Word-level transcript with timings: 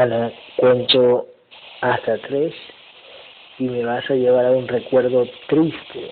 Ana, 0.00 0.32
cuento 0.56 1.26
hasta 1.82 2.16
tres 2.22 2.54
y 3.58 3.64
me 3.64 3.84
vas 3.84 4.08
a 4.10 4.14
llevar 4.14 4.46
a 4.46 4.50
un 4.50 4.66
recuerdo 4.66 5.28
triste 5.46 6.10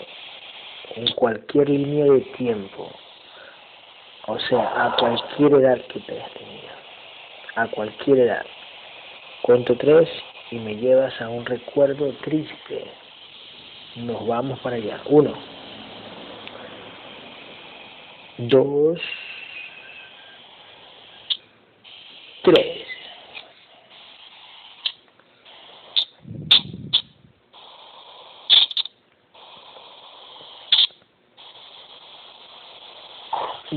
en 0.96 1.10
cualquier 1.12 1.70
línea 1.70 2.04
de 2.04 2.20
tiempo. 2.36 2.92
O 4.26 4.38
sea, 4.40 4.84
a 4.84 4.96
cualquier 4.96 5.54
edad 5.54 5.80
que 5.86 6.00
te 6.00 6.12
hayas 6.12 6.30
tenido. 6.34 6.68
A 7.54 7.66
cualquier 7.68 8.18
edad. 8.18 8.44
Cuento 9.40 9.74
tres 9.78 10.06
y 10.50 10.56
me 10.56 10.74
llevas 10.74 11.18
a 11.22 11.30
un 11.30 11.46
recuerdo 11.46 12.12
triste. 12.24 12.84
Nos 13.96 14.26
vamos 14.26 14.60
para 14.60 14.76
allá. 14.76 15.00
Uno. 15.06 15.32
Dos. 18.36 19.00
Tres. 22.42 22.77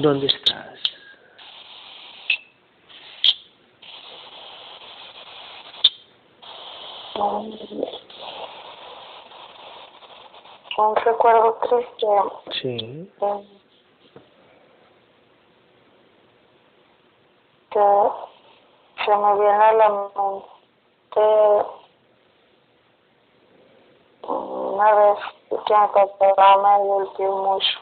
¿Dónde 0.02 0.25
estás? 0.25 0.80
Un 10.77 10.95
recuerdo 10.95 11.57
triste. 11.69 12.07
Sí. 12.61 13.11
eh, 13.22 13.47
Que 17.69 17.79
se 19.06 19.16
me 19.16 19.33
viene 19.35 19.63
a 19.63 19.73
la 19.73 19.89
mente 19.89 21.25
una 24.23 24.94
vez 24.94 25.19
que 25.50 25.73
mi 25.73 26.07
papá 26.19 26.57
me 26.57 26.85
golpeó 26.85 27.38
mucho. 27.38 27.79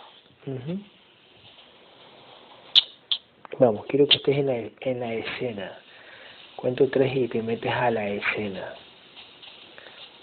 Vamos, 3.60 3.86
quiero 3.88 4.08
que 4.08 4.16
estés 4.16 4.38
en 4.38 4.48
la, 4.48 4.56
en 4.56 5.00
la 5.02 5.14
escena. 5.16 5.78
Cuento 6.56 6.90
tres 6.90 7.14
y 7.14 7.28
te 7.28 7.42
metes 7.42 7.70
a 7.70 7.92
la 7.92 8.08
escena. 8.08 8.74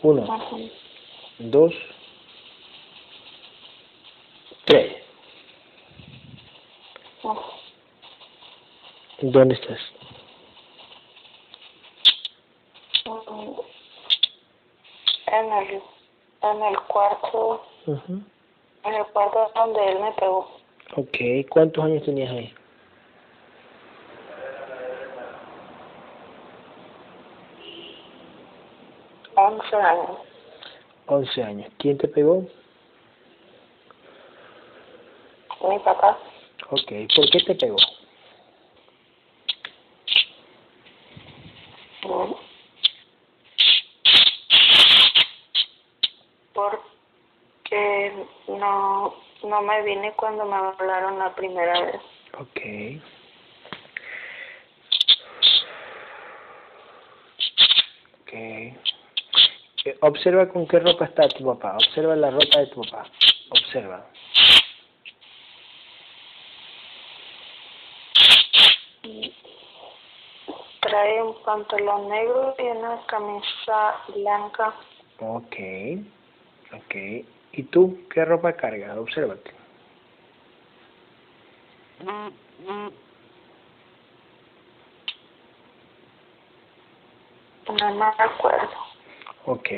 Uno, 0.03 0.71
dos, 1.39 1.75
tres. 4.65 4.97
¿Dónde 9.21 9.55
estás? 9.55 9.81
En 15.27 15.53
el, 15.53 15.83
en 16.43 16.63
el 16.63 16.79
cuarto, 16.89 17.67
en 17.87 18.95
el 18.95 19.05
cuarto 19.13 19.51
donde 19.55 19.89
él 19.89 19.99
me 20.01 20.13
pegó. 20.13 20.51
Ok, 20.97 21.49
¿cuántos 21.51 21.85
años 21.85 22.03
tenías 22.05 22.31
ahí? 22.31 22.55
Once 29.47 29.77
años. 29.77 30.19
Once 31.07 31.41
años. 31.41 31.73
¿Quién 31.79 31.97
te 31.99 32.09
pegó? 32.09 32.45
Mi 35.69 35.79
papá. 35.79 36.19
Ok, 36.71 36.93
¿por 37.15 37.31
qué 37.31 37.39
te 37.47 37.55
pegó? 37.55 37.77
Mm. 42.03 42.34
Porque 46.53 48.27
no, 48.49 49.15
no 49.45 49.63
me 49.63 49.83
vine 49.83 50.13
cuando 50.17 50.45
me 50.45 50.57
hablaron 50.57 51.21
la 51.21 51.33
primera 51.37 51.83
vez. 51.83 52.01
Ok. 52.37 52.61
Eh, 59.87 59.96
Observa 60.06 60.49
con 60.49 60.69
qué 60.69 60.78
ropa 60.78 61.06
está 61.06 61.28
tu 61.28 61.44
papá. 61.44 61.75
Observa 61.75 62.15
la 62.15 62.31
ropa 62.31 62.61
de 62.61 62.67
tu 62.69 62.81
papá. 62.83 63.06
Observa. 63.50 64.06
Trae 70.81 71.22
un 71.22 71.34
pantalón 71.43 72.09
negro 72.09 72.55
y 72.56 72.62
una 72.62 73.05
camisa 73.06 73.97
blanca. 74.15 74.75
Ok. 75.19 75.56
Ok. 76.72 76.95
¿Y 77.53 77.62
tú 77.65 77.99
qué 78.15 78.25
ropa 78.25 78.53
cargas? 78.53 78.97
Obsérvate. 78.97 79.50
No 87.66 87.95
me 87.95 88.05
acuerdo. 88.05 88.86
Ok. 89.47 89.69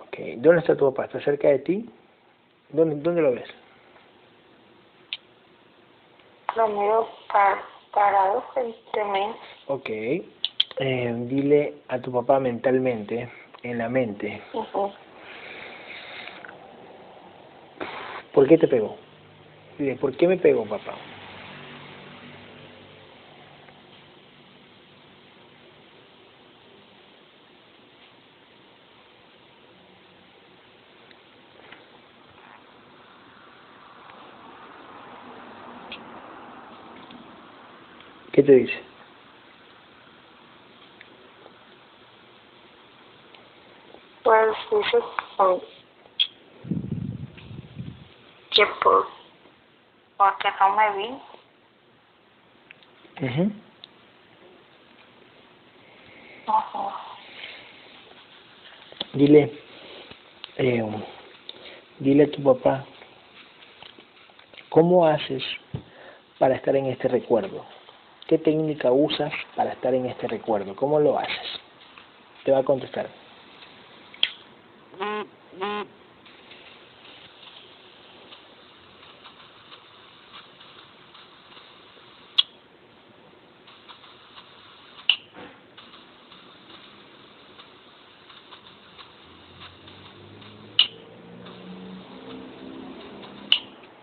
Ok. 0.00 0.16
¿Dónde 0.38 0.60
está 0.60 0.76
tu 0.76 0.86
papá? 0.92 1.04
¿Está 1.06 1.20
cerca 1.20 1.48
de 1.48 1.58
ti? 1.60 1.90
¿Dónde, 2.70 2.96
dónde 2.96 3.22
lo 3.22 3.32
ves? 3.32 3.48
Lo 6.56 6.68
miro 6.68 7.08
par, 7.30 7.58
parado 7.92 8.42
frente 8.54 9.00
a 9.00 9.04
mí. 9.04 9.32
Ok. 9.66 9.90
Eh, 10.78 11.14
dile 11.26 11.74
a 11.88 11.98
tu 11.98 12.12
papá 12.12 12.38
mentalmente, 12.38 13.30
en 13.62 13.78
la 13.78 13.88
mente, 13.88 14.42
Ujú. 14.52 14.92
¿por 18.34 18.46
qué 18.46 18.58
te 18.58 18.68
pegó? 18.68 18.96
Dile, 19.78 19.96
¿por 19.96 20.14
qué 20.16 20.28
me 20.28 20.36
pegó 20.36 20.66
papá? 20.66 20.94
Te 38.46 38.52
dice? 38.52 38.82
Pues 44.22 44.56
dice 44.70 44.98
que, 45.36 45.60
que 48.50 48.66
por, 48.82 49.06
porque 50.16 50.48
no 50.60 50.76
me 50.76 50.96
vi. 50.96 51.08
Ujú. 53.26 53.52
Ujú. 56.48 56.92
Dile, 59.14 59.50
eh, 60.58 60.84
dile 61.98 62.24
a 62.24 62.30
tu 62.30 62.42
papá, 62.42 62.84
¿cómo 64.68 65.06
haces 65.06 65.42
para 66.38 66.54
estar 66.56 66.76
en 66.76 66.86
este 66.86 67.08
recuerdo? 67.08 67.64
¿Qué 68.26 68.38
técnica 68.38 68.90
usas 68.90 69.32
para 69.54 69.72
estar 69.72 69.94
en 69.94 70.06
este 70.06 70.26
recuerdo? 70.26 70.74
¿Cómo 70.74 70.98
lo 70.98 71.16
haces? 71.16 71.60
Te 72.44 72.50
va 72.50 72.58
a 72.58 72.64
contestar. 72.64 73.08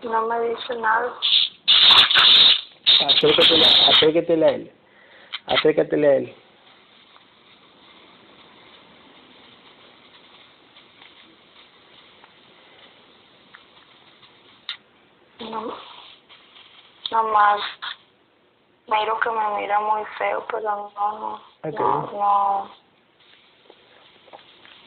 No 0.02 0.26
me 0.26 0.40
dice 0.48 0.76
nada. 0.80 1.12
Acércatele, 3.24 3.64
acércatele 3.88 4.44
a 4.46 4.50
él. 4.50 4.72
Acércatele 5.46 6.06
a 6.08 6.16
él. 6.16 6.34
No, 15.40 15.74
nomás 17.10 17.60
miro 18.88 19.18
que 19.20 19.30
me 19.30 19.60
mira 19.60 19.80
muy 19.80 20.02
feo, 20.18 20.46
pero 20.50 20.62
no, 20.62 20.92
no, 21.18 21.34
Ok. 21.62 21.80
no, 21.80 22.10
no, 22.12 22.84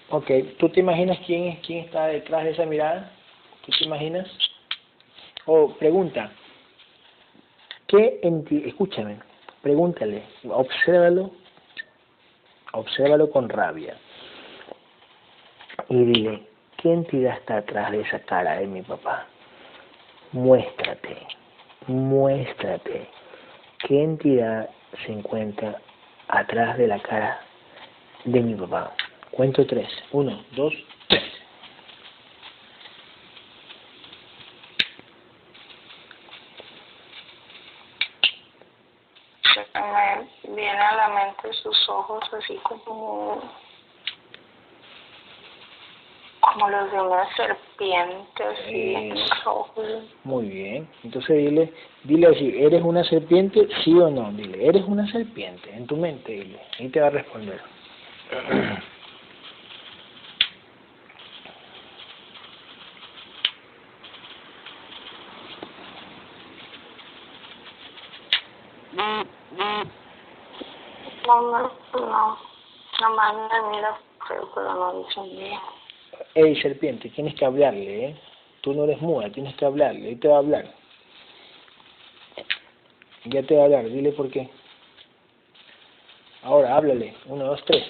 Ok, 0.10 0.32
¿tú 0.60 0.70
te 0.70 0.80
imaginas 0.80 1.18
quién 1.26 1.58
quién 1.58 1.86
está 1.86 2.08
detrás 2.08 2.44
de 2.44 2.52
esa 2.52 2.66
mirada? 2.66 3.12
¿Tú 3.66 3.72
te 3.78 3.84
imaginas? 3.84 4.28
O 5.46 5.74
pregunta, 5.76 6.32
¿qué 7.88 8.20
en 8.24 8.44
ti, 8.46 8.64
escúchame, 8.66 9.18
Pregúntale, 9.62 10.24
obsérvalo, 10.50 11.32
obsérvalo 12.74 13.30
con 13.32 13.50
rabia. 13.50 13.98
Y 15.90 16.06
dile, 16.06 16.48
¿qué 16.78 16.94
entidad 16.94 17.38
está 17.38 17.58
atrás 17.58 17.92
de 17.92 18.02
esa 18.02 18.20
cara 18.20 18.60
de 18.60 18.68
mi 18.68 18.82
papá? 18.82 19.26
Muéstrate, 20.32 21.18
muéstrate. 21.88 23.10
¿Qué 23.80 24.04
entidad 24.04 24.70
se 25.06 25.12
encuentra 25.12 25.82
atrás 26.28 26.78
de 26.78 26.88
la 26.88 27.00
cara 27.00 27.42
de 28.26 28.40
mi 28.40 28.56
papá? 28.56 28.94
Cuento 29.32 29.66
tres. 29.66 29.90
Uno, 30.12 30.44
dos, 30.56 30.74
tres. 31.08 31.24
me 40.48 40.56
viene 40.56 41.27
mente 41.44 41.58
sus 41.58 41.90
ojos 41.90 42.24
así 42.34 42.56
como 42.64 43.42
como 46.42 46.70
los 46.70 46.92
de 46.92 47.02
una 47.02 47.36
serpiente 47.36 48.44
así 48.44 48.96
en 48.96 49.10
los 49.10 49.30
ojos. 49.46 49.86
Muy 50.24 50.48
bien. 50.48 50.90
Entonces 51.04 51.38
dile, 51.38 51.74
dile 52.04 52.28
así, 52.28 52.54
¿eres 52.58 52.82
una 52.84 53.04
serpiente? 53.04 53.68
Sí 53.84 53.94
o 53.94 54.10
no. 54.10 54.32
Dile, 54.32 54.66
¿eres 54.66 54.84
una 54.86 55.12
serpiente? 55.12 55.70
En 55.76 55.86
tu 55.88 55.98
mente, 55.98 56.32
dile. 56.32 56.60
Y 56.80 56.90
te 56.90 57.02
va 57.02 57.08
a 57.08 57.12
responder. 57.12 57.62
No, 71.28 71.70
no, 72.18 73.10
no. 73.10 73.70
Mira 73.72 73.98
feo, 74.28 74.50
pero 74.54 74.74
no 74.74 75.04
dice 75.04 75.22
nada. 75.22 75.62
Ey, 76.34 76.60
serpiente, 76.62 77.10
tienes 77.10 77.36
que 77.36 77.46
hablarle, 77.46 78.06
¿eh? 78.06 78.16
Tú 78.62 78.74
no 78.74 78.86
eres 78.86 79.02
muda, 79.02 79.32
tienes 79.32 79.56
que 79.56 79.66
hablarle. 79.66 80.10
Él 80.10 80.20
te 80.20 80.28
va 80.28 80.36
a 80.36 80.40
hablar. 80.40 80.74
Ya 83.26 83.44
te 83.44 83.56
va 83.56 83.62
a 83.62 83.66
hablar, 83.66 83.86
dile 83.86 84.12
por 84.12 84.30
qué. 84.30 84.50
Ahora, 86.44 86.76
háblale. 86.76 87.14
Uno, 87.26 87.46
dos, 87.46 87.64
tres. 87.66 87.84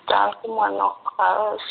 Están 0.00 0.32
como 0.42 0.66
enojados. 0.66 1.62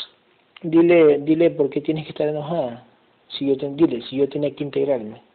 Dile, 0.62 1.18
dile 1.18 1.50
por 1.50 1.70
qué 1.70 1.80
tienes 1.80 2.04
que 2.04 2.10
estar 2.10 2.28
enojada. 2.28 2.84
Si 3.28 3.46
yo 3.48 3.56
te, 3.56 3.68
dile, 3.70 4.02
si 4.02 4.16
yo 4.16 4.28
tenía 4.28 4.54
que 4.54 4.64
integrarme. 4.64 5.25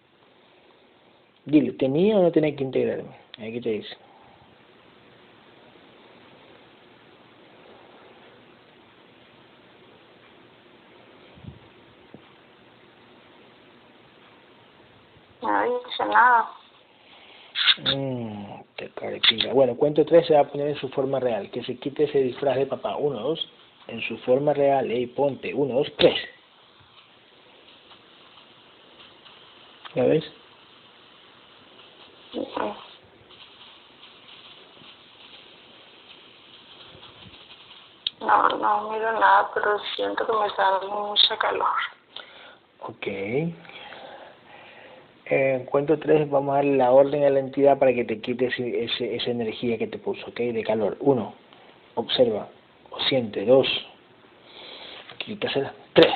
Dile, 1.45 1.71
¿tenía 1.73 2.17
o 2.17 2.23
no 2.23 2.31
tenía 2.31 2.55
que 2.55 2.63
integrarme? 2.63 3.15
Ahí 3.37 3.53
que 3.53 3.61
te 3.61 3.69
dice. 3.69 3.97
No 15.41 15.63
dice 15.63 16.05
nada. 16.05 16.51
Mmm, 17.79 18.61
te 18.75 18.89
carequinga. 18.89 19.53
Bueno, 19.53 19.75
cuento 19.75 20.05
tres 20.05 20.27
se 20.27 20.35
va 20.35 20.41
a 20.41 20.47
poner 20.47 20.67
en 20.67 20.75
su 20.75 20.89
forma 20.89 21.19
real. 21.19 21.49
Que 21.49 21.63
se 21.63 21.77
quite 21.77 22.03
ese 22.03 22.19
disfraz 22.19 22.57
de 22.57 22.67
papá. 22.67 22.95
Uno, 22.97 23.19
dos. 23.19 23.49
En 23.87 24.01
su 24.01 24.17
forma 24.19 24.53
real. 24.53 24.91
Ey, 24.91 25.07
ponte. 25.07 25.53
Uno, 25.53 25.73
dos, 25.73 25.91
tres. 25.97 26.19
¿Ya 29.95 30.05
ves? 30.05 30.23
No, 38.21 38.49
no 38.49 38.91
miro 38.91 39.11
nada, 39.19 39.49
pero 39.53 39.79
siento 39.95 40.25
que 40.25 40.33
me 40.33 40.45
está 40.47 40.69
dando 40.79 41.07
mucha 41.07 41.37
calor. 41.37 41.67
Ok. 42.81 43.07
En 45.25 45.65
cuento 45.65 45.97
tres 45.97 46.29
vamos 46.29 46.53
a 46.53 46.55
darle 46.57 46.77
la 46.77 46.91
orden 46.91 47.23
a 47.23 47.29
la 47.29 47.39
entidad 47.39 47.79
para 47.79 47.93
que 47.93 48.03
te 48.03 48.19
quite 48.19 48.47
ese, 48.47 48.83
ese- 48.83 49.15
esa 49.15 49.31
energía 49.31 49.77
que 49.77 49.87
te 49.87 49.97
puso, 49.97 50.27
¿ok? 50.29 50.37
De 50.39 50.63
calor. 50.63 50.97
Uno, 50.99 51.33
observa 51.95 52.47
o 52.91 52.99
siente. 53.01 53.45
Dos, 53.45 53.67
quítasela. 55.19 55.73
Tres. 55.93 56.13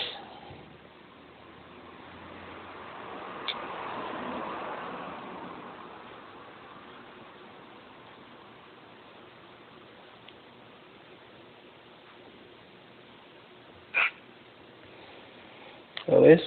¿Lo 16.08 16.22
ves? 16.22 16.42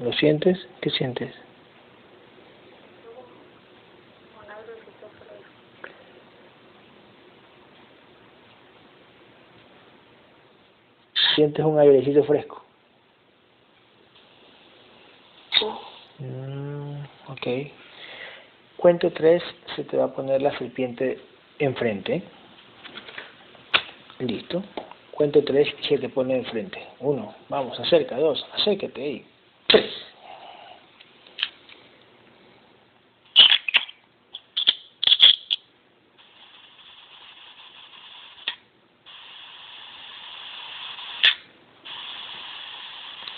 ¿Lo 0.00 0.10
sientes? 0.24 0.58
¿Qué 0.80 0.88
sientes? 0.88 1.34
¿Sientes 11.34 11.62
un 11.62 11.78
airecito 11.78 12.24
fresco? 12.24 12.64
Mm, 16.20 17.02
ok. 17.28 17.46
Cuento 18.78 19.12
tres, 19.12 19.42
se 19.76 19.84
te 19.84 19.98
va 19.98 20.04
a 20.04 20.14
poner 20.14 20.40
la 20.40 20.56
serpiente 20.56 21.20
enfrente. 21.58 22.22
Listo. 24.20 24.62
Cuento 25.10 25.44
tres, 25.44 25.68
se 25.86 25.98
te 25.98 26.08
pone 26.08 26.38
enfrente. 26.38 26.82
Uno, 27.00 27.34
vamos, 27.50 27.78
acerca. 27.78 28.16
Dos, 28.16 28.42
acércate 28.54 29.02
ahí. 29.02 29.26
Tres. 29.66 30.03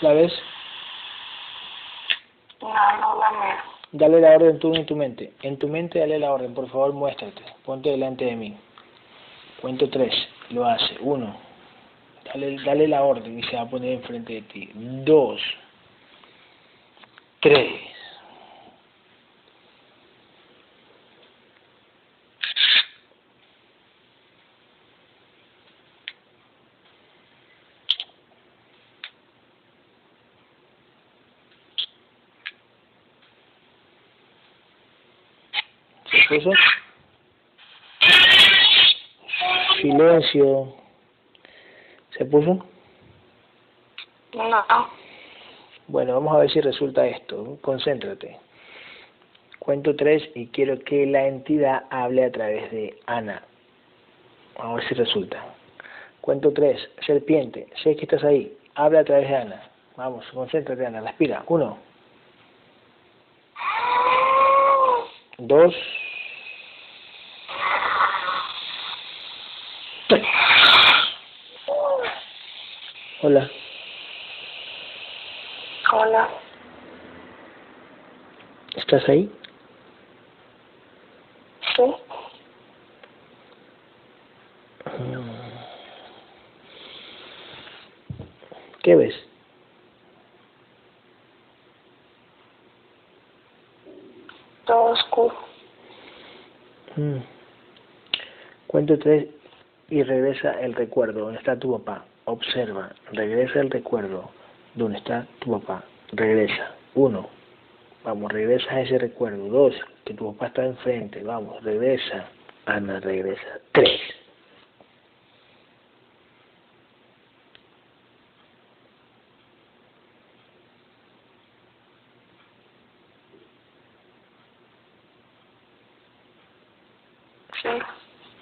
¿La 0.07 0.13
ves? 0.13 0.31
No, 2.61 2.69
no 2.69 3.19
la. 3.19 3.61
Dale 3.91 4.21
la 4.21 4.37
orden 4.37 4.57
tú 4.57 4.73
en 4.73 4.85
tu 4.85 4.95
mente. 4.95 5.33
En 5.41 5.59
tu 5.59 5.67
mente 5.67 5.99
dale 5.99 6.17
la 6.17 6.31
orden. 6.31 6.53
Por 6.53 6.69
favor, 6.69 6.93
muéstrate. 6.93 7.41
Ponte 7.65 7.89
delante 7.89 8.23
de 8.23 8.37
mí. 8.37 8.57
Cuento 9.59 9.89
tres. 9.89 10.13
Lo 10.49 10.63
hace. 10.63 10.95
Uno. 11.01 11.35
Dale, 12.23 12.55
dale 12.63 12.87
la 12.87 13.03
orden 13.03 13.37
y 13.37 13.43
se 13.43 13.57
va 13.57 13.63
a 13.63 13.69
poner 13.69 13.95
enfrente 13.95 14.31
de 14.31 14.41
ti. 14.43 14.69
Dos. 14.73 15.41
Tres. 17.41 17.86
Silencio. 39.81 40.73
¿Se 42.17 42.25
puso? 42.25 42.65
No. 44.33 44.65
Bueno, 45.87 46.15
vamos 46.15 46.35
a 46.35 46.39
ver 46.39 46.51
si 46.51 46.61
resulta 46.61 47.07
esto. 47.07 47.57
Concéntrate. 47.61 48.37
Cuento 49.59 49.95
tres 49.95 50.23
y 50.35 50.47
quiero 50.47 50.79
que 50.79 51.05
la 51.05 51.27
entidad 51.27 51.83
hable 51.89 52.25
a 52.25 52.31
través 52.31 52.71
de 52.71 52.99
Ana. 53.05 53.43
Vamos 54.57 54.71
a 54.71 54.75
ver 54.75 54.87
si 54.87 54.95
resulta. 54.95 55.43
Cuento 56.21 56.51
tres. 56.53 56.89
Serpiente, 57.05 57.67
sé 57.83 57.95
que 57.95 58.03
estás 58.03 58.23
ahí. 58.23 58.57
Habla 58.75 58.99
a 58.99 59.03
través 59.03 59.29
de 59.29 59.35
Ana. 59.35 59.61
Vamos, 59.95 60.25
concéntrate, 60.33 60.85
Ana. 60.85 61.01
Respira. 61.01 61.43
Uno. 61.47 61.77
Dos. 65.37 65.75
Hola. 73.19 73.49
Hola. 75.91 76.29
¿Estás 78.75 79.09
ahí? 79.09 79.31
Sí. 81.75 81.95
¿Qué 88.83 88.95
ves? 88.95 89.15
Todo. 94.65 94.95
Mm. 96.95 97.17
Cuento 98.67 98.99
tres 98.99 99.27
y 99.89 100.03
regresa 100.03 100.61
el 100.61 100.75
recuerdo. 100.75 101.31
Está 101.31 101.57
tu 101.57 101.71
papá. 101.79 102.05
Observa. 102.27 102.91
Regresa 103.13 103.61
el 103.61 103.69
recuerdo. 103.69 104.29
¿Dónde 104.75 104.97
está 104.97 105.25
tu 105.39 105.49
papá? 105.51 105.85
Regresa. 106.11 106.75
Uno. 106.93 107.29
Vamos, 108.03 108.29
regresa 108.33 108.69
a 108.69 108.81
ese 108.81 108.97
recuerdo. 108.97 109.47
Dos. 109.47 109.73
Que 110.03 110.13
tu 110.13 110.33
papá 110.33 110.47
está 110.47 110.65
enfrente. 110.65 111.23
Vamos, 111.23 111.63
regresa. 111.63 112.27
Ana, 112.65 112.99
regresa. 112.99 113.61
Tres. 113.71 114.01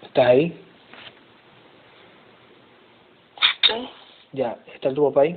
¿Estás 0.01 0.25
ahí? 0.25 0.65
sí. 3.68 3.89
¿Está 4.86 4.94
tu 4.94 5.10
papá 5.10 5.22
ahí? 5.22 5.36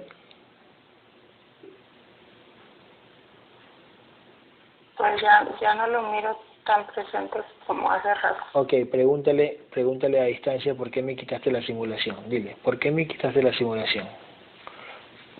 Pues 4.98 5.22
ya, 5.22 5.48
ya 5.58 5.74
no 5.74 5.86
lo 5.86 6.02
miro 6.12 6.38
tan 6.66 6.86
presente 6.88 7.38
como 7.66 7.90
hace 7.90 8.12
rato. 8.12 8.44
Ok, 8.52 8.74
pregúntale, 8.90 9.60
pregúntale 9.70 10.20
a 10.20 10.24
distancia 10.24 10.74
por 10.74 10.90
qué 10.90 11.00
me 11.00 11.16
quitaste 11.16 11.50
la 11.50 11.62
simulación. 11.62 12.28
Dile, 12.28 12.58
¿por 12.62 12.78
qué 12.78 12.90
me 12.90 13.08
quitaste 13.08 13.42
la 13.42 13.54
simulación? 13.54 14.06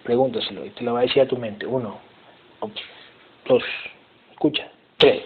Pregúntaselo 0.04 0.64
y 0.64 0.70
te 0.70 0.84
lo 0.84 0.94
va 0.94 1.00
a 1.00 1.02
decir 1.02 1.20
a 1.20 1.28
tu 1.28 1.36
mente. 1.36 1.66
Uno, 1.66 1.98
dos, 3.44 3.62
escucha, 4.32 4.70
tres. 4.96 5.22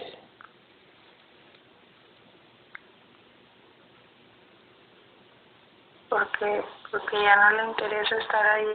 Porque, 6.39 6.61
porque 6.91 7.21
ya 7.21 7.35
no 7.35 7.57
le 7.57 7.69
interesa 7.69 8.17
estar 8.17 8.45
ahí. 8.45 8.65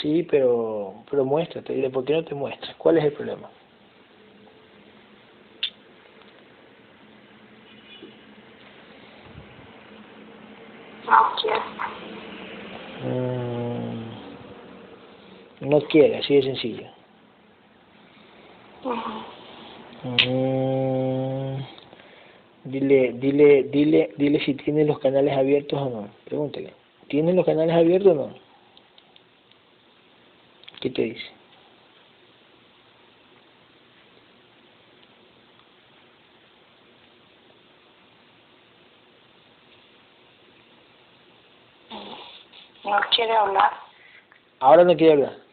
Sí, 0.00 0.26
pero, 0.30 1.04
pero 1.10 1.24
muéstrate. 1.24 1.72
Dile, 1.72 1.90
¿por 1.90 2.04
qué 2.04 2.14
no 2.14 2.24
te 2.24 2.34
muestras? 2.34 2.74
¿Cuál 2.76 2.98
es 2.98 3.04
el 3.04 3.12
problema? 3.12 3.48
No 11.06 11.32
quiere. 11.40 11.60
Mm, 13.02 14.10
no 15.60 15.80
quiere, 15.82 16.18
así 16.18 16.36
de 16.36 16.42
sencillo. 16.42 16.88
Ujú. 18.82 19.24
Mm, 20.04 21.64
dile, 22.64 23.53
dile, 23.70 23.70
dile, 23.70 24.10
dile 24.16 24.44
si 24.44 24.54
tiene 24.54 24.84
los 24.84 24.98
canales 24.98 25.36
abiertos 25.36 25.80
o 25.80 25.90
no. 25.90 26.08
Pregúntale. 26.24 26.72
¿Tiene 27.08 27.32
los 27.32 27.44
canales 27.44 27.74
abiertos 27.74 28.12
o 28.12 28.14
no? 28.14 28.34
¿Qué 30.80 30.90
te 30.90 31.02
dice? 31.02 31.24
No 42.84 43.00
quiere 43.14 43.32
hablar. 43.32 43.72
Ahora 44.60 44.84
no 44.84 44.94
quiere 44.96 45.12
hablar. 45.14 45.44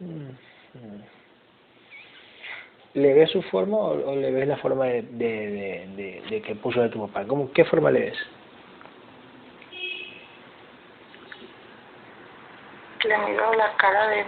Mm, 0.00 0.30
mm. 0.74 1.02
¿Le 2.96 3.12
ves 3.12 3.30
su 3.30 3.42
forma 3.42 3.76
o, 3.76 4.10
o 4.10 4.16
le 4.16 4.30
ves 4.30 4.48
la 4.48 4.56
forma 4.56 4.86
de, 4.86 5.02
de, 5.02 5.28
de, 5.28 5.86
de, 5.96 6.22
de 6.30 6.40
que 6.40 6.54
puso 6.54 6.80
de 6.80 6.88
tu 6.88 7.06
papá? 7.06 7.26
¿Cómo, 7.26 7.52
¿Qué 7.52 7.62
forma 7.66 7.90
le 7.90 8.00
ves? 8.00 8.18
Le 13.04 13.18
miro 13.18 13.52
la 13.52 13.76
cara 13.76 14.08
de, 14.08 14.24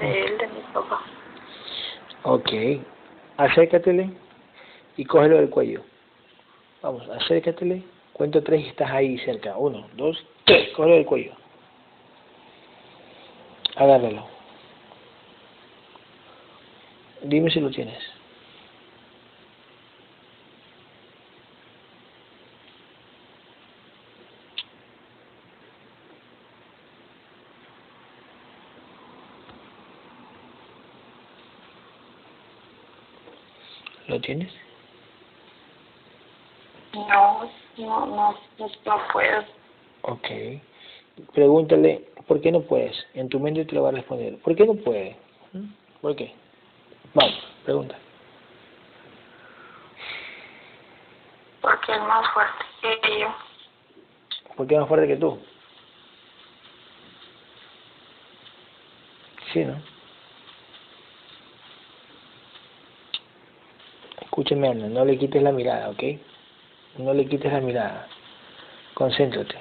de 0.00 0.24
él, 0.24 0.38
de 0.38 0.46
mi 0.46 0.60
papá. 0.72 1.02
Ok. 2.22 2.50
Acércatele 3.36 4.08
y 4.96 5.04
cógelo 5.04 5.36
del 5.36 5.50
cuello. 5.50 5.82
Vamos, 6.80 7.06
acércatele. 7.10 7.82
Cuento 8.14 8.42
tres 8.42 8.64
y 8.64 8.68
estás 8.68 8.90
ahí 8.90 9.18
cerca. 9.18 9.58
Uno, 9.58 9.88
dos, 9.92 10.26
tres. 10.44 10.70
Cógelo 10.70 10.94
del 10.94 11.04
cuello. 11.04 11.32
Agárralo. 13.76 14.39
Dime 17.22 17.50
si 17.50 17.60
lo 17.60 17.70
tienes. 17.70 17.98
¿Lo 34.08 34.20
tienes? 34.20 34.52
No, 36.94 37.48
no, 37.78 38.06
no, 38.06 38.36
no, 38.58 38.68
puedo. 39.12 39.44
Ok. 40.02 40.26
Pregúntale, 41.32 42.06
¿por 42.26 42.40
qué 42.40 42.50
no 42.50 42.62
puedes? 42.62 42.96
En 43.14 43.28
tu 43.28 43.38
mente 43.38 43.64
te 43.64 43.74
lo 43.74 43.82
va 43.82 43.90
a 43.90 43.92
responder. 43.92 44.38
¿Por 44.38 44.56
qué 44.56 44.66
no 44.66 44.74
puede? 44.74 45.16
¿Mm? 45.52 45.66
¿Por 46.00 46.16
qué? 46.16 46.39
Vamos, 47.14 47.34
pregunta. 47.64 47.96
Porque 51.60 51.92
es 51.92 52.00
más 52.00 52.28
fuerte 52.32 53.00
que 53.02 53.20
yo. 53.20 53.34
¿Por 54.56 54.66
qué 54.66 54.74
es 54.74 54.80
más 54.80 54.88
fuerte 54.88 55.08
que 55.08 55.16
tú? 55.16 55.38
Sí, 59.52 59.64
¿no? 59.64 59.80
Escúchame, 64.20 64.68
Ana, 64.68 64.86
no 64.86 65.04
le 65.04 65.18
quites 65.18 65.42
la 65.42 65.50
mirada, 65.50 65.90
¿ok? 65.90 66.02
No 66.98 67.12
le 67.12 67.26
quites 67.26 67.52
la 67.52 67.60
mirada. 67.60 68.06
Concéntrate. 68.94 69.56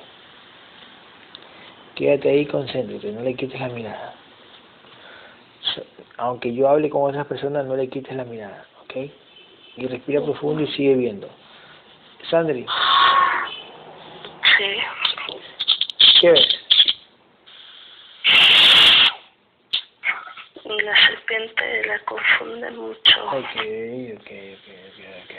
Quédate 1.96 2.30
ahí, 2.30 2.46
concéntrate, 2.46 3.12
no 3.12 3.22
le 3.22 3.36
quites 3.36 3.60
la 3.60 3.70
mirada. 3.70 4.19
Aunque 6.20 6.54
yo 6.54 6.68
hable 6.68 6.90
con 6.90 7.04
otras 7.10 7.26
personas, 7.28 7.66
no 7.66 7.76
le 7.76 7.88
quites 7.90 8.14
la 8.16 8.26
mirada, 8.26 8.66
¿ok? 8.84 9.10
Y 9.78 9.88
respira 9.88 10.22
profundo 10.22 10.62
y 10.64 10.68
sigue 10.74 10.96
viendo. 10.96 11.30
Sandri, 12.30 12.66
Sí. 14.58 14.76
¿qué 16.20 16.32
ves? 16.32 16.60
La 20.66 21.08
serpiente 21.08 21.86
la 21.88 22.00
confunde 22.00 22.72
mucho. 22.72 23.26
Ok, 23.28 23.36
ok, 23.36 24.20
ok, 24.20 24.28
ok, 24.60 25.00
ok. 25.24 25.34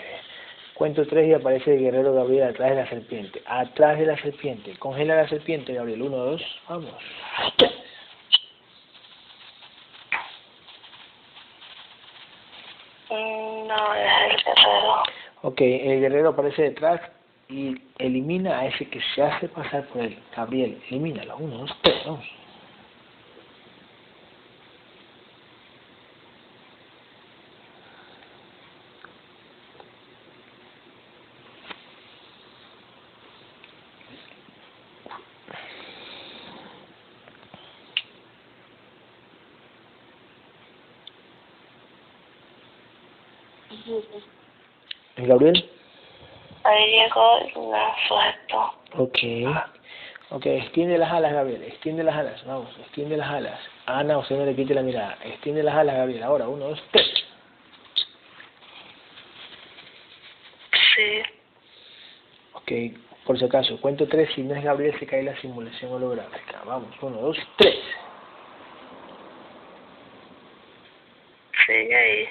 Cuento 0.75 1.07
tres 1.07 1.29
y 1.29 1.35
aparece 1.35 1.75
el 1.75 1.81
guerrero 1.81 2.15
Gabriel 2.15 2.49
atrás 2.49 2.71
de 2.71 2.77
la 2.77 2.89
serpiente. 2.89 3.43
Atrás 3.47 3.99
de 3.99 4.07
la 4.07 4.17
serpiente. 4.17 4.77
Congela 4.79 5.15
la 5.17 5.29
serpiente, 5.29 5.75
Gabriel. 5.75 6.01
Uno, 6.03 6.17
dos, 6.17 6.43
vamos. 6.69 6.95
Mm, 13.11 13.67
No, 13.67 13.95
es 13.95 14.13
el 14.31 14.37
guerrero. 14.45 15.03
Ok, 15.43 15.61
el 15.61 16.01
guerrero 16.01 16.31
aparece 16.31 16.63
detrás 16.63 17.01
y 17.49 17.81
elimina 17.99 18.59
a 18.59 18.67
ese 18.67 18.87
que 18.89 19.01
se 19.15 19.23
hace 19.23 19.49
pasar 19.49 19.87
por 19.89 20.03
él. 20.03 20.19
Gabriel, 20.37 20.81
elimínalo. 20.89 21.37
Uno, 21.39 21.59
dos, 21.59 21.77
tres, 21.83 21.97
vamos. 22.05 22.25
Gabriel. 45.27 45.71
Ahí 46.65 46.91
llegó 46.91 47.71
la 47.71 47.97
suelto. 48.07 48.75
Ok. 48.97 49.19
Ok, 50.33 50.47
extiende 50.47 50.97
las 50.97 51.11
alas, 51.11 51.33
Gabriel. 51.33 51.63
Extiende 51.65 52.05
las 52.05 52.15
alas. 52.15 52.45
Vamos, 52.47 52.71
extiende 52.79 53.17
las 53.17 53.29
alas. 53.29 53.61
Ana, 53.87 54.19
usted 54.19 54.37
no 54.37 54.45
le 54.45 54.55
quite 54.55 54.75
la 54.75 54.83
mirada. 54.83 55.19
Extiende 55.25 55.63
las 55.63 55.75
alas, 55.75 55.97
Gabriel. 55.97 56.23
Ahora, 56.23 56.49
uno, 56.49 56.69
dos, 56.69 56.83
tres. 56.93 57.13
Sí. 60.95 61.23
Ok, 62.53 62.73
por 63.25 63.39
si 63.39 63.45
acaso, 63.45 63.81
cuento 63.81 64.07
tres. 64.07 64.31
Si 64.35 64.43
no 64.43 64.55
es 64.55 64.63
Gabriel, 64.63 64.97
se 65.01 65.07
cae 65.07 65.25
la 65.25 65.37
simulación 65.41 65.93
holográfica. 65.93 66.63
Vamos, 66.65 66.95
uno, 67.01 67.21
dos, 67.21 67.39
tres. 67.57 67.79
Sigue 71.67 71.97
ahí. 71.97 72.29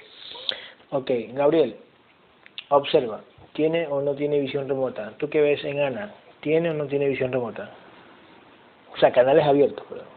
Ok, 0.92 1.12
Gabriel, 1.34 1.78
observa, 2.70 3.22
¿tiene 3.54 3.88
o 3.88 4.02
no 4.02 4.16
tiene 4.16 4.40
visión 4.40 4.68
remota? 4.68 5.12
¿Tú 5.18 5.30
qué 5.30 5.42
ves 5.42 5.64
en 5.64 5.80
Ana? 5.80 6.14
¿Tiene 6.42 6.70
o 6.70 6.74
no 6.74 6.86
tiene 6.86 7.08
visión 7.10 7.32
remota? 7.32 7.70
O 8.94 8.98
sea, 8.98 9.12
canales 9.12 9.46
abiertos, 9.46 9.86
perdón. 9.88 10.08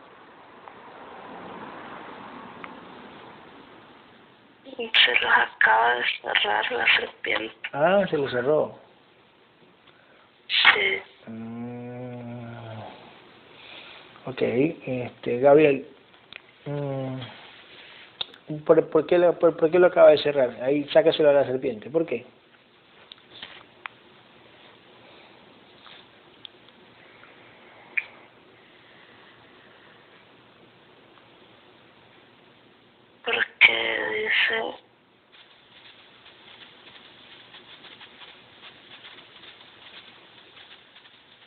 Se 4.77 5.15
los 5.21 5.33
acaba 5.33 5.95
de 5.95 6.05
cerrar 6.23 6.73
la 6.73 6.87
serpiente. 6.97 7.55
Ah, 7.73 8.05
se 8.09 8.17
lo 8.17 8.29
cerró. 8.31 8.79
Sí. 10.49 11.31
Mm, 11.31 12.79
ok, 14.27 14.43
este, 14.43 15.39
Gabriel, 15.41 15.87
mm, 16.67 17.19
¿por, 18.65 18.89
por, 18.91 19.07
qué 19.07 19.19
lo, 19.19 19.39
por, 19.39 19.57
por 19.57 19.71
qué 19.71 19.79
lo 19.79 19.87
acaba 19.87 20.11
de 20.11 20.19
cerrar? 20.19 20.51
Ahí 20.63 20.85
sácaselo 20.93 21.31
a 21.31 21.35
la 21.35 21.47
serpiente. 21.47 21.91
¿Por 21.91 22.07
qué? 22.07 22.27
Porque 33.25 33.99
dice 34.15 34.83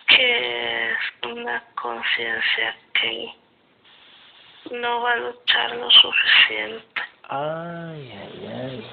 que 0.08 0.92
es 0.92 0.98
una 1.32 1.64
conciencia 2.16 2.76
que 2.94 3.34
no 4.72 5.02
va 5.02 5.12
a 5.12 5.16
luchar 5.18 5.76
lo 5.76 5.90
suficiente. 5.92 7.02
Ay, 7.30 8.14
ay, 8.14 8.48
ay. 8.48 8.88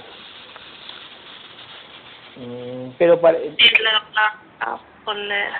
Mm, 2.37 2.91
pero 2.99 3.21
para... 3.21 3.39
Y 3.39 3.57
la 3.83 4.05
va 4.17 4.41
a 4.61 4.81
poner 5.05 5.53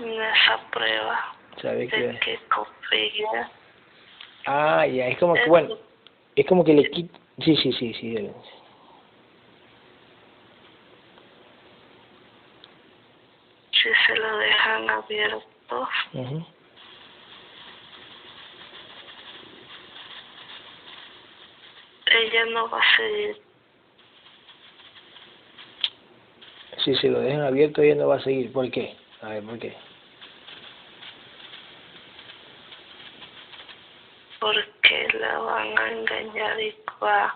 en 0.00 0.22
esa 0.22 0.58
prueba 0.70 1.34
¿Sabe 1.60 1.86
de 1.86 2.18
que 2.20 2.38
confía. 2.48 3.50
Ah, 4.46 4.86
ya, 4.86 5.08
es 5.08 5.18
como 5.18 5.34
que, 5.34 5.46
bueno, 5.46 5.76
es 6.34 6.46
como 6.46 6.64
que 6.64 6.74
le 6.74 6.90
quita... 6.90 7.18
Sí, 7.40 7.56
sí, 7.56 7.72
sí, 7.72 7.94
sí. 7.94 8.14
dale. 8.14 8.32
Si 13.70 13.88
se 14.06 14.16
lo 14.16 14.38
dejan 14.38 14.90
abierto, 14.90 15.51
Ella 22.06 22.44
no 22.46 22.68
va 22.68 22.78
a 22.78 22.96
seguir. 22.96 23.36
Si 26.84 26.94
se 26.96 27.08
lo 27.08 27.20
dejan 27.20 27.42
abierto, 27.42 27.80
ella 27.82 27.94
no 27.94 28.08
va 28.08 28.16
a 28.16 28.22
seguir. 28.22 28.52
¿Por 28.52 28.70
qué? 28.70 28.96
A 29.22 29.28
ver, 29.28 29.42
¿por 29.44 29.58
qué? 29.58 29.76
porque 34.42 35.08
la 35.20 35.38
van 35.38 35.78
a 35.78 35.92
engañar 35.92 36.60
y 36.60 36.74
va 37.00 37.32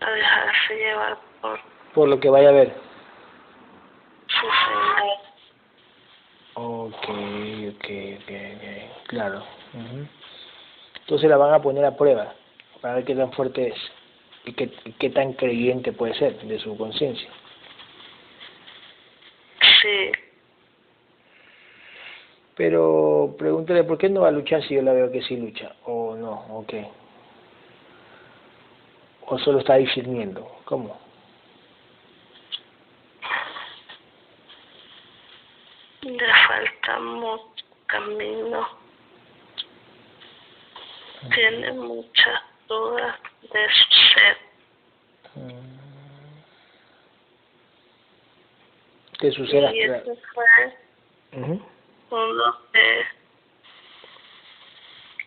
a 0.00 0.10
dejarse 0.10 0.76
llevar 0.76 1.18
por 1.42 1.58
Por 1.92 2.08
lo 2.08 2.20
que 2.20 2.30
vaya 2.30 2.50
a 2.50 2.52
ver. 2.52 2.76
su 4.28 4.46
señor. 4.46 5.27
Ok, 6.60 7.08
ok, 7.08 7.86
ok, 8.16 8.30
ok. 8.56 9.06
Claro. 9.06 9.44
Entonces 11.00 11.30
la 11.30 11.36
van 11.36 11.54
a 11.54 11.62
poner 11.62 11.84
a 11.84 11.96
prueba 11.96 12.34
para 12.80 12.96
ver 12.96 13.04
qué 13.04 13.14
tan 13.14 13.32
fuerte 13.32 13.68
es 13.68 13.76
y 14.44 14.52
qué, 14.52 15.10
tan 15.10 15.34
creyente 15.34 15.92
puede 15.92 16.14
ser 16.14 16.36
de 16.40 16.58
su 16.58 16.76
conciencia. 16.76 17.30
Sí, 19.82 20.10
Pero 22.56 23.36
pregúntale 23.38 23.84
por 23.84 23.96
qué 23.98 24.08
no 24.08 24.22
va 24.22 24.28
a 24.28 24.32
luchar 24.32 24.60
si 24.64 24.74
yo 24.74 24.82
la 24.82 24.92
veo 24.92 25.12
que 25.12 25.22
sí 25.22 25.36
lucha, 25.36 25.76
o 25.84 26.16
no, 26.16 26.44
o 26.50 26.66
qué. 26.66 26.88
O 29.26 29.38
solo 29.38 29.60
está 29.60 29.76
discerniendo. 29.76 30.50
¿Cómo? 30.64 31.08
le 36.08 36.77
mucho 36.98 37.64
camino. 37.86 38.68
Tiene 41.34 41.72
muchas 41.72 42.42
dudas 42.68 43.16
de 43.42 43.68
su 43.68 44.14
ser. 44.14 44.38
Mm. 45.34 45.78
¿Qué 49.18 49.32
sucede? 49.32 49.76
Y 49.76 49.80
ese 49.82 50.16
fue 50.32 51.40
Ujú. 51.40 51.60
uno 52.10 52.58
de 52.72 53.06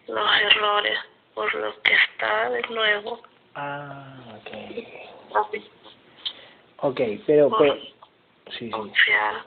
los 0.08 0.42
errores 0.42 1.00
por 1.34 1.54
lo 1.54 1.82
que 1.82 1.94
está 1.94 2.50
de 2.50 2.62
nuevo 2.70 3.22
Ah, 3.56 4.16
ok. 4.38 5.48
Ok, 6.78 7.00
pero, 7.28 7.50
pero, 7.58 7.76
sí, 7.76 7.92
sí. 8.60 8.70
confiar 8.72 9.44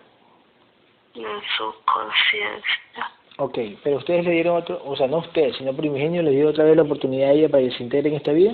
en 1.14 1.42
su 1.56 1.74
conciencia. 1.84 3.10
Ok, 3.38 3.58
pero 3.82 3.96
ustedes 3.96 4.24
le 4.24 4.30
dieron 4.32 4.56
otro, 4.56 4.80
o 4.84 4.96
sea, 4.96 5.06
no 5.06 5.18
ustedes, 5.18 5.56
sino 5.56 5.74
Primigenio 5.74 6.22
le 6.22 6.30
dio 6.30 6.48
otra 6.48 6.64
vez 6.64 6.76
la 6.76 6.82
oportunidad 6.82 7.30
a 7.30 7.32
ella 7.32 7.48
para 7.48 7.62
que 7.64 7.72
se 7.72 7.82
integre 7.82 8.10
en 8.10 8.16
esta 8.16 8.32
vida. 8.32 8.52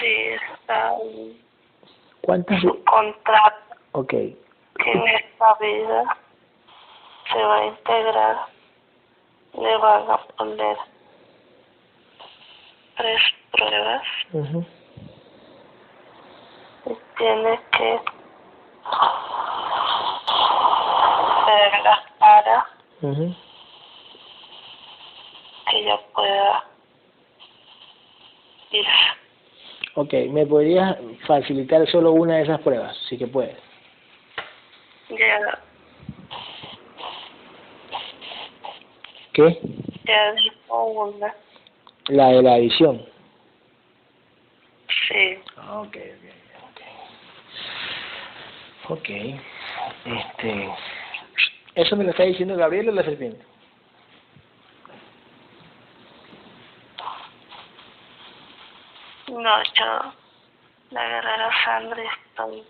Sí, 0.00 0.12
está 0.54 0.92
en 1.02 1.40
¿Cuántas? 2.22 2.60
su 2.60 2.84
contrato 2.84 3.56
Ok, 3.92 4.10
que 4.10 4.92
en 4.92 5.08
esta 5.08 5.54
vida 5.60 6.16
se 7.32 7.42
va 7.42 7.58
a 7.58 7.66
integrar. 7.66 8.36
Le 9.54 9.76
van 9.78 10.10
a 10.10 10.16
poner 10.36 10.76
tres 12.96 13.20
pruebas 13.50 14.02
ujú, 14.32 14.64
y 16.86 16.96
tiene 17.18 17.60
que 17.76 18.00
la 21.82 22.04
cara 22.18 22.66
ujú. 23.02 23.34
que 25.70 25.78
ella 25.78 25.98
pueda 26.14 26.64
ir. 28.72 28.86
ok, 29.94 30.12
¿me 30.30 30.46
podrías 30.46 30.96
facilitar 31.26 31.86
solo 31.88 32.12
una 32.12 32.36
de 32.36 32.42
esas 32.42 32.60
pruebas? 32.60 32.96
Sí 33.08 33.18
que 33.18 33.26
puedes. 33.26 33.56
Ya, 35.10 35.58
¿Qué? 39.32 39.58
ya 40.04 40.32
dijo 40.32 40.84
una. 40.84 41.34
La 42.08 42.28
de 42.28 42.42
la 42.42 42.58
visión. 42.58 43.04
Sí, 45.08 45.38
Ah, 45.56 45.80
ok, 45.80 45.96
ok, 45.96 46.24
ok. 48.88 48.90
Ok, 48.90 49.08
este... 50.04 50.68
¿Eso 51.74 51.96
me 51.96 52.04
lo 52.04 52.10
está 52.10 52.24
diciendo 52.24 52.56
Gabriel 52.56 52.88
o 52.88 52.92
la 52.92 53.02
serpiente? 53.04 53.44
no, 59.28 59.62
yo, 59.62 60.12
la 60.90 61.08
guerrera 61.08 61.50
Sandra, 61.64 62.02
estoy 62.02 62.62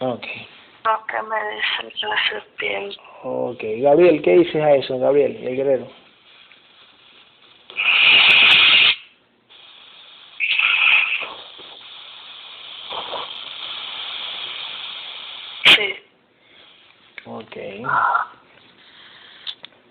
Ok. 0.00 0.26
lo 0.84 1.06
que 1.06 1.22
me 1.22 1.54
dice 1.54 2.06
la 2.06 2.28
serpiente. 2.28 2.96
Ok, 3.22 3.62
Gabriel, 3.78 4.22
¿qué 4.22 4.32
dices 4.38 4.62
a 4.62 4.72
eso, 4.74 4.98
Gabriel, 4.98 5.36
el 5.36 5.56
guerrero? 5.56 6.01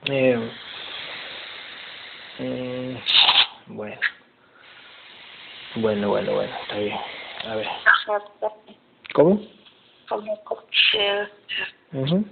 Eh, 0.09 0.51
mm, 2.39 2.95
bueno. 3.67 3.99
Bueno, 5.75 6.09
bueno, 6.09 6.33
bueno, 6.33 6.53
está 6.63 6.77
bien. 6.77 6.97
A 7.45 7.55
ver. 7.55 7.67
¿Cómo? 9.13 9.39
Ujú. 11.93 12.25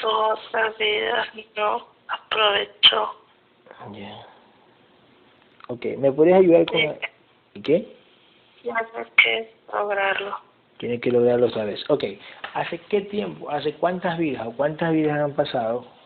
Su 0.00 0.08
otra 0.08 0.70
vida 0.78 1.28
no 1.56 1.88
aprovechó. 2.08 3.14
Ya. 3.92 4.26
Ok, 5.68 5.84
¿me 5.98 6.10
podrías 6.12 6.40
ayudar 6.40 6.66
con... 6.66 6.78
Sí. 6.80 6.86
la- 6.86 6.98
¿Y 7.54 7.62
qué? 7.62 7.96
Tiene 8.62 8.80
que 9.22 9.54
lograrlo. 9.72 10.45
Tiene 10.78 11.00
que 11.00 11.10
lograrlo 11.10 11.46
otra 11.46 11.64
vez. 11.64 11.82
Ok, 11.88 12.04
¿hace 12.54 12.78
qué 12.88 13.02
tiempo, 13.02 13.50
hace 13.50 13.74
cuántas 13.74 14.18
vidas 14.18 14.46
o 14.46 14.52
cuántas 14.52 14.92
vidas 14.92 15.18
han 15.18 15.32
pasado? 15.32 15.96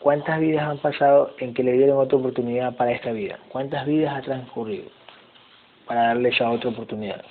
¿cuántas 0.00 0.40
vidas 0.40 0.66
han 0.66 0.78
pasado 0.78 1.34
en 1.38 1.54
que 1.54 1.62
le 1.62 1.72
dieron 1.72 1.98
otra 1.98 2.18
oportunidad 2.18 2.74
para 2.76 2.92
esta 2.92 3.12
vida? 3.12 3.38
¿Cuántas 3.48 3.86
vidas 3.86 4.16
ha 4.16 4.22
transcurrido 4.22 4.90
para 5.86 6.08
darle 6.08 6.30
ya 6.32 6.50
otra 6.50 6.70
oportunidad? 6.70 7.24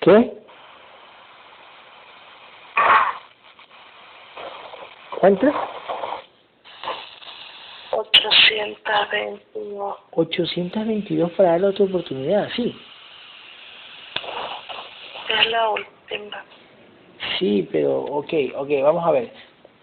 ¿Qué? 0.00 0.32
¿Cuántas? 5.20 5.54
822. 8.26 9.96
822 10.12 11.30
para 11.32 11.52
darle 11.52 11.66
otra 11.68 11.84
oportunidad, 11.84 12.48
sí. 12.54 12.76
Es 15.28 15.46
la 15.50 15.70
última. 15.70 16.44
Sí, 17.38 17.68
pero, 17.70 18.00
ok, 18.00 18.32
ok, 18.56 18.68
vamos 18.82 19.06
a 19.06 19.12
ver. 19.12 19.32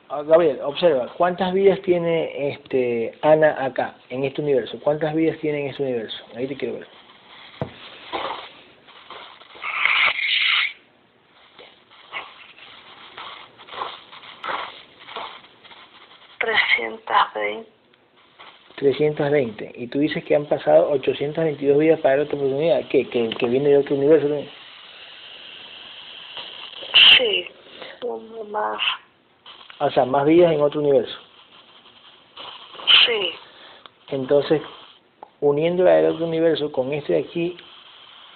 Ah, 0.09 0.21
Gabriel, 0.23 0.59
observa, 0.63 1.07
¿cuántas 1.17 1.53
vidas 1.53 1.81
tiene 1.81 2.53
este 2.53 3.17
Ana 3.21 3.57
acá, 3.63 3.95
en 4.09 4.23
este 4.23 4.41
universo? 4.41 4.79
¿Cuántas 4.81 5.13
vidas 5.13 5.37
tiene 5.39 5.61
en 5.61 5.67
este 5.67 5.83
universo? 5.83 6.17
Ahí 6.35 6.47
te 6.47 6.55
quiero 6.55 6.75
ver. 6.75 6.87
Trescientas 16.39 17.33
veinte. 17.33 17.77
320. 18.77 19.71
Y 19.75 19.87
tú 19.87 19.99
dices 19.99 20.23
que 20.23 20.35
han 20.35 20.45
pasado 20.45 20.91
822 20.91 21.77
vidas 21.79 21.99
para 21.99 22.17
dar 22.17 22.25
otra 22.25 22.37
oportunidad. 22.37 22.87
¿Qué? 22.89 23.09
¿Que, 23.09 23.29
que 23.29 23.47
viene 23.47 23.69
de 23.69 23.77
otro 23.77 23.95
universo? 23.95 24.27
también? 24.27 24.49
Sí, 27.17 27.47
más. 28.49 28.79
O 29.79 29.89
sea, 29.89 30.05
más 30.05 30.25
vidas 30.25 30.51
en 30.53 30.61
otro 30.61 30.81
universo. 30.81 31.17
Sí, 33.05 33.31
Entonces, 34.09 34.61
uniendo 35.41 35.83
la 35.83 35.95
del 35.95 36.11
otro 36.13 36.25
universo 36.25 36.71
con 36.71 36.93
este 36.93 37.13
de 37.13 37.19
aquí, 37.19 37.57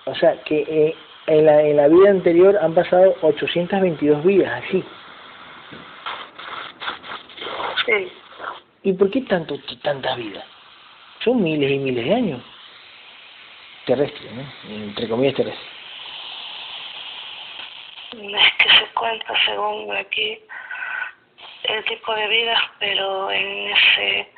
o 0.05 0.15
sea, 0.15 0.41
que 0.43 0.61
eh, 0.61 0.95
en, 1.27 1.45
la, 1.45 1.61
en 1.61 1.77
la 1.77 1.87
vida 1.87 2.09
anterior 2.09 2.57
han 2.57 2.73
pasado 2.73 3.15
822 3.21 4.23
vidas, 4.23 4.63
así. 4.63 4.83
sí. 7.85 8.11
¿Y 8.83 8.93
por 8.93 9.11
qué 9.11 9.21
tanto, 9.21 9.55
tantas 9.83 10.17
vidas? 10.17 10.45
Son 11.23 11.41
miles 11.41 11.71
y 11.71 11.77
miles 11.77 12.05
de 12.05 12.13
años. 12.13 12.41
Terrestres, 13.85 14.31
¿no? 14.33 14.43
Entre 14.69 15.07
comillas 15.07 15.35
terrestres. 15.35 15.69
Es 18.11 18.53
que 18.57 18.69
se 18.69 18.93
cuenta 18.93 19.33
según 19.45 19.95
aquí 19.95 20.39
el 21.63 21.85
tipo 21.85 22.13
de 22.13 22.27
vida, 22.27 22.71
pero 22.79 23.31
en 23.31 23.71
ese 23.71 24.31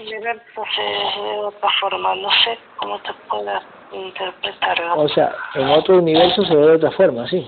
universo 0.00 0.64
se 0.74 0.82
ve 0.82 1.22
de 1.22 1.38
otra 1.40 1.70
forma. 1.80 2.14
No 2.14 2.30
sé 2.44 2.58
cómo 2.76 2.98
te 3.00 3.12
puedas 3.28 3.62
interpretar. 3.92 4.80
¿no? 4.80 4.94
O 5.02 5.08
sea, 5.08 5.34
en 5.54 5.68
otro 5.68 5.98
universo 5.98 6.44
se 6.44 6.54
ve 6.54 6.66
de 6.66 6.76
otra 6.76 6.90
forma, 6.92 7.26
¿sí? 7.28 7.46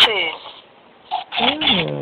Sí, 0.00 0.30
Mm, 1.40 2.01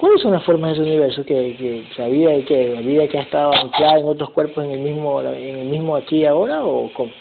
¿Cuáles 0.00 0.22
son 0.22 0.32
las 0.32 0.42
formas 0.44 0.70
de 0.70 0.76
ese 0.76 0.82
universo 0.82 1.22
que, 1.26 1.84
que, 1.94 2.02
había 2.02 2.34
y 2.34 2.44
que 2.44 2.74
había 2.78 3.06
que 3.06 3.18
ha 3.18 3.20
estado 3.20 3.52
anclada 3.52 3.98
en 3.98 4.08
otros 4.08 4.30
cuerpos 4.30 4.64
en 4.64 4.70
el 4.70 4.78
mismo 4.78 5.20
en 5.20 5.58
el 5.58 5.66
mismo 5.66 5.94
aquí 5.94 6.20
y 6.20 6.24
ahora 6.24 6.64
o 6.64 6.90
cómo? 6.94 7.12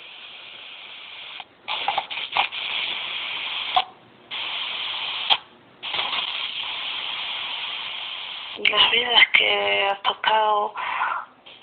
las 8.72 8.92
vidas 8.92 9.24
que 9.38 9.88
ha 9.90 9.96
tocado 10.02 10.74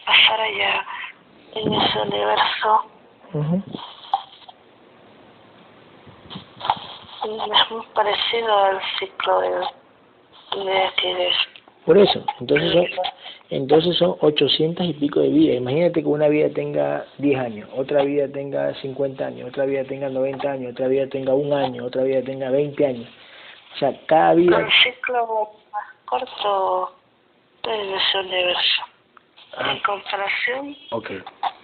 pasar 0.05 0.41
allá 0.41 0.87
en 1.55 1.73
ese 1.73 1.99
universo 1.99 2.85
Ujú. 3.33 3.63
es 7.25 7.71
muy 7.71 7.87
parecido 7.95 8.59
al 8.65 8.81
ciclo 8.99 9.41
de 9.41 9.86
Por 11.85 11.99
eso, 11.99 12.25
entonces 12.41 12.73
son, 12.73 12.87
entonces 13.51 13.97
son 13.97 14.17
800 14.21 14.87
y 14.87 14.93
pico 14.95 15.21
de 15.21 15.29
vidas. 15.29 15.57
Imagínate 15.59 16.03
que 16.03 16.09
una 16.09 16.27
vida 16.29 16.49
tenga 16.51 17.05
10 17.19 17.39
años, 17.39 17.69
otra 17.77 18.03
vida 18.03 18.27
tenga 18.33 18.75
50 18.75 19.25
años, 19.25 19.49
otra 19.49 19.67
vida 19.67 19.85
tenga 19.85 20.09
90 20.09 20.51
años, 20.51 20.73
otra 20.73 20.89
vida 20.89 21.07
tenga 21.09 21.33
un 21.35 21.53
año, 21.53 21.85
otra 21.85 22.03
vida 22.03 22.23
tenga 22.23 22.51
20 22.51 22.87
años. 22.87 23.09
O 23.75 23.79
sea, 23.79 23.97
cada 24.07 24.35
vida... 24.35 24.59
el 24.59 24.67
ciclo 24.83 25.51
más 25.73 25.85
corto 26.07 26.93
en 27.65 27.95
ese 27.95 28.19
universo 28.19 28.83
en 29.59 29.79
comparación 29.81 30.77
Ok, 30.91 31.11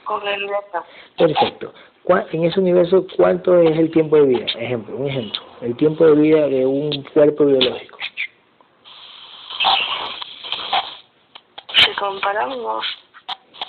con 0.04 0.26
el 0.26 0.46
de 0.46 0.54
acá. 0.56 0.84
perfecto. 1.18 1.74
¿Cuá- 2.04 2.26
En 2.32 2.44
ese 2.44 2.58
universo, 2.60 3.06
¿cuánto 3.16 3.58
es 3.60 3.76
el 3.78 3.90
tiempo 3.90 4.16
de 4.16 4.22
vida? 4.22 4.46
Ejemplo, 4.58 4.96
un 4.96 5.08
ejemplo. 5.08 5.40
El 5.60 5.76
tiempo 5.76 6.04
de 6.06 6.14
vida 6.14 6.48
de 6.48 6.64
un 6.66 7.02
cuerpo 7.12 7.44
biológico. 7.44 7.98
si 11.76 11.90
comparamos, 12.02 12.84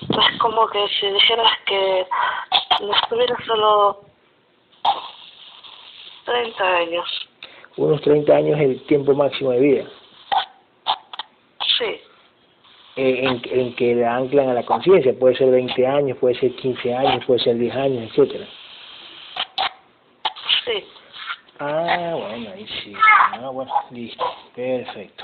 es 0.02 0.40
como 0.40 0.66
que 0.68 0.88
si 1.00 1.08
dijeras 1.08 1.52
que 1.68 2.08
no 2.82 2.96
estuviera 2.96 3.38
solo 3.46 4.02
30 6.26 6.64
años. 6.64 7.30
Unos 7.78 8.02
30 8.02 8.36
años 8.36 8.60
es 8.60 8.66
el 8.66 8.86
tiempo 8.88 9.14
máximo 9.14 9.52
de 9.52 9.60
vida. 9.60 9.86
Sí, 11.78 12.02
eh, 12.96 13.24
en, 13.24 13.42
en 13.46 13.76
que 13.76 13.94
la 13.94 14.16
anclan 14.16 14.50
a 14.50 14.54
la 14.56 14.66
conciencia. 14.66 15.14
Puede 15.20 15.36
ser 15.36 15.52
20 15.52 15.86
años, 15.86 16.18
puede 16.18 16.34
ser 16.40 16.56
15 16.56 16.96
años, 16.96 17.26
puede 17.26 17.40
ser 17.40 17.56
10 17.58 17.76
años, 17.76 18.10
etcétera. 18.10 18.48
sí. 20.66 20.86
Ah, 21.60 22.16
bueno, 22.16 22.52
ahí 22.52 22.68
sí. 22.84 22.94
Ah, 22.96 23.50
bueno, 23.50 23.72
listo. 23.92 24.26
Perfecto. 24.56 25.24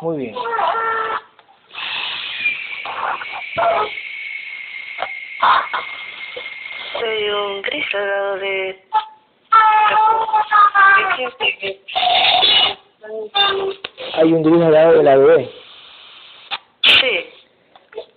Muy 0.00 0.16
bien. 0.16 0.34
Soy 6.92 7.30
un 7.30 7.62
gris 7.62 7.94
al 7.94 8.06
lado 8.08 8.36
de... 8.36 8.84
Hay 14.14 14.32
un 14.32 14.42
gris 14.42 14.62
al 14.62 14.72
lado 14.72 14.92
de 14.92 15.02
la 15.02 15.16
bebé. 15.16 15.50
Sí, 16.82 17.30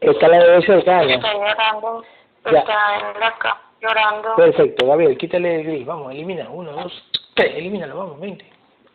Está 0.02 0.28
la 0.28 0.40
bebé 0.40 0.62
cercana. 0.66 1.14
está 1.16 1.34
llorando, 1.34 2.04
está 2.46 2.50
en 2.50 3.20
la 3.20 3.38
cama 3.38 3.62
llorando. 3.82 4.36
Perfecto, 4.36 4.88
Gabriel, 4.88 5.18
quítale 5.18 5.56
el 5.56 5.64
gris. 5.66 5.86
Vamos, 5.86 6.12
elimina. 6.12 6.50
Uno, 6.50 6.72
dos, 6.72 7.04
tres. 7.36 7.56
Elimínalo, 7.56 7.98
vamos, 7.98 8.20
20. 8.20 8.46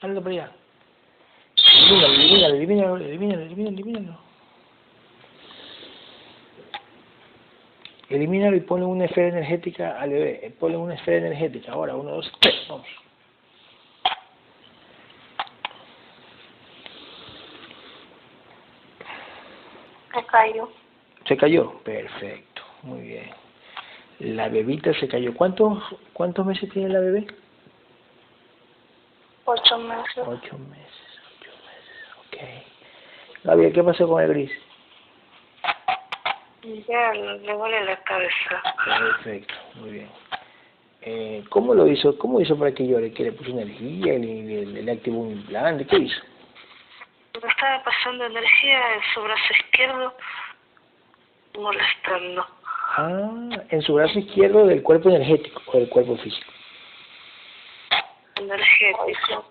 Anda 0.03 0.21
por 0.21 0.33
allá. 0.33 0.51
Elimínalo, 1.67 2.15
elimínalo, 2.15 2.97
elimínalo, 2.97 2.97
elimínalo, 2.97 3.43
elimínalo, 3.43 3.77
elimínalo. 3.77 4.28
Elimínalo 8.11 8.57
y 8.57 8.61
ponle 8.61 8.87
una 8.87 9.05
esfera 9.05 9.29
energética 9.29 10.01
al 10.01 10.11
bebé. 10.11 10.41
Eh, 10.43 10.51
Ponle 10.59 10.79
una 10.79 10.95
esfera 10.95 11.27
energética. 11.27 11.73
Ahora, 11.73 11.95
uno, 11.95 12.13
dos, 12.13 12.33
tres. 12.41 12.55
Vamos. 12.69 12.87
Me 20.15 20.25
cayó. 20.27 20.69
¿Se 21.27 21.37
cayó? 21.37 21.79
Perfecto, 21.81 22.63
muy 22.83 23.03
bien. 23.03 23.31
La 24.21 24.49
bebita 24.49 24.93
se 24.95 25.07
cayó. 25.07 25.35
¿Cuántos, 25.35 25.83
cuántos 26.15 26.47
meses 26.47 26.71
tiene 26.71 26.89
la 26.89 27.01
bebé? 27.01 27.27
Ocho 29.45 29.79
meses. 29.79 30.27
Ocho 30.27 30.59
meses, 30.59 31.21
ocho 31.41 31.51
meses, 31.67 32.09
ok. 32.27 33.45
Gabriel, 33.45 33.73
¿qué 33.73 33.83
pasó 33.83 34.09
con 34.09 34.23
el 34.23 34.29
gris? 34.29 34.51
Ya 36.63 37.13
le 37.13 37.53
duele 37.53 37.85
la 37.85 37.97
cabeza. 38.03 38.63
Perfecto, 38.85 39.55
muy 39.77 39.91
bien. 39.91 40.11
Eh, 41.03 41.45
¿Cómo 41.51 41.75
lo 41.75 41.87
hizo? 41.87 42.19
¿Cómo 42.19 42.41
hizo 42.41 42.59
para 42.59 42.73
que 42.73 42.87
llore? 42.87 43.13
¿Que 43.13 43.25
le 43.25 43.33
puso 43.33 43.51
energía? 43.51 44.15
¿Le, 44.15 44.65
le, 44.65 44.83
le 44.83 44.93
activó 44.93 45.21
un 45.21 45.33
implante? 45.33 45.87
¿Qué 45.87 45.97
hizo? 45.97 46.21
Me 47.41 47.49
estaba 47.49 47.83
pasando 47.85 48.27
energía 48.27 48.95
en 48.95 49.01
su 49.15 49.23
brazo 49.23 49.53
izquierdo, 49.61 50.15
molestando. 51.57 52.47
Ah, 52.97 53.31
en 53.71 53.83
su 53.83 53.95
brazo 53.95 54.19
izquierdo 54.19 54.67
del 54.67 54.83
cuerpo 54.83 55.09
energético 55.11 55.63
o 55.67 55.79
del 55.79 55.89
cuerpo 55.89 56.17
físico 56.17 56.51
energético. 58.49 59.45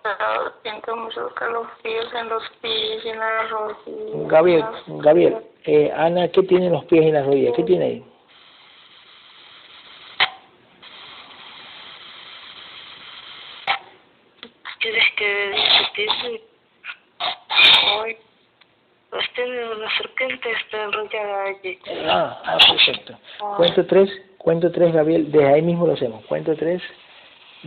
Siento 0.64 0.96
muchos 0.96 1.34
calofríos 1.34 2.14
en 2.14 2.30
los 2.30 2.44
pies 2.62 3.06
y 3.06 3.10
en 3.10 3.20
las 3.20 3.50
rodillas. 3.50 4.28
Gabriel, 4.28 4.66
Gabriel, 4.88 5.38
eh, 5.66 5.92
Ana, 5.96 6.28
¿qué 6.30 6.44
tiene 6.44 6.70
los 6.70 6.86
pies 6.86 7.06
y 7.06 7.12
las 7.12 7.26
rodillas? 7.26 7.54
¿Qué 7.56 7.64
tiene 7.64 7.86
ahí? 7.86 8.06
¿Quieres 14.80 15.04
que 15.18 15.50
discutirse? 15.50 16.42
Hoy. 18.00 18.18
Pues 19.10 19.26
tiene 19.36 19.70
una 19.70 19.98
serpiente 19.98 20.52
está 20.52 20.84
enrollada 20.84 21.44
allí. 21.44 21.80
Ah, 22.08 22.42
ah 22.46 22.58
perfecto. 22.70 23.18
Ah. 23.42 23.54
Cuento 23.58 23.86
tres, 23.86 24.10
cuento 24.38 24.72
tres, 24.72 24.94
Gabriel. 24.94 25.32
Desde 25.32 25.54
ahí 25.54 25.62
mismo 25.62 25.88
lo 25.88 25.94
hacemos. 25.94 26.26
Cuento 26.26 26.56
tres 26.56 26.82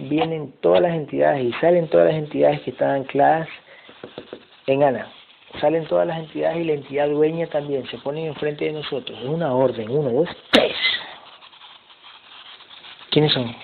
vienen 0.09 0.53
todas 0.61 0.81
las 0.83 0.95
entidades 0.95 1.45
y 1.45 1.53
salen 1.61 1.89
todas 1.89 2.09
las 2.09 2.17
entidades 2.17 2.61
que 2.63 2.71
están 2.71 2.91
ancladas 2.91 3.49
en 4.67 4.83
Ana. 4.83 5.13
Salen 5.61 5.87
todas 5.87 6.07
las 6.07 6.19
entidades 6.19 6.59
y 6.59 6.65
la 6.65 6.73
entidad 6.75 7.09
dueña 7.09 7.47
también, 7.49 7.87
se 7.89 7.99
ponen 7.99 8.27
enfrente 8.27 8.67
de 8.67 8.73
nosotros. 8.73 9.19
Es 9.19 9.27
una 9.27 9.53
orden, 9.53 9.91
uno, 9.91 10.11
dos, 10.11 10.29
tres. 10.51 10.77
¿Quiénes 13.11 13.33
son? 13.33 13.55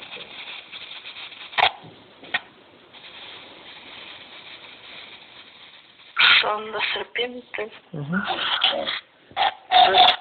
Son 6.40 6.72
las 6.72 6.82
serpientes. 6.92 7.72
Ujú, 7.92 8.14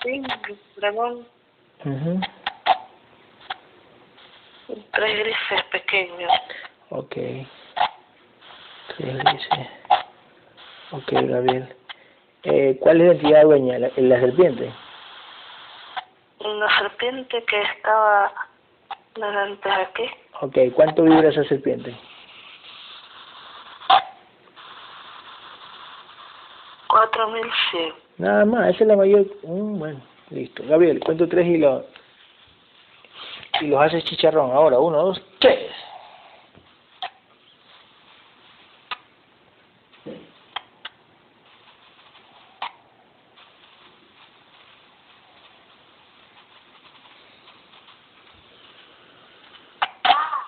El 0.06 0.28
dragón, 0.76 1.26
y 1.84 1.90
tres 4.96 5.20
grises 5.20 5.64
pequeños. 5.72 6.32
Ok. 6.90 7.16
Tres 8.98 9.18
grises. 9.18 9.68
Ok, 10.92 11.12
Gabriel. 11.12 11.76
Eh, 12.44 12.78
¿Cuál 12.80 13.02
es 13.02 13.08
la 13.08 13.14
entidad 13.14 13.44
dueña? 13.44 13.80
¿La, 13.80 13.92
la 13.96 14.20
serpiente? 14.20 14.72
Una 16.40 16.80
serpiente 16.80 17.44
que 17.44 17.62
estaba 17.62 18.32
delante 19.16 19.68
de 19.68 19.76
aquí. 19.76 20.10
Ok, 20.42 20.58
¿cuánto 20.76 21.04
vibra 21.04 21.30
esa 21.30 21.44
serpiente? 21.46 21.96
4100. 26.88 27.94
Nada 28.18 28.46
más, 28.46 28.70
esa 28.70 28.84
es 28.84 28.88
la 28.88 28.96
mayor. 28.96 29.26
Mm, 29.44 29.80
bueno, 29.80 30.02
listo. 30.30 30.64
Gabriel, 30.66 31.00
cuento 31.02 31.28
tres 31.28 31.46
y, 31.48 31.58
lo, 31.58 31.86
y 33.62 33.68
los 33.68 33.82
haces 33.82 34.04
chicharrón. 34.06 34.52
Ahora, 34.52 34.80
uno, 34.80 34.98
dos, 35.02 35.22
tres. 35.40 35.72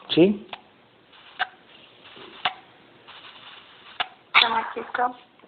¿Sí? 0.10 0.48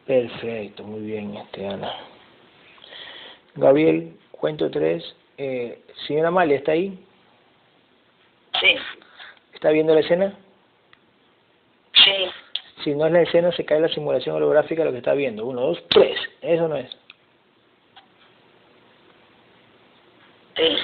Perfecto, 0.05 0.83
muy 0.83 1.01
bien, 1.01 1.35
este. 1.37 1.67
Gabriel, 3.55 4.17
cuento 4.31 4.69
tres. 4.69 5.15
Eh, 5.37 5.81
señora 6.07 6.27
Amalia, 6.27 6.57
¿está 6.57 6.73
ahí? 6.73 7.08
Sí, 8.59 8.75
¿Está 9.53 9.69
viendo 9.71 9.93
la 9.93 10.01
escena? 10.01 10.33
sí. 11.93 12.31
Si 12.83 12.95
no 12.95 13.05
es 13.05 13.11
la 13.11 13.21
escena, 13.23 13.51
se 13.51 13.65
cae 13.65 13.81
la 13.81 13.89
simulación 13.89 14.37
holográfica 14.37 14.81
de 14.81 14.85
lo 14.85 14.91
que 14.93 14.99
está 14.99 15.13
viendo. 15.13 15.45
Uno, 15.45 15.59
dos, 15.59 15.83
tres. 15.89 16.17
Eso 16.41 16.67
no 16.69 16.77
es. 16.77 16.89
Sí. 20.55 20.77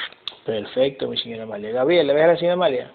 Perfecto, 0.45 1.07
mi 1.07 1.17
señora 1.17 1.43
Amalia. 1.43 1.71
Gabriel, 1.71 2.07
¿le 2.07 2.13
ves 2.13 2.23
a 2.23 2.27
la 2.27 2.35
señora 2.35 2.53
Amalia? 2.55 2.91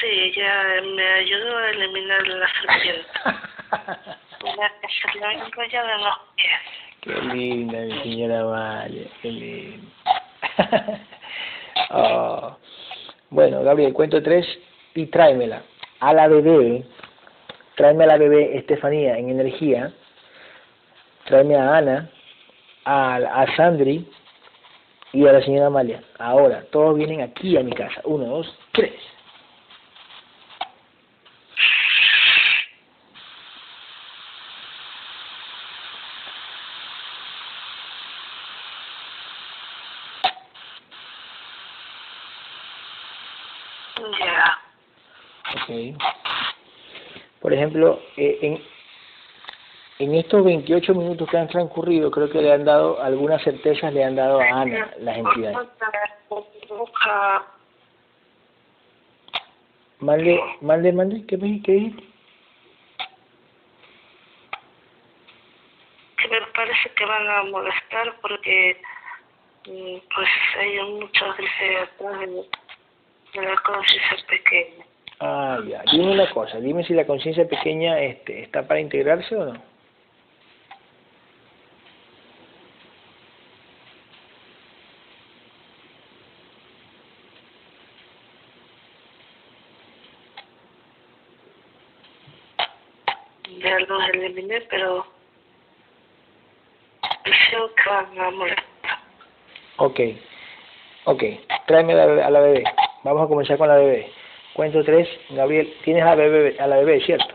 Sí, 0.00 0.06
ella 0.06 0.80
me 0.94 1.04
ayudó 1.04 1.58
a 1.58 1.70
eliminar 1.70 2.26
la 2.28 2.48
serpiente. 2.62 3.08
La 4.56 4.72
que 4.80 5.10
se 5.12 5.18
la 5.18 5.32
enrollada 5.32 5.94
en 5.96 6.04
los 6.04 6.18
pies. 6.36 6.60
Qué 7.00 7.12
linda, 7.34 7.80
mi 7.80 8.02
señora 8.02 8.40
Amalia. 8.40 9.08
Qué 9.20 9.32
linda. 9.32 9.86
Oh. 11.90 12.56
Bueno, 13.30 13.62
Gabriel, 13.62 13.92
cuento 13.92 14.22
tres 14.22 14.46
y 14.94 15.06
tráemela. 15.06 15.62
A 16.00 16.12
la 16.12 16.28
bebé, 16.28 16.84
tráeme 17.76 18.04
a 18.04 18.08
la 18.08 18.16
bebé 18.16 18.56
Estefanía 18.56 19.18
en 19.18 19.30
energía. 19.30 19.92
Tráeme 21.24 21.56
a 21.56 21.76
Ana, 21.76 22.10
a, 22.84 23.16
a 23.16 23.56
Sandri 23.56 24.08
y 25.12 25.26
a 25.26 25.32
la 25.32 25.42
señora 25.42 25.66
Amalia. 25.66 26.02
Ahora, 26.18 26.64
todos 26.70 26.96
vienen 26.96 27.20
aquí 27.20 27.56
a 27.56 27.62
mi 27.62 27.72
casa. 27.72 28.00
Uno, 28.04 28.26
dos, 28.26 28.58
tres. 28.72 28.94
Ya. 44.20 44.58
Ok. 45.54 46.00
Por 47.40 47.47
ejemplo, 47.58 48.00
eh, 48.16 48.60
en, 49.98 50.14
estos 50.14 50.44
28 50.44 50.94
minutos 50.94 51.28
que 51.28 51.36
han 51.36 51.48
transcurrido, 51.48 52.10
creo 52.10 52.30
que 52.30 52.40
le 52.40 52.52
han 52.52 52.64
dado 52.64 53.02
algunas 53.02 53.42
certezas, 53.42 53.92
le 53.92 54.04
han 54.04 54.16
dado 54.16 54.40
a 54.40 54.44
Ana 54.44 54.90
las 55.00 55.18
entidades. 55.18 55.68
Mande, 60.00 60.40
mande, 60.60 60.92
mande, 60.92 61.26
¿qué, 61.26 61.36
me- 61.36 61.46
dijiste? 61.48 62.08
que 66.18 66.28
me 66.28 66.40
parece 66.48 66.90
que 66.90 67.04
van 67.04 67.28
a 67.28 67.42
molestar 67.44 68.14
porque 68.20 68.80
mm, 69.66 69.96
pues 70.14 70.28
hay 70.58 70.80
muchos 70.92 71.36
grises 71.36 71.82
atrás 71.82 72.20
de 72.20 73.42
la 73.42 73.56
conciencia 73.62 74.26
pequeña. 74.28 74.87
Ah, 75.20 75.58
ya. 75.66 75.82
Dime 75.90 76.12
una 76.12 76.30
cosa, 76.30 76.60
dime 76.60 76.84
si 76.84 76.94
la 76.94 77.06
conciencia 77.06 77.48
pequeña 77.48 77.98
este, 78.00 78.42
está 78.42 78.66
para 78.68 78.80
integrarse 78.80 79.34
o 79.34 79.46
no. 79.46 79.62
Ya 93.58 93.80
los 93.80 94.08
eliminé, 94.10 94.60
pero 94.70 95.04
creo 97.24 97.74
que 97.74 97.90
van 97.90 98.20
a 98.20 98.30
molestar. 98.30 98.64
Ok, 99.78 100.00
ok, 101.06 101.22
tráeme 101.66 101.94
a 101.94 102.06
la, 102.06 102.26
a 102.26 102.30
la 102.30 102.40
bebé. 102.40 102.64
Vamos 103.02 103.24
a 103.24 103.28
comenzar 103.28 103.58
con 103.58 103.66
la 103.66 103.76
bebé. 103.76 104.12
Cuento 104.58 104.82
tres, 104.82 105.08
Gabriel, 105.30 105.72
tienes 105.84 106.02
a 106.02 106.16
la 106.16 106.16
bebé, 106.16 106.56
a 106.58 106.66
la 106.66 106.78
bebé, 106.78 107.00
¿cierto? 107.02 107.32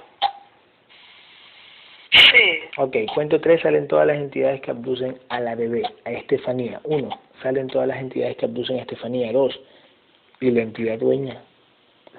Sí, 2.12 2.60
Ok, 2.76 2.98
cuento 3.16 3.40
tres, 3.40 3.62
salen 3.62 3.88
todas 3.88 4.08
las 4.08 4.18
entidades 4.18 4.60
que 4.60 4.72
abducen 4.72 5.18
a 5.30 5.40
la 5.40 5.56
bebé, 5.56 5.84
a 6.04 6.12
Estefanía. 6.12 6.82
Uno, 6.84 7.18
salen 7.42 7.68
todas 7.68 7.88
las 7.88 8.00
entidades 8.00 8.36
que 8.36 8.44
abducen 8.44 8.78
a 8.78 8.82
Estefanía. 8.82 9.32
Dos, 9.32 9.58
y 10.42 10.52
la 10.52 10.64
entidad 10.64 11.00
dueña 11.00 11.42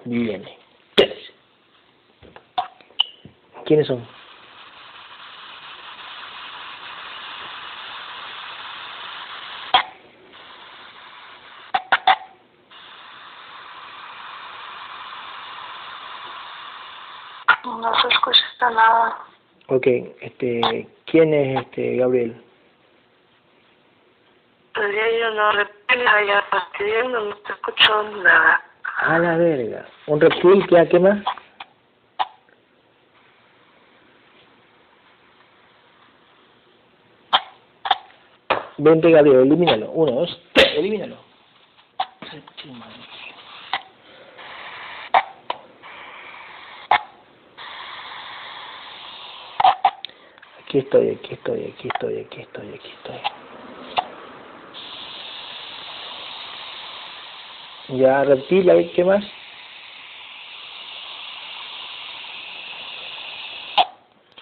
viene. 0.06 0.56
Tres. 0.94 1.18
¿Quiénes 3.66 3.86
son? 3.86 4.06
Escucha 18.64 18.70
nada. 18.70 19.16
Ok, 19.68 19.87
este, 20.20 20.88
¿quién 21.07 21.35
es 21.35 21.61
este 21.62 21.96
Gabriel? 21.96 22.35
Pero 24.74 24.90
ya 24.90 25.18
yo 25.18 25.31
no 25.35 25.53
repito, 25.53 26.03
ya 26.27 26.42
fastidiando, 26.50 27.20
no 27.20 27.37
te 27.37 27.53
escucho 27.53 28.03
nada. 28.22 28.62
A 28.98 29.18
la 29.18 29.37
verga. 29.37 29.87
¿Un 30.07 30.20
reptil? 30.20 30.66
¿Qué, 30.66 30.88
qué 30.88 30.98
más? 30.98 31.18
Vente, 38.77 39.11
Gabriel, 39.11 39.40
elimínalo. 39.40 39.90
Uno, 39.92 40.12
dos, 40.12 40.42
tres, 40.53 40.74
elimínalo. 40.77 41.16
aquí 50.74 50.80
estoy, 50.80 51.10
aquí 51.10 51.34
estoy, 51.34 51.72
aquí 51.72 51.88
estoy, 51.88 52.18
aquí 52.18 52.40
estoy, 52.40 52.68
aquí 52.74 52.90
estoy. 52.96 53.16
Ya 57.98 58.24
reptil, 58.24 58.70
a 58.70 58.74
ver 58.74 58.87
¿eh? 58.87 58.92
qué 58.92 59.04
más. 59.04 59.24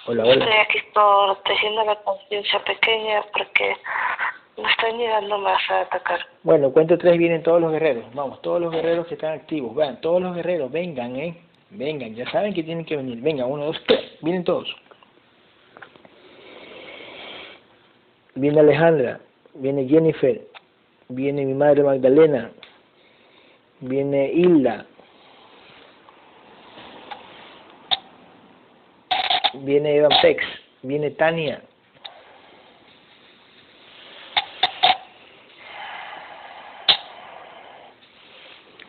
Hola, 0.06 0.22
hola. 0.22 0.32
Estoy 0.32 0.58
aquí 0.58 0.78
protegiendo 0.94 1.84
la 1.84 1.96
conciencia 1.96 2.64
pequeña 2.64 3.22
porque 3.34 3.76
me 4.56 4.70
están 4.70 4.96
llegando 4.96 5.36
más 5.36 5.60
a 5.70 5.82
atacar. 5.82 6.20
Bueno, 6.44 6.72
cuento 6.72 6.96
tres 6.96 7.18
vienen 7.18 7.42
todos 7.42 7.60
los 7.60 7.72
guerreros. 7.72 8.06
Vamos, 8.14 8.40
todos 8.40 8.58
los 8.58 8.72
guerreros 8.72 9.06
que 9.06 9.14
están 9.14 9.34
activos. 9.34 9.74
Vean, 9.74 10.00
todos 10.00 10.22
los 10.22 10.34
guerreros, 10.34 10.72
vengan, 10.72 11.14
¿eh? 11.16 11.36
Vengan, 11.68 12.14
ya 12.14 12.30
saben 12.30 12.54
que 12.54 12.62
tienen 12.62 12.86
que 12.86 12.96
venir. 12.96 13.20
Venga, 13.20 13.44
uno, 13.44 13.66
dos, 13.66 13.82
tres. 13.86 14.16
Vienen 14.22 14.44
todos. 14.44 14.74
Viene 18.34 18.60
Alejandra, 18.60 19.20
viene 19.54 19.86
Jennifer, 19.86 20.40
viene 21.08 21.44
mi 21.44 21.52
madre 21.52 21.82
Magdalena, 21.82 22.50
viene 23.80 24.26
Hilda, 24.32 24.86
viene 29.54 29.96
Evan 29.96 30.12
Pex, 30.22 30.42
viene 30.80 31.10
Tania, 31.10 31.62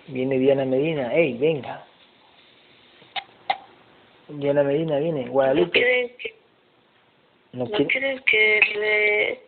viene 0.08 0.38
Diana 0.38 0.63
Medina, 0.63 1.13
ey, 1.13 1.38
venga. 1.38 1.86
Diana 4.29 4.63
Medina 4.63 4.99
viene, 4.99 5.27
Guadalupe. 5.27 6.15
No 7.54 7.66
no 7.66 7.88
que 7.88 8.60
le, 8.76 9.39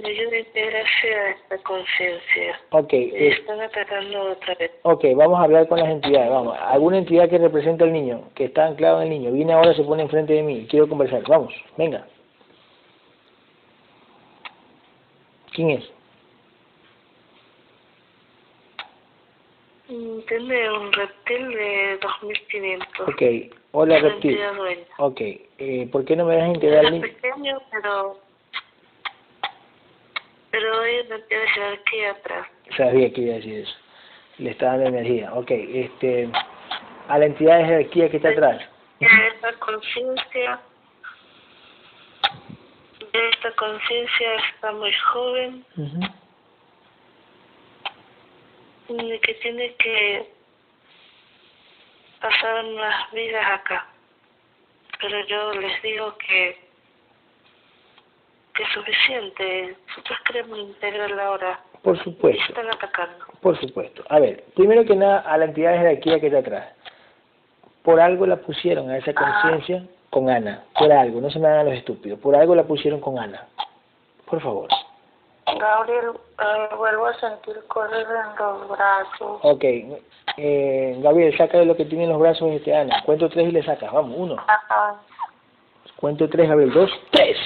le 0.00 0.08
ayude 0.08 0.36
a 0.36 0.40
integrarse 0.40 1.14
a 1.14 1.30
esta 1.30 1.58
conciencia. 1.58 2.60
Ok, 2.70 2.92
es- 2.92 3.38
están 3.40 3.60
atacando 3.60 4.30
otra 4.32 4.54
vez. 4.54 4.70
ok, 4.82 5.04
vamos 5.16 5.40
a 5.40 5.42
hablar 5.44 5.66
con 5.68 5.80
las 5.80 5.88
entidades, 5.88 6.30
vamos. 6.30 6.56
Alguna 6.60 6.98
entidad 6.98 7.28
que 7.28 7.38
represente 7.38 7.82
al 7.84 7.92
niño, 7.92 8.30
que 8.36 8.44
está 8.44 8.66
anclado 8.66 8.98
en 9.02 9.04
el 9.04 9.10
niño, 9.10 9.32
viene 9.32 9.52
ahora, 9.52 9.74
se 9.74 9.82
pone 9.82 10.02
enfrente 10.04 10.32
de 10.34 10.42
mí, 10.42 10.66
quiero 10.70 10.88
conversar, 10.88 11.22
vamos, 11.28 11.52
venga. 11.76 12.06
¿Quién 15.52 15.70
es? 15.70 15.90
Mm, 19.88 20.20
Tiene 20.28 20.70
un 20.72 20.92
reptil 20.92 21.48
de 21.50 21.98
2500. 22.00 23.08
Ok, 23.08 23.22
hola 23.72 23.98
reptil. 23.98 24.38
Ok, 24.98 25.20
eh, 25.20 25.88
¿por 25.90 26.04
qué 26.04 26.16
no 26.16 26.24
me 26.24 26.34
dejas 26.34 26.54
integrar 26.54 26.90
niño? 26.90 27.02
pequeño, 27.02 27.60
pero. 27.70 28.18
Pero 30.50 30.80
hay 30.80 31.00
una 31.06 31.16
entidad 31.16 31.40
de 31.40 31.48
jerarquía 31.48 32.10
atrás. 32.12 32.46
Sabía 32.76 33.12
que 33.12 33.20
iba 33.22 33.32
a 33.32 33.36
decir 33.36 33.60
eso. 33.60 33.74
Le 34.38 34.50
está 34.50 34.66
dando 34.66 34.86
energía. 34.88 35.32
Ok, 35.34 35.50
este, 35.50 36.28
a 37.08 37.18
la 37.18 37.26
entidad 37.26 37.58
de 37.58 37.64
jerarquía 37.64 38.10
que 38.10 38.16
está 38.18 38.30
atrás. 38.30 38.62
Esta 39.00 39.52
conciencia. 39.58 40.60
Esta 43.12 43.52
conciencia 43.56 44.34
está 44.54 44.72
muy 44.72 44.92
joven 45.12 45.64
Ujú. 45.76 46.00
y 48.88 49.18
que 49.18 49.34
tiene 49.34 49.74
que 49.74 50.32
pasar 52.22 52.64
unas 52.64 53.10
vidas 53.12 53.44
acá. 53.52 53.86
Pero 55.00 55.26
yo 55.26 55.52
les 55.54 55.82
digo 55.82 56.16
que, 56.16 56.56
que 58.54 58.62
es 58.62 58.68
suficiente. 58.72 59.76
Nosotros 59.88 60.18
queremos 60.26 60.58
integrarla 60.58 61.26
ahora. 61.26 61.60
Por 61.82 62.02
supuesto. 62.02 62.40
están 62.48 62.70
atacando. 62.70 63.26
Por 63.40 63.58
supuesto. 63.60 64.04
A 64.08 64.20
ver, 64.20 64.44
primero 64.54 64.84
que 64.84 64.94
nada, 64.94 65.20
a 65.20 65.36
la 65.36 65.46
entidad 65.46 65.72
de 65.72 65.78
jerarquía 65.78 66.20
que 66.20 66.26
está 66.28 66.38
atrás. 66.38 66.72
Por 67.82 67.98
algo 68.00 68.24
la 68.26 68.36
pusieron 68.36 68.88
a 68.88 68.98
esa 68.98 69.12
conciencia 69.12 69.84
con 70.10 70.30
Ana. 70.30 70.62
Por 70.78 70.92
algo, 70.92 71.20
no 71.20 71.28
se 71.30 71.40
me 71.40 71.48
hagan 71.48 71.66
los 71.66 71.74
estúpidos. 71.74 72.20
Por 72.20 72.36
algo 72.36 72.54
la 72.54 72.62
pusieron 72.62 73.00
con 73.00 73.18
Ana. 73.18 73.48
Por 74.26 74.40
favor. 74.40 74.68
Gabriel, 75.46 76.12
eh, 76.38 76.74
vuelvo 76.76 77.06
a 77.06 77.14
sentir 77.14 77.62
correr 77.68 78.06
en 78.06 78.36
los 78.38 78.68
brazos. 78.68 79.40
Ok. 79.42 79.64
Eh, 80.36 80.98
Gabriel, 81.00 81.36
sácale 81.36 81.64
lo 81.64 81.76
que 81.76 81.84
tiene 81.84 82.04
en 82.04 82.10
los 82.10 82.20
brazos 82.20 82.50
este 82.52 82.74
Ana. 82.74 83.02
Cuento 83.04 83.28
tres 83.28 83.48
y 83.48 83.52
le 83.52 83.62
sacas. 83.62 83.92
Vamos, 83.92 84.14
uno. 84.16 84.36
Ajá. 84.46 84.96
Cuento 85.96 86.28
tres, 86.28 86.48
Gabriel. 86.48 86.72
Dos, 86.72 86.90
tres. 87.10 87.36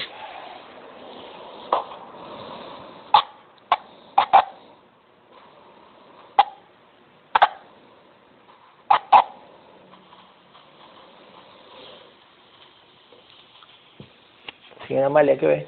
Señora 14.87 15.07
Amalia, 15.07 15.37
¿qué 15.37 15.45
ve? 15.45 15.67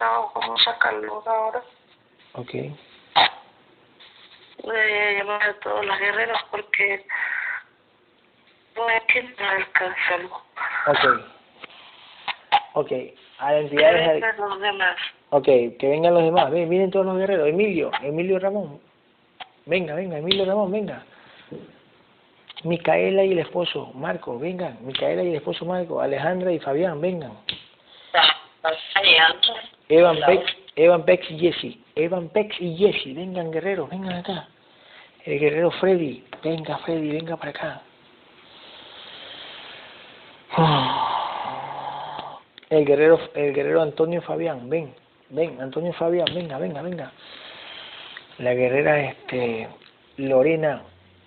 No, 0.00 0.32
¿cómo 0.46 0.58
sacarlo 0.58 1.22
ahora? 1.26 1.62
Ok. 2.34 2.50
Voy 4.62 4.76
a 4.76 5.12
llamar 5.18 5.42
a 5.42 5.60
todos 5.60 5.84
los 5.84 5.98
guerreros 5.98 6.38
porque 6.50 7.04
no 8.76 8.88
es 8.88 9.02
que 9.04 9.22
no 9.22 9.48
alcanzamos. 9.48 10.42
Ok. 10.86 11.20
Ok. 12.74 12.92
A 13.38 13.52
Que 13.52 13.76
vengan 13.76 14.36
los 14.38 14.60
demás. 14.60 14.96
Ok, 15.30 15.44
que 15.44 15.88
vengan 15.88 16.14
los 16.14 16.22
demás. 16.22 16.50
Ven, 16.50 16.68
vienen 16.68 16.90
todos 16.90 17.06
los 17.06 17.18
guerreros. 17.18 17.48
Emilio, 17.48 17.90
Emilio 18.02 18.38
Ramón. 18.38 18.80
Venga, 19.66 19.94
venga, 19.94 20.18
Emilio 20.18 20.44
Ramón, 20.44 20.70
venga. 20.70 21.04
Micaela 22.62 23.24
y 23.24 23.32
el 23.32 23.40
esposo 23.40 23.92
Marco, 23.94 24.38
vengan. 24.38 24.78
Micaela 24.80 25.22
y 25.22 25.30
el 25.30 25.36
esposo 25.36 25.64
Marco. 25.66 26.00
Alejandra 26.00 26.52
y 26.52 26.58
Fabián, 26.60 27.00
vengan. 27.00 27.32
Evan 29.88 30.18
Pex, 30.26 30.44
Evan 30.74 31.04
Pex 31.04 31.30
y 31.30 31.38
Jesse. 31.38 31.78
Evan 31.94 32.28
Pex 32.28 32.60
y 32.60 32.76
Jesse, 32.76 33.14
vengan 33.14 33.50
guerreros, 33.50 33.88
vengan 33.88 34.16
acá. 34.16 34.48
El 35.24 35.38
guerrero 35.38 35.70
Freddy, 35.72 36.24
venga 36.42 36.78
Freddy, 36.78 37.10
venga 37.10 37.36
para 37.36 37.50
acá. 37.50 37.82
El 42.68 42.84
guerrero, 42.84 43.20
el 43.34 43.54
guerrero 43.54 43.80
Antonio 43.80 44.20
Fabián, 44.22 44.68
ven, 44.68 44.92
ven, 45.30 45.60
Antonio 45.60 45.92
Fabián, 45.92 46.26
venga, 46.34 46.58
venga, 46.58 46.82
venga. 46.82 47.12
La 48.38 48.54
guerrera 48.54 49.02
este 49.02 49.68
Lorena, 50.16 50.82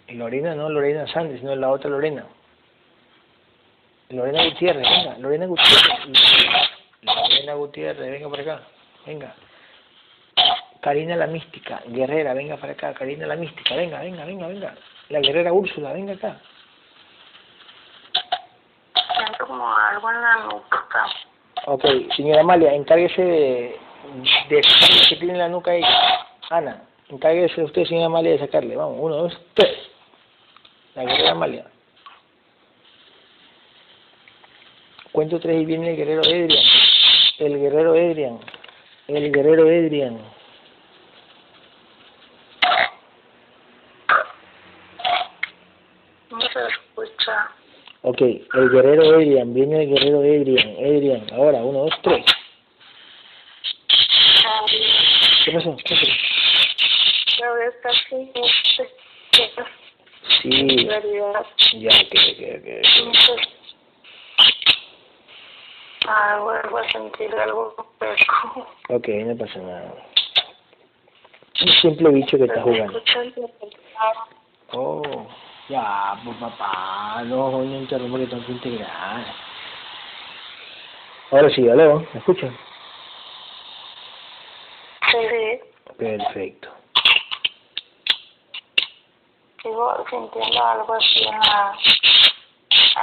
Lorena 0.09 0.53
no 0.53 0.67
Lorena 0.69 1.07
Sánchez, 1.07 1.39
sino 1.39 1.55
la 1.55 1.69
otra 1.69 1.89
Lorena. 1.89 2.25
Lorena 4.09 4.43
Gutiérrez, 4.43 4.83
venga, 4.83 5.17
Lorena 5.19 5.45
Gutiérrez. 5.45 6.68
Lorena 7.01 7.53
Gutiérrez, 7.53 8.11
venga 8.11 8.29
para 8.29 8.41
acá, 8.41 8.61
venga. 9.05 9.35
Karina 10.81 11.15
la 11.15 11.27
mística, 11.27 11.81
guerrera, 11.87 12.33
venga 12.33 12.57
para 12.57 12.73
acá, 12.73 12.93
Karina 12.93 13.27
la 13.27 13.35
mística, 13.35 13.75
venga, 13.75 13.99
venga, 13.99 14.25
venga, 14.25 14.47
venga. 14.47 14.75
La 15.09 15.19
guerrera 15.19 15.51
Úrsula, 15.51 15.93
venga 15.93 16.13
acá. 16.13 16.37
Siento 19.17 19.47
como 19.47 19.75
algo 19.75 20.11
en 20.11 20.21
la 20.21 20.35
nuca. 20.45 20.87
Ok, 21.65 21.85
señora 22.15 22.41
Amalia, 22.41 22.73
encárguese 22.73 23.21
de, 23.21 23.79
de 24.49 24.61
que 25.09 25.15
tiene 25.17 25.33
en 25.33 25.39
la 25.39 25.49
nuca 25.49 25.71
ahí. 25.71 25.83
Ana, 26.49 26.83
encárguese 27.09 27.63
usted, 27.63 27.85
señora 27.85 28.07
Amalia, 28.07 28.31
de 28.31 28.39
sacarle. 28.39 28.75
Vamos, 28.75 28.97
uno, 28.99 29.15
dos, 29.15 29.41
tres. 29.53 29.77
La 30.95 31.03
guerrera 31.03 31.31
Amalia. 31.31 31.65
Cuento 35.11 35.39
tres 35.39 35.61
y 35.61 35.65
viene 35.65 35.89
el 35.91 35.97
guerrero 35.97 36.21
Edrian. 36.23 36.63
El 37.39 37.57
guerrero 37.57 37.95
Edrian. 37.95 38.39
El 39.07 39.31
guerrero 39.31 39.69
Edrian. 39.69 40.19
No 46.29 46.41
se 46.41 46.59
escucha. 46.67 47.49
Ok, 48.01 48.21
el 48.21 48.69
guerrero 48.69 49.21
Edrian. 49.21 49.53
Viene 49.53 49.83
el 49.83 49.89
guerrero 49.89 50.21
Edrian. 50.21 50.67
Edrian. 50.79 51.33
Ahora, 51.33 51.59
uno, 51.59 51.85
dos, 51.85 51.93
tres. 52.03 52.25
¿Qué 55.45 55.51
pasó? 55.53 55.77
¿Qué 55.85 55.95
pasó? 55.95 56.29
Sí, 60.41 60.87
ya, 60.87 61.89
ok, 61.89 62.13
ok, 62.31 62.57
ok. 62.97 63.58
Ah, 66.07 66.39
vuelvo 66.41 66.77
a 66.77 66.91
sentir 66.91 67.33
algo 67.35 67.75
peor. 67.99 68.17
Ok, 68.89 69.07
no 69.07 69.37
pasa 69.37 69.59
nada. 69.59 69.93
Un 71.61 71.67
simple 71.81 72.09
bicho 72.11 72.37
que 72.37 72.45
está 72.45 72.61
jugando. 72.61 73.01
Oh, 74.71 75.27
ya, 75.67 76.19
pues 76.23 76.37
papá, 76.37 77.23
no, 77.25 77.51
no 77.51 77.63
interrumpa 77.63 78.19
que 78.19 78.27
tengo 78.27 78.45
que 78.45 78.51
integrar. 78.53 79.25
Ahora 81.31 81.49
sí, 81.49 81.67
aló, 81.69 81.99
¿me 82.13 82.19
escuchan? 82.19 82.57
Sí, 85.11 85.59
Perfecto. 85.97 86.69
sigo 89.61 90.05
sintiendo 90.09 90.65
algo 90.65 90.93
así 90.93 91.23
en 91.23 91.39
la, 91.39 91.77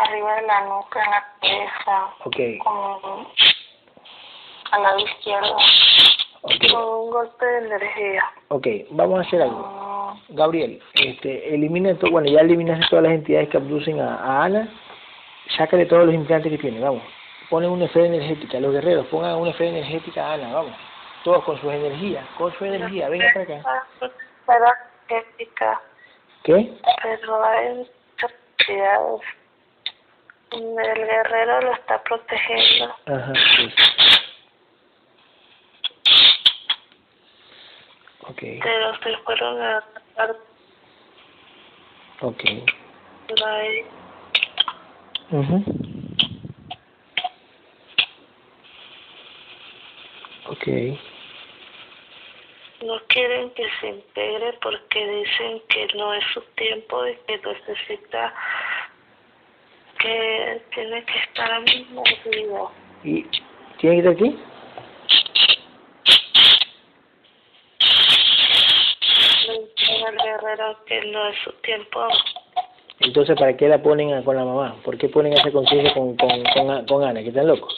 arriba 0.02 0.34
de 0.36 0.42
la 0.46 0.60
nuca, 0.64 1.02
en 1.04 1.10
la 1.10 1.24
cabeza, 1.40 2.14
Ok, 2.24 2.36
como 2.62 3.26
al 4.72 4.82
lado 4.82 4.98
izquierdo, 4.98 5.56
con 6.72 6.82
un 6.84 7.10
golpe 7.10 7.46
de 7.46 7.58
energía. 7.66 8.24
ok, 8.48 8.66
vamos 8.90 9.18
a 9.18 9.22
hacer 9.28 9.42
algo. 9.42 9.58
Mm, 10.28 10.34
Gabriel, 10.36 10.82
este, 10.94 11.54
elimina 11.54 11.94
todo, 11.98 12.10
bueno, 12.10 12.28
ya 12.28 12.40
eliminaste 12.40 12.86
todas 12.90 13.04
las 13.04 13.12
entidades 13.12 13.48
que 13.48 13.56
abducen 13.56 14.00
a, 14.00 14.16
a 14.16 14.44
Ana, 14.44 14.68
sácale 15.56 15.86
todos 15.86 16.06
los 16.06 16.14
implantes 16.14 16.50
que 16.52 16.58
tiene, 16.58 16.80
vamos. 16.80 17.02
Ponen 17.48 17.70
una 17.70 17.84
esfera 17.84 18.06
energética, 18.06 18.58
los 18.58 18.72
guerreros, 18.72 19.06
pongan 19.06 19.36
una 19.36 19.50
esfera 19.50 19.70
energética 19.70 20.26
a 20.26 20.32
Ana, 20.34 20.52
vamos. 20.52 20.72
Todos 21.22 21.44
con 21.44 21.60
su 21.60 21.70
energía, 21.70 22.26
con 22.38 22.52
su 22.54 22.64
energía, 22.64 23.08
venga 23.08 23.26
para 23.32 23.44
acá. 23.44 23.86
Pero 24.46 24.66
ética, 25.08 25.80
¿Qué? 26.44 26.72
pero 27.02 27.44
hay 27.44 27.88
entidades. 28.58 29.20
El 30.56 30.96
guerrero 31.06 31.60
lo 31.60 31.72
está 31.72 32.02
protegiendo. 32.02 32.94
Ajá, 33.06 33.32
sí. 33.56 33.74
Ok, 38.20 38.42
Pero 38.62 38.94
se 39.02 39.16
fueron 39.18 39.60
a 39.60 39.78
atacar 39.78 40.36
ok. 42.20 42.42
Ok, 50.48 50.66
No 52.82 53.00
quieren 53.08 53.50
que 53.50 53.68
se 53.80 53.88
integre 53.88 54.52
porque 54.62 55.06
dicen 55.06 55.60
que 55.68 55.88
no 55.96 56.14
es 56.14 56.24
su 56.32 56.40
tiempo 56.56 57.06
y 57.06 57.16
que 57.26 57.38
necesita 57.38 58.32
que 60.06 60.62
tiene 60.74 61.04
que 61.04 61.18
estar 61.18 61.50
al 61.50 61.62
mismo 61.64 62.02
vida. 62.30 62.60
¿y 63.04 63.22
tiene 63.78 63.96
que 63.96 64.02
ir 64.02 64.08
aquí? 64.08 64.38
Al 70.06 70.16
guerrero 70.16 70.84
que 70.86 71.00
no 71.06 71.28
es 71.28 71.36
su 71.44 71.52
tiempo. 71.62 72.06
Entonces, 73.00 73.36
¿para 73.38 73.56
qué 73.56 73.68
la 73.68 73.82
ponen 73.82 74.12
a- 74.14 74.24
con 74.24 74.36
la 74.36 74.44
mamá? 74.44 74.76
¿Por 74.84 74.96
qué 74.98 75.08
ponen 75.08 75.32
esa 75.34 75.50
conciencia 75.52 75.92
con, 75.94 76.16
con, 76.16 76.42
con, 76.54 76.70
A- 76.70 76.86
con 76.86 77.04
Ana? 77.04 77.22
¿Que 77.22 77.28
están 77.28 77.46
locos? 77.46 77.74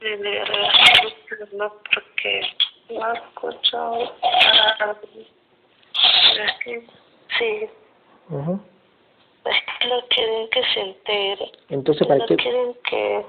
El 0.00 0.18
guerrero 0.22 0.68
luchando 1.30 1.80
porque 1.94 2.40
no 2.90 3.12
escucho 3.12 4.12
nada. 4.78 4.96
Es 6.36 6.52
que 6.64 6.86
sí, 7.38 7.68
Ujú. 8.30 8.60
es 9.44 9.56
que 9.80 9.88
no 9.88 10.00
quieren 10.08 10.48
que 10.50 10.62
se 10.72 10.80
integre. 10.80 11.52
Entonces, 11.68 12.06
¿para 12.06 12.18
No 12.20 12.26
qué? 12.26 12.36
quieren 12.36 12.74
que. 12.88 13.24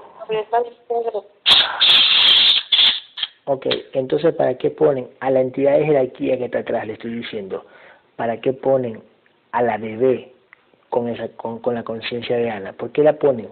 Ok, 3.44 3.66
entonces, 3.92 4.34
¿para 4.34 4.58
qué 4.58 4.70
ponen 4.70 5.08
a 5.20 5.30
la 5.30 5.40
entidad 5.40 5.78
de 5.78 5.84
jerarquía 5.84 6.36
que 6.36 6.46
está 6.46 6.58
atrás? 6.60 6.86
Le 6.86 6.94
estoy 6.94 7.12
diciendo. 7.14 7.64
¿Para 8.16 8.40
qué 8.40 8.52
ponen 8.52 9.02
a 9.52 9.62
la 9.62 9.76
bebé 9.76 10.32
con, 10.88 11.08
esa, 11.08 11.28
con, 11.36 11.60
con 11.60 11.74
la 11.74 11.84
conciencia 11.84 12.36
de 12.36 12.50
Ana? 12.50 12.72
¿Por 12.72 12.90
qué 12.92 13.02
la 13.02 13.12
ponen? 13.18 13.48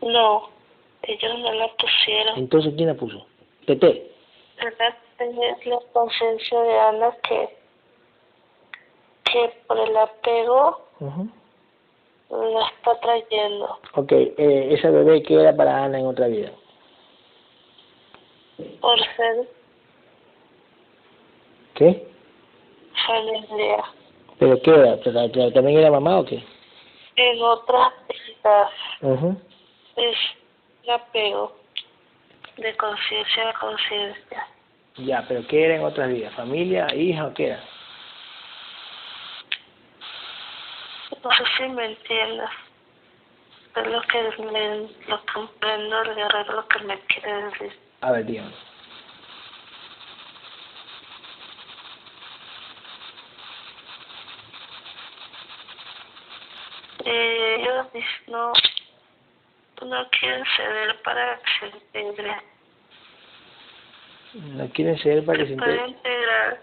No, 0.00 0.48
ellos 1.02 1.38
no 1.40 1.52
la 1.52 1.68
pusieron. 1.76 2.38
Entonces, 2.38 2.72
¿quién 2.76 2.88
la 2.88 2.94
puso? 2.94 3.26
Tete. 3.66 4.10
¿Verdad? 4.56 4.94
Es 5.30 5.66
la 5.66 5.78
conciencia 5.92 6.60
de 6.60 6.78
Ana 6.80 7.16
que, 7.22 7.48
que 9.24 9.52
por 9.68 9.78
el 9.78 9.96
apego 9.96 10.80
Ujú. 10.98 11.28
la 12.30 12.66
está 12.68 12.98
trayendo. 13.00 13.78
Ok, 13.94 14.10
eh, 14.12 14.68
esa 14.72 14.90
bebé 14.90 15.22
que 15.22 15.34
era 15.34 15.54
para 15.54 15.84
Ana 15.84 16.00
en 16.00 16.06
otra 16.06 16.26
vida. 16.26 16.50
Por 18.80 18.98
ser 19.16 19.48
¿Qué? 21.74 22.08
familia. 23.06 23.84
¿Pero 24.38 24.60
qué 24.60 24.70
era? 24.70 24.96
¿Pero- 25.04 25.30
pero 25.32 25.52
¿También 25.52 25.78
era 25.78 25.90
mamá 25.90 26.18
o 26.20 26.24
qué? 26.24 26.42
En 27.16 27.40
otras 27.42 27.92
vidas 28.08 28.70
es 29.96 30.16
el 30.82 30.90
apego 30.90 31.52
de 32.56 32.76
conciencia 32.76 33.50
a 33.50 33.58
conciencia. 33.58 34.46
Ya, 34.96 35.24
pero 35.26 35.46
¿qué 35.46 35.64
era 35.64 35.76
en 35.76 35.84
otras 35.84 36.08
vidas? 36.10 36.34
¿Familia, 36.34 36.86
hija 36.94 37.26
o 37.26 37.34
qué 37.34 37.46
era? 37.48 37.64
No 41.24 41.30
sé 41.30 41.44
si 41.56 41.68
me 41.68 41.86
entiendes. 41.86 42.50
Es 43.74 43.86
lo 43.86 44.02
que 44.02 44.42
me, 44.42 44.88
lo 45.08 45.24
comprendo 45.32 46.02
el 46.02 46.14
guerrero 46.14 46.52
lo 46.52 46.68
que 46.68 46.78
me 46.80 47.00
quiere 47.06 47.44
decir. 47.44 47.80
A 48.02 48.12
ver, 48.12 48.26
dígame. 48.26 48.52
Eh, 57.04 57.56
ellos 57.60 57.86
no, 58.26 58.52
no 59.86 60.08
quieren 60.10 60.44
ceder 60.56 61.02
para 61.02 61.38
que 61.38 61.70
se 61.70 61.98
integre. 61.98 62.51
¿No 64.34 64.68
quieren 64.70 64.98
ser 64.98 65.24
para 65.24 65.38
que 65.38 65.46
se 65.46 65.52
integrar 65.52 66.60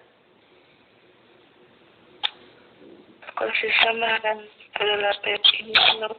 conciencia 3.36 3.94
más 3.94 4.22
grande, 4.22 4.50
pero 4.78 4.98
la 4.98 5.12
pequeña 5.22 5.80
no. 6.02 6.16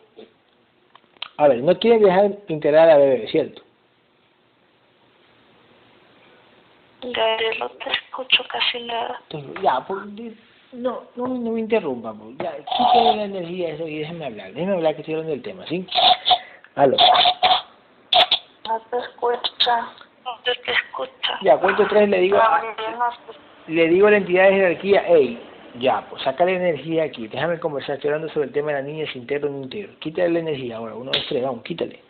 A 1.36 1.48
ver, 1.48 1.59
no 1.62 1.78
quieren 1.78 2.03
dejar 2.03 2.30
integrar 2.48 2.88
a 2.88 2.92
la 2.92 2.98
bebé, 2.98 3.28
¿cierto? 3.28 3.62
Gabriel, 7.03 7.59
no 7.59 7.68
te 7.70 7.90
escucho 7.90 8.42
casi 8.48 8.80
nada. 8.84 9.20
Entonces, 9.30 9.62
ya, 9.62 9.80
pues, 9.86 10.14
di- 10.16 10.36
no, 10.72 11.05
no, 11.16 11.26
no 11.28 11.51
me 11.51 11.61
interrumpa, 11.61 12.12
pues, 12.14 12.36
ya, 12.38 12.57
quítale 12.57 13.16
la 13.16 13.24
energía 13.24 13.70
eso 13.70 13.86
y 13.88 13.98
déjeme 14.01 14.26
hablar, 14.26 14.53
déjeme 14.53 14.74
hablar 14.74 14.94
que 14.94 15.01
estoy 15.01 15.14
hablando 15.14 15.32
del 15.32 15.42
tema, 15.42 15.66
¿sí? 15.66 15.86
Aló. 16.76 16.96
No 18.68 18.80
te 18.90 18.98
escucha. 18.98 19.88
Te 20.45 20.53
escucha. 20.73 21.39
Ya, 21.43 21.57
cuento 21.59 21.87
tres, 21.89 22.09
le 22.09 22.18
digo, 22.21 22.39
le 23.66 23.89
digo 23.89 24.07
a 24.07 24.11
la 24.11 24.16
entidad 24.18 24.45
de 24.49 24.55
jerarquía, 24.55 25.03
hey, 25.07 25.43
ya, 25.79 26.03
pues 26.09 26.23
saca 26.23 26.45
la 26.45 26.53
energía 26.53 27.05
aquí, 27.05 27.29
déjame 27.29 27.59
conversar, 27.61 27.97
estoy 27.97 28.09
hablando 28.11 28.33
sobre 28.33 28.47
el 28.49 28.53
tema 28.53 28.68
de 28.73 28.75
la 28.75 28.83
niña, 28.83 29.07
si 29.12 29.18
integro 29.18 29.49
o 29.49 29.53
no 29.53 29.62
integro. 29.62 29.99
Quítale 30.01 30.31
la 30.31 30.39
energía 30.41 30.77
ahora, 30.79 30.95
uno, 30.95 31.11
dos, 31.12 31.25
tres, 31.29 31.43
vamos, 31.43 31.62
quítale. 31.62 32.03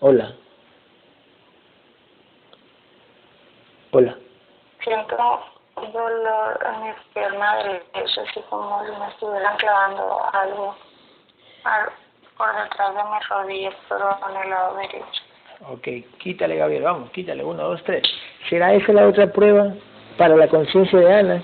Hola. 0.00 0.34
Hola. 3.92 4.16
siento 4.82 5.16
dolor 5.92 6.66
en 6.74 6.82
mi 6.84 6.92
pierna 7.14 7.56
derecha, 7.56 8.22
así 8.22 8.40
como 8.50 8.84
si 8.84 8.90
me 8.92 9.08
estuvieran 9.08 9.56
clavando 9.56 10.24
algo 10.34 10.76
al- 11.64 11.90
por 12.36 12.54
detrás 12.62 12.94
de 12.94 13.02
mis 13.04 13.28
rodillas, 13.28 13.74
pero 13.88 14.18
en 14.30 14.36
el 14.36 14.50
lado 14.50 14.74
derecho. 14.76 15.22
Ok, 15.60 15.88
quítale, 16.18 16.56
Gabriel, 16.56 16.82
vamos, 16.82 17.10
quítale, 17.10 17.42
uno, 17.44 17.62
dos, 17.62 17.82
tres. 17.84 18.02
¿Será 18.48 18.74
esa 18.74 18.92
la 18.92 19.06
otra 19.06 19.32
prueba 19.32 19.74
para 20.18 20.36
la 20.36 20.48
conciencia 20.48 20.98
de 20.98 21.14
Ana? 21.14 21.42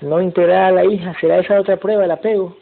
No 0.00 0.20
integrar 0.20 0.64
a 0.64 0.70
la 0.72 0.84
hija, 0.84 1.14
¿será 1.20 1.38
esa 1.38 1.60
otra 1.60 1.76
prueba, 1.76 2.04
el 2.04 2.10
apego? 2.10 2.56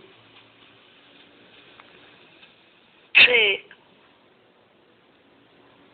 Sí, 3.15 3.65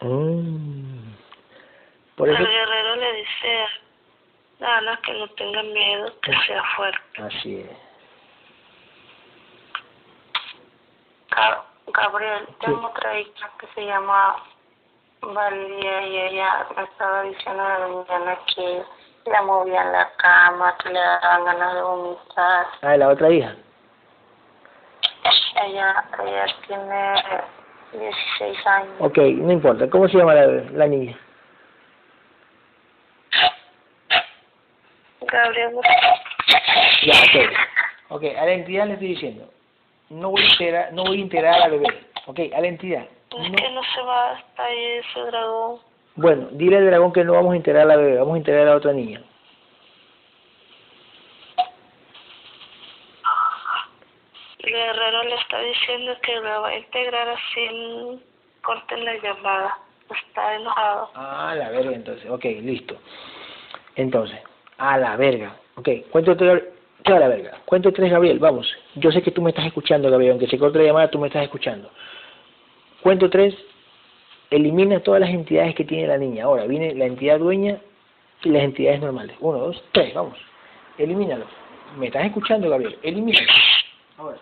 Mm. 0.01 1.15
Por 2.17 2.29
el 2.29 2.35
eso, 2.35 2.45
guerrero 2.45 2.97
le 2.97 3.13
dice 3.15 3.65
a 4.61 4.77
Ana 4.79 5.01
que 5.03 5.13
no 5.15 5.27
tenga 5.31 5.63
miedo, 5.63 6.13
que 6.21 6.33
sea 6.47 6.63
fuerte. 6.77 7.23
así 7.23 7.57
es. 7.61 7.71
Ga- 11.31 11.63
Gabriel, 11.87 12.47
tengo 12.61 12.87
otra 12.89 13.19
hija 13.21 13.51
que 13.59 13.67
se 13.75 13.87
llama 13.87 14.37
Valeria 15.23 16.07
y 16.07 16.17
ella 16.17 16.67
me 16.77 16.83
estaba 16.85 17.23
diciendo 17.23 17.63
de 17.63 17.69
la 17.69 17.89
mañana 17.89 18.39
que 18.55 18.83
la 19.27 19.43
movían 19.43 19.93
la 19.93 20.11
cama, 20.17 20.77
que 20.83 20.91
le 20.91 21.01
daban 21.01 21.45
ganas 21.45 21.75
de 21.75 21.83
vomitar. 21.83 22.67
Ah, 22.83 22.97
la 22.97 23.09
otra 23.09 23.31
hija. 23.31 23.55
Ella, 25.65 26.05
ella 26.25 26.47
tiene 26.67 27.15
16 27.93 28.67
años. 28.67 28.95
Ok, 29.01 29.19
no 29.19 29.53
importa, 29.53 29.89
¿cómo 29.91 30.09
se 30.09 30.19
llama 30.19 30.35
la, 30.35 30.47
la 30.47 30.87
niña? 30.87 31.19
Gabriel, 35.23 35.75
Ya, 37.03 37.15
ok. 37.25 37.53
Ok, 38.11 38.25
a 38.39 38.45
la 38.45 38.53
entidad 38.53 38.87
le 38.87 38.93
estoy 38.93 39.09
diciendo, 39.09 39.51
no 40.11 40.31
voy 40.31 40.43
a 40.43 40.47
integrar, 40.47 40.93
no 40.93 41.05
voy 41.05 41.19
a 41.19 41.21
integrar 41.21 41.55
a 41.55 41.59
la 41.59 41.69
bebé. 41.69 42.07
Ok, 42.27 42.41
a 42.55 42.61
la 42.61 42.69
entidad. 42.69 43.07
Pues 43.31 43.51
no. 43.51 43.57
que 43.57 43.71
no 43.71 43.83
se 43.95 44.03
va 44.03 44.31
hasta 44.33 44.65
ahí 44.65 44.85
ese 44.85 45.21
dragón. 45.21 45.81
Bueno, 46.17 46.49
dile 46.53 46.79
al 46.79 46.87
dragón 46.87 47.13
que 47.13 47.25
no 47.25 47.35
vamos 47.35 47.53
a 47.53 47.57
integrar 47.57 47.83
a 47.83 47.87
la 47.87 47.97
bebé, 47.97 48.19
vamos 48.19 48.35
a 48.35 48.39
integrar 48.39 48.63
a 48.67 48.71
la 48.71 48.77
otra 48.77 48.93
niña. 48.93 49.21
El 54.61 54.73
guerrero 54.73 55.23
le 55.25 55.35
está 55.37 55.61
diciendo 55.61 56.17
que 56.23 56.41
la 56.41 56.59
va 56.59 56.69
a 56.69 56.79
integrar 56.79 57.29
así, 57.29 58.21
corten 58.63 59.05
la 59.05 59.15
llamada. 59.19 59.79
Está 60.11 60.55
enojado. 60.55 61.11
Ah, 61.15 61.55
la 61.57 61.71
verga, 61.71 61.93
entonces. 61.93 62.31
Ok, 62.31 62.45
listo. 62.45 62.97
Entonces, 63.97 64.39
a 64.79 64.99
la 64.99 65.17
verga. 65.17 65.57
Ok, 65.77 65.89
cuento 66.11 66.37
tres, 66.37 66.63
a 67.05 67.19
la 67.19 67.29
verga. 67.29 67.59
Cuento 67.65 67.93
tres, 67.93 68.11
Gabriel, 68.11 68.39
vamos. 68.39 68.67
Yo 68.95 69.11
sé 69.11 69.23
que 69.23 69.31
tú 69.31 69.43
me 69.43 69.51
estás 69.51 69.67
escuchando, 69.67 70.11
Gabriel, 70.11 70.33
aunque 70.33 70.47
se 70.47 70.59
corte 70.59 70.79
la 70.79 70.85
llamada, 70.85 71.11
tú 71.11 71.19
me 71.19 71.27
estás 71.27 71.43
escuchando. 71.43 71.91
Cuento 73.07 73.31
tres, 73.31 73.55
elimina 74.51 74.99
todas 74.99 75.21
las 75.21 75.31
entidades 75.31 75.77
que 75.77 75.85
tiene 75.85 76.09
la 76.09 76.19
niña. 76.19 76.43
Ahora, 76.43 76.67
viene 76.67 76.93
la 76.93 77.05
entidad 77.07 77.39
dueña 77.39 77.79
y 78.43 78.49
las 78.49 78.65
entidades 78.65 79.01
normales. 79.01 79.37
Uno, 79.39 79.59
dos, 79.59 79.81
tres, 79.93 80.13
vamos. 80.13 80.37
Elimínalos. 80.99 81.47
¿Me 81.97 82.07
estás 82.07 82.27
escuchando, 82.27 82.69
Gabriel? 82.69 82.99
Elimínalos. 83.05 83.55
Ahora. 84.17 84.39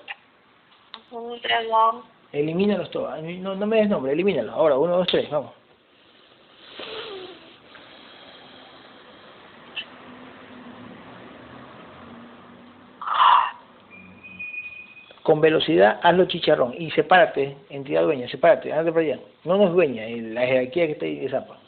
Elimínalos 2.33 2.91
todos. 2.91 3.23
No, 3.23 3.55
no 3.55 3.67
me 3.67 3.77
des 3.77 3.89
nombre, 3.91 4.12
elimínalos. 4.12 4.55
Ahora, 4.55 4.79
uno, 4.79 4.97
dos, 4.97 5.09
tres, 5.09 5.29
vamos. 5.29 5.51
Con 15.25 15.41
velocidad, 15.41 16.01
hazlo 16.03 16.27
chicharrón 16.27 16.75
y 16.77 16.91
sepárate, 16.91 17.57
entidad 17.70 18.03
dueña, 18.03 18.29
sepárate, 18.29 18.70
andate 18.70 18.93
para 18.93 19.07
allá. 19.07 19.18
No 19.45 19.57
nos 19.57 19.72
dueña, 19.72 20.05
la 20.07 20.43
jerarquía 20.47 20.87
que 20.87 20.93
está 20.93 21.07
ahí 21.07 21.18
de 21.20 21.31
Zapa. 21.31 21.59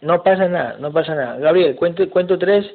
No 0.00 0.22
pasa 0.22 0.48
nada, 0.48 0.76
no 0.80 0.92
pasa 0.92 1.14
nada. 1.14 1.36
Gabriel, 1.36 1.76
cuento, 1.76 2.08
cuento 2.08 2.38
tres 2.38 2.70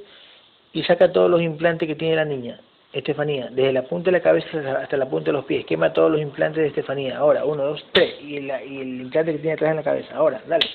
y 0.74 0.84
saca 0.84 1.12
todos 1.12 1.30
los 1.30 1.42
implantes 1.42 1.88
que 1.88 1.96
tiene 1.96 2.18
la 2.18 2.26
niña. 2.26 2.60
Estefanía, 2.92 3.48
desde 3.50 3.74
la 3.74 3.82
punta 3.82 4.12
de 4.12 4.18
la 4.18 4.22
cabeza 4.22 4.48
hasta 4.80 4.96
la 4.96 5.10
punta 5.10 5.32
de 5.32 5.34
los 5.34 5.46
pies, 5.46 5.66
quema 5.66 5.92
todos 5.92 6.12
los 6.12 6.22
implantes 6.22 6.62
de 6.62 6.68
Estefanía. 6.68 7.18
Ahora, 7.18 7.46
uno, 7.46 7.64
dos, 7.64 7.84
tres, 7.94 8.14
y, 8.22 8.42
la, 8.42 8.64
y 8.64 8.80
el 8.80 9.02
implante 9.02 9.32
que 9.32 9.40
tiene 9.40 9.54
atrás 9.54 9.72
en 9.72 9.78
la 9.78 9.84
cabeza. 9.84 10.16
Ahora, 10.16 10.40
dale. 10.48 10.68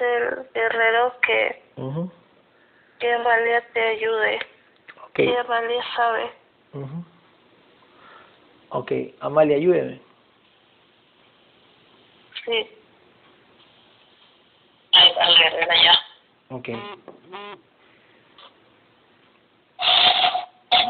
El 0.00 0.48
guerrero 0.54 1.14
que, 1.20 1.62
que 2.98 3.12
Amalia 3.12 3.66
te 3.72 3.80
ayude. 3.80 4.38
Okay. 5.10 5.26
Que 5.26 5.38
Amalia 5.38 5.82
sabe. 5.96 6.32
Ok, 8.70 8.92
Amalia, 9.20 9.56
ayúdeme. 9.56 10.00
Sí. 12.44 12.70
Al 14.92 15.38
guerrero 15.38 15.72
ya. 15.82 15.98
Ok. 16.48 16.68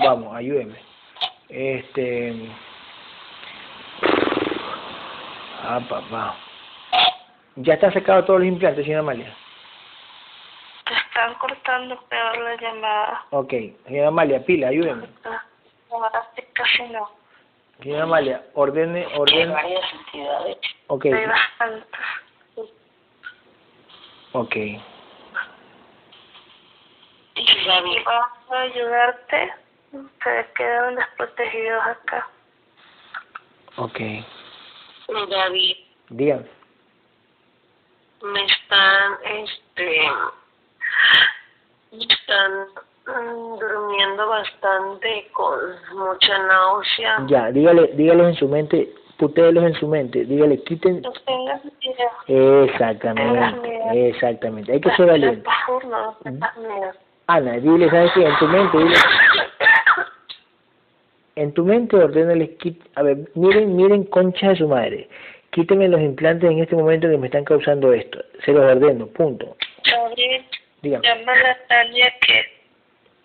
Vamos, 0.04 0.34
ayúdeme. 0.34 0.78
Este. 1.48 2.50
Ah, 5.62 5.80
papá. 5.88 6.36
Ya 7.56 7.74
está 7.74 7.92
secado 7.92 8.24
todos 8.24 8.40
los 8.40 8.48
implantes, 8.48 8.84
señora 8.84 9.00
Amalia. 9.00 9.36
Te 10.86 10.94
están 10.94 11.34
cortando 11.34 12.00
peor 12.08 12.38
la 12.38 12.56
llamada. 12.56 13.26
Ok, 13.30 13.52
señora 13.86 14.08
Amalia, 14.08 14.44
pila, 14.44 14.68
ayúdenme. 14.68 15.06
Ahora 15.90 16.30
casi 16.54 16.82
no. 16.84 17.10
Señora 17.82 18.04
Amalia, 18.04 18.42
ordene, 18.54 19.06
ordene. 19.18 19.54
Hay 19.54 19.62
varias 19.64 19.92
entidades. 19.92 20.58
Ok. 20.86 21.04
Hay 21.06 21.26
bastantes. 21.26 22.00
Ok. 24.32 24.56
Y 24.56 24.80
vamos 27.66 27.96
a 28.50 28.60
ayudarte. 28.60 29.52
Ustedes 29.92 30.46
quedaron 30.56 30.94
desprotegidos 30.94 31.86
acá. 31.86 32.28
Ok. 33.76 34.00
David. 35.28 35.76
Dígame 36.08 36.61
me 38.22 38.44
están, 38.44 39.12
este, 39.24 40.00
están 41.92 42.66
mm, 43.06 43.58
durmiendo 43.58 44.28
bastante 44.28 45.28
con 45.32 45.58
mucha 45.94 46.38
náusea. 46.46 47.24
Ya, 47.26 47.50
dígale, 47.50 47.90
dígale 47.94 48.28
en 48.28 48.34
su 48.34 48.48
mente, 48.48 48.92
putéelos 49.18 49.64
en 49.64 49.74
su 49.74 49.88
mente, 49.88 50.24
dígale, 50.24 50.62
quiten. 50.62 51.02
No 51.02 51.12
tengas 51.12 51.60
Exactamente, 52.26 54.08
exactamente, 54.08 54.72
hay 54.72 54.80
que 54.80 54.90
ser 54.96 55.06
valiente. 55.06 55.48
Ana, 57.26 57.52
dile, 57.52 57.90
¿sabes 57.90 58.12
qué? 58.14 58.26
En 58.26 58.38
tu 58.38 58.46
mente, 58.46 58.78
dile. 58.78 58.96
En 61.34 61.54
tu 61.54 61.64
mente 61.64 61.96
ordénale, 61.96 62.56
a 62.94 63.02
ver, 63.02 63.16
miren, 63.34 63.74
miren 63.74 64.04
concha 64.04 64.50
de 64.50 64.56
su 64.56 64.68
madre 64.68 65.08
quíteme 65.52 65.86
los 65.88 66.00
implantes 66.00 66.50
en 66.50 66.58
este 66.60 66.74
momento 66.74 67.08
que 67.08 67.18
me 67.18 67.26
están 67.26 67.44
causando 67.44 67.92
esto. 67.92 68.18
Se 68.44 68.52
los 68.52 68.64
ordeno, 68.64 69.06
punto. 69.08 69.56
Gabriel, 69.84 70.44
llama 70.82 71.32
a 71.32 71.66
Tania 71.68 72.12
que, 72.20 72.44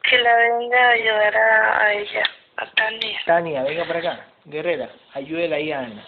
que 0.03 0.17
la 0.19 0.35
venga 0.35 0.77
a 0.77 0.89
ayudar 0.91 1.37
a, 1.37 1.93
ella, 1.93 2.23
a 2.57 2.65
Tania. 2.71 3.19
Tania, 3.25 3.63
venga 3.63 3.85
para 3.85 3.99
acá. 3.99 4.25
Guerrera, 4.45 4.89
ayúdela 5.13 5.55
ahí 5.55 5.71
a 5.71 5.79
Ana. 5.79 6.05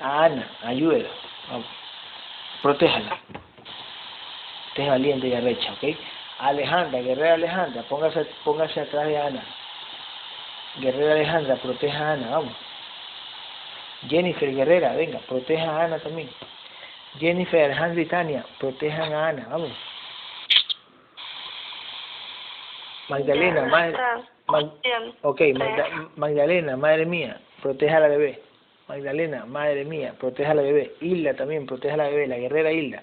A 0.00 0.24
Ana, 0.24 0.50
ayúdela. 0.62 1.08
Protéjala. 2.62 3.18
Esté 4.68 4.88
valiente 4.88 5.28
y 5.28 5.34
arrecha, 5.34 5.72
¿ok? 5.72 5.96
Alejandra, 6.38 7.00
guerrera 7.00 7.34
Alejandra, 7.34 7.82
póngase, 7.82 8.26
póngase 8.44 8.80
atrás 8.80 9.06
de 9.06 9.18
Ana. 9.18 9.44
Guerrera 10.76 11.12
Alejandra, 11.12 11.56
proteja 11.56 11.98
a 11.98 12.12
Ana, 12.14 12.30
vamos. 12.30 12.52
Jennifer 14.08 14.54
Guerrera, 14.54 14.94
venga, 14.94 15.18
proteja 15.20 15.64
a 15.64 15.84
Ana 15.84 15.98
también. 15.98 16.28
Jennifer, 17.18 17.64
Alejandro 17.64 18.00
y 18.00 18.06
Tania, 18.06 18.44
protejan 18.58 19.12
a 19.12 19.28
Ana, 19.28 19.46
vamos. 19.50 19.70
Magdalena, 23.08 23.66
madre, 23.66 23.96
ok, 25.22 25.40
Magdalena, 26.16 26.76
madre 26.76 27.06
mía, 27.06 27.40
proteja 27.62 27.98
a 27.98 28.00
la 28.00 28.08
bebé. 28.08 28.42
Magdalena, 28.88 29.46
madre 29.46 29.84
mía, 29.84 30.14
proteja 30.18 30.50
a 30.52 30.54
la 30.54 30.62
bebé. 30.62 30.94
Hilda 31.00 31.34
también, 31.34 31.66
proteja 31.66 31.94
a 31.94 31.98
la 31.98 32.08
bebé, 32.08 32.26
la 32.26 32.38
guerrera 32.38 32.72
Hilda. 32.72 33.02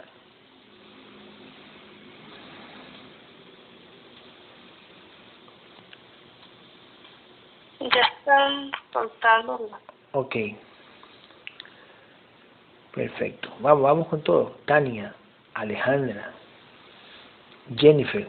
Ya 7.79 8.01
están. 8.19 8.71
Ok. 10.11 10.35
Perfecto. 12.93 13.49
Vamos, 13.59 13.83
vamos 13.83 14.07
con 14.07 14.21
todo. 14.21 14.57
Tania, 14.65 15.13
Alejandra, 15.53 16.31
Jennifer. 17.77 18.27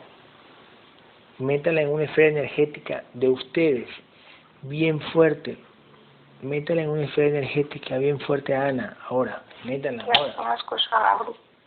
Métala 1.39 1.83
en 1.83 1.89
una 1.89 2.05
esfera 2.05 2.29
energética 2.29 3.05
de 3.15 3.29
ustedes, 3.29 3.89
bien 4.63 5.01
fuerte. 5.13 5.59
Métala 6.43 6.83
en 6.83 6.91
una 6.91 7.05
esfera 7.05 7.39
energética 7.39 7.99
bien 7.99 8.21
fuerte 8.21 8.55
a 8.55 8.67
Ana, 8.67 8.97
ahora. 9.09 9.43
Métala 9.65 10.05
ahora. 10.05 10.35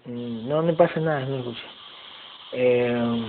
Mm, 0.05 0.47
no, 0.47 0.61
no 0.61 0.75
pasa 0.77 0.99
nada, 0.99 1.21
no 1.21 1.37
escucha. 1.39 1.63
Eh, 2.53 3.25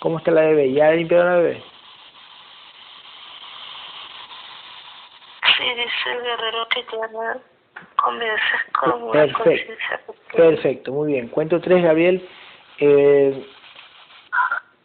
¿Cómo 0.00 0.18
está 0.18 0.30
la 0.30 0.42
bebé? 0.42 0.72
¿Ya 0.72 0.90
limpiado 0.92 1.24
la 1.24 1.36
bebé? 1.36 1.62
Sí, 5.56 5.64
dice 5.74 6.12
el 6.12 6.22
guerrero 6.22 6.66
que 6.68 6.84
ya 6.90 7.40
Perfecto. 9.12 9.74
Perfecto, 10.36 10.92
muy 10.92 11.12
bien. 11.12 11.28
Cuento 11.28 11.60
tres, 11.60 11.82
Gabriel. 11.82 12.26
Eh, 12.78 13.46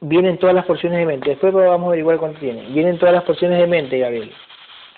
vienen 0.01 0.37
todas 0.37 0.55
las 0.55 0.65
porciones 0.65 0.99
de 0.99 1.05
mente. 1.05 1.29
Después 1.29 1.53
vamos 1.53 1.85
a 1.85 1.87
averiguar 1.87 2.17
cuánto 2.17 2.39
tiene. 2.39 2.63
Vienen 2.67 2.97
todas 2.97 3.13
las 3.13 3.23
porciones 3.23 3.59
de 3.59 3.67
mente, 3.67 3.99
Gabriel. 3.99 4.33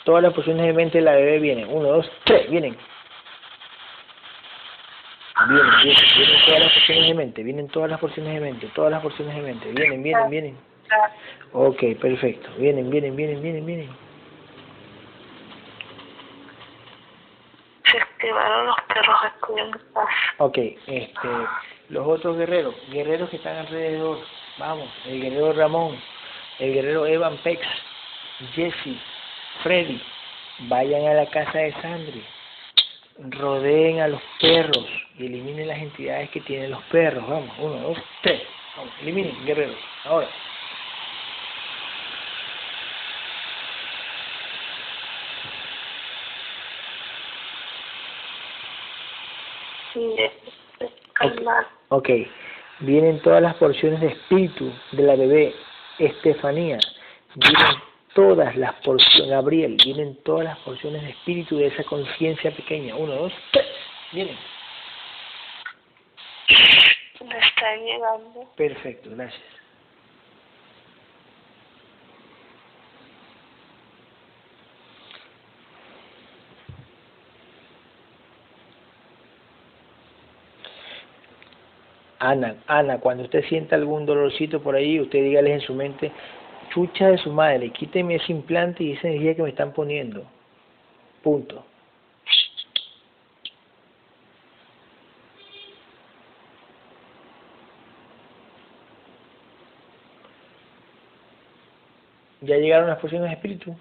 Todas 0.04 0.24
las 0.24 0.34
porciones 0.34 0.66
de 0.66 0.74
mente 0.74 1.00
de 1.00 1.04
la 1.04 1.16
bebé 1.16 1.40
vienen. 1.40 1.68
Uno, 1.70 1.90
dos, 1.90 2.12
tres, 2.24 2.50
vienen. 2.50 2.78
Vienen, 5.50 5.70
vienen, 5.84 6.04
vienen 6.18 6.48
todas 6.48 6.60
las 6.60 6.74
porciones 6.74 7.08
de 7.08 7.14
mente, 7.14 7.44
vienen 7.44 7.68
todas 7.68 7.90
las 7.92 8.00
porciones 8.00 8.34
de 8.34 8.40
mente, 8.40 8.68
todas 8.74 8.92
las 8.92 9.02
porciones 9.04 9.36
de 9.36 9.42
mente, 9.44 9.72
vienen, 9.72 10.02
vienen, 10.02 10.30
vienen. 10.32 10.58
Ok, 11.54 11.84
perfecto, 12.02 12.50
vienen, 12.58 12.90
vienen, 12.90 13.16
vienen, 13.16 13.42
vienen, 13.42 13.66
vienen. 13.66 14.07
Los 18.34 18.76
perros 18.88 19.16
Ok, 20.38 20.58
este, 20.88 21.28
los 21.90 22.08
otros 22.08 22.38
guerreros, 22.38 22.76
guerreros 22.90 23.30
que 23.30 23.38
están 23.38 23.58
alrededor, 23.58 24.20
vamos, 24.58 24.90
el 25.06 25.22
guerrero 25.22 25.54
Ramón, 25.54 26.00
el 26.60 26.74
guerrero 26.74 27.06
Evan 27.06 27.38
Pex, 27.38 27.62
Jesse, 28.54 28.98
Freddy, 29.64 30.02
vayan 30.60 31.08
a 31.08 31.14
la 31.14 31.26
casa 31.28 31.58
de 31.60 31.74
Sandri, 31.82 32.24
rodeen 33.32 34.02
a 34.02 34.08
los 34.08 34.22
perros 34.40 34.88
y 35.18 35.26
eliminen 35.26 35.68
las 35.68 35.80
entidades 35.80 36.30
que 36.30 36.42
tienen 36.42 36.72
los 36.72 36.84
perros. 36.84 37.28
Vamos, 37.28 37.56
uno, 37.58 37.76
dos, 37.78 37.98
tres. 38.22 38.44
Vamos, 38.76 38.94
eliminen, 39.02 39.46
guerreros. 39.46 39.78
Ahora. 40.06 40.28
Ok, 51.90 52.10
vienen 52.80 53.22
todas 53.22 53.42
las 53.42 53.56
porciones 53.56 54.02
de 54.02 54.08
espíritu 54.08 54.72
de 54.92 55.04
la 55.04 55.16
bebé 55.16 55.54
Estefanía, 56.00 56.78
vienen 57.36 57.78
todas 58.14 58.56
las 58.56 58.74
porciones, 58.82 59.30
Gabriel, 59.30 59.78
vienen 59.84 60.16
todas 60.24 60.46
las 60.46 60.58
porciones 60.60 61.02
de 61.04 61.10
espíritu 61.10 61.58
de 61.58 61.68
esa 61.68 61.84
conciencia 61.84 62.52
pequeña. 62.52 62.96
Uno, 62.96 63.14
dos, 63.14 63.34
tres, 63.52 63.66
vienen. 64.12 64.38
Están 67.20 67.86
llegando. 67.86 68.50
Perfecto, 68.56 69.10
gracias. 69.12 69.42
Ana, 82.30 82.58
Ana, 82.68 83.00
cuando 83.00 83.24
usted 83.24 83.46
sienta 83.46 83.78
algún 83.78 84.06
dolorcito 84.06 84.62
por 84.62 84.76
ahí, 84.76 85.00
usted 85.00 85.24
dígale 85.24 85.54
en 85.54 85.62
su 85.62 85.74
mente, 85.74 86.12
chucha 86.74 87.08
de 87.08 87.18
su 87.18 87.32
madre, 87.32 87.70
quíteme 87.70 88.16
ese 88.16 88.34
implante 88.34 88.84
y 88.84 88.92
esa 88.92 89.08
energía 89.08 89.34
que 89.34 89.44
me 89.44 89.50
están 89.50 89.72
poniendo. 89.72 90.26
Punto. 91.24 91.66
¿Ya 102.42 102.58
llegaron 102.58 102.90
las 102.90 103.00
porciones 103.00 103.30
de 103.30 103.36
espíritu? 103.36 103.74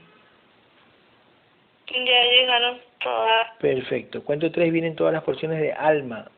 Ya 1.88 2.22
llegaron 2.30 2.78
todas. 3.01 3.57
Perfecto. 3.59 4.22
Cuento 4.22 4.53
tres 4.53 4.72
vienen 4.72 4.94
todas 4.94 5.12
las 5.12 5.24
porciones 5.24 5.61
de 5.61 5.72
alma. 5.72 6.30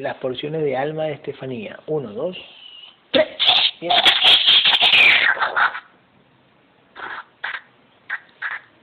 Las 0.00 0.16
porciones 0.16 0.62
de 0.62 0.78
alma 0.78 1.04
de 1.04 1.12
Estefanía. 1.12 1.78
Uno, 1.86 2.10
dos, 2.12 2.34
tres. 3.10 3.28
Bien. 3.82 3.92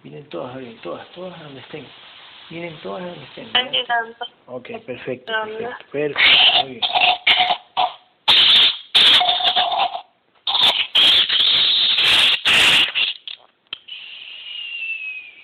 Vienen 0.03 0.29
todas, 0.29 0.55
bien, 0.57 0.77
todas, 0.81 1.07
todas 1.13 1.41
donde 1.41 1.61
estén. 1.61 1.87
Vienen 2.51 2.79
todas 2.81 3.03
donde 3.03 3.23
estén. 3.23 3.47
Están 3.47 3.71
llegando. 3.71 4.25
Ok, 4.45 4.67
perfecto, 4.85 5.33
perfecto, 5.33 5.75
perfecto, 5.91 6.19
muy 6.61 6.69
bien. 6.69 6.81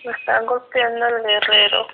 Me 0.06 0.12
están 0.12 0.46
golpeando 0.46 1.08
el 1.08 1.24
guerrero. 1.24 1.88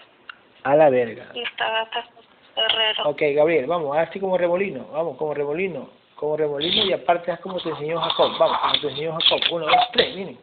A 0.63 0.75
la 0.75 0.89
verga. 0.89 1.27
Y 1.33 1.43
están 1.43 1.73
atacando 1.77 2.18
el 2.59 2.67
guerrero. 2.67 3.09
Ok, 3.09 3.21
Gabriel, 3.35 3.65
vamos, 3.67 3.97
haz 3.97 4.09
así 4.09 4.19
como 4.19 4.37
remolino, 4.37 4.87
vamos, 4.91 5.17
como 5.17 5.33
remolino, 5.33 5.89
como 6.15 6.37
remolino 6.37 6.85
y 6.85 6.93
aparte 6.93 7.31
haz 7.31 7.39
como 7.39 7.59
te 7.59 7.69
enseñó 7.69 7.99
Jacob, 7.99 8.37
vamos, 8.37 8.57
como 8.59 8.81
te 8.81 8.87
enseñó 8.89 9.17
Jacob, 9.19 9.39
uno, 9.51 9.65
dos, 9.65 9.91
tres, 9.93 10.15
miren. 10.15 10.37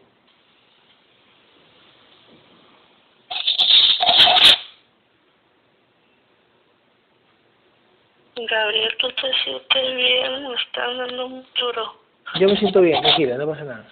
Gabriel, 8.49 8.95
tú 8.99 9.09
te 9.13 9.33
sientes 9.45 9.97
bien, 9.97 10.49
me 10.49 10.55
están 10.55 10.99
dando 10.99 11.27
un 11.27 11.47
duro. 11.59 11.95
Yo 12.39 12.49
me 12.49 12.57
siento 12.57 12.81
bien, 12.81 13.01
tranquila, 13.03 13.39
no 13.39 13.47
pasa 13.47 13.65
nada. 13.65 13.89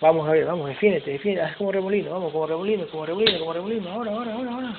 Vamos, 0.00 0.26
Gabriel, 0.26 0.46
vamos, 0.46 0.68
defiéndete, 0.68 1.12
defiéndete, 1.12 1.46
haz 1.46 1.56
como 1.56 1.72
remolino, 1.72 2.10
vamos, 2.10 2.32
como 2.32 2.46
remolino, 2.46 2.86
como 2.88 3.06
remolino, 3.06 3.38
como 3.38 3.52
remolino, 3.52 3.90
ahora, 3.90 4.12
ahora, 4.12 4.34
ahora, 4.34 4.50
ahora. 4.50 4.76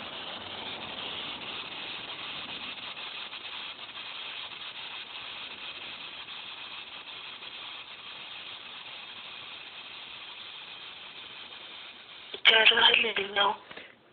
Ya 12.45 12.75
lo 12.75 12.87
eliminó. 12.87 13.57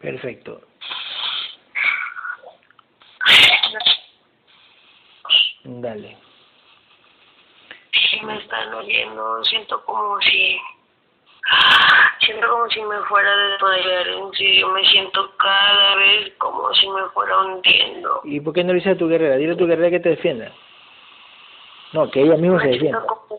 Perfecto. 0.03 0.61
Dale. 5.65 6.19
Sí, 7.93 8.21
me 8.25 8.37
está 8.37 8.67
doliendo. 8.67 9.45
Siento 9.45 9.85
como 9.85 10.21
si. 10.21 10.59
Siento 12.21 12.49
como 12.49 12.69
si 12.71 12.83
me 12.83 12.99
fuera 13.05 13.33
a 13.33 13.37
desmayar. 13.37 14.09
En 14.09 14.33
serio, 14.33 14.69
me 14.71 14.85
siento 14.87 15.37
cada 15.37 15.95
vez 15.97 16.33
como 16.39 16.73
si 16.75 16.89
me 16.89 17.09
fuera 17.11 17.39
hundiendo. 17.39 18.21
¿Y 18.25 18.41
por 18.41 18.55
qué 18.55 18.65
no 18.65 18.73
le 18.73 18.81
dices 18.81 18.97
a 18.97 18.99
tu 18.99 19.09
guerrera? 19.09 19.37
Dile 19.37 19.53
a 19.53 19.57
tu 19.57 19.67
guerrera 19.67 19.91
que 19.91 20.01
te 20.01 20.11
defienda. 20.11 20.53
No, 21.93 22.11
que 22.11 22.23
ella 22.23 22.37
misma 22.37 22.61
se 22.61 22.69
defienda. 22.69 23.05
como. 23.07 23.39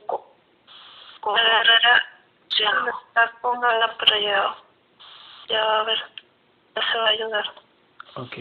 como 1.20 1.38
la 1.38 1.44
guerrera 1.44 2.04
ya 2.58 2.72
no 2.72 2.90
está 2.90 3.32
con 3.42 3.60
pero 4.00 4.20
ya. 4.20 4.56
Ya 5.50 5.66
va 5.66 5.82
a 5.82 5.84
ver. 5.84 6.13
Se 6.76 6.98
va 6.98 7.06
a 7.06 7.10
ayudar. 7.10 7.46
Ok. 8.16 8.38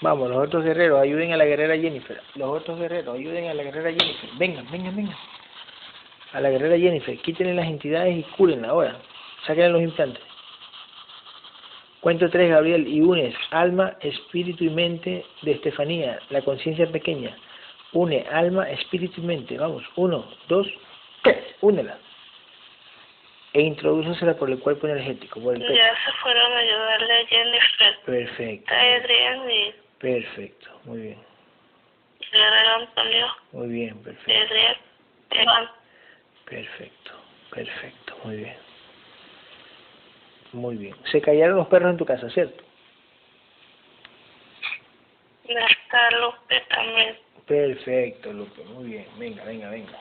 Vamos, 0.00 0.30
los 0.30 0.48
otros 0.48 0.64
guerreros, 0.64 1.00
ayuden 1.00 1.32
a 1.32 1.36
la 1.36 1.44
guerrera 1.44 1.76
Jennifer. 1.76 2.20
Los 2.34 2.48
otros 2.48 2.78
guerreros, 2.78 3.14
ayuden 3.14 3.48
a 3.48 3.54
la 3.54 3.62
guerrera 3.62 3.90
Jennifer. 3.90 4.30
Vengan, 4.36 4.68
vengan, 4.70 4.96
vengan. 4.96 5.16
A 6.32 6.40
la 6.40 6.50
guerrera 6.50 6.76
Jennifer, 6.76 7.16
quítenle 7.18 7.54
las 7.54 7.66
entidades 7.66 8.18
y 8.18 8.22
cúrenla 8.36 8.70
ahora. 8.70 8.96
Sáquenle 9.46 9.70
los 9.70 9.82
implantes. 9.82 10.22
Cuento 12.00 12.28
tres, 12.30 12.50
Gabriel, 12.50 12.88
y 12.88 13.00
unes 13.00 13.32
alma, 13.52 13.96
espíritu 14.00 14.64
y 14.64 14.70
mente 14.70 15.24
de 15.42 15.52
Estefanía, 15.52 16.18
la 16.30 16.42
conciencia 16.42 16.90
pequeña. 16.90 17.36
Une 17.92 18.26
alma, 18.32 18.68
espíritu 18.70 19.20
y 19.20 19.24
mente. 19.24 19.56
Vamos, 19.56 19.84
uno, 19.94 20.26
dos, 20.48 20.66
tres. 21.22 21.44
Únela. 21.60 21.96
E 23.54 23.60
introdúcesela 23.60 24.34
por 24.34 24.50
el 24.50 24.58
cuerpo 24.60 24.86
energético, 24.86 25.40
por 25.40 25.54
el 25.54 25.60
pecho. 25.60 25.74
Ya 25.74 25.94
se 26.04 26.12
fueron 26.22 26.52
a 26.52 26.56
ayudarle 26.56 27.12
a 27.20 27.26
Jennifer. 27.26 27.98
Perfecto. 28.06 28.74
A 28.74 28.80
Adrián 28.80 29.50
y 29.50 29.74
Perfecto, 29.98 30.80
muy 30.84 31.00
bien, 31.00 31.18
Guerrero 32.32 32.74
Antonio. 32.74 33.26
muy 33.52 33.68
bien, 33.68 34.02
perfecto, 34.02 34.32
Adrián. 34.32 35.70
Perfecto, 36.44 37.12
perfecto, 37.50 38.18
muy 38.24 38.36
bien. 38.36 38.56
Muy 40.52 40.76
bien. 40.76 40.94
Se 41.10 41.20
callaron 41.20 41.56
los 41.56 41.68
perros 41.68 41.92
en 41.92 41.96
tu 41.98 42.04
casa, 42.04 42.28
¿cierto? 42.30 42.62
Está 45.44 46.10
Lupe 46.10 46.60
también. 46.68 47.18
Perfecto, 47.46 48.32
Lupe, 48.32 48.64
muy 48.64 48.84
bien. 48.84 49.06
Venga, 49.18 49.44
venga, 49.44 49.70
venga. 49.70 49.98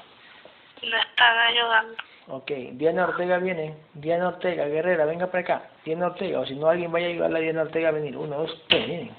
Me 0.82 1.00
están 1.00 1.38
ayudando. 1.38 1.96
Ok, 2.32 2.50
Diana 2.74 3.08
Ortega 3.10 3.40
viene. 3.40 3.76
Diana 3.94 4.30
Ortega, 4.30 4.66
guerrera, 4.66 5.06
venga 5.06 5.28
para 5.28 5.40
acá. 5.42 5.70
Diana 5.84 6.08
Ortega, 6.08 6.40
o 6.40 6.46
si 6.46 6.56
no 6.56 6.70
alguien 6.70 6.90
vaya 6.90 7.08
a 7.08 7.10
ayudarle 7.10 7.40
a 7.40 7.42
Diana 7.42 7.62
Ortega 7.64 7.90
a 7.90 7.92
venir. 7.92 8.16
Uno, 8.16 8.38
dos, 8.38 8.64
tres, 8.70 8.88
vienen. 8.88 9.12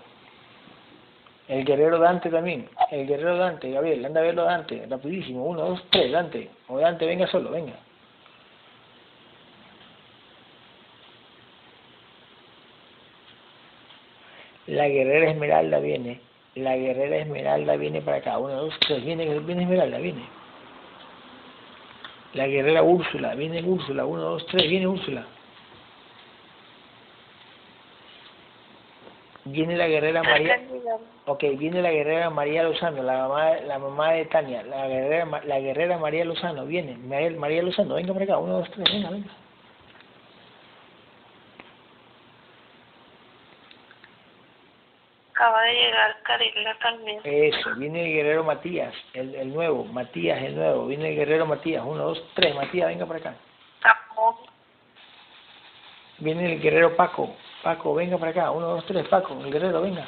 El 1.47 1.67
guerrero 1.67 1.99
Dante 1.99 2.31
también. 2.31 2.71
El 2.91 3.07
guerrero 3.07 3.37
Dante, 3.37 3.71
Gabriel, 3.71 4.03
anda 4.07 4.21
a 4.21 4.25
verlo 4.25 4.45
Dante, 4.45 4.87
rapidísimo. 4.89 5.45
Uno, 5.45 5.61
dos, 5.61 5.85
tres, 5.91 6.11
Dante. 6.11 6.49
O 6.69 6.79
Dante, 6.79 7.05
venga 7.05 7.27
solo, 7.27 7.51
venga. 7.51 7.75
La 14.69 14.89
guerrera 14.89 15.33
Esmeralda 15.33 15.81
viene. 15.81 16.19
La 16.55 16.77
guerrera 16.77 17.19
Esmeralda 17.19 17.77
viene 17.77 18.01
para 18.01 18.17
acá. 18.19 18.39
Uno, 18.39 18.55
dos, 18.55 18.75
tres, 18.81 19.05
viene, 19.05 19.39
viene 19.41 19.65
Esmeralda, 19.65 19.99
viene. 19.99 20.42
La 22.35 22.47
guerrera 22.47 22.83
Úrsula, 22.83 23.35
viene 23.35 23.63
Úrsula, 23.63 24.07
uno, 24.07 24.23
dos, 24.23 24.47
tres, 24.47 24.69
viene 24.69 24.87
Úrsula. 24.87 25.27
Viene 29.45 29.77
la 29.77 29.89
guerrera 29.89 30.23
María, 30.23 30.55
Están 30.55 30.79
llegando. 30.79 31.05
ok, 31.27 31.45
viene 31.59 31.83
la 31.83 31.91
guerrera 31.91 32.31
María 32.31 32.63
Lozano, 32.63 33.03
la 33.03 33.27
mamá, 33.27 33.57
la 33.67 33.79
mamá 33.79 34.13
de 34.13 34.25
Tania, 34.27 34.63
la 34.63 34.87
guerrera, 34.87 35.43
la 35.45 35.59
guerrera 35.59 35.99
María 35.99 36.25
Lozano, 36.25 36.65
viene, 36.65 36.97
María, 36.97 37.31
María 37.33 37.63
Lozano, 37.63 37.97
venga 37.97 38.13
para 38.13 38.25
acá, 38.25 38.39
uno, 38.39 38.59
dos, 38.59 38.71
tres, 38.71 38.89
venga, 38.91 39.11
venga. 39.11 39.42
Acaba 45.43 45.63
de 45.63 45.73
llegar 45.75 46.23
Karina 46.23 46.79
también. 46.79 47.21
Eso, 47.25 47.75
viene 47.77 48.05
el 48.05 48.13
guerrero 48.13 48.45
Matías, 48.45 48.95
el, 49.13 49.35
el 49.35 49.53
nuevo, 49.53 49.85
Matías 49.85 50.41
el 50.41 50.55
nuevo, 50.55 50.87
viene 50.87 51.11
el 51.11 51.17
guerrero 51.17 51.47
Matías, 51.47 51.83
uno, 51.85 52.05
dos, 52.05 52.25
tres, 52.35 52.55
Matías, 52.55 52.87
venga 52.87 53.07
para 53.07 53.19
acá. 53.19 53.35
Tampoco. 53.83 54.47
Viene 56.19 56.53
el 56.53 56.63
guerrero 56.63 56.95
Paco, 56.95 57.35
Paco, 57.65 57.93
venga 57.95 58.19
para 58.19 58.31
acá, 58.31 58.51
uno, 58.53 58.69
dos, 58.69 58.87
tres, 58.87 59.09
Paco, 59.09 59.37
el 59.45 59.53
guerrero, 59.53 59.83
venga. 59.83 60.07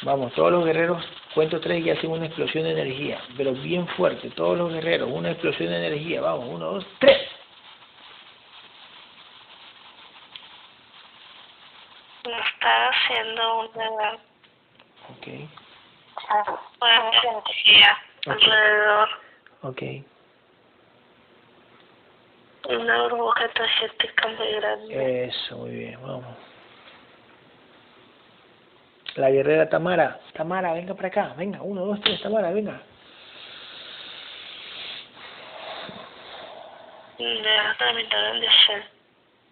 Vamos, 0.00 0.32
todos 0.32 0.50
los 0.50 0.64
guerreros, 0.64 1.04
cuento 1.34 1.60
tres 1.60 1.84
y 1.84 1.90
hacen 1.90 2.10
una 2.10 2.26
explosión 2.26 2.64
de 2.64 2.72
energía, 2.72 3.20
pero 3.36 3.52
bien 3.52 3.86
fuerte, 3.88 4.30
todos 4.30 4.56
los 4.56 4.72
guerreros, 4.72 5.08
una 5.10 5.30
explosión 5.30 5.70
de 5.70 5.78
energía, 5.86 6.20
vamos, 6.20 6.46
uno, 6.48 6.72
dos, 6.72 6.86
tres. 6.98 7.28
Me 12.24 12.38
está 12.38 12.88
haciendo 12.88 13.70
una 13.70 14.12
Ok, 15.10 15.26
buena 16.78 17.10
energía 17.24 17.98
alrededor. 18.26 19.08
ok. 19.62 19.82
Una 22.68 23.02
burbuja 23.02 23.44
energética 23.56 24.28
muy 24.28 24.52
grande. 24.52 25.24
Eso, 25.24 25.58
muy 25.58 25.70
bien, 25.70 26.00
vamos. 26.00 26.36
La 29.16 29.30
guerrera 29.30 29.68
Tamara, 29.68 30.20
Tamara, 30.32 30.72
venga 30.72 30.94
para 30.94 31.08
acá, 31.08 31.34
venga, 31.36 31.60
uno, 31.62 31.84
dos, 31.84 32.00
tres, 32.00 32.20
Tamara, 32.22 32.50
venga. 32.50 32.80
Ya 37.18 37.76
terminaron 37.78 38.40
de 38.40 38.48
hacer. 38.48 38.84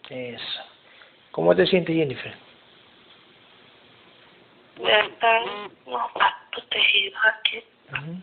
Eso. 0.08 0.62
¿Cómo 1.30 1.54
te 1.54 1.66
sientes, 1.66 1.94
Jennifer? 1.94 2.34
Están 4.78 5.44
más 5.86 6.34
protegidos 6.52 7.20
aquí. 7.26 7.62
Ujú. 7.92 8.22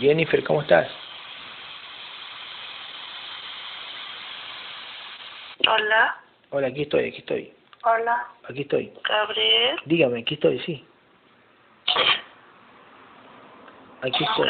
Jennifer, 0.00 0.42
¿cómo 0.44 0.62
estás? 0.62 0.88
Hola, 5.68 6.20
Hola, 6.50 6.68
aquí 6.68 6.82
estoy, 6.82 7.08
aquí 7.08 7.18
estoy, 7.18 7.52
hola, 7.86 8.26
aquí 8.48 8.62
estoy. 8.62 8.92
Gabriel. 9.08 9.78
Dígame, 9.84 10.20
aquí 10.20 10.34
estoy, 10.34 10.58
sí. 10.60 10.84
Aquí 14.02 14.24
estoy, 14.24 14.48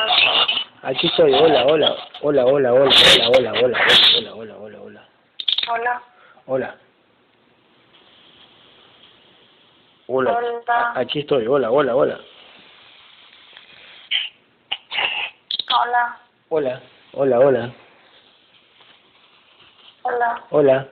aquí 0.83 1.07
estoy, 1.07 1.35
hola, 1.35 1.65
hola, 1.67 1.97
hola, 2.23 2.45
hola, 2.47 2.73
hola, 2.73 2.95
hola, 2.97 3.23
hola, 3.31 3.53
hola, 3.53 3.53
hola, 3.63 4.35
hola, 4.35 4.57
hola, 4.57 4.79
hola. 4.81 5.09
Hola, 5.69 6.03
Hola. 6.47 6.77
Hola. 10.07 10.33
Hola. 10.39 10.93
Aquí 10.95 11.19
estoy. 11.21 11.47
Hola, 11.47 11.71
hola, 11.71 11.97
hola. 11.97 12.21
hola, 15.69 16.19
Hola. 16.49 16.83
Hola, 17.13 17.39
hola. 17.41 17.73
hola. 20.05 20.43
Hola. 20.51 20.89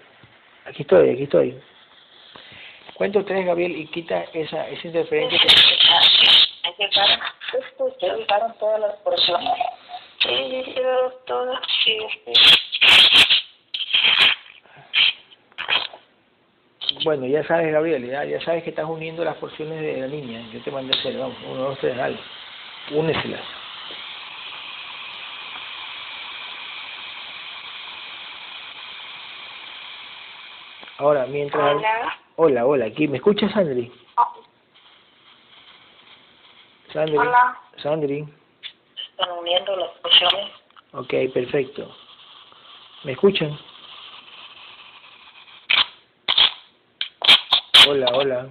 Aquí 0.67 0.83
estoy, 0.83 1.11
aquí 1.11 1.23
estoy. 1.23 1.63
Cuento 2.95 3.25
tres, 3.25 3.45
Gabriel, 3.45 3.77
y 3.77 3.87
quita 3.87 4.25
esa, 4.33 4.69
esa 4.69 4.87
interferencia. 4.87 5.39
que- 5.39 5.49
¿Llegaron 8.01 8.55
todas 8.59 8.81
las 8.81 8.95
porciones? 8.97 9.51
Sí, 10.21 10.29
llegaron 10.29 11.13
todas. 11.27 11.61
Sí, 11.85 11.99
sí. 12.25 12.33
Bueno, 17.05 17.27
ya 17.27 17.43
sabes, 17.45 17.73
Gabriel, 17.73 18.07
ya, 18.09 18.25
ya 18.25 18.41
sabes 18.43 18.63
que 18.63 18.71
estás 18.71 18.87
uniendo 18.87 19.25
las 19.25 19.37
porciones 19.37 19.81
de 19.81 19.97
la 20.01 20.07
niña. 20.07 20.41
Yo 20.53 20.63
te 20.63 20.71
mandé 20.71 20.97
a 20.97 21.01
hacer, 21.01 21.19
vamos, 21.19 21.37
uno, 21.45 21.63
dos, 21.65 21.79
tres, 21.81 21.97
dale. 21.97 22.19
Úneselas. 22.93 23.43
Ahora, 30.99 31.27
mientras... 31.27 31.75
Hola. 31.77 32.19
Hola, 32.37 32.67
hola, 32.67 32.87
aquí. 32.87 33.07
¿Me 33.07 33.19
escuchas, 33.19 33.53
Sandri? 33.53 33.93
Sandri. 36.93 37.17
Hola. 37.17 37.61
Sandri. 37.77 38.25
Están 39.11 39.39
uniendo 39.39 39.77
las 39.77 39.91
porciones. 39.99 40.51
Ok, 40.95 41.15
perfecto. 41.33 41.97
¿Me 43.05 43.13
escuchan? 43.13 43.57
Hola, 47.89 48.07
hola. 48.15 48.49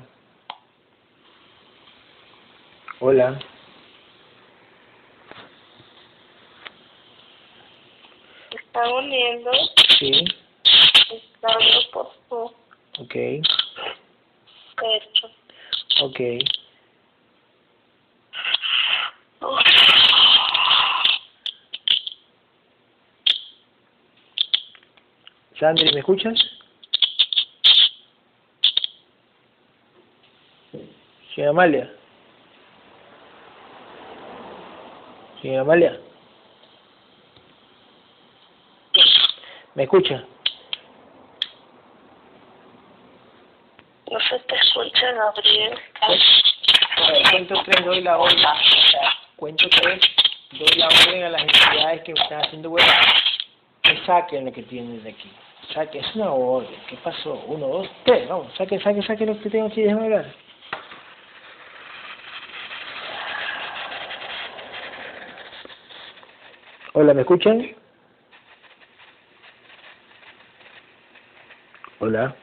Hola. 3.01 3.39
Están 8.49 8.91
uniendo. 8.93 9.51
Sí, 9.99 10.23
Están 11.11 11.59
por 11.91 12.09
su 12.29 12.63
ok, 12.99 13.15
pecho. 14.83 15.31
ok. 16.01 16.19
Sandri, 25.59 25.93
¿me 25.93 25.99
escuchas? 25.99 26.37
Señora 31.33 31.51
Amalia. 31.51 31.93
Señora 35.41 35.61
Amalia. 35.61 35.99
¿Me 39.75 39.83
escucha? 39.83 40.25
No 44.11 44.19
se 44.19 44.35
te 45.03 45.09
escucha, 45.09 45.13
Gabriel. 45.13 45.79
Cuento 47.31 47.63
tres, 47.65 47.85
doy 47.85 48.01
la 48.01 48.17
orden. 48.17 48.37
Cuento 49.35 49.69
tres, 49.69 49.99
doy 50.51 50.77
la 50.77 50.87
orden 50.87 51.23
a 51.23 51.29
las 51.29 51.41
entidades 51.41 52.01
que 52.03 52.11
están 52.13 52.41
haciendo 52.41 52.69
huevas. 52.69 53.07
Que 53.81 53.97
saquen 54.05 54.45
lo 54.45 54.51
que 54.53 54.63
tienen 54.63 55.03
de 55.03 55.09
aquí. 55.09 55.29
Saquen, 55.73 56.03
es 56.03 56.15
una 56.15 56.31
orden. 56.31 56.79
¿Qué 56.87 56.95
pasó? 56.97 57.33
Uno, 57.47 57.67
dos, 57.67 57.89
tres, 58.05 58.27
vamos. 58.29 58.53
Saquen, 58.55 58.81
saquen, 58.81 59.03
saquen 59.03 59.27
lo 59.27 59.41
que 59.41 59.49
tengo 59.49 59.67
aquí. 59.67 59.81
Déjame 59.81 60.03
hablar. 60.03 60.25
Hola, 66.93 67.13
¿me 67.13 67.21
escuchan? 67.21 67.75
Hola. 71.99 72.35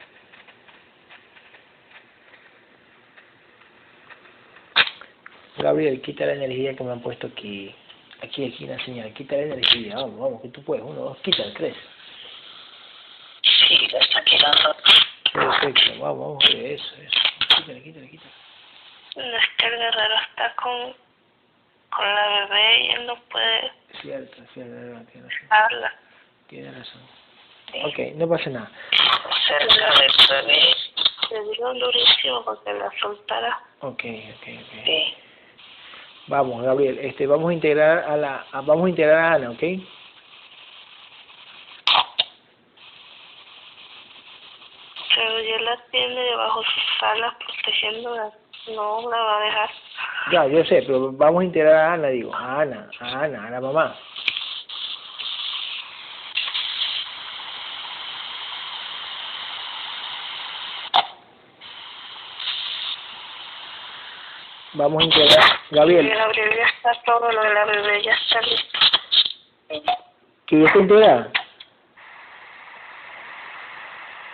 Gabriel, 5.71 6.01
quita 6.01 6.25
la 6.25 6.33
energía 6.33 6.75
que 6.75 6.83
me 6.83 6.91
han 6.91 6.99
puesto 7.01 7.27
aquí. 7.27 7.73
Aquí, 8.21 8.45
aquí 8.45 8.67
la 8.67 8.77
señal. 8.83 9.13
Quita 9.13 9.37
la 9.37 9.43
energía. 9.43 9.95
Vamos, 9.95 10.19
vamos, 10.19 10.41
que 10.41 10.49
tú 10.49 10.61
puedes. 10.65 10.83
Uno, 10.83 10.99
dos, 10.99 11.17
quita, 11.19 11.43
tres. 11.55 11.73
Sí, 13.41 13.87
la 13.89 13.99
está 13.99 14.21
quedando. 14.25 14.75
Perfecto. 15.31 15.91
Vamos, 16.01 16.19
vamos. 16.19 16.43
Eso, 16.49 16.95
eso. 16.97 17.19
Quítale, 17.55 17.81
quítale, 17.83 18.09
quítale. 18.09 18.31
No 19.15 19.37
es 19.37 19.45
que 19.57 19.65
el 19.65 19.77
guerrero 19.77 20.15
está 20.29 20.55
con, 20.55 20.93
con 21.89 22.05
la 22.15 22.27
bebé 22.27 22.81
y 22.83 22.89
él 22.91 23.05
no 23.05 23.15
puede 23.29 23.71
Cierto, 24.01 24.43
cierto, 24.53 25.11
tiene 25.11 25.27
razón. 25.29 25.47
hablar. 25.49 25.93
Tiene 26.49 26.71
razón. 26.71 27.01
Ok, 27.85 27.97
no 28.15 28.27
pasa 28.27 28.49
nada. 28.49 28.71
Cerca 29.47 29.89
del 30.01 30.45
bebé. 30.47 30.75
Le 31.31 31.49
digo 31.49 31.73
durísimo 31.75 32.43
porque 32.43 32.73
la 32.73 32.91
soltara. 32.99 33.57
Ok, 33.79 34.03
ok, 34.03 34.47
ok. 34.47 34.85
Sí. 34.85 35.15
Vamos, 36.31 36.63
Gabriel. 36.63 36.97
Este, 36.99 37.27
vamos 37.27 37.49
a 37.49 37.53
integrar 37.53 37.99
a 38.07 38.15
la, 38.15 38.45
a- 38.53 38.61
vamos 38.61 38.85
a 38.85 38.89
integrar 38.89 39.17
a 39.19 39.33
Ana, 39.33 39.49
¿ok? 39.51 39.59
Pero 45.13 45.39
yo 45.41 45.57
la 45.59 45.77
tiene 45.91 46.15
debajo 46.21 46.59
de 46.61 46.65
sus 46.67 47.03
alas 47.03 47.33
protegiéndola. 47.45 48.31
No 48.73 49.09
la 49.09 49.17
va 49.17 49.37
a 49.37 49.43
dejar. 49.43 49.69
Ya, 50.31 50.47
yo 50.47 50.63
sé, 50.65 50.83
pero 50.85 51.11
vamos 51.11 51.41
a 51.41 51.45
integrar 51.45 51.75
a 51.75 51.93
Ana, 51.93 52.07
digo. 52.09 52.33
A 52.33 52.61
Ana, 52.61 52.89
a 52.99 53.23
Ana, 53.23 53.47
a 53.47 53.49
la 53.51 53.61
mamá. 53.61 53.95
Vamos 64.73 65.01
a 65.01 65.05
integrar. 65.05 65.43
Gabriel. 65.71 66.09
Gabriel 66.09 66.57
ya 66.57 66.65
está 66.65 67.03
todo, 67.03 67.31
lo 67.31 67.43
de 67.43 67.53
la 67.53 67.65
bebé 67.65 68.03
ya 68.03 68.13
está 68.13 68.41
listo. 68.41 68.79
¿Que 70.47 70.59
ya 70.59 70.65
está 70.65 70.79
integrada? 70.79 71.31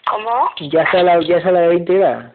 ¿Cómo? 0.10 0.52
¿Ya 0.60 0.84
está 0.84 1.04
la, 1.04 1.20
ya 1.22 1.38
está 1.38 1.52
la 1.52 1.62
bebé 1.62 1.76
integrada? 1.76 2.34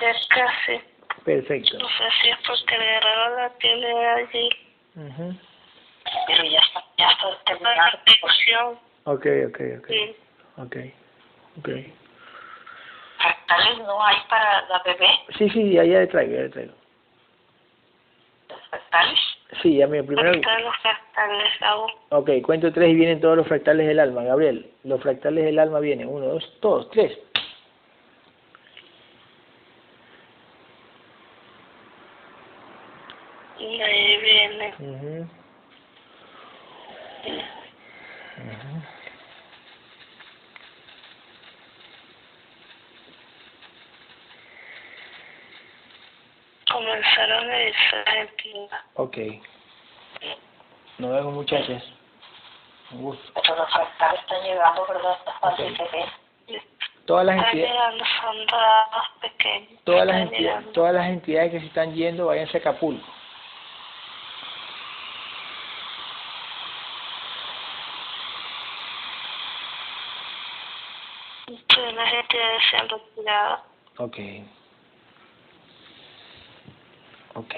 Ya 0.00 0.12
casi. 0.28 0.80
Perfecto. 1.24 1.78
No 1.78 1.88
sé 1.88 2.04
si 2.22 2.30
es 2.30 2.36
porque 2.46 2.74
el 2.74 2.80
guerrero 2.80 3.36
la 3.36 3.50
tiene 3.58 4.06
allí. 4.06 4.48
Ujú. 4.96 5.36
Pero 6.26 6.44
ya 6.44 6.58
está, 6.60 6.84
ya 6.96 7.10
está 7.10 7.44
terminada 7.44 7.76
la. 7.76 8.02
Ok, 9.04 9.26
ok, 9.48 9.60
ok. 9.78 9.88
Sí. 9.88 10.16
Ok. 10.56 10.76
Ok. 11.58 11.68
¿Fractales 13.48 13.78
no 13.78 14.04
hay 14.04 14.16
para 14.28 14.68
la 14.68 14.82
bebé? 14.84 15.08
Sí, 15.38 15.48
sí, 15.48 15.72
ya, 15.72 15.82
ya 15.82 16.00
le 16.00 16.06
traigo, 16.06 16.34
ya 16.34 16.42
le 16.42 16.48
traigo. 16.50 16.72
¿Fractales? 18.68 19.18
Sí, 19.62 19.76
ya 19.78 19.86
mira, 19.86 20.02
primero... 20.04 20.32
Los 20.32 20.76
fractales 20.82 21.62
hago. 21.62 21.86
Ok, 22.10 22.30
cuento 22.44 22.70
tres 22.72 22.90
y 22.90 22.94
vienen 22.94 23.20
todos 23.20 23.38
los 23.38 23.48
fractales 23.48 23.86
del 23.86 24.00
alma. 24.00 24.22
Gabriel, 24.22 24.70
los 24.84 25.00
fractales 25.00 25.46
del 25.46 25.58
alma 25.58 25.80
vienen. 25.80 26.08
Uno, 26.08 26.26
dos, 26.26 26.60
todos, 26.60 26.90
tres. 26.90 27.18
Y 33.58 33.80
ahí 33.80 34.16
viene. 34.18 34.74
Ujú. 34.78 35.28
Comenzaron 46.78 47.50
a 47.50 47.62
irse 47.64 47.96
Argentina. 48.06 48.84
Ok. 48.94 49.16
Nos 50.98 51.10
vemos, 51.12 51.34
muchachas. 51.34 51.82
Un 52.92 53.02
gusto. 53.02 53.32
Pero 53.42 53.56
los 53.56 53.72
fractales 53.72 54.20
están 54.20 54.42
llegando, 54.44 54.86
¿verdad? 54.86 55.18
Está 55.18 55.32
fácil 55.40 55.72
Ok. 55.72 55.78
de 55.78 55.98
ver. 55.98 56.62
Todas 57.04 57.26
las 57.26 57.36
Están 57.36 57.50
entidades... 57.50 57.74
llegando, 57.74 58.04
son 58.22 58.46
dados 58.46 59.08
pequeños. 59.20 59.84
Todas 59.84 60.06
las, 60.06 60.16
entidades, 60.18 60.72
todas 60.72 60.94
las 60.94 61.06
entidades 61.08 61.50
que 61.50 61.60
se 61.60 61.66
están 61.66 61.94
yendo, 61.94 62.26
váyanse 62.26 62.58
a 62.58 62.60
Acapulco. 62.60 63.08
Toda 71.66 71.92
la 71.92 72.06
gente 72.06 72.36
se 72.70 72.76
han 72.76 72.88
retirado. 72.88 73.62
Ok. 73.98 74.16
Ok. 77.34 77.54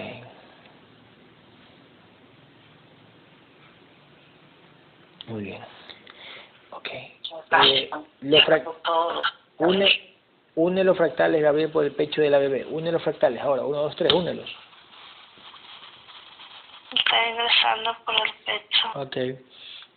Muy 5.29 5.45
bien. 5.45 5.63
Ok. 6.71 6.89
Eh, 6.93 7.91
los 8.23 8.45
une, 9.59 10.17
une 10.55 10.85
los 10.85 10.97
fractales, 10.97 11.43
Gabriel, 11.43 11.71
por 11.71 11.85
el 11.85 11.93
pecho 11.93 12.21
de 12.21 12.31
la 12.31 12.39
bebé. 12.39 12.65
Une 12.65 12.91
los 12.91 13.03
fractales. 13.03 13.41
Ahora, 13.41 13.63
uno, 13.63 13.83
dos, 13.83 13.97
tres, 13.97 14.13
únelos. 14.13 14.49
Está 16.93 17.29
ingresando 17.29 17.97
por 18.05 18.15
el 18.15 18.33
pecho. 18.45 18.89
Ok. 18.95 19.17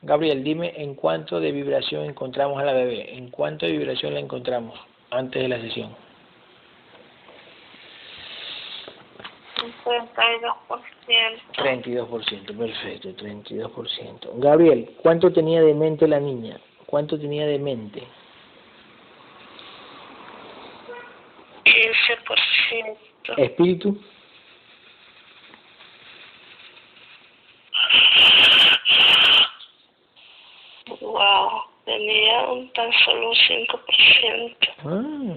Gabriel, 0.04 0.44
dime 0.44 0.74
en 0.76 0.96
cuánto 0.96 1.40
de 1.40 1.52
vibración 1.52 2.04
encontramos 2.04 2.62
a 2.62 2.66
la 2.66 2.74
bebé. 2.74 3.16
¿En 3.16 3.30
cuánto 3.32 3.66
de 3.66 3.72
vibración 3.72 4.14
la 4.14 4.20
encontramos 4.20 4.78
antes 5.10 5.42
de 5.42 5.48
la 5.48 5.60
sesión? 5.62 5.96
Un 9.53 9.53
32%. 9.86 11.42
32%, 11.58 12.58
perfecto, 12.58 13.10
32%. 13.10 14.30
Gabriel, 14.36 14.96
¿cuánto 15.02 15.32
tenía 15.32 15.62
de 15.62 15.74
mente 15.74 16.08
la 16.08 16.20
niña? 16.20 16.60
¿Cuánto 16.86 17.20
tenía 17.20 17.46
de 17.46 17.60
mente? 17.60 18.04
15%. 21.66 22.98
¿Espíritu? 23.38 24.00
Wow. 31.02 31.50
Tenía 31.86 32.48
un 32.50 32.72
tan 32.74 32.92
solo 33.06 33.30
un 33.30 33.36
5%. 33.36 34.56
Ah. 34.86 35.34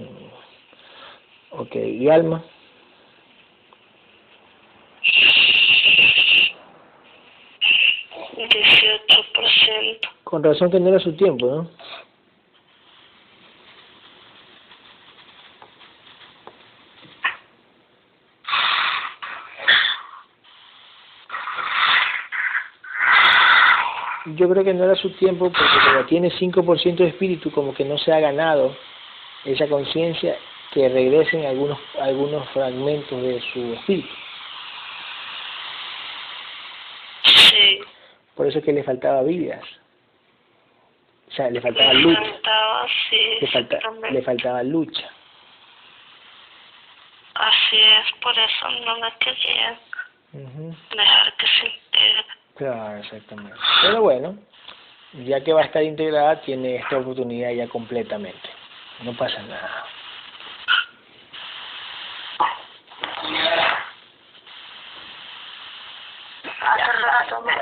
Ok, 1.50 1.74
¿y 1.74 2.08
alma? 2.08 2.44
Con 10.24 10.42
razón 10.42 10.70
que 10.70 10.80
no 10.80 10.88
era 10.88 10.98
su 10.98 11.12
tiempo, 11.16 11.46
¿no? 11.46 11.70
Yo 24.34 24.48
creo 24.50 24.64
que 24.64 24.74
no 24.74 24.84
era 24.84 24.96
su 24.96 25.10
tiempo 25.10 25.50
porque 25.50 25.78
como 25.84 26.04
tiene 26.06 26.30
5% 26.30 26.96
de 26.96 27.06
espíritu, 27.06 27.50
como 27.52 27.72
que 27.72 27.84
no 27.84 27.96
se 27.96 28.12
ha 28.12 28.18
ganado 28.18 28.76
esa 29.44 29.68
conciencia 29.68 30.36
que 30.72 30.88
regresen 30.88 31.46
algunos 31.46 31.78
algunos 32.00 32.48
fragmentos 32.50 33.22
de 33.22 33.40
su 33.52 33.72
espíritu. 33.74 34.08
Por 38.46 38.50
eso 38.50 38.60
es 38.60 38.64
que 38.64 38.72
le 38.72 38.84
faltaba 38.84 39.22
vidas. 39.24 39.64
O 41.26 41.32
sea, 41.32 41.50
le 41.50 41.60
faltaba 41.60 41.92
Me 41.94 42.00
lucha. 42.00 42.20
faltaba, 42.20 42.86
sí. 43.10 43.38
Le, 43.40 43.46
falta, 43.48 43.78
le 44.12 44.22
faltaba 44.22 44.62
lucha. 44.62 45.10
Así 47.34 47.76
es, 47.76 48.12
por 48.22 48.38
eso 48.38 48.70
no 48.84 48.96
la 48.98 49.10
quería 49.18 49.80
Ujú. 50.32 50.76
dejar 50.96 51.36
que 51.38 51.46
se 51.48 51.66
integre. 51.66 52.24
Claro, 52.54 52.98
exactamente. 52.98 53.58
Pero 53.82 54.02
bueno, 54.02 54.38
ya 55.14 55.42
que 55.42 55.52
va 55.52 55.62
a 55.62 55.64
estar 55.64 55.82
integrada, 55.82 56.40
tiene 56.42 56.76
esta 56.76 56.98
oportunidad 56.98 57.50
ya 57.50 57.66
completamente. 57.66 58.48
No 59.00 59.12
pasa 59.16 59.42
nada. 59.42 59.86
Hace 66.60 66.92
rato 66.92 67.42
me, 67.42 67.52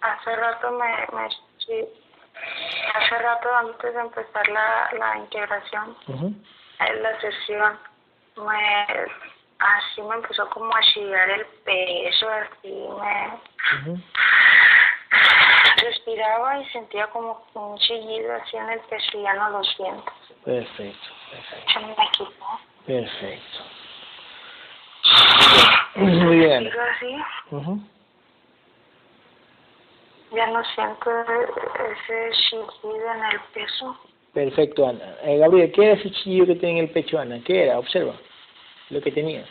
Hace 0.00 0.36
rato 0.36 0.70
me, 0.72 0.86
me 1.16 1.28
sí, 1.58 1.84
hace 2.94 3.18
rato 3.18 3.48
antes 3.56 3.94
de 3.94 4.00
empezar 4.00 4.48
la, 4.48 4.90
la 4.98 5.18
integración, 5.18 5.96
Ujú. 6.08 6.32
en 6.78 7.02
la 7.02 7.20
sesión, 7.20 7.78
me, 8.36 8.86
así 9.58 10.02
me 10.02 10.14
empezó 10.16 10.48
como 10.50 10.74
a 10.74 10.80
chillar 10.80 11.30
el 11.30 11.44
peso, 11.64 12.28
así 12.30 12.72
me 12.98 13.40
respiraba 15.82 16.58
y 16.60 16.64
sentía 16.70 17.06
como 17.08 17.44
un 17.54 17.78
chillido 17.78 18.34
así 18.36 18.56
en 18.56 18.70
el 18.70 18.80
peso 18.80 19.18
y 19.18 19.22
ya 19.22 19.34
no 19.34 19.50
lo 19.50 19.64
siento. 19.64 20.12
Perfecto, 20.44 21.08
perfecto, 21.30 21.72
Se 21.72 21.80
me 21.80 21.94
quitó. 22.12 22.60
perfecto. 22.86 23.58
Muy 25.96 26.36
bien. 26.38 26.70
Sigo 26.70 26.82
así, 26.82 27.16
Ujú. 27.50 27.80
Ya 30.34 30.46
no 30.48 30.62
siento 30.64 31.10
ese 31.20 32.30
chillido 32.32 33.12
en 33.14 33.24
el 33.32 33.40
peso. 33.52 33.96
Perfecto, 34.32 34.88
Ana. 34.88 35.16
Eh, 35.22 35.38
Gabriel, 35.38 35.72
¿qué 35.72 35.84
era 35.84 35.94
ese 35.94 36.10
chillo 36.10 36.46
que 36.46 36.54
tenía 36.54 36.82
en 36.82 36.88
el 36.88 36.92
pecho, 36.92 37.18
Ana? 37.18 37.40
¿Qué 37.44 37.64
era? 37.64 37.78
Observa 37.78 38.14
lo 38.90 39.00
que 39.00 39.10
tenía. 39.10 39.44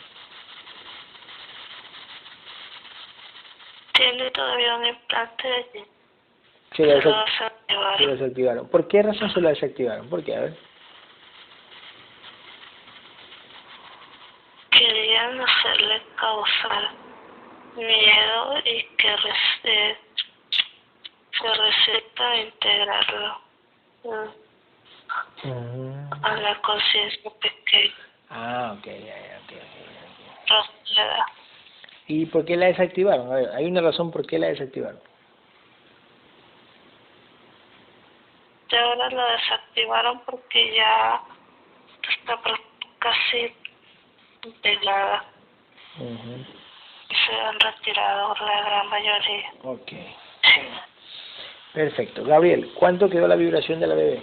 Tiene 3.92 4.30
todavía 4.30 4.76
un 4.76 4.86
implante 4.86 5.48
allí. 5.48 5.84
Se 6.76 6.86
lo, 6.86 7.00
se 7.02 8.04
lo 8.06 8.12
desactivaron. 8.12 8.68
¿Por 8.68 8.88
qué 8.88 9.02
razón 9.02 9.30
se 9.32 9.40
lo 9.40 9.48
desactivaron? 9.48 10.08
¿Por 10.08 10.24
qué? 10.24 10.36
A 10.36 10.40
ver. 10.40 10.56
Querían 14.70 15.40
hacerle 15.40 16.02
causar 16.16 16.90
miedo 17.76 18.58
y 18.64 18.82
que 18.96 19.14
eh, 19.64 19.98
se 21.40 21.48
receta 21.48 22.36
integrarlo 22.36 23.40
mm, 25.44 26.24
a 26.24 26.36
la 26.36 26.60
conciencia 26.60 27.30
pequeña. 27.40 27.94
Ah, 28.30 28.76
ok, 28.78 28.86
ya, 28.86 28.92
ya, 28.94 29.40
ok, 29.44 29.52
ok. 29.52 30.70
¿Y 32.06 32.26
por 32.26 32.44
qué 32.44 32.56
la 32.56 32.66
desactivaron? 32.66 33.30
A 33.32 33.36
ver, 33.36 33.50
hay 33.50 33.66
una 33.66 33.80
razón 33.80 34.10
por 34.10 34.26
qué 34.26 34.38
la 34.38 34.48
desactivaron. 34.48 35.00
Y 38.70 38.76
ahora 38.76 39.10
lo 39.10 39.30
desactivaron 39.32 40.20
porque 40.26 40.76
ya 40.76 41.20
está 42.08 42.40
casi 42.98 43.54
pelada. 44.62 45.24
Ujú. 45.98 46.44
Se 47.08 47.32
han 47.34 47.58
retirado 47.58 48.34
la 48.40 48.62
gran 48.62 48.88
mayoría. 48.88 49.52
Ok. 49.64 49.88
Sí. 49.88 50.89
Perfecto. 51.72 52.24
Gabriel, 52.24 52.70
¿cuánto 52.74 53.08
quedó 53.08 53.28
la 53.28 53.36
vibración 53.36 53.80
de 53.80 53.86
la 53.86 53.94
bebé? 53.94 54.22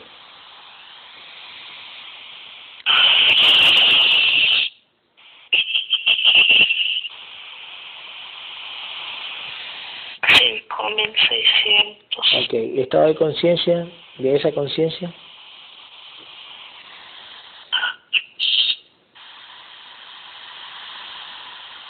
Ok. 12.47 12.53
¿Estado 12.53 13.07
de 13.07 13.15
conciencia 13.15 13.87
de 14.17 14.35
esa 14.35 14.51
conciencia? 14.51 15.13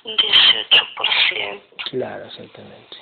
Dieciocho 0.03 0.83
por 0.95 1.07
ciento. 1.29 1.75
Claro, 1.91 2.25
exactamente. 2.25 2.96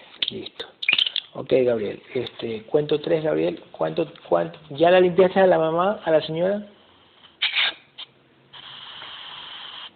Ok, 1.45 1.53
Gabriel. 1.63 2.01
Este, 2.15 2.63
cuento 2.63 2.99
tres, 2.99 3.23
Gabriel. 3.23 3.61
¿Cuánto, 3.71 4.11
cuánto, 4.27 4.57
¿Ya 4.71 4.89
la 4.89 4.99
limpiaste 4.99 5.39
a 5.39 5.45
la 5.45 5.59
mamá, 5.59 6.01
a 6.03 6.09
la 6.09 6.19
señora? 6.21 6.57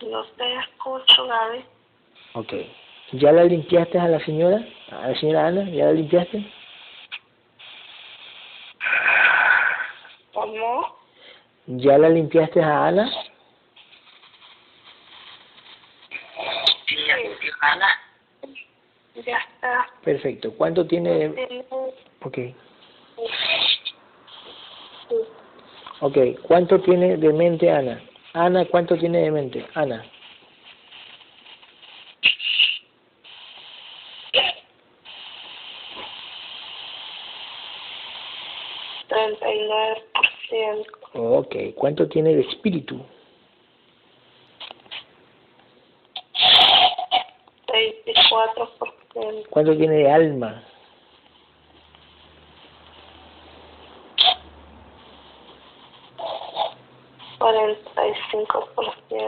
No 0.08 0.24
te 0.38 0.56
escucho, 0.58 1.26
Gaby. 1.26 1.66
Ok. 2.34 2.54
¿Ya 3.14 3.32
la 3.32 3.46
limpiaste 3.46 3.98
a 3.98 4.08
la 4.08 4.20
señora? 4.20 4.64
¿A 4.92 5.08
la 5.08 5.20
señora 5.20 5.48
Ana? 5.48 5.68
¿Ya 5.72 5.86
la 5.86 5.94
limpiaste? 5.94 6.54
¿Cómo? 10.34 11.00
¿Ya 11.66 11.98
la 11.98 12.10
limpiaste 12.10 12.62
a 12.62 12.86
Ana? 12.86 13.12
Sí, 16.86 16.98
Ana. 17.62 17.88
Ya 19.26 19.38
está. 19.38 19.88
Perfecto. 20.10 20.52
¿Cuánto 20.54 20.88
tiene 20.88 21.32
Ok. 22.24 22.40
Ok. 26.00 26.18
¿Cuánto 26.42 26.82
tiene 26.82 27.16
de 27.18 27.32
mente 27.32 27.70
Ana? 27.70 28.02
Ana, 28.34 28.66
¿cuánto 28.66 28.98
tiene 28.98 29.20
de 29.20 29.30
mente? 29.30 29.68
Ana. 29.76 30.04
treinta 39.08 39.54
y 39.54 39.60
nueve 39.68 40.04
por 40.12 40.28
ciento. 40.50 40.92
Ok. 41.14 41.56
¿Cuánto 41.76 42.08
tiene 42.08 42.34
de 42.34 42.42
espíritu? 42.42 43.06
veinticuatro 47.72 48.70
por 48.80 48.92
ciento. 49.14 49.39
¿Cuánto 49.50 49.76
tiene 49.76 49.96
de 49.96 50.12
alma? 50.12 50.64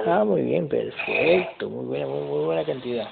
Ah, 0.05 0.23
muy 0.25 0.41
bien, 0.41 0.67
perfecto. 0.67 1.69
Muy 1.69 1.85
buena, 1.85 2.05
muy, 2.05 2.21
muy 2.21 2.45
buena 2.45 2.63
cantidad. 2.65 3.07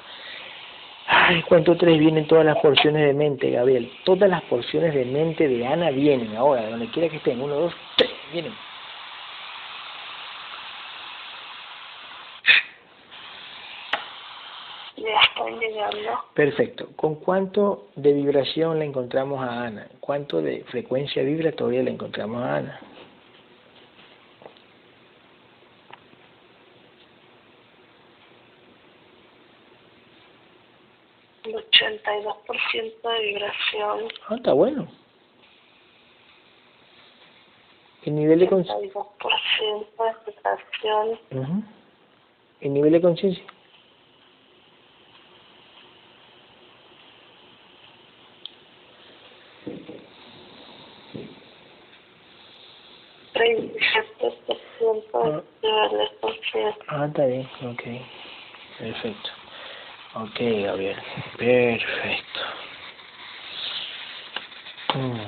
Ay, 1.07 1.41
¿cuánto 1.43 1.75
tres 1.75 1.97
vienen 1.97 2.27
todas 2.27 2.45
las 2.45 2.59
porciones 2.59 3.05
de 3.07 3.13
mente, 3.13 3.49
Gabriel? 3.49 3.91
Todas 4.05 4.29
las 4.29 4.43
porciones 4.43 4.93
de 4.93 5.05
mente 5.05 5.47
de 5.47 5.65
Ana 5.65 5.89
vienen 5.89 6.35
ahora, 6.35 6.61
de 6.61 6.71
donde 6.71 6.91
quiera 6.91 7.09
que 7.09 7.17
estén. 7.17 7.41
Uno, 7.41 7.55
dos, 7.55 7.73
tres, 7.95 8.11
vienen. 8.31 8.53
Ya 14.97 15.78
Perfecto. 16.33 16.89
¿Con 16.95 17.15
cuánto 17.15 17.89
de 17.95 18.13
vibración 18.13 18.79
la 18.79 18.85
encontramos 18.85 19.41
a 19.41 19.65
Ana? 19.65 19.87
¿Cuánto 19.99 20.41
de 20.41 20.63
frecuencia 20.65 21.23
vibratoria 21.23 21.83
la 21.83 21.89
encontramos 21.89 22.43
a 22.43 22.55
Ana? 22.55 22.79
El 31.43 31.55
ochenta 31.55 32.17
y 32.17 32.23
dos 32.23 32.37
por 32.45 32.57
ciento 32.71 33.09
de 33.09 33.19
vibración. 33.21 33.99
Ah, 34.27 34.35
está 34.35 34.53
bueno. 34.53 34.87
¿El 38.03 38.15
nivel 38.15 38.39
de 38.39 38.47
conciencia? 38.47 38.75
ochenta 38.75 38.85
y 38.85 38.93
dos 38.93 39.07
por 39.19 39.33
ciento 39.57 40.03
de 40.03 40.13
vibración. 40.31 41.65
¿El 42.61 42.73
nivel 42.73 42.91
de 42.91 43.01
conciencia? 43.01 43.43
treinta 53.33 53.77
y 53.77 53.81
siete 53.91 54.37
por 54.45 54.57
ciento 54.77 55.43
de 55.61 55.69
nivel 55.69 56.09
conciencia. 56.63 56.85
Ah, 56.87 57.05
está 57.05 57.25
bien, 57.25 57.49
ok. 57.63 57.83
Perfecto. 58.77 59.29
Ok, 60.15 60.39
Gabriel. 60.39 60.97
Perfecto. 61.37 62.39
Mm. 64.95 65.19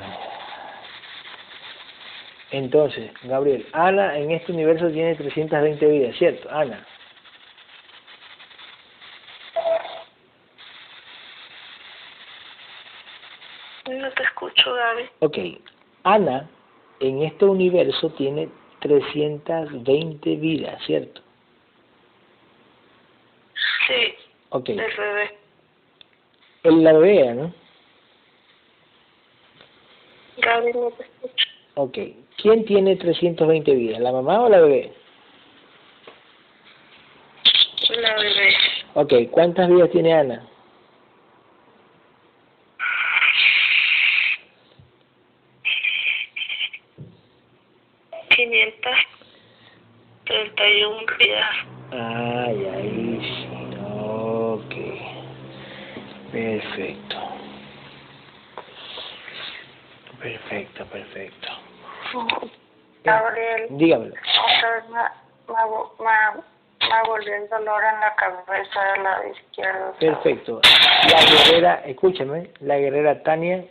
Entonces, 2.52 3.12
Gabriel, 3.24 3.66
Ana 3.72 4.18
en 4.18 4.32
este 4.32 4.52
universo 4.52 4.90
tiene 4.92 5.16
320 5.16 5.86
vidas, 5.88 6.16
¿cierto? 6.18 6.50
Ana. 6.52 6.86
No 13.88 14.12
te 14.12 14.24
escucho, 14.24 14.74
Gaby. 14.74 15.10
Ok. 15.20 15.38
Ana 16.04 16.50
en 17.00 17.24
este 17.24 17.46
universo 17.46 18.10
tiene 18.12 18.50
320 18.82 20.36
vidas, 20.36 20.84
¿cierto? 20.86 21.22
Sí, 23.88 24.14
Ok. 24.50 24.70
el 24.70 24.78
bebé. 24.78 25.38
En 26.64 26.84
la 26.84 26.94
bebé, 26.94 27.34
¿no? 27.34 27.54
Gaby, 30.38 30.74
no 30.74 30.92
te 30.92 31.04
escucho. 31.04 31.48
Ok. 31.76 31.98
¿Quién 32.38 32.66
tiene 32.66 32.96
320 32.96 33.74
vidas? 33.74 34.00
¿La 34.02 34.12
mamá 34.12 34.42
o 34.42 34.50
la 34.50 34.60
bebé? 34.60 34.94
La 37.90 38.16
bebé. 38.16 38.56
Ok. 38.96 39.14
¿Cuántas 39.32 39.70
vidas 39.70 39.92
tiene 39.92 40.14
Ana? 40.14 40.48
Quinientas 48.36 48.98
treinta 50.26 50.70
y 50.70 50.84
un 50.84 51.06
días. 51.20 51.56
Ay, 51.92 52.66
ahí 52.66 53.20
sí. 53.22 53.48
Ok. 54.00 54.76
Perfecto. 56.32 57.18
Perfecto, 60.22 60.86
perfecto. 60.86 61.48
Gabriel, 63.04 63.68
Dígamelo. 63.72 64.14
otra 64.14 64.76
vez 64.76 64.90
me, 64.90 65.54
me, 65.54 66.06
me, 66.88 67.10
volvió 67.10 67.36
el 67.36 67.50
dolor 67.50 67.82
en 67.84 68.00
la 68.00 68.16
cabeza 68.16 68.84
del 68.94 69.04
lado 69.04 69.24
izquierdo. 69.28 69.94
Perfecto. 70.00 70.62
La 71.12 71.26
guerrera, 71.26 71.82
escúchame, 71.86 72.52
la 72.60 72.78
guerrera 72.78 73.24
Tania, 73.24 73.66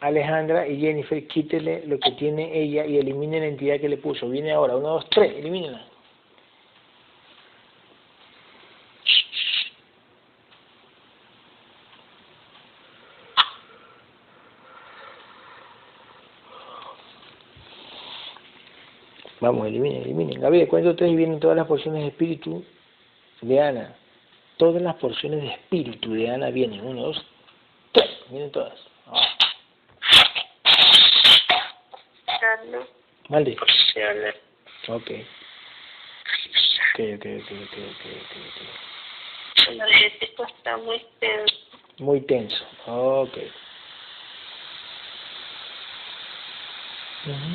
Alejandra 0.00 0.66
y 0.66 0.80
Jennifer, 0.80 1.26
quítele 1.26 1.86
lo 1.86 1.98
que 1.98 2.12
tiene 2.12 2.56
ella 2.58 2.84
y 2.84 2.98
elimine 2.98 3.40
la 3.40 3.46
entidad 3.46 3.80
que 3.80 3.88
le 3.88 3.96
puso. 3.96 4.28
Viene 4.28 4.52
ahora, 4.52 4.76
uno, 4.76 4.88
dos, 4.88 5.08
tres, 5.10 5.32
elimínela. 5.36 5.82
Vamos, 19.44 19.66
eliminen, 19.66 20.02
eliminen. 20.04 20.40
Gabriel, 20.40 20.66
cuento 20.68 20.96
tres 20.96 21.10
y 21.12 21.16
vienen 21.16 21.38
todas 21.38 21.54
las 21.54 21.66
porciones 21.66 22.00
de 22.00 22.08
espíritu 22.08 22.64
de 23.42 23.60
Ana. 23.60 23.94
Todas 24.56 24.80
las 24.80 24.94
porciones 24.94 25.42
de 25.42 25.48
espíritu 25.48 26.14
de 26.14 26.30
Ana 26.30 26.48
vienen. 26.48 26.80
Uno, 26.80 27.02
dos, 27.02 27.26
tres. 27.92 28.08
Vienen 28.30 28.50
todas. 28.50 28.72
Carlos, 32.40 32.86
Vale. 33.28 33.56
porciones. 33.56 34.34
Ok. 34.88 35.10
Ok, 36.94 37.00
ok, 37.16 37.26
ok, 37.42 37.50
ok, 37.52 38.06
ok. 38.30 39.68
El 39.68 39.74
energético 39.74 40.46
está 40.46 40.78
muy 40.78 41.04
tenso. 41.20 41.56
Muy 41.98 42.20
tenso. 42.22 42.64
Ok. 42.86 43.36
Ujú. 47.26 47.53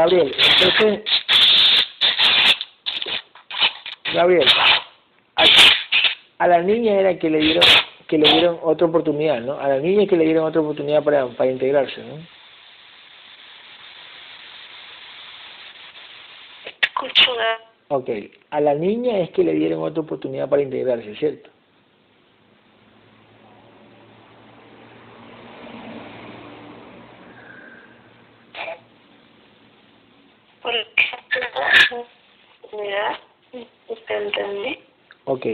Gabriel, 0.00 0.34
entonces, 0.34 1.00
Gabriel, 4.14 4.48
a, 5.36 5.44
a, 6.38 6.48
la 6.48 6.62
niña 6.62 6.94
era 6.94 7.18
que 7.18 7.28
le 7.28 7.38
dieron 7.38 7.62
que 8.08 8.16
le 8.16 8.32
dieron 8.32 8.58
otra 8.62 8.86
oportunidad, 8.86 9.40
¿no? 9.42 9.60
A 9.60 9.68
la 9.68 9.78
niña 9.78 10.06
que 10.06 10.16
le 10.16 10.24
dieron 10.24 10.46
otra 10.46 10.62
oportunidad 10.62 11.04
para, 11.04 11.26
para 11.28 11.50
integrarse, 11.50 12.02
¿no? 12.02 12.18
Escucho. 16.82 17.32
Ok, 17.88 18.08
a 18.50 18.60
la 18.60 18.74
niña 18.74 19.18
es 19.18 19.30
que 19.30 19.44
le 19.44 19.52
dieron 19.52 19.82
otra 19.82 20.02
oportunidad 20.02 20.48
para 20.48 20.62
integrarse, 20.62 21.14
¿cierto? 21.16 21.50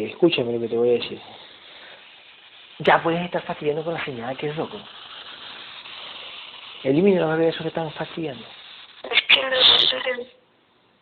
Escúchame 0.04 0.52
lo 0.52 0.60
que 0.60 0.68
te 0.68 0.76
voy 0.76 0.90
a 0.90 0.92
decir. 0.92 1.20
Ya 2.78 3.02
puedes 3.02 3.24
estar 3.24 3.42
fastidiando 3.42 3.82
con 3.82 3.94
la 3.94 4.04
señal, 4.04 4.36
que 4.36 4.48
es 4.48 4.56
loco. 4.56 4.78
Elimina 6.84 7.20
los 7.20 7.40
esos 7.40 7.62
que 7.62 7.68
están 7.68 7.90
fastidiando. 7.92 8.44
Es 9.10 9.22
que 9.22 9.42
los 9.50 9.94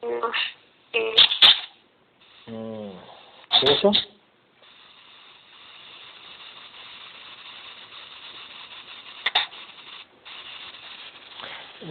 no 0.02 0.28
mm. 2.46 2.90
¿Qué 3.60 3.72
eso? 3.72 3.92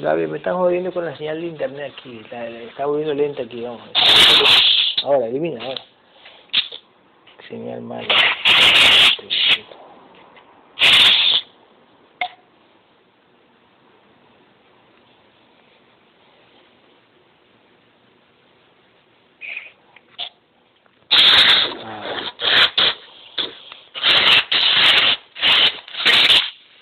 Gabriel, 0.02 0.30
me 0.30 0.38
están 0.38 0.56
jodiendo 0.56 0.92
con 0.92 1.06
la 1.06 1.16
señal 1.16 1.40
de 1.40 1.48
internet 1.48 1.94
aquí. 1.98 2.22
La, 2.32 2.48
está 2.48 2.86
volviendo 2.86 3.14
lenta 3.14 3.44
aquí, 3.44 3.62
vamos. 3.62 3.82
Ahora, 5.04 5.28
elimina, 5.28 5.64
ahora. 5.64 5.93
Señal 7.54 7.82
mala. 7.82 8.08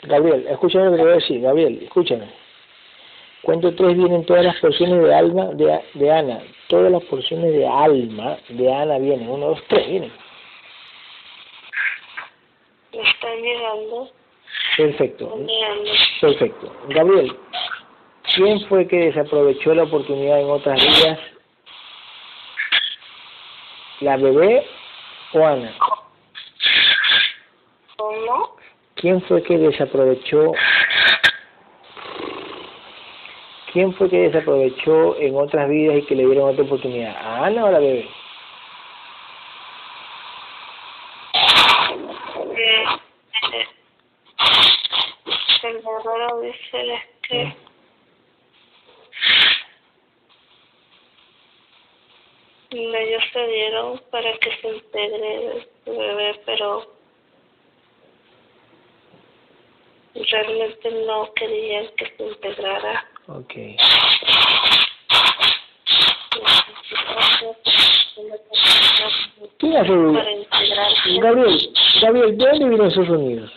Gabriel, 0.04 0.48
escúchame 0.50 0.86
lo 0.86 0.92
que 0.92 0.98
te 0.98 1.04
voy 1.04 1.12
a 1.12 1.16
decir, 1.16 1.42
Gabriel, 1.42 1.80
escúchame. 1.84 2.28
Cuento 3.42 3.76
tres 3.76 3.98
vienen 3.98 4.24
todas 4.24 4.46
las 4.46 4.56
porciones 4.62 5.04
de 5.04 5.14
alma 5.14 5.48
de, 5.48 5.82
de 5.96 6.12
Ana. 6.12 6.40
Todas 6.70 6.90
las 6.90 7.04
porciones 7.04 7.52
de 7.52 7.68
alma 7.68 8.38
de 8.48 8.74
Ana 8.74 9.00
vienen. 9.00 9.28
Uno, 9.30 9.48
dos, 9.48 9.64
tres 9.68 9.86
vienen. 9.86 10.31
Perfecto. 14.78 15.38
Perfecto. 16.20 16.72
Gabriel, 16.90 17.36
¿quién 18.36 18.60
fue 18.68 18.88
que 18.88 18.98
desaprovechó 18.98 19.74
la 19.74 19.84
oportunidad 19.84 20.40
en 20.40 20.50
otras 20.50 20.80
vidas? 20.82 21.20
¿La 24.00 24.18
bebé 24.18 24.66
o 25.34 25.46
Ana? 25.46 25.74
¿Cómo? 27.98 28.56
¿Quién 28.96 29.22
fue 29.24 29.44
que 29.44 29.58
desaprovechó 29.58 30.52
¿Quién 33.72 33.94
fue 33.94 34.10
que 34.10 34.30
desaprovechó 34.30 35.16
en 35.18 35.36
otras 35.36 35.70
vidas 35.70 35.98
y 35.98 36.06
que 36.06 36.16
le 36.16 36.26
dieron 36.26 36.50
otra 36.50 36.66
oportunidad? 36.66 37.16
¿A 37.16 37.46
Ana 37.46 37.64
o 37.64 37.68
a 37.68 37.72
la 37.72 37.80
bebé? 37.80 38.10
el 45.64 45.78
verdadero 45.78 46.42
dice 46.42 46.94
es 46.94 47.02
que 47.22 47.56
ellos 52.72 53.24
se 53.32 53.48
dieron 53.48 54.01
para 54.12 54.38
que 54.40 54.56
se 54.58 54.68
integre 54.68 55.68
el 55.86 55.98
bebé, 55.98 56.42
pero 56.46 56.86
realmente 60.14 60.92
no 61.08 61.34
querían 61.34 61.88
que 61.96 62.14
se 62.18 62.24
integrara. 62.24 63.06
Ok. 63.28 63.54
¿Quién 69.58 69.78
hace 69.78 69.92
Gabriel, 71.22 71.74
Gabriel, 72.02 72.38
¿de 72.38 72.46
dónde 72.46 72.68
vienen 72.68 72.88
esos 72.88 73.08
sonidos? 73.08 73.52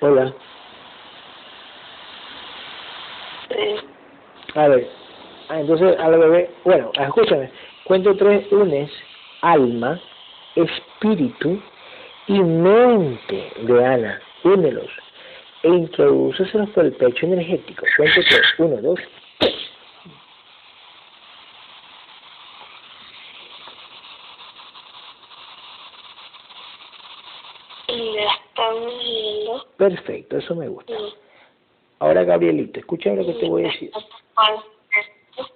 Hola. 0.00 0.32
A 4.56 4.68
ver, 4.68 4.88
ah, 5.50 5.60
entonces 5.60 5.98
a 5.98 6.08
la 6.08 6.16
bebé, 6.16 6.50
bueno, 6.64 6.90
escúchame, 6.98 7.50
cuento 7.84 8.16
tres 8.16 8.50
unes, 8.50 8.90
alma, 9.42 10.00
espíritu 10.54 11.60
y 12.26 12.42
mente 12.42 13.52
de 13.60 13.84
Ana, 13.84 14.18
únelos 14.44 14.90
e 15.62 15.68
introdúceselos 15.68 16.70
por 16.70 16.86
el 16.86 16.92
pecho 16.94 17.26
energético. 17.26 17.84
Cuento 17.98 18.20
tres, 18.26 18.54
uno, 18.56 18.76
dos, 18.80 18.98
tres. 19.38 19.54
Perfecto, 29.76 30.38
eso 30.38 30.54
me 30.54 30.68
gusta. 30.68 30.94
Ahora, 31.98 32.24
Gabrielito, 32.24 32.78
escucha 32.78 33.10
lo 33.14 33.24
que 33.24 33.34
te 33.34 33.48
voy 33.48 33.64
a 33.64 33.68
decir. 33.68 33.90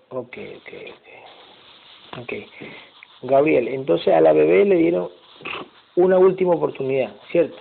Ok, 0.08 0.36
ok, 0.56 0.68
ok. 0.90 2.22
Ok. 2.22 2.32
Gabriel, 3.22 3.68
entonces 3.68 4.14
a 4.14 4.20
la 4.20 4.32
bebé 4.32 4.64
le 4.64 4.76
dieron 4.76 5.10
una 5.96 6.18
última 6.18 6.54
oportunidad, 6.54 7.14
¿cierto? 7.30 7.56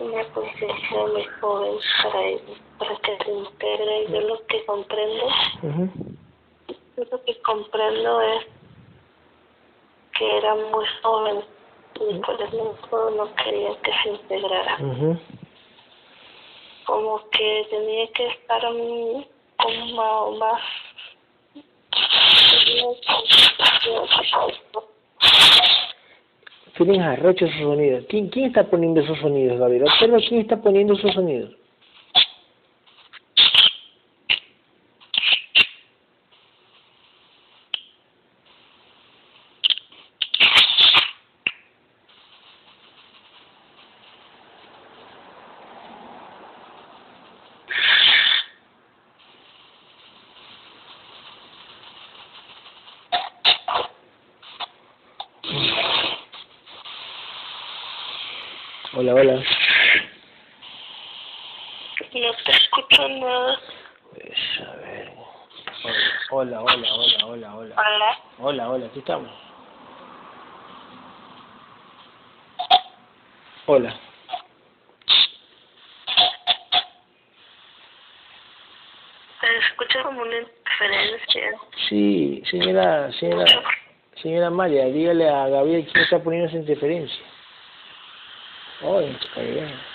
una 0.00 0.24
conciencia 0.30 1.06
muy 1.12 1.24
joven 1.40 1.78
para, 2.02 2.20
para 2.78 2.96
que 3.00 3.24
se 3.24 3.30
integre. 3.30 4.06
Yo 4.10 4.20
lo 4.20 4.46
que 4.46 4.64
comprendo, 4.66 5.28
yo 6.96 7.04
lo 7.10 7.24
que 7.24 7.40
comprendo 7.42 8.20
es 8.20 8.46
que 10.22 10.36
era 10.36 10.54
muy 10.54 10.84
joven 11.02 11.40
y 11.96 12.14
por 12.20 12.40
eso 12.40 13.10
no 13.16 13.34
quería 13.34 13.74
que 13.82 13.90
se 14.02 14.10
integrara. 14.10 14.78
Como 16.86 17.28
que 17.30 17.66
tenía 17.70 18.06
que 18.12 18.26
estar 18.28 18.62
como 18.62 20.30
más 20.38 20.62
Tienen 26.76 27.02
arrecho 27.02 27.46
esos 27.46 27.60
sonidos. 27.60 28.04
¿Quién, 28.08 28.28
¿Quién 28.28 28.46
está 28.46 28.64
poniendo 28.64 29.00
esos 29.00 29.18
sonidos, 29.18 29.58
Gabriel? 29.58 29.84
Observa 29.84 30.18
quién 30.18 30.40
está 30.40 30.56
poniendo 30.56 30.94
esos 30.94 31.12
sonidos. 31.14 31.50
Hola, 58.94 59.14
hola. 59.14 59.34
No 62.12 62.32
te 62.44 62.52
escucho 62.52 63.08
nada. 63.08 63.58
Pues, 64.10 64.38
a 64.60 64.76
ver. 64.76 65.10
Hola, 66.30 66.60
hola, 66.60 66.94
hola, 66.94 67.26
hola, 67.26 67.56
hola. 67.56 67.74
Hola. 67.74 68.18
Hola, 68.38 68.70
hola, 68.70 68.86
aquí 68.86 68.90
estamos. 69.02 69.30
Hola. 73.66 73.96
Se 79.40 79.56
escucha 79.58 80.02
como 80.04 80.22
una 80.22 80.38
interferencia. 80.38 81.42
Sí, 81.88 82.42
señora, 82.48 83.12
señora, 83.14 83.44
señora 84.22 84.50
María, 84.50 84.84
dígale 84.86 85.28
a 85.28 85.48
Gabriel 85.48 85.90
que 85.92 86.00
está 86.00 86.22
poniendo 86.22 86.48
esa 86.48 86.58
interferencia. 86.58 87.24
Ay, 88.82 89.18
está 89.20 89.40
bien. 89.40 89.92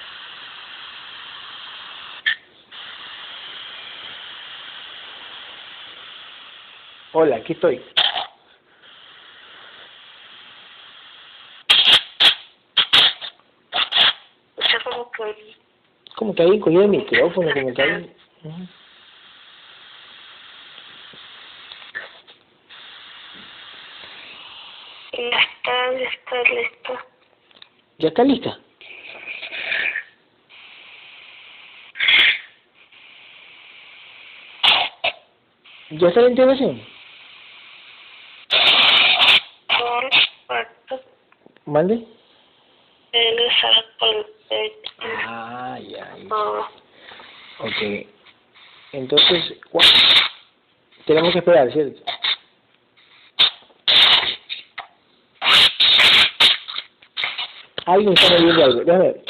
Hola, 7.13 7.37
aquí 7.37 7.53
estoy. 7.53 7.81
Escucha 14.57 14.83
como 14.83 15.11
que 15.11 15.55
Como 16.17 16.33
que 16.33 16.41
alguien 16.41 16.61
cogió 16.61 16.81
el 16.81 16.87
micrófono, 16.87 17.53
como 17.53 17.73
que 17.75 17.81
alguien... 17.83 18.17
Ujú. 18.43 18.67
ya 25.13 25.39
está, 25.39 25.93
ya 25.93 26.09
está 26.09 26.43
listo. 26.49 26.99
¿Ya 27.99 28.07
está 28.07 28.23
lista? 28.23 28.59
¿Ya 35.91 36.07
está 36.07 36.21
la 36.21 36.29
integración? 36.29 36.81
¿Mande? 41.65 42.07
el 43.11 43.35
pecho. 43.99 44.36
Ah, 45.27 45.77
ya, 45.81 46.15
ya. 46.17 46.29
Todo. 46.29 46.61
Ok. 47.59 48.07
Entonces, 48.93 49.53
¿cuá- 49.69 49.83
tenemos 51.05 51.31
que 51.33 51.39
esperar, 51.39 51.71
¿cierto? 51.71 52.01
Alguien 57.85 58.13
está 58.13 58.33
moviendo 58.33 58.63
algo. 58.63 58.79
Déjame 58.83 59.03
ver. 59.05 59.23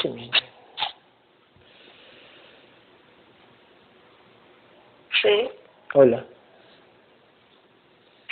Sí, 5.22 5.50
Hola, 5.94 6.24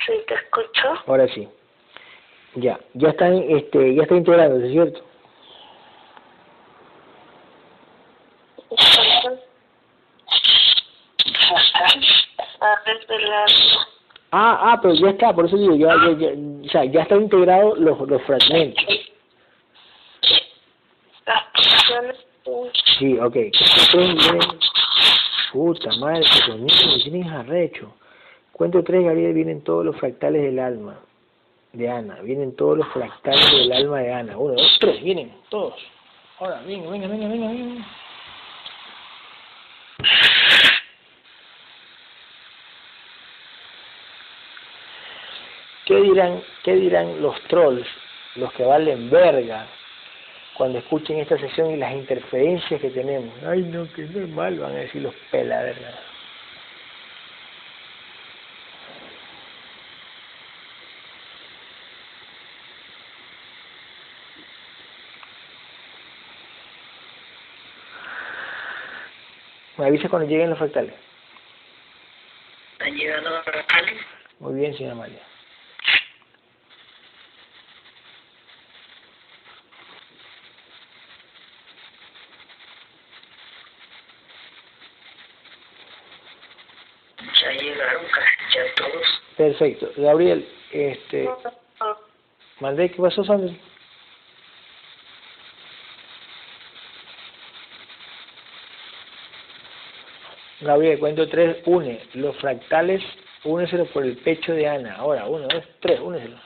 sí, 0.06 0.12
te 0.28 0.34
escucho. 0.34 0.88
ahora 1.06 1.26
sí. 1.28 1.48
Ya, 2.54 2.78
ya 2.94 3.08
está, 3.10 3.28
este, 3.34 3.94
ya 3.96 4.02
está 4.02 4.14
integrándose, 4.14 4.70
¿cierto? 4.70 5.04
A 12.60 12.74
revelar. 12.84 13.48
Ah, 14.38 14.58
ah, 14.60 14.78
pero 14.82 14.92
ya 14.92 15.08
está, 15.08 15.32
por 15.32 15.46
eso 15.46 15.56
digo, 15.56 15.76
ya, 15.76 15.94
ya, 15.96 16.10
ya, 16.18 16.28
o 16.28 16.68
sea, 16.68 16.84
ya 16.84 17.00
están 17.00 17.22
integrados 17.22 17.78
los, 17.78 17.98
los 18.06 18.22
fragmentos. 18.24 18.84
Sí, 22.98 23.18
ok. 23.18 23.34
Puta 25.54 25.90
madre, 25.96 26.26
me 26.58 27.02
tienen 27.02 27.28
arrecho. 27.28 27.94
Cuento 28.52 28.84
tres, 28.84 29.04
Gabriel, 29.06 29.32
vienen 29.32 29.62
todos 29.62 29.86
los 29.86 29.96
fractales 29.96 30.42
del 30.42 30.58
alma 30.58 30.98
de 31.72 31.88
Ana. 31.88 32.20
Vienen 32.20 32.54
todos 32.56 32.76
los 32.76 32.88
fractales 32.88 33.50
del 33.52 33.72
alma 33.72 34.00
de 34.00 34.12
Ana. 34.12 34.36
Uno, 34.36 34.52
dos, 34.52 34.76
tres, 34.78 35.02
vienen, 35.02 35.32
todos. 35.48 35.80
Ahora, 36.40 36.60
venga, 36.66 36.90
venga, 36.90 37.08
venga, 37.08 37.26
venga, 37.26 37.48
venga. 37.48 37.86
¿Qué 45.96 46.02
dirán, 46.02 46.42
¿Qué 46.62 46.74
dirán 46.74 47.22
los 47.22 47.40
trolls, 47.44 47.86
los 48.34 48.52
que 48.52 48.64
valen 48.64 49.08
verga, 49.08 49.66
cuando 50.54 50.78
escuchen 50.78 51.20
esta 51.20 51.38
sesión 51.38 51.70
y 51.70 51.78
las 51.78 51.94
interferencias 51.94 52.78
que 52.82 52.90
tenemos? 52.90 53.32
Ay, 53.42 53.62
no, 53.62 53.90
que 53.94 54.02
es 54.02 54.10
normal, 54.10 54.58
van 54.58 54.72
a 54.72 54.80
decir 54.80 55.00
los 55.00 55.14
pelavergas. 55.30 55.94
Me 69.78 69.86
avisa 69.86 70.10
cuando 70.10 70.28
lleguen 70.28 70.50
los 70.50 70.58
fractales. 70.58 70.92
Están 72.72 72.94
llegando 72.94 73.30
los 73.30 73.44
fractales. 73.44 73.94
Muy 74.40 74.60
bien, 74.60 74.76
señora 74.76 74.94
María. 74.94 75.22
Ya 87.42 87.52
llegaron 87.52 88.04
casi 88.06 88.54
ya 88.54 88.74
todos. 88.76 89.26
Perfecto. 89.46 89.92
Gabriel, 89.96 90.48
este, 90.72 91.30
mandé, 92.58 92.90
¿qué 92.90 93.00
pasó, 93.00 93.22
Sandra? 93.22 93.54
Gabriel, 100.62 100.98
cuento 100.98 101.28
tres, 101.28 101.58
une 101.64 102.02
los 102.14 102.36
fractales, 102.38 103.04
úneselo 103.44 103.84
por 103.86 104.02
el 104.04 104.16
pecho 104.16 104.52
de 104.52 104.66
Ana. 104.66 104.96
Ahora, 104.96 105.26
uno, 105.28 105.46
dos, 105.46 105.64
tres, 105.78 106.00
úneselo. 106.00 106.38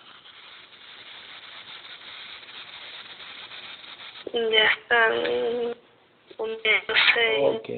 Ya 4.35 4.65
están 4.73 5.13
uniéndose 6.37 7.39
Ok, 7.41 7.69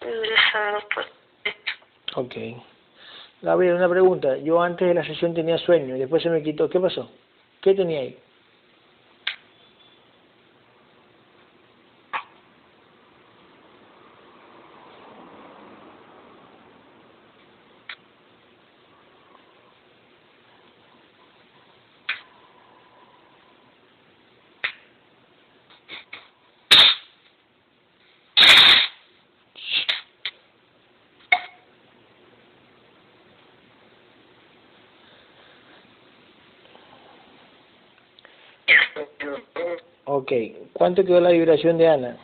ingresados 0.00 0.84
por 0.94 1.04
el 1.04 1.10
pecho. 1.42 1.74
ok. 2.14 2.75
Gabriel, 3.46 3.76
una 3.76 3.88
pregunta. 3.88 4.36
Yo 4.38 4.60
antes 4.60 4.88
de 4.88 4.94
la 4.94 5.04
sesión 5.04 5.32
tenía 5.32 5.56
sueño 5.56 5.94
y 5.94 6.00
después 6.00 6.20
se 6.20 6.28
me 6.30 6.42
quitó. 6.42 6.68
¿Qué 6.68 6.80
pasó? 6.80 7.08
¿Qué 7.60 7.74
tenía 7.74 8.00
ahí? 8.00 8.18
Ok. 40.08 40.32
¿Cuánto 40.86 41.04
quedó 41.04 41.20
la 41.20 41.30
vibración 41.30 41.78
de 41.78 41.88
Ana? 41.88 42.16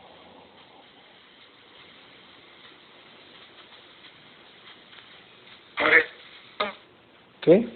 ¿Qué? 7.41 7.67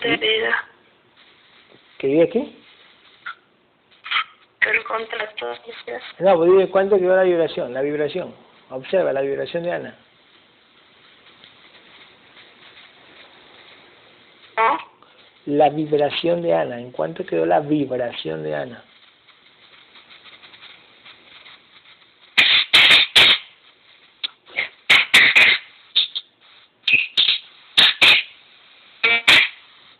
de 0.00 0.16
vida, 0.16 0.68
¿Qué 1.98 2.54
el 4.60 4.84
contrato 4.84 5.46
No, 6.20 6.36
pues 6.38 6.50
dime 6.50 6.70
cuánto 6.70 6.96
quedó 6.96 7.14
la 7.14 7.24
vibración, 7.24 7.74
la 7.74 7.82
vibración. 7.82 8.34
Observa 8.70 9.12
la 9.12 9.20
vibración 9.20 9.64
de 9.64 9.72
Ana. 9.72 9.98
¿no? 14.56 14.92
La 15.52 15.68
vibración 15.68 16.40
de 16.40 16.54
Ana. 16.54 16.80
¿En 16.80 16.92
cuánto 16.92 17.26
quedó 17.26 17.44
la 17.44 17.60
vibración 17.60 18.42
de 18.42 18.54
Ana? 18.54 18.84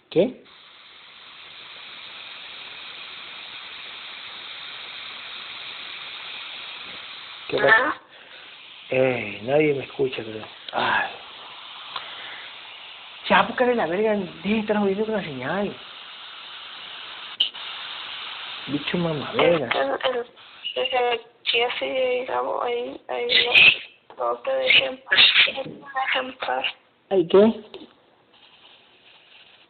¿Qué? 0.09 0.43
¿Qué 7.49 7.57
pasa? 7.59 8.01
Eh, 8.89 9.41
nadie 9.43 9.74
me 9.74 9.85
escucha, 9.85 10.23
pero... 10.24 10.52
Búscale 13.53 13.74
la 13.74 13.87
verga, 13.87 14.12
deje 14.15 14.49
de 14.49 14.59
estar 14.61 14.79
jodiendo 14.79 15.05
con 15.05 15.15
la 15.15 15.23
señal. 15.23 15.77
Bicho 18.69 18.97
mamá, 18.97 19.31
verga. 19.35 19.69
El, 19.74 20.16
el, 20.16 20.95
el, 20.95 21.20
Jesse 21.45 21.83
y 21.83 22.24
Gabo, 22.24 22.62
ahí, 22.62 22.99
ahí, 23.09 23.27
no, 24.16 24.37
te 24.37 24.55
dejen, 24.55 25.03
paz. 26.41 26.65
¿Ay 27.11 27.29
qué? 27.29 27.43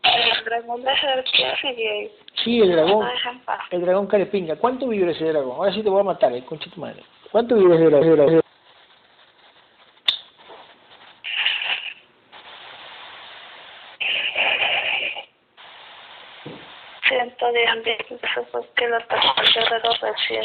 El 0.04 0.44
dragón 0.44 0.84
de 0.84 0.90
ahí. 0.90 2.12
Sí, 2.44 2.60
el 2.60 2.70
dragón. 2.70 3.04
Paz. 3.44 3.62
El 3.72 3.80
dragón 3.80 4.06
carepinga. 4.06 4.54
¿Cuánto 4.54 4.86
vive 4.86 5.10
ese 5.10 5.24
dragón? 5.24 5.56
Ahora 5.56 5.72
sí 5.72 5.82
te 5.82 5.90
voy 5.90 6.02
a 6.02 6.04
matar, 6.04 6.32
eh, 6.32 6.44
concha 6.44 6.70
tu 6.70 6.80
madre. 6.80 7.02
¿Cuánto 7.32 7.56
vive 7.56 7.74
ese 7.74 7.86
dragón? 7.86 8.41
Ciento 19.52 20.00
que 20.00 20.06
recién. 20.06 20.44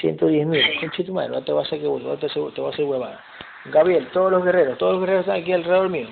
110 0.00 0.46
mil. 0.46 0.90
Tu 0.90 1.12
madre, 1.12 1.30
no 1.30 1.42
te 1.42 1.52
vas 1.52 1.64
a 1.64 1.66
hacer 1.66 1.80
que 1.80 1.86
no 1.86 2.16
te, 2.16 2.28
te 2.28 2.60
vas 2.60 2.70
a 2.70 2.74
hacer 2.74 2.84
huevada. 2.84 3.24
Gabriel, 3.66 4.08
todos 4.12 4.30
los 4.30 4.44
guerreros, 4.44 4.78
todos 4.78 4.94
los 4.94 5.00
guerreros 5.00 5.26
están 5.26 5.42
aquí 5.42 5.52
alrededor 5.52 5.88
mío. 5.88 6.08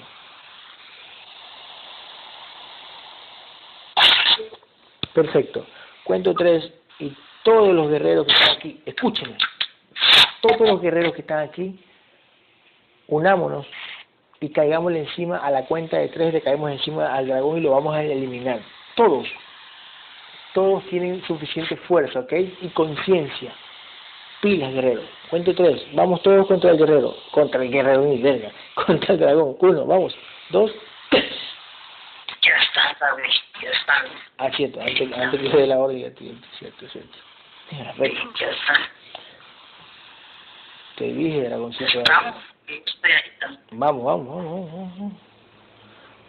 Perfecto. 5.14 5.66
Cuento 6.04 6.34
tres 6.34 6.70
y 6.98 7.16
todos 7.42 7.74
los 7.74 7.88
guerreros 7.88 8.26
que 8.26 8.32
están 8.32 8.56
aquí, 8.56 8.82
escúchenme. 8.84 9.38
Todos 10.42 10.68
los 10.68 10.80
guerreros 10.80 11.14
que 11.14 11.22
están 11.22 11.38
aquí, 11.38 11.82
unámonos 13.08 13.66
y 14.40 14.50
caigámosle 14.50 15.00
encima 15.00 15.38
a 15.38 15.50
la 15.50 15.64
cuenta 15.64 15.96
de 15.96 16.08
tres, 16.08 16.34
le 16.34 16.42
caemos 16.42 16.70
encima 16.70 17.14
al 17.14 17.26
dragón 17.28 17.58
y 17.58 17.60
lo 17.62 17.70
vamos 17.70 17.94
a 17.94 18.02
eliminar. 18.02 18.60
Todos. 18.94 19.26
Todos 20.56 20.82
tienen 20.86 21.22
suficiente 21.26 21.76
fuerza, 21.76 22.20
¿ok? 22.20 22.32
Y 22.62 22.68
conciencia. 22.70 23.52
Pilas, 24.40 24.72
guerrero. 24.72 25.02
Cuento 25.28 25.54
tres. 25.54 25.86
Vamos 25.92 26.22
todos 26.22 26.46
contra 26.46 26.70
el 26.70 26.78
guerrero. 26.78 27.14
Contra 27.30 27.62
el 27.62 27.70
guerrero 27.70 28.00
ni 28.00 28.22
verga. 28.22 28.50
Contra 28.74 29.12
el 29.12 29.20
dragón. 29.20 29.54
Uno, 29.60 29.84
vamos. 29.84 30.16
Dos, 30.48 30.72
tres. 31.10 31.30
Ya 32.40 32.54
están, 32.56 32.96
David, 32.98 33.24
ya 33.62 33.68
están. 33.68 34.06
Ah, 34.38 34.50
cierto. 34.56 34.80
Antes, 34.80 35.12
antes 35.12 35.40
que 35.42 35.50
se 35.50 35.56
dé 35.58 35.66
la 35.66 35.78
orden. 35.78 36.14
Cierto, 36.58 36.88
cierto. 36.88 37.18
Mira, 37.70 37.94
Ya 38.40 38.48
están. 38.48 38.82
Te 40.96 41.04
dije, 41.04 41.42
dragoncito. 41.50 42.02
Vamos. 42.08 42.34
Vamos, 43.72 44.04
vamos, 44.04 44.26
vamos, 44.26 44.72
vamos, 44.72 45.12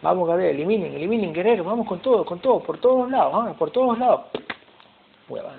vamos. 0.01 0.27
Gabriel, 0.27 0.55
eliminen, 0.55 0.93
eliminen, 0.93 1.33
guerrero, 1.33 1.63
vamos 1.63 1.87
con 1.87 1.99
todo, 1.99 2.25
con 2.25 2.39
todo, 2.39 2.61
por 2.61 2.79
todos 2.79 3.09
lados, 3.09 3.33
vamos, 3.33 3.57
por 3.57 3.71
todos 3.71 3.97
lados. 3.97 4.21
Hueva. 5.29 5.53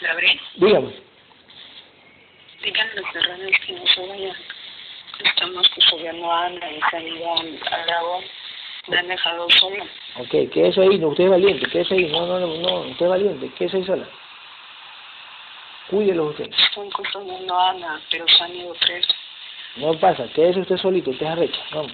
Gabriel, 0.00 0.40
Dígame, 0.56 0.92
díganle 2.62 2.94
los 2.94 3.12
guerreros 3.12 3.60
que 3.66 3.72
no 3.72 3.86
se 3.86 4.06
vayan. 4.06 4.36
Estamos 5.24 5.68
que 5.70 5.80
subiendo 5.80 6.30
a 6.30 6.46
Ana 6.46 6.70
y 6.70 7.06
ido 7.06 7.34
al 7.38 7.86
dragón. 7.86 8.24
Me 8.86 8.98
han 8.98 9.08
dejado 9.08 9.48
solo. 9.50 9.82
ok, 10.18 10.50
quédese 10.52 10.80
ahí, 10.82 10.98
no, 10.98 11.08
usted 11.08 11.24
es 11.24 11.30
valiente, 11.30 11.66
quédese 11.70 11.94
ahí, 11.94 12.12
no, 12.12 12.26
no, 12.26 12.38
no, 12.38 12.46
no, 12.58 12.80
usted 12.90 13.06
es 13.06 13.10
valiente, 13.10 13.50
quédese 13.56 13.78
ahí 13.78 13.84
sola. 13.84 14.06
Cuídelo 15.88 16.26
usted, 16.26 16.50
Estoy 16.52 16.90
construyendo 16.90 17.58
a 17.58 17.70
Ana, 17.70 18.00
pero 18.10 18.26
se 18.28 18.44
han 18.44 18.54
ido 18.54 18.74
tres. 18.80 19.06
no 19.76 19.98
pasa, 19.98 20.28
quédese 20.34 20.60
usted 20.60 20.76
solito, 20.76 21.10
usted 21.10 21.26
es 21.26 21.32
arrecha, 21.32 21.60
vamos. 21.72 21.92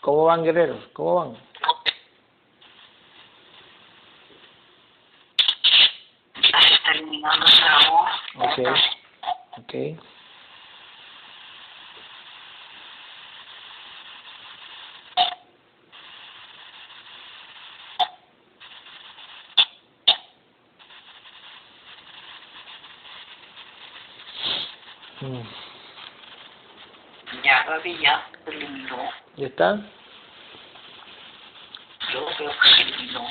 ¿Cómo 0.00 0.24
van, 0.24 0.44
guerreros? 0.44 0.78
¿Cómo 0.92 1.14
van? 1.16 1.36
Se 6.40 6.74
está 6.74 6.92
eliminando 6.92 7.44
ese 7.46 7.62
dragón. 7.62 8.06
Ok, 9.58 9.65
ok. 9.76 9.96
Mm, 25.20 25.42
Ya, 27.42 27.64
ya 28.00 28.26
eliminó. 28.46 29.10
¿Ya 29.36 29.46
está? 29.46 29.76
Yo 32.12 32.26
creo 32.36 32.50
que 32.50 32.82
eliminó. 32.82 33.26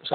Los 0.00 0.12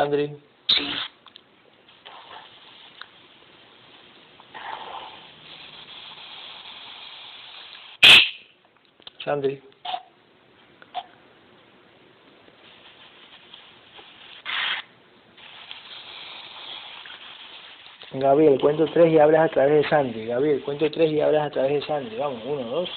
Gabriel, 18.13 18.59
cuento 18.59 18.85
tres 18.87 19.11
y 19.13 19.19
hablas 19.19 19.49
a 19.49 19.53
través 19.53 19.83
de 19.83 19.89
Sandy. 19.89 20.25
Gabriel, 20.25 20.61
cuento 20.63 20.91
tres 20.91 21.11
y 21.11 21.21
hablas 21.21 21.47
a 21.47 21.49
través 21.49 21.71
de 21.73 21.81
Sandy. 21.87 22.17
Vamos, 22.17 22.41
uno, 22.45 22.63
dos, 22.63 22.89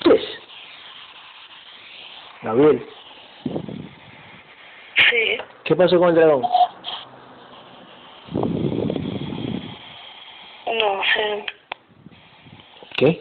tres. 0.00 0.22
Gabriel, 2.42 2.86
Sí. 5.08 5.38
¿qué 5.64 5.76
pasó 5.76 5.98
con 5.98 6.10
el 6.10 6.14
dragón? 6.16 6.42
No 10.66 11.02
sé. 11.14 11.46
¿Qué? 12.96 13.20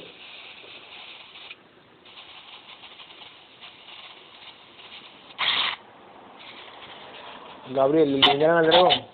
Gabriel, 7.70 8.16
¿eliminaron 8.16 8.58
al 8.58 8.68
dragón? 8.68 9.06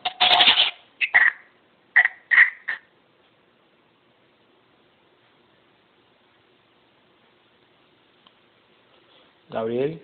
Gabriel, 9.49 10.01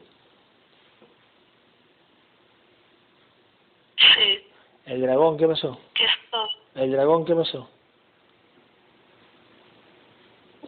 Sí. 3.97 4.45
¿el 4.85 5.01
dragón 5.01 5.37
qué 5.37 5.47
pasó? 5.47 5.79
¿Qué 5.93 6.05
esto? 6.05 6.47
¿El 6.75 6.91
dragón 7.23 7.25
qué 7.25 7.35
pasó? 7.35 7.69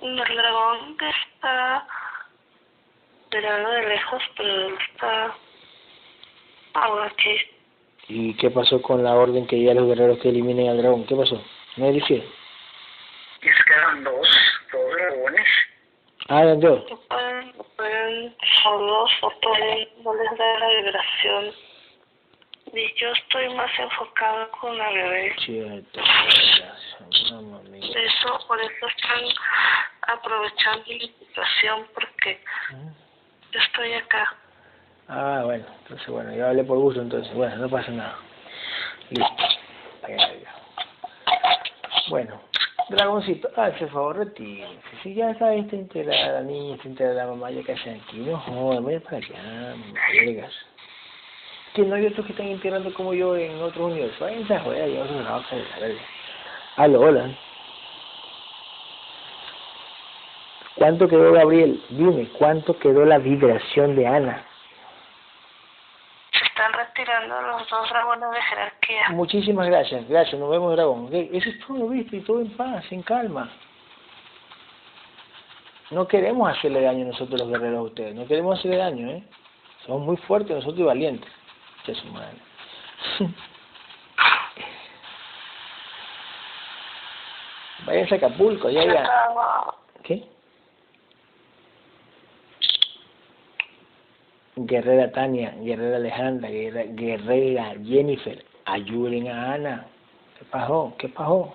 El 0.01 0.15
dragón 0.15 0.97
que 0.97 1.09
está 1.09 1.87
mirando 3.33 3.69
de 3.69 3.89
lejos, 3.89 4.23
pero 4.37 4.77
está 4.79 5.35
algo 6.73 7.01
aquí. 7.01 7.37
¿Y 8.07 8.33
qué 8.35 8.51
pasó 8.51 8.81
con 8.81 9.03
la 9.03 9.15
orden 9.15 9.47
que 9.47 9.55
di 9.55 9.69
a 9.69 9.73
los 9.73 9.87
guerreros 9.87 10.19
que 10.19 10.29
eliminen 10.29 10.69
al 10.69 10.77
dragón? 10.77 11.05
¿Qué 11.05 11.15
pasó? 11.15 11.41
¿No 11.77 11.91
dice? 11.91 12.23
Es 13.41 13.63
que 13.65 13.73
eran 13.73 14.03
dos, 14.03 14.27
dos 14.71 14.91
dragones. 14.95 15.47
Ah, 16.29 16.43
eran 16.43 16.59
dos. 16.59 16.89
No 16.89 16.97
pueden, 16.97 17.53
pueden 17.75 18.35
o 19.21 19.29
pueden, 19.41 19.89
no 20.03 20.13
les 20.13 20.37
da 20.37 20.59
la 20.59 20.69
vibración. 20.69 21.51
Y 22.75 22.93
yo 22.99 23.09
estoy 23.09 23.47
más 23.55 23.71
enfocada 23.79 24.49
con 24.59 24.77
la 24.77 24.89
bebé. 24.91 25.33
Cierto. 25.45 26.01
De 27.71 28.05
eso, 28.05 28.47
por 28.47 28.59
eso 28.61 28.87
están 28.87 29.23
aprovechando 30.01 30.83
la 30.87 31.07
situación 31.07 31.87
porque 31.93 32.37
yo 33.53 33.59
estoy 33.61 33.93
acá. 33.93 34.35
Ah, 35.07 35.43
bueno, 35.45 35.65
entonces 35.83 36.07
bueno, 36.07 36.35
yo 36.35 36.47
hablé 36.47 36.65
por 36.65 36.77
gusto, 36.79 37.01
entonces, 37.01 37.33
bueno, 37.33 37.55
no 37.55 37.69
pasa 37.69 37.91
nada. 37.91 38.17
Listo. 39.09 39.35
Bueno, 42.09 42.41
dragoncito, 42.89 43.49
hazte 43.55 43.87
favor, 43.87 44.17
retírese. 44.17 44.81
Si 45.01 45.15
ya 45.15 45.33
sabes, 45.39 45.63
está 45.63 45.77
integrada 45.77 46.33
la 46.33 46.41
niña, 46.41 46.75
está 46.75 46.89
integrada 46.89 47.23
la 47.23 47.31
mamá, 47.31 47.51
ya 47.51 47.63
que 47.63 47.71
hacen 47.71 48.01
aquí, 48.01 48.17
no 48.17 48.37
joder, 48.37 48.81
vaya 48.81 48.99
para 48.99 49.17
allá, 49.17 49.75
vergas. 50.11 50.53
Que 51.75 51.81
no 51.81 51.95
hay 51.95 52.05
otros 52.05 52.25
que 52.25 52.31
están 52.31 52.47
integrando 52.47 52.93
como 52.93 53.13
yo 53.13 53.35
en 53.35 53.61
otros 53.61 53.91
universos. 53.91 54.17
Váyanse 54.19 54.55
a 54.55 54.61
joder, 54.61 54.89
yo 54.89 55.03
otros 55.03 55.23
lados, 55.23 55.45
a 55.51 55.79
verga. 55.79 56.01
Aló, 56.77 57.01
hola. 57.01 57.29
¿Cuánto 60.75 61.07
quedó 61.07 61.33
Gabriel? 61.33 61.83
Dime, 61.89 62.29
¿cuánto 62.37 62.77
quedó 62.79 63.03
la 63.03 63.17
vibración 63.17 63.95
de 63.95 64.07
Ana? 64.07 64.45
Se 66.31 66.45
están 66.45 66.71
retirando 66.73 67.41
los 67.41 67.69
dos 67.69 67.89
dragones 67.89 68.31
de 68.31 68.41
jerarquía. 68.41 69.09
Muchísimas 69.09 69.67
gracias, 69.67 70.07
gracias, 70.07 70.39
nos 70.39 70.49
vemos 70.49 70.75
dragón. 70.75 71.09
Eso 71.11 71.49
es 71.49 71.59
todo, 71.65 71.89
viste, 71.89 72.17
y 72.17 72.21
todo 72.21 72.39
en 72.39 72.55
paz, 72.55 72.85
en 72.91 73.03
calma. 73.03 73.49
No 75.91 76.07
queremos 76.07 76.49
hacerle 76.57 76.81
daño 76.81 77.05
nosotros 77.05 77.39
los 77.39 77.49
guerreros 77.49 77.79
a 77.79 77.83
ustedes, 77.83 78.15
no 78.15 78.25
queremos 78.27 78.59
hacerle 78.59 78.77
daño, 78.77 79.09
¿eh? 79.09 79.23
Somos 79.85 80.01
muy 80.01 80.17
fuertes 80.17 80.55
nosotros 80.55 80.79
y 80.79 80.83
valientes. 80.83 81.31
Qué 81.85 81.93
su 81.93 82.07
madre. 82.07 82.37
Váyanse 87.85 88.15
a 88.15 88.17
Acapulco, 88.17 88.69
ya, 88.69 88.83
ya. 88.85 89.07
¿Qué? 90.03 90.23
Guerrera 94.55 95.11
Tania, 95.11 95.53
Guerrera 95.59 95.97
Alejandra, 95.97 96.49
Guerrera, 96.49 96.91
Guerrera 96.93 97.75
Jennifer, 97.83 98.43
ayuden 98.65 99.27
a 99.27 99.53
Ana. 99.53 99.85
¿Qué 100.39 100.45
pasó? 100.45 100.95
¿Qué 100.97 101.09
pasó? 101.09 101.53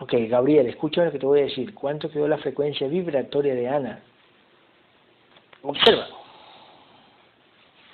Ok, 0.00 0.14
Gabriel, 0.28 0.66
escucha 0.66 1.04
lo 1.04 1.12
que 1.12 1.18
te 1.18 1.26
voy 1.26 1.40
a 1.40 1.44
decir. 1.44 1.72
¿Cuánto 1.74 2.10
quedó 2.10 2.26
la 2.28 2.38
frecuencia 2.38 2.88
vibratoria 2.88 3.54
de 3.54 3.68
Ana? 3.68 4.02
Observa. 5.62 6.08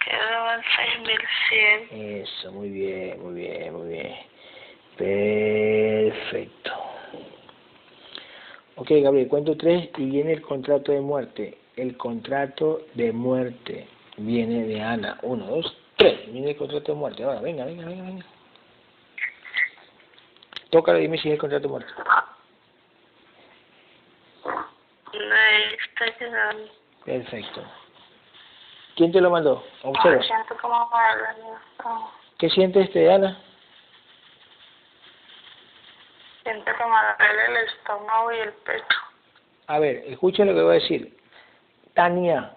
Quedó 0.04 0.54
en 0.54 0.62
6100. 1.90 2.22
Eso, 2.22 2.52
muy 2.52 2.70
bien, 2.70 3.22
muy 3.22 3.34
bien, 3.34 3.74
muy 3.74 3.88
bien. 3.88 4.16
Perfecto. 4.96 6.72
Ok, 8.76 8.88
Gabriel, 8.90 9.28
cuento 9.28 9.56
tres 9.56 9.90
y 9.96 10.06
viene 10.06 10.32
el 10.32 10.42
contrato 10.42 10.92
de 10.92 11.00
muerte. 11.00 11.58
El 11.76 11.96
contrato 11.96 12.86
de 12.94 13.12
muerte 13.12 13.88
viene 14.16 14.64
de 14.64 14.80
Ana. 14.80 15.18
Uno, 15.22 15.46
dos, 15.46 15.76
tres. 15.96 16.32
Viene 16.32 16.50
el 16.50 16.56
contrato 16.56 16.92
de 16.92 16.98
muerte. 16.98 17.22
Ahora, 17.24 17.40
venga, 17.40 17.64
venga, 17.64 17.84
venga, 17.84 18.04
venga. 18.04 18.24
Tócalo 20.70 20.98
y 20.98 21.02
dime 21.02 21.18
si 21.18 21.28
es 21.28 21.34
el 21.34 21.40
contrato 21.40 21.62
de 21.62 21.68
muerte. 21.68 21.92
No, 24.44 25.34
está 25.84 26.18
llegando. 26.18 26.70
Perfecto. 27.08 27.62
¿Quién 28.94 29.12
te 29.12 29.20
lo 29.22 29.30
mandó? 29.30 29.64
Observa. 29.82 30.22
Siento 30.22 30.54
como 30.60 30.90
me 30.90 31.94
¿Qué 32.36 32.50
siente 32.50 32.82
este, 32.82 33.10
Ana? 33.10 33.40
Siento 36.42 36.70
me 36.70 37.26
duele 37.26 37.44
el 37.46 37.66
estómago 37.66 38.32
y 38.32 38.38
el 38.40 38.52
pecho. 38.52 38.98
A 39.68 39.78
ver, 39.78 40.04
escuchen 40.06 40.48
lo 40.48 40.54
que 40.54 40.60
voy 40.60 40.70
a 40.72 40.80
decir. 40.80 41.18
Tania, 41.94 42.52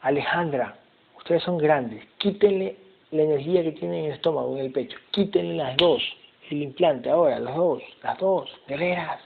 Alejandra, 0.00 0.74
ustedes 1.16 1.44
son 1.44 1.58
grandes. 1.58 2.04
Quítenle 2.18 2.76
la 3.12 3.22
energía 3.22 3.62
que 3.62 3.72
tienen 3.72 4.00
en 4.00 4.04
el 4.06 4.12
estómago, 4.14 4.56
en 4.56 4.64
el 4.64 4.72
pecho. 4.72 4.98
Quítenle 5.12 5.54
las 5.62 5.76
dos. 5.76 6.02
El 6.50 6.60
implante 6.62 7.08
ahora, 7.08 7.38
las 7.38 7.54
dos, 7.54 7.80
las 8.02 8.18
dos, 8.18 8.50
guerreras. 8.66 9.20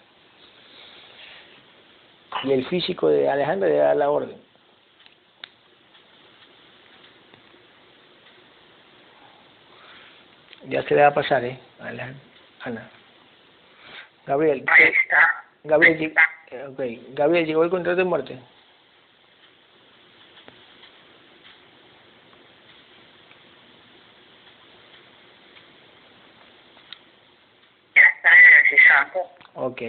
Y 2.44 2.52
el 2.52 2.66
físico 2.66 3.08
de 3.08 3.30
Alejandra 3.30 3.70
le 3.70 3.76
da 3.76 3.94
la 3.94 4.10
orden. 4.10 4.45
Ya 10.68 10.82
se 10.82 10.94
le 10.94 11.02
va 11.02 11.08
a 11.08 11.14
pasar, 11.14 11.44
¿eh? 11.44 11.58
Alejandra. 11.80 12.20
Ana. 12.64 12.90
Gabriel. 14.26 14.64
Ahí 14.66 14.84
está. 14.84 15.44
Gabriel, 15.64 16.14
eh, 16.50 16.64
okay. 16.72 17.06
Gabriel, 17.10 17.46
llegó 17.46 17.64
el 17.64 17.70
contrato 17.70 17.96
de 17.98 18.04
muerte. 18.04 18.38
Ya 27.94 28.02
está 28.02 28.30
energizando. 28.38 29.20
Ok, 29.54 29.82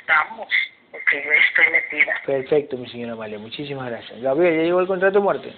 Estamos. 0.00 0.48
Porque 0.90 1.22
yo 1.22 1.32
estoy 1.32 1.70
metida. 1.70 2.22
perfecto, 2.24 2.76
mi 2.76 2.88
señora 2.88 3.12
Amalia, 3.14 3.38
muchísimas 3.38 3.90
gracias. 3.90 4.20
Gabriel, 4.20 4.56
¿ya 4.56 4.62
llegó 4.62 4.80
el 4.80 4.86
contrato 4.86 5.18
de 5.18 5.24
muerte? 5.24 5.52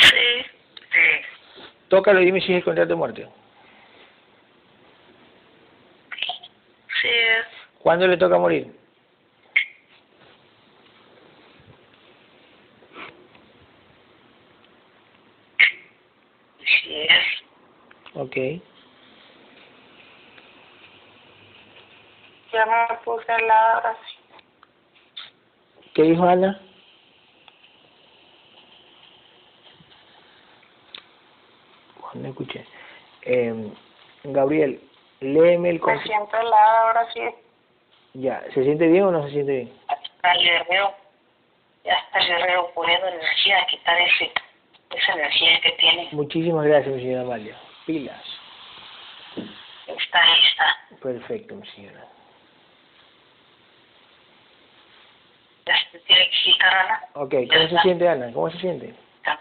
Sí. 0.00 0.44
Sí. 0.92 1.24
Tócalo 1.88 2.20
y 2.20 2.26
dime 2.26 2.40
si 2.40 2.52
es 2.52 2.58
el 2.58 2.64
contrato 2.64 2.90
de 2.90 2.94
muerte. 2.94 3.28
Sí 7.00 7.08
es. 7.08 7.46
¿Cuándo 7.80 8.06
le 8.06 8.16
toca 8.16 8.38
morir? 8.38 8.72
Sí 16.66 17.06
es. 17.08 17.26
Ok, 18.14 18.36
Ya 22.52 22.64
me 22.66 22.96
puse 23.04 23.30
ahora 23.30 23.96
sí. 24.06 24.16
¿qué 25.94 26.02
dijo 26.02 26.24
Ana? 26.24 26.60
No 32.14 32.28
escuché. 32.28 32.64
Eh, 33.22 33.70
Gabriel, 34.24 34.80
léeme 35.20 35.70
el 35.70 35.80
Me 35.80 36.02
siento 36.02 36.36
al 36.36 36.50
lado 36.50 36.86
ahora 36.86 37.12
sí. 37.12 37.20
Ya, 38.14 38.42
¿se 38.54 38.64
siente 38.64 38.86
bien 38.88 39.04
o 39.04 39.10
no 39.10 39.24
se 39.24 39.30
siente 39.30 39.52
bien? 39.52 39.72
Está 40.04 40.32
el 40.32 40.42
guerrero. 40.42 40.94
Ya 41.84 41.94
está 41.94 42.18
el 42.20 42.26
guerrero 42.26 42.70
poniendo 42.74 43.06
energía 43.06 43.66
quitar 43.66 43.98
ese, 44.00 44.32
esa 44.96 45.12
energía 45.12 45.60
que 45.60 45.72
tiene. 45.72 46.08
Muchísimas 46.12 46.66
gracias, 46.66 46.94
mi 46.94 47.02
señora 47.02 47.22
Amalia. 47.22 47.56
Pilas. 47.86 48.24
Está 49.86 50.20
lista. 50.36 50.76
Perfecto, 51.02 51.54
mi 51.54 51.66
señora. 51.68 52.04
Ya 55.66 55.74
se 55.92 55.98
tiene 56.00 56.24
que 56.30 56.52
quitar 56.52 56.74
Ana. 56.74 57.02
Ok, 57.14 57.34
¿cómo 57.50 57.68
se 57.68 57.78
siente 57.82 58.08
Ana? 58.08 58.32
¿Cómo 58.32 58.50
se 58.50 58.58
siente? 58.58 58.94
Está. 59.18 59.40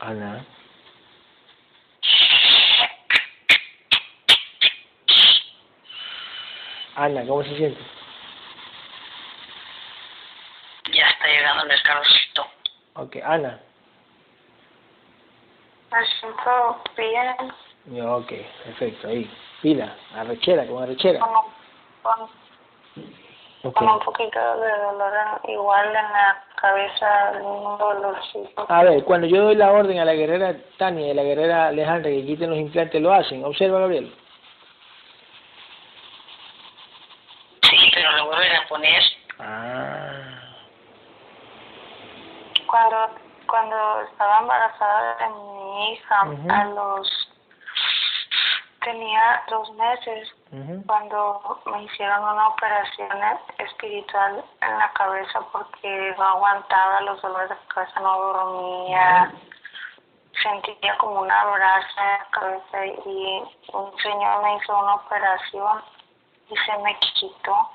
Ana. 0.00 0.44
Ana, 7.12 7.26
¿cómo 7.28 7.42
se 7.44 7.54
siente? 7.56 7.80
Ya 10.94 11.06
está 11.08 11.26
llegando 11.26 11.64
el 11.64 11.70
escalocito. 11.70 12.46
Ok, 12.94 13.16
Ana. 13.24 13.60
Me 15.90 16.06
siento 16.18 16.82
bien. 16.96 17.52
Ya, 17.86 18.16
Ok, 18.16 18.32
perfecto, 18.64 19.08
ahí. 19.08 19.30
Pila, 19.60 19.94
arrechera, 20.16 20.66
con 20.66 20.82
arrechera. 20.82 21.20
Con, 21.20 21.30
un- 21.30 22.30
con, 23.62 23.72
con 23.72 23.88
un 23.88 23.98
poquito 24.00 24.38
de 24.60 24.70
dolor 24.82 25.40
igual 25.48 25.86
en 25.88 25.92
la 25.94 26.44
cabeza, 26.56 27.32
mismo 27.34 27.76
dolorcito. 27.78 28.66
A 28.68 28.82
ver, 28.84 29.04
cuando 29.04 29.26
yo 29.26 29.44
doy 29.44 29.54
la 29.56 29.70
orden 29.70 29.98
a 30.00 30.04
la 30.04 30.14
guerrera 30.14 30.56
Tania 30.78 31.08
y 31.08 31.10
a 31.10 31.14
la 31.14 31.22
guerrera 31.22 31.68
Alejandra 31.68 32.10
que 32.10 32.24
quiten 32.26 32.50
los 32.50 32.58
implantes, 32.58 33.00
lo 33.00 33.12
hacen. 33.12 33.44
Observa, 33.44 33.78
Gabriel. 33.80 34.12
Sí, 37.62 37.76
pero 37.94 38.08
Ah. 39.38 40.12
Cuando, 42.66 43.08
cuando 43.46 44.00
estaba 44.02 44.38
embarazada 44.40 45.16
de 45.16 45.28
mi 45.28 45.92
hija, 45.92 46.20
a 46.20 46.64
los... 46.66 47.28
Tenía 48.84 49.42
dos 49.48 49.72
meses 49.74 50.28
cuando 50.86 51.62
me 51.66 51.84
hicieron 51.84 52.24
una 52.24 52.48
operación 52.48 53.10
espiritual 53.58 54.44
en 54.60 54.78
la 54.78 54.92
cabeza 54.92 55.40
porque 55.52 56.14
no 56.18 56.24
aguantaba 56.24 57.00
los 57.02 57.22
dolores 57.22 57.50
de 57.50 57.56
cabeza, 57.72 58.00
no 58.00 58.18
dormía, 58.18 59.32
sentía 60.42 60.96
como 60.98 61.20
una 61.20 61.44
brasa 61.44 62.02
en 62.02 62.18
la 62.18 62.26
cabeza 62.30 62.86
y 63.06 63.42
un 63.72 63.98
señor 63.98 64.42
me 64.42 64.56
hizo 64.56 64.78
una 64.78 64.94
operación 64.96 65.82
y 66.50 66.56
se 66.56 66.78
me 66.78 66.98
quitó 66.98 67.70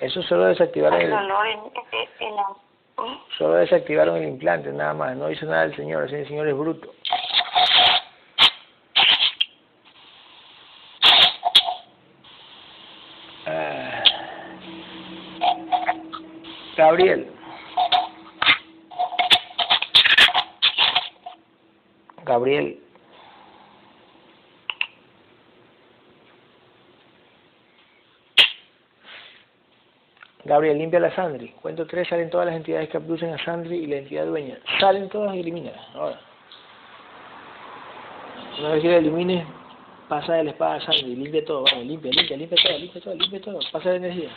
eso 0.00 0.22
solo 0.22 0.46
desactivaron 0.46 0.98
el, 0.98 1.10
solo 3.36 3.54
desactivaron 3.56 4.16
el 4.16 4.28
implante, 4.28 4.72
nada 4.72 4.94
más. 4.94 5.14
No 5.14 5.30
hizo 5.30 5.44
nada 5.44 5.64
el 5.64 5.76
señor, 5.76 6.04
así 6.04 6.14
el 6.14 6.26
señor 6.26 6.48
es 6.48 6.56
bruto. 6.56 6.90
Ah. 13.46 14.02
Gabriel. 16.76 17.30
Gabriel. 22.24 22.89
Gabriel, 30.50 30.78
limpia 30.78 30.98
a 30.98 31.14
Sandri. 31.14 31.50
Cuento 31.62 31.86
tres, 31.86 32.08
salen 32.08 32.28
todas 32.28 32.46
las 32.46 32.56
entidades 32.56 32.88
que 32.88 32.96
abducen 32.96 33.32
a 33.32 33.38
Sandri 33.44 33.76
y 33.76 33.86
la 33.86 33.98
entidad 33.98 34.26
dueña. 34.26 34.58
Salen 34.80 35.08
todas 35.08 35.32
y 35.36 35.38
elimínalas. 35.38 35.80
Ahora. 35.94 36.18
Una 38.58 38.70
vez 38.70 38.82
que 38.82 38.88
la 38.88 38.96
elimines, 38.96 39.46
pasa 40.08 40.34
de 40.34 40.42
la 40.42 40.50
espada 40.50 40.74
a 40.74 40.80
Sandri, 40.80 41.14
limpia 41.14 41.44
todo. 41.44 41.62
Vamos, 41.70 41.86
limpia, 41.86 42.10
limpia, 42.10 42.36
limpia 42.36 42.58
todo, 42.60 42.78
limpia 42.78 43.00
todo, 43.00 43.14
limpia 43.14 43.40
todo. 43.40 43.60
Pasa 43.70 43.90
de 43.90 43.96
energía. 43.98 44.30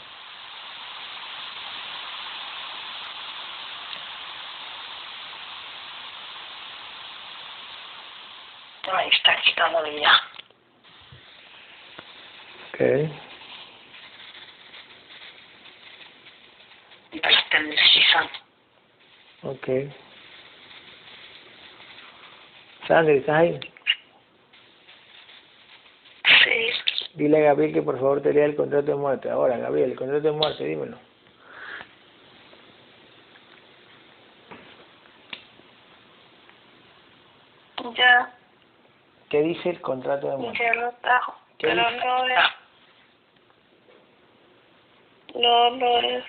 Ahí 8.91 9.09
está 9.09 9.35
quitándole 9.41 9.99
ya. 9.99 10.13
Ok. 12.69 12.79
Y 17.13 17.21
ahí 17.23 17.35
está 17.35 17.57
energizando. 17.57 18.31
Ok. 19.63 19.69
Sandri, 22.87 23.17
¿estás 23.19 23.37
ahí? 23.37 23.59
Sí. 26.43 27.09
Dile 27.13 27.37
a 27.37 27.41
Gabriel 27.53 27.73
que 27.73 27.81
por 27.81 27.95
favor 27.95 28.21
te 28.21 28.33
lea 28.33 28.45
el 28.45 28.55
contrato 28.57 28.87
de 28.87 28.95
muerte. 28.95 29.29
Ahora, 29.29 29.57
Gabriel, 29.57 29.91
el 29.91 29.97
contrato 29.97 30.21
de 30.23 30.31
muerte, 30.33 30.65
dímelo. 30.65 30.97
Ya, 37.95 38.33
¿Qué 39.29 39.41
dice 39.41 39.69
el 39.71 39.81
contrato 39.81 40.29
de 40.29 40.37
muerte? 40.37 40.59
ya 40.63 40.73
lo 40.75 40.91
trajo. 41.01 41.35
¿Qué 41.57 41.67
Pero 41.67 41.89
dice? 41.89 42.05
no 42.05 42.25
es. 42.27 42.39
No, 45.35 45.69
no 45.71 45.97
es. 45.99 46.23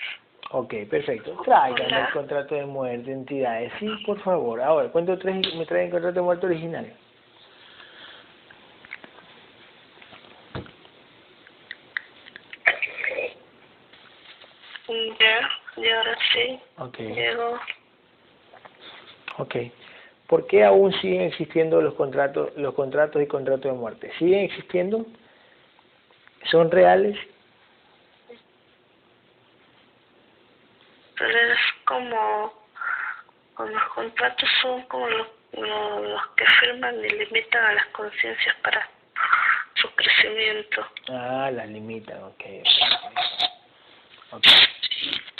Ok, 0.56 0.72
perfecto. 0.88 1.32
Traigan 1.44 1.92
el 1.92 2.12
contrato 2.12 2.54
de 2.54 2.64
muerte, 2.64 3.10
entidades. 3.10 3.72
Sí, 3.80 3.88
por 4.06 4.20
favor. 4.20 4.62
Ahora, 4.62 4.88
cuento 4.88 5.18
tres 5.18 5.52
me 5.56 5.66
traen 5.66 5.86
el 5.86 5.90
contrato 5.90 6.14
de 6.14 6.22
muerte 6.22 6.46
original. 6.46 6.96
Ya, 15.18 15.50
y 15.76 15.88
ahora 15.88 16.16
sí. 16.32 16.60
Ok, 16.78 16.98
Llegó. 16.98 17.58
ok. 19.38 19.56
¿Por 20.28 20.46
qué 20.46 20.62
aún 20.62 20.92
siguen 21.00 21.22
existiendo 21.22 21.82
los 21.82 21.94
contratos, 21.94 22.52
los 22.54 22.74
contratos 22.74 23.20
y 23.20 23.26
contratos 23.26 23.72
de 23.72 23.72
muerte? 23.72 24.12
¿Siguen 24.20 24.44
existiendo? 24.44 25.04
¿Son 26.44 26.70
reales? 26.70 27.18
Pero 31.16 31.38
es 31.38 31.58
como. 31.94 32.52
Los 33.56 33.82
contratos 33.94 34.48
son 34.62 34.82
como 34.82 35.08
los, 35.08 35.28
los, 35.52 36.22
que 36.36 36.44
firman 36.60 36.96
y 37.04 37.08
limitan 37.08 37.64
a 37.64 37.74
las 37.74 37.86
conciencias 37.86 38.56
para 38.62 38.88
su 39.74 39.88
crecimiento. 39.94 40.84
Ah, 41.08 41.50
las 41.52 41.68
limitan, 41.68 42.20
ok. 42.24 42.42
ok. 44.32 44.32
Ok. 44.32 44.46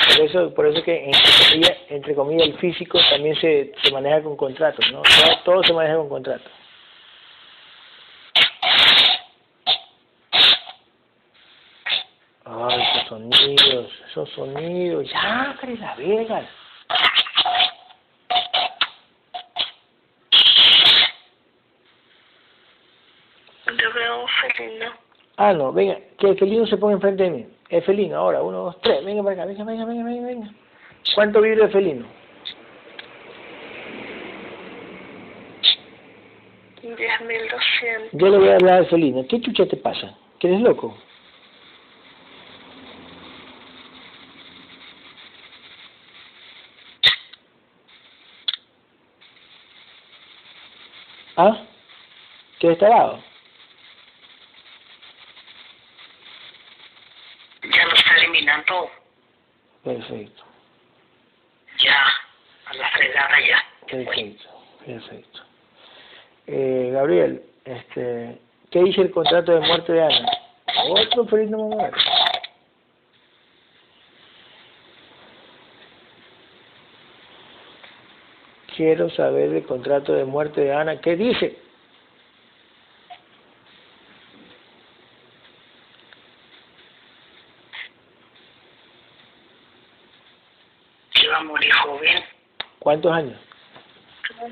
Por 0.06 0.26
eso, 0.26 0.54
por 0.54 0.66
eso 0.66 0.84
que 0.84 1.06
entre 1.06 1.22
comillas, 1.50 1.78
entre 1.88 2.14
comillas 2.14 2.48
el 2.48 2.58
físico 2.58 3.00
también 3.10 3.34
se, 3.40 3.72
se 3.82 3.90
maneja 3.90 4.22
con 4.22 4.36
contratos, 4.36 4.84
¿no? 4.92 5.02
Todo, 5.02 5.38
todo 5.44 5.62
se 5.64 5.72
maneja 5.72 5.96
con 5.96 6.08
contratos. 6.08 6.52
Ay, 12.44 12.82
esos 12.82 13.08
sonidos, 13.08 13.63
esos 14.08 14.28
sonidos, 14.30 15.10
ya, 15.10 15.56
Cris 15.60 15.78
la 15.80 15.94
Vegas. 15.96 16.44
Yo 23.66 23.92
veo 23.92 24.22
un 24.22 24.28
felino. 24.28 24.92
Ah, 25.36 25.52
no, 25.52 25.72
venga, 25.72 25.98
que 26.18 26.28
el 26.28 26.38
felino 26.38 26.66
se 26.66 26.76
ponga 26.76 26.94
enfrente 26.94 27.24
de 27.24 27.30
mí. 27.30 27.46
El 27.70 27.82
felino, 27.82 28.16
ahora, 28.16 28.42
uno, 28.42 28.58
dos, 28.64 28.80
tres, 28.82 29.04
venga 29.04 29.22
para 29.22 29.34
acá, 29.34 29.44
venga, 29.46 29.64
venga, 29.64 29.84
venga, 29.84 30.04
venga, 30.04 30.26
venga. 30.26 30.50
¿Cuánto 31.14 31.40
vibra 31.40 31.64
el 31.64 31.72
felino? 31.72 32.06
10.200. 36.82 38.10
Yo 38.12 38.28
le 38.28 38.38
voy 38.38 38.48
a 38.48 38.56
hablar 38.56 38.78
al 38.80 38.86
felino. 38.86 39.26
¿Qué 39.28 39.40
chucha 39.40 39.66
te 39.66 39.76
pasa? 39.76 40.14
¿Que 40.38 40.48
eres 40.48 40.60
loco? 40.60 40.96
¿Ah? 51.36 51.56
¿Qué 52.60 52.72
está 52.72 52.88
dado? 52.88 53.22
Ya 57.62 57.84
lo 57.86 57.94
está 57.94 58.16
eliminando. 58.18 58.90
Perfecto, 59.82 60.44
Ya. 61.78 62.04
A 62.66 62.74
la 62.74 62.88
fregada 62.90 63.40
ya. 63.46 63.64
perfecto, 63.86 64.48
perfecto. 64.86 65.40
Eh, 66.46 66.90
Gabriel, 66.92 67.42
este, 67.64 68.38
¿qué 68.70 68.82
dice 68.84 69.02
el 69.02 69.10
contrato 69.10 69.52
de 69.52 69.60
muerte 69.66 69.92
de 69.92 70.02
Ana? 70.02 70.30
Otro 70.88 71.26
felino 71.26 71.68
mamá. 71.68 71.90
Quiero 78.76 79.08
saber 79.10 79.52
el 79.52 79.64
contrato 79.66 80.12
de 80.14 80.24
muerte 80.24 80.62
de 80.62 80.74
Ana. 80.74 81.00
¿Qué 81.00 81.14
dice? 81.14 81.56
Que 91.12 91.28
va 91.28 91.36
a 91.36 91.44
morir 91.44 91.72
joven. 91.72 92.24
¿Cuántos 92.80 93.12
años? 93.12 93.38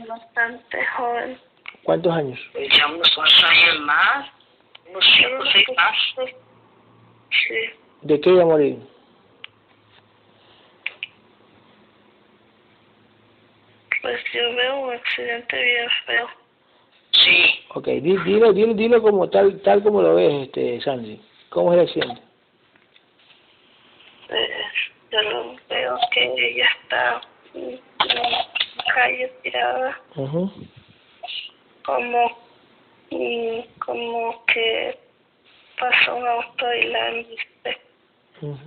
Bastante 0.06 0.86
joven. 0.96 1.40
¿Cuántos 1.82 2.12
años? 2.12 2.38
Ya 2.54 2.86
unos 2.86 3.18
años 3.18 3.80
más. 3.80 4.30
Unos 4.88 5.04
cinco, 5.16 5.44
seis 5.52 5.66
más. 5.76 5.96
Sí. 7.30 7.54
¿De 8.02 8.20
qué 8.20 8.30
iba 8.30 8.42
a 8.42 8.46
morir? 8.46 8.78
Pues 14.02 14.21
yo 14.32 14.54
veo 14.54 14.80
un 14.80 14.92
accidente 14.94 15.62
bien 15.62 15.88
feo. 16.06 16.28
Sí. 17.12 17.64
Ok, 17.74 17.86
di- 17.86 18.16
dilo, 18.24 18.52
dilo, 18.52 18.74
dilo 18.74 19.02
como 19.02 19.28
tal, 19.30 19.60
tal 19.62 19.82
como 19.82 20.02
lo 20.02 20.14
ves, 20.14 20.32
este, 20.46 20.80
Sandy. 20.80 21.20
¿Cómo 21.50 21.72
es 21.74 21.78
el 21.78 21.86
accidente? 21.86 22.22
Pues 24.28 24.48
yo 25.10 25.22
lo 25.22 25.56
veo 25.68 25.98
que 26.12 26.24
ella 26.24 26.66
está 26.82 27.20
en 27.54 27.80
la 27.98 28.48
calle 28.94 29.28
tirada. 29.42 30.00
Ujú. 30.16 30.50
como 31.84 32.38
mm, 33.10 33.60
como 33.80 34.44
que 34.46 34.98
pasó 35.78 36.14
un 36.16 36.26
auto 36.26 36.74
y 36.74 36.86
la 36.86 37.08
embiste. 37.10 37.78
Ujú. 38.40 38.58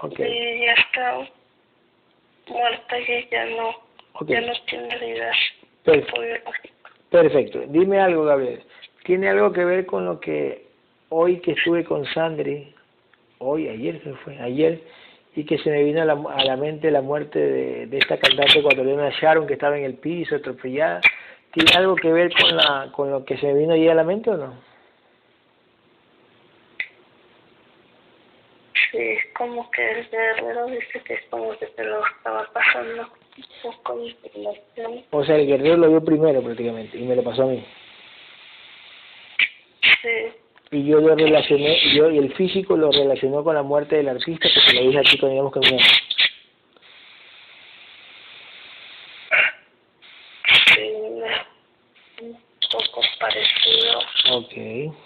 Ok, 0.00 0.18
y 0.20 0.66
ya 0.66 0.72
está 0.72 1.18
muerta 2.48 2.98
y 2.98 3.28
ya 3.30 3.44
no 3.46 3.70
ok. 4.14 4.28
ya 4.28 4.40
no 4.40 4.52
tiene 4.66 4.98
vida 4.98 5.32
Perfecto. 5.84 6.20
Perfecto. 7.10 7.60
Dime 7.68 8.00
algo, 8.00 8.24
Gabriel. 8.24 8.62
¿Tiene 9.04 9.28
algo 9.28 9.52
que 9.52 9.64
ver 9.64 9.86
con 9.86 10.06
lo 10.06 10.18
que 10.18 10.66
hoy 11.10 11.40
que 11.40 11.52
estuve 11.52 11.84
con 11.84 12.04
Sandri, 12.06 12.74
hoy, 13.38 13.68
ayer 13.68 14.02
se 14.02 14.14
fue, 14.14 14.38
ayer, 14.40 14.80
y 15.36 15.44
que 15.44 15.58
se 15.58 15.70
me 15.70 15.84
vino 15.84 16.02
a 16.02 16.04
la, 16.06 16.14
a 16.14 16.44
la 16.44 16.56
mente 16.56 16.90
la 16.90 17.02
muerte 17.02 17.38
de, 17.38 17.86
de 17.86 17.98
esta 17.98 18.18
cantante 18.18 18.58
ecuatoriana 18.58 19.10
Sharon 19.10 19.46
que 19.46 19.54
estaba 19.54 19.76
en 19.78 19.84
el 19.84 19.94
piso, 19.94 20.36
atropellada? 20.36 21.00
¿Tiene 21.52 21.70
algo 21.76 21.94
que 21.94 22.12
ver 22.12 22.32
con 22.32 22.56
la 22.56 22.90
con 22.92 23.10
lo 23.10 23.24
que 23.24 23.36
se 23.36 23.46
me 23.46 23.54
vino 23.54 23.74
ayer 23.74 23.90
a 23.90 23.94
la 23.94 24.04
mente 24.04 24.30
o 24.30 24.36
no? 24.36 24.54
Sí, 28.90 28.98
es 28.98 29.33
como 29.44 29.70
que 29.70 29.90
el 29.90 30.08
guerrero 30.08 30.66
dice 30.66 31.02
que 31.04 31.14
es 31.14 31.24
como 31.28 31.56
que 31.58 31.66
se 31.66 31.84
lo 31.84 32.02
estaba 32.06 32.50
pasando. 32.52 33.08
O 35.10 35.24
sea, 35.24 35.36
el 35.36 35.46
guerrero 35.46 35.76
lo 35.76 35.90
vio 35.90 36.04
primero 36.04 36.42
prácticamente 36.42 36.96
y 36.96 37.02
me 37.02 37.14
lo 37.14 37.22
pasó 37.22 37.42
a 37.42 37.46
mí. 37.46 37.62
Sí, 40.00 40.32
y 40.70 40.86
yo 40.86 41.00
lo 41.00 41.14
relacioné, 41.14 41.78
yo 41.94 42.10
y 42.10 42.18
el 42.18 42.32
físico 42.34 42.74
lo 42.76 42.90
relacionó 42.90 43.44
con 43.44 43.54
la 43.54 43.62
muerte 43.62 43.96
del 43.96 44.08
artista, 44.08 44.48
porque 44.54 44.80
lo 44.80 44.86
dije 44.88 44.98
aquí 44.98 45.18
cuando 45.18 45.34
íbamos 45.34 45.52
caminando. 45.52 45.84
Sí, 50.74 50.92
un 52.22 52.38
poco 52.72 53.02
parecido 53.20 53.98
Ok, 54.32 55.03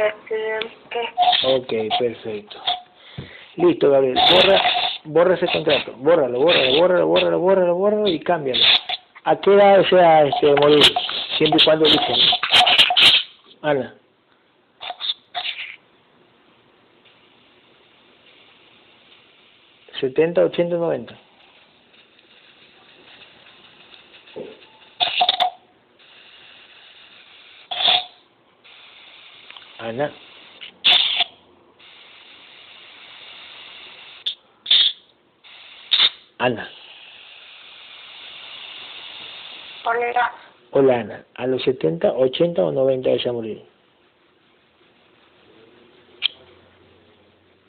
al 0.00 0.08
accidente. 0.08 0.98
ok, 1.44 1.98
perfecto. 1.98 2.56
Listo, 3.56 3.90
Gabriel, 3.90 4.18
borra, 4.32 4.62
borra 5.04 5.34
ese 5.34 5.46
contrato, 5.46 5.92
bórralo, 5.96 6.40
bórralo, 6.40 6.78
bórralo, 6.78 7.06
bórralo, 7.06 7.38
bórralo, 7.38 7.74
bórralo 7.74 8.08
y 8.08 8.20
cámbialo. 8.20 8.64
¿A 9.24 9.36
qué 9.36 9.52
edad 9.52 9.78
desea 9.78 10.24
este, 10.24 10.54
morir? 10.54 10.82
Siempre 11.36 11.60
y 11.60 11.64
cuando 11.64 11.84
elijan. 11.86 12.16
Ana. 13.62 13.94
¿70, 20.00 20.38
80, 20.38 20.76
90? 20.76 21.29
Ana. 29.90 30.12
Ana. 36.38 36.68
Hola, 39.84 40.32
Hola 40.70 41.00
Ana. 41.00 41.24
¿A 41.34 41.46
los 41.48 41.60
70, 41.64 42.12
80 42.12 42.62
o 42.62 42.70
90 42.70 43.10
desea 43.10 43.32
morir? 43.32 43.64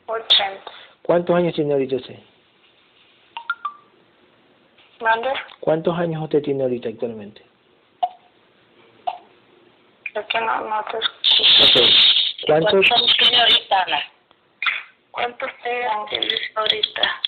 80. 0.06 0.72
¿Cuántos 1.02 1.35
años 1.35 1.56
tiene 1.56 1.73
ahorita 1.73 1.95
usted? 1.95 2.19
¿Mande? 4.99 5.30
¿Cuántos 5.60 5.98
años 5.98 6.22
usted 6.22 6.43
tiene 6.43 6.61
ahorita 6.61 6.89
actualmente? 6.89 7.41
Es 10.14 10.26
que 10.27 10.39
no, 10.39 10.69
no 10.69 10.84
te 10.91 10.99
escucho. 11.63 11.85
Ok. 11.85 12.47
¿Cuántos? 12.47 12.91
años 12.91 13.17
tiene 13.17 13.41
ahorita, 13.41 13.83
Ana? 13.83 14.03
¿Cuántos 15.11 15.49
tienes 16.09 16.39
ahorita? 16.55 17.21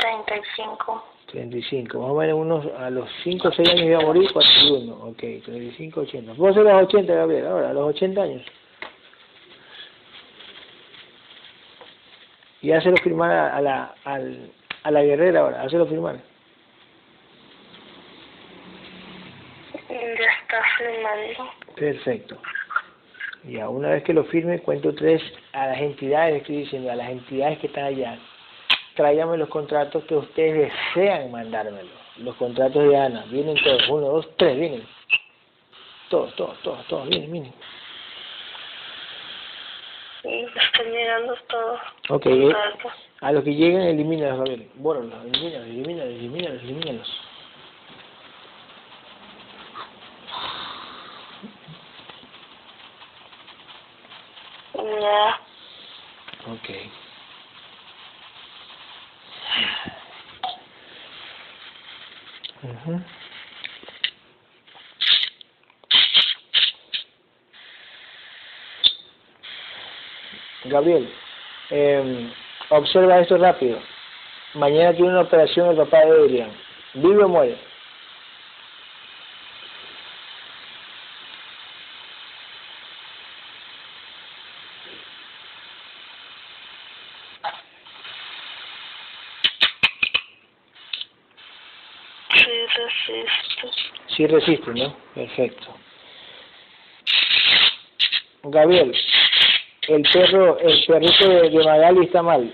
35. 0.00 1.04
35. 1.32 1.98
Más 1.98 2.10
o 2.10 2.14
menos 2.14 2.36
unos, 2.36 2.66
a 2.78 2.90
los 2.90 3.08
5 3.24 3.48
o 3.48 3.52
6 3.52 3.68
años 3.68 3.82
iba 3.82 3.98
a 3.98 4.02
morir, 4.02 4.30
41. 4.32 4.94
Ok, 4.94 5.18
35, 5.44 6.00
80. 6.00 6.32
Vos 6.34 6.56
a 6.56 6.60
los 6.60 6.82
80, 6.84 7.14
Gabriel, 7.14 7.46
ahora, 7.46 7.70
a 7.70 7.72
los 7.72 7.88
80 7.90 8.22
años. 8.22 8.42
Y 12.62 12.72
hácelo 12.72 12.96
firmar 12.96 13.30
a, 13.30 13.56
a 13.56 13.60
la, 13.60 13.94
al, 14.04 14.50
a 14.82 14.90
la 14.90 15.02
guerrera 15.02 15.40
ahora, 15.40 15.62
hácelo 15.62 15.86
firmar. 15.86 16.16
Ya 19.88 19.94
está 20.42 20.62
firmando. 20.78 21.52
Perfecto. 21.76 22.38
Ya, 23.48 23.68
una 23.68 23.90
vez 23.90 24.02
que 24.02 24.12
lo 24.12 24.24
firme, 24.24 24.58
cuento 24.60 24.92
tres 24.94 25.22
a 25.52 25.68
las 25.68 25.78
entidades, 25.78 26.38
estoy 26.38 26.58
diciendo, 26.58 26.90
a 26.90 26.96
las 26.96 27.10
entidades 27.10 27.58
que 27.58 27.68
están 27.68 27.84
allá. 27.84 28.18
Tráigame 28.96 29.36
los 29.36 29.48
contratos 29.48 30.04
que 30.04 30.16
ustedes 30.16 30.72
desean 30.94 31.30
mandármelo. 31.30 31.90
Los 32.18 32.34
contratos 32.36 32.88
de 32.88 32.96
Ana. 32.96 33.24
Vienen 33.30 33.56
todos. 33.62 33.88
Uno, 33.88 34.06
dos, 34.08 34.28
tres, 34.36 34.58
vienen. 34.58 34.86
Todos, 36.08 36.34
todos, 36.34 36.58
todos, 36.62 36.86
todos. 36.86 37.08
Vienen, 37.08 37.30
vienen. 37.30 37.52
Sí, 40.22 40.46
estoy 40.56 40.90
mirando 40.90 41.34
todo. 41.48 41.78
Ok, 42.08 42.26
eh, 42.26 42.52
a 43.20 43.32
los 43.32 43.44
que 43.44 43.54
lleguen, 43.54 43.82
elimínalos, 43.82 44.38
Gabriel. 44.38 44.68
Bórralos, 44.74 45.24
elimínalos, 45.24 45.68
elimínalos, 45.68 46.14
elimínalos, 46.14 46.62
elimínalos. 46.62 47.25
Gabriel, 70.64 71.12
eh, 71.70 72.32
observa 72.70 73.20
esto 73.20 73.38
rápido. 73.38 73.78
Mañana 74.54 74.92
tiene 74.92 75.10
una 75.10 75.22
operación 75.22 75.70
el 75.70 75.76
papá 75.76 76.04
de 76.04 76.10
Adrián. 76.10 76.50
¿Vive 76.94 77.24
o 77.24 77.28
muere? 77.28 77.58
Sí 94.16 94.26
resiste, 94.26 94.70
¿no? 94.72 94.94
Perfecto. 95.14 95.66
Gabriel, 98.44 98.94
el 99.88 100.02
perro, 100.12 100.58
el 100.58 100.84
perrito 100.86 101.28
de, 101.28 101.50
de 101.50 101.64
Magali 101.64 102.04
está 102.06 102.22
mal. 102.22 102.52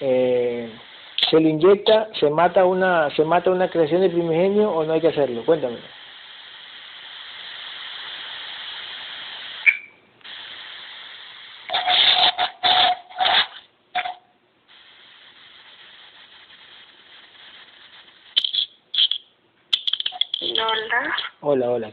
Eh, 0.00 0.70
¿Se 1.30 1.40
le 1.40 1.50
inyecta, 1.50 2.08
se 2.18 2.28
mata 2.30 2.64
una, 2.64 3.10
se 3.14 3.24
mata 3.24 3.50
una 3.50 3.70
creación 3.70 4.00
de 4.00 4.10
primigenio 4.10 4.70
o 4.70 4.84
no 4.84 4.92
hay 4.92 5.00
que 5.00 5.08
hacerlo? 5.08 5.44
Cuéntame. 5.44 5.76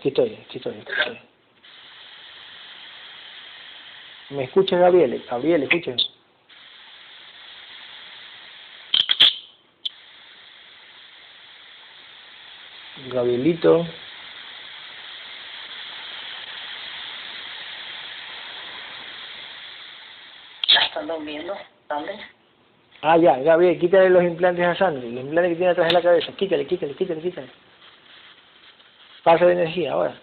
Aquí 0.07 0.21
estoy, 0.21 0.39
aquí 0.45 0.57
estoy, 0.57 0.73
aquí 0.79 0.91
estoy. 0.91 1.19
¿Me 4.29 4.43
escucha 4.43 4.77
Gabriel? 4.77 5.23
Gabriel, 5.29 5.63
escucha. 5.63 5.95
Gabrielito. 13.07 13.85
Ya 20.67 20.79
están 20.81 21.07
durmiendo, 21.07 21.55
¿vale? 21.87 22.19
Ah, 23.01 23.17
ya, 23.17 23.37
Gabriel, 23.39 23.79
quítale 23.79 24.09
los 24.09 24.23
implantes 24.23 24.65
a 24.65 24.75
Sandro, 24.75 25.07
los 25.07 25.21
implantes 25.21 25.51
que 25.51 25.55
tiene 25.55 25.71
atrás 25.71 25.87
de 25.87 25.93
la 25.93 26.01
cabeza. 26.01 26.31
Quítale, 26.33 26.65
quítale, 26.65 26.95
quítale, 26.95 27.21
quítale. 27.21 27.47
Pasa 29.27 29.45
de 29.45 29.51
energía 29.51 29.91
ahora. 29.91 30.15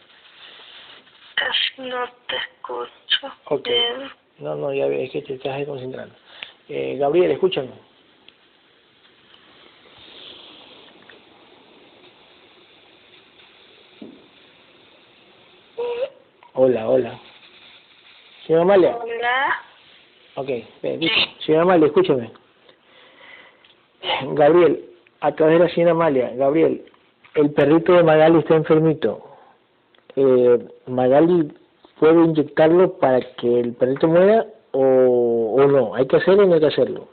No 1.76 2.06
te 2.26 2.36
escucho. 2.36 3.34
Ok. 3.50 3.68
Bien. 3.68 4.10
No, 4.38 4.54
no, 4.54 4.72
ya 4.72 4.86
es 4.86 5.10
que 5.10 5.20
te 5.20 5.34
estás 5.34 5.58
desconcentrando. 5.58 6.14
Eh, 6.70 6.96
Gabriel, 6.98 7.32
escúchame. 7.32 7.68
Hola, 16.54 16.88
hola. 16.88 17.20
Señora 18.46 18.62
Amalia. 18.62 18.96
Hola. 18.96 19.62
Ok, 20.36 20.48
ven, 20.80 21.00
señora 21.44 21.64
Amalia, 21.64 21.88
escúchame. 21.88 22.32
Gabriel, 24.32 24.82
a 25.20 25.30
través 25.32 25.58
de 25.58 25.64
la 25.66 25.74
señora 25.74 25.92
Amalia, 25.92 26.30
Gabriel, 26.36 26.90
el 27.34 27.50
perrito 27.52 27.92
de 27.92 28.02
Magali 28.02 28.38
está 28.38 28.54
enfermito. 28.56 29.20
Eh, 30.16 30.68
Magali 30.86 31.52
puede 31.98 32.24
inyectarlo 32.24 32.98
para 32.98 33.20
que 33.36 33.60
el 33.60 33.74
perrito 33.74 34.08
muera 34.08 34.46
o, 34.72 35.56
o 35.58 35.66
no. 35.66 35.94
¿Hay 35.94 36.06
que 36.06 36.16
hacerlo 36.16 36.44
o 36.44 36.46
no 36.46 36.54
hay 36.54 36.60
que 36.60 36.66
hacerlo? 36.66 37.08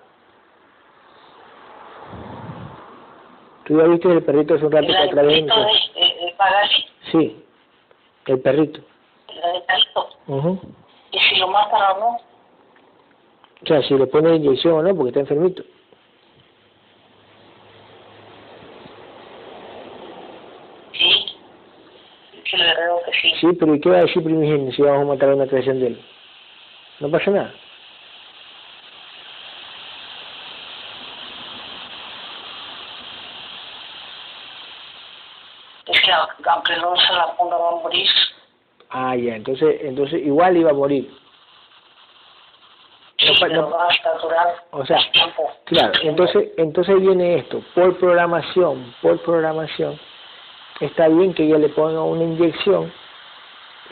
¿Tú 3.65 3.77
ya 3.77 3.83
viste 3.83 4.11
el 4.11 4.23
perrito 4.23 4.55
hace 4.55 4.65
un 4.65 4.71
rato 4.71 4.87
que 4.87 4.97
a 4.97 5.09
través 5.09 5.35
de 5.35 5.47
Magali, 5.47 6.85
Sí, 7.11 7.43
el 8.27 8.39
perrito. 8.39 8.81
Calito. 9.67 10.09
Ujú. 10.27 10.59
Y 11.11 11.19
si 11.19 11.35
lo 11.37 11.47
matan 11.47 11.81
o 11.95 11.99
no, 11.99 12.07
O 13.63 13.65
sea, 13.65 13.81
si 13.83 13.93
le 13.95 14.07
pone 14.07 14.35
inyección 14.35 14.73
o 14.73 14.83
no, 14.83 14.95
porque 14.95 15.09
está 15.09 15.19
enfermito. 15.21 15.63
Sí. 23.19 23.31
Sí. 23.39 23.47
Pero 23.59 23.75
¿y 23.75 23.79
qué 23.81 23.89
va 23.89 23.97
a 23.97 24.01
decir 24.01 24.23
Primigenio 24.23 24.71
si 24.71 24.81
vamos 24.81 25.01
a 25.03 25.05
matar 25.13 25.29
a 25.29 25.35
una 25.35 25.47
creación 25.47 25.79
de 25.79 25.87
él? 25.87 26.01
No 26.99 27.09
pasa 27.09 27.31
nada. 27.31 27.53
Es 35.87 35.99
que 36.01 36.11
aunque 36.11 36.75
no 36.77 36.95
se 36.95 37.13
la 37.13 37.35
ponga 37.35 37.57
va 37.57 37.69
a 37.69 37.75
morir. 37.81 38.07
Ah, 38.89 39.15
ya, 39.15 39.35
entonces, 39.35 39.77
entonces 39.81 40.21
igual 40.21 40.57
iba 40.57 40.71
a 40.71 40.73
morir. 40.73 41.11
Sí, 43.17 43.27
No 43.27 43.33
pero 43.39 43.61
no- 43.61 43.69
va 43.71 43.87
a 43.87 44.17
durar 44.21 44.47
O 44.71 44.85
sea, 44.85 44.97
tiempo. 45.11 45.51
Claro, 45.65 45.93
entonces, 46.03 46.49
entonces 46.57 46.99
viene 47.01 47.35
esto, 47.39 47.63
por 47.75 47.97
programación, 47.97 48.93
por 49.01 49.19
programación, 49.21 49.99
está 50.79 51.07
bien 51.07 51.33
que 51.33 51.43
ella 51.43 51.57
le 51.59 51.69
ponga 51.69 52.01
una 52.03 52.23
inyección, 52.23 52.91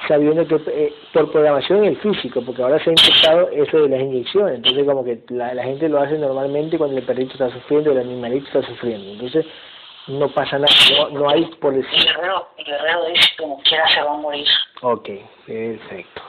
sabiendo 0.08 0.48
que 0.48 0.56
eh, 0.68 0.94
por 1.14 1.32
programación 1.32 1.84
el 1.84 1.98
físico, 1.98 2.42
porque 2.46 2.62
ahora 2.62 2.84
se 2.84 2.90
ha 2.90 2.94
infectado 2.94 3.50
eso 3.50 3.78
de 3.78 3.90
las 3.90 4.02
inyecciones, 4.02 4.56
entonces 4.56 4.86
como 4.86 5.04
que 5.04 5.20
la, 5.30 5.54
la 5.54 5.64
gente 5.64 5.90
lo 5.90 6.00
hace 6.00 6.18
normalmente 6.18 6.78
cuando 6.78 6.98
el 6.98 7.06
perrito 7.06 7.34
está 7.34 7.50
sufriendo, 7.52 7.92
el 7.92 8.00
animalito 8.00 8.48
está 8.48 8.62
sufriendo, 8.64 9.12
entonces 9.12 9.46
no 10.08 10.30
pasa 10.30 10.58
nada, 10.58 10.74
no, 10.98 11.20
no 11.20 11.30
hay 11.30 11.46
por 11.60 11.74
El 11.74 11.82
decir, 11.82 12.04
Guerrero, 12.04 12.48
el 12.58 12.66
Guerrero 12.66 13.06
dice 13.06 13.30
que 13.30 13.44
como 13.44 13.62
quiera 13.62 13.88
se 13.90 14.02
va 14.02 14.14
a 14.14 14.18
morir. 14.18 14.48
ok, 14.82 15.10
perfecto. 15.46 16.22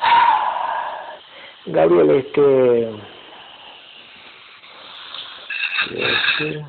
Gabriel, 1.66 2.10
este... 2.10 2.90
este, 5.90 6.64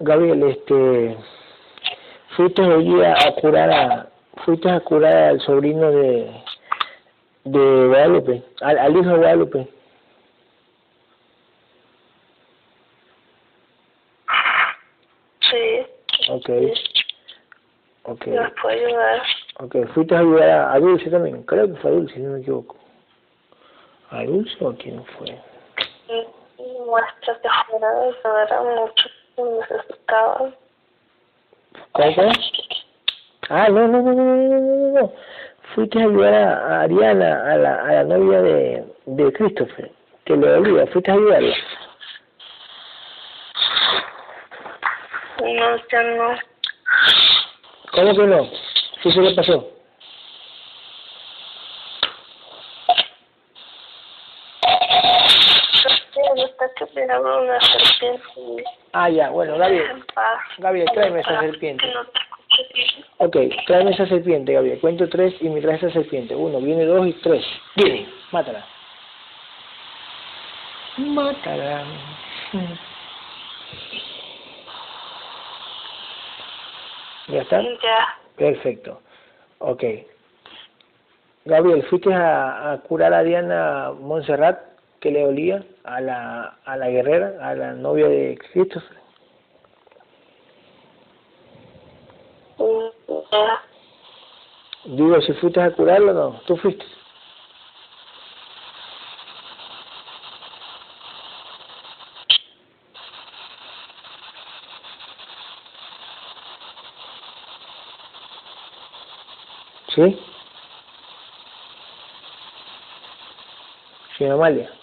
Gabriel, 0.00 0.42
este, 0.42 1.16
fuiste 2.36 2.62
hoy 2.62 3.02
a 3.04 3.32
curar 3.40 3.70
a, 3.70 4.06
fuiste 4.44 4.70
a 4.70 4.80
curar 4.80 5.12
al 5.30 5.40
sobrino 5.40 5.90
de, 5.90 6.30
de 7.44 7.86
Guadalupe, 7.88 8.42
al, 8.60 8.78
al 8.78 8.96
hijo 8.96 9.10
de 9.10 9.16
Guadalupe. 9.18 9.68
Sí, 15.40 15.86
Ok, 16.30 16.48
ok, 18.04 18.26
nos 18.28 18.52
puede 18.62 18.86
ayudar. 18.86 19.22
ok, 19.60 19.76
fuiste 19.92 20.14
a 20.14 20.20
ayudar 20.20 20.50
a, 20.50 20.72
a 20.72 20.78
Dulce 20.80 21.10
también, 21.10 21.42
creo 21.42 21.66
que 21.68 21.80
fue 21.80 21.90
a 21.90 21.94
Dulce, 21.94 22.14
si 22.14 22.20
no 22.20 22.32
me 22.32 22.40
equivoco. 22.40 22.76
¿A 24.10 24.24
Dulce 24.24 24.56
o 24.64 24.70
a 24.70 24.76
quién 24.76 25.04
fue? 25.04 25.38
Fuera 28.22 28.46
de 28.46 28.54
ayudar 28.54 28.64
mucho 28.76 29.08
que 29.36 29.42
necesitaban. 29.42 30.54
¿Cuál 31.92 32.14
fue? 32.14 32.30
Ah, 33.48 33.68
no, 33.68 33.88
no, 33.88 34.02
no, 34.02 34.12
no, 34.12 34.24
no, 34.24 35.00
no, 35.00 35.12
Fuiste 35.74 35.98
a 35.98 36.02
ayudar 36.02 36.34
a, 36.34 36.80
Ariana, 36.82 37.52
a 37.52 37.56
la, 37.56 37.74
a 37.84 37.92
la 37.92 38.04
novia 38.04 38.42
de, 38.42 38.84
de 39.06 39.32
Christopher, 39.32 39.90
que 40.24 40.36
le 40.36 40.48
dolía, 40.48 40.86
fuiste 40.88 41.10
a 41.10 41.14
ayudarla. 41.14 41.56
No, 45.40 45.76
ya 45.90 46.02
no. 46.02 46.38
¿Cómo 47.92 48.16
que 48.16 48.26
no? 48.26 48.50
¿Sí 49.02 49.12
se 49.12 49.20
le 49.20 49.34
pasó? 49.34 49.71
Una 57.10 57.60
serpiente. 57.60 58.64
Ah, 58.92 59.08
ya, 59.08 59.30
bueno, 59.30 59.56
Gabriel. 59.56 60.04
Gabriel, 60.58 60.88
tráeme 60.94 61.20
esa 61.20 61.40
serpiente. 61.40 61.84
Ok, 63.18 63.36
tráeme 63.66 63.92
esa 63.92 64.06
serpiente, 64.06 64.52
Gabriel. 64.52 64.80
Cuento 64.80 65.08
tres 65.08 65.34
y 65.40 65.48
me 65.48 65.60
traes 65.60 65.82
esa 65.82 65.92
serpiente. 65.92 66.34
Uno, 66.34 66.60
viene 66.60 66.84
dos 66.84 67.06
y 67.06 67.12
tres. 67.14 67.44
Viene, 67.76 68.08
mátala. 68.30 68.64
Mátala. 70.98 71.84
¿Ya 77.28 77.42
está? 77.42 77.62
Ya. 77.62 78.18
Perfecto. 78.36 79.00
Ok. 79.58 79.84
Gabriel, 81.44 81.82
¿fuiste 81.84 82.12
a, 82.12 82.72
a 82.72 82.78
curar 82.80 83.14
a 83.14 83.22
Diana 83.22 83.92
Montserrat 83.98 84.71
que 85.02 85.10
le 85.10 85.26
olía 85.26 85.64
a 85.82 86.00
la, 86.00 86.58
a 86.64 86.76
la 86.76 86.88
guerrera, 86.88 87.34
a 87.40 87.54
la 87.56 87.72
novia 87.72 88.08
de 88.08 88.38
Christopher? 88.52 89.02
Digo, 94.84 95.20
si 95.20 95.32
fuiste 95.34 95.60
a 95.60 95.72
curarlo 95.72 96.12
no, 96.12 96.40
tú 96.46 96.56
fuiste. 96.56 96.84
¿Sí? 109.94 110.18
Sí, 114.16 114.24
Amalia. 114.26 114.81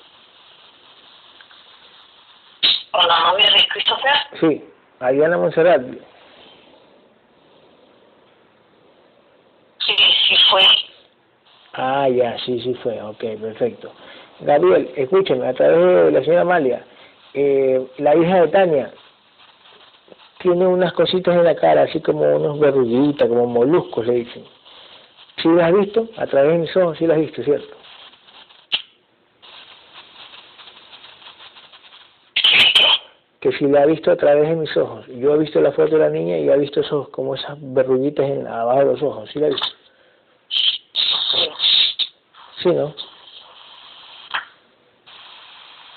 ¿Con 2.91 3.07
la 3.07 3.19
novia 3.31 3.45
de 3.51 3.67
Christopher? 3.69 4.13
Sí, 4.39 4.63
Ariana 4.99 5.37
Monserrat. 5.37 5.81
Sí, 9.79 9.95
sí 10.27 10.35
fue. 10.49 10.61
Ah, 11.73 12.09
ya, 12.09 12.37
sí, 12.39 12.59
sí 12.61 12.73
fue. 12.83 13.01
Ok, 13.01 13.23
perfecto. 13.41 13.91
Gabriel, 14.41 14.91
escúchame, 14.95 15.47
a 15.47 15.53
través 15.53 16.05
de 16.05 16.11
la 16.11 16.21
señora 16.21 16.41
Amalia, 16.41 16.83
eh, 17.33 17.85
la 17.97 18.15
hija 18.15 18.41
de 18.41 18.47
Tania 18.47 18.91
tiene 20.39 20.65
unas 20.65 20.93
cositas 20.93 21.35
en 21.35 21.43
la 21.43 21.55
cara, 21.55 21.83
así 21.83 21.99
como 22.01 22.21
unos 22.21 22.59
verruguitas, 22.59 23.27
como 23.27 23.45
moluscos, 23.45 24.07
le 24.07 24.13
dicen. 24.13 24.45
¿Sí 25.41 25.49
las 25.49 25.67
has 25.67 25.79
visto? 25.79 26.07
A 26.17 26.25
través 26.27 26.53
de 26.53 26.57
mis 26.59 26.77
ojos, 26.77 26.97
sí 26.97 27.05
las 27.05 27.17
has 27.17 27.21
visto, 27.21 27.43
¿cierto? 27.43 27.75
Que 33.49 33.57
si 33.57 33.65
la 33.65 33.81
ha 33.81 33.85
visto 33.85 34.11
a 34.11 34.15
través 34.15 34.47
de 34.47 34.55
mis 34.55 34.75
ojos. 34.77 35.07
Yo 35.07 35.33
he 35.33 35.39
visto 35.39 35.59
la 35.59 35.71
foto 35.71 35.95
de 35.95 35.99
la 35.99 36.09
niña 36.09 36.37
y 36.37 36.49
he 36.49 36.57
visto 36.57 36.81
esos, 36.81 37.09
como 37.09 37.33
esas 37.33 37.57
verruguitas 37.59 38.29
en, 38.29 38.45
abajo 38.45 38.79
de 38.79 38.85
los 38.85 39.01
ojos, 39.01 39.29
¿sí 39.31 39.39
la 39.39 39.47
has 39.47 39.53
visto? 39.53 39.67
Sí, 42.61 42.69
¿no? 42.69 42.93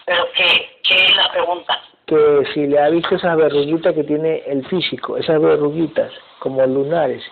Pero 0.06 0.24
que, 0.34 0.70
que 0.88 0.94
es 0.94 1.16
la 1.16 1.30
pregunta. 1.30 1.80
que 2.06 2.44
si 2.54 2.66
le 2.66 2.78
ha 2.78 2.88
visto 2.88 3.16
esas 3.16 3.36
verruguitas 3.36 3.94
que 3.94 4.04
tiene 4.04 4.42
el 4.46 4.64
físico, 4.68 5.16
esas 5.16 5.40
verruguitas 5.40 6.10
como 6.38 6.64
lunares, 6.66 7.22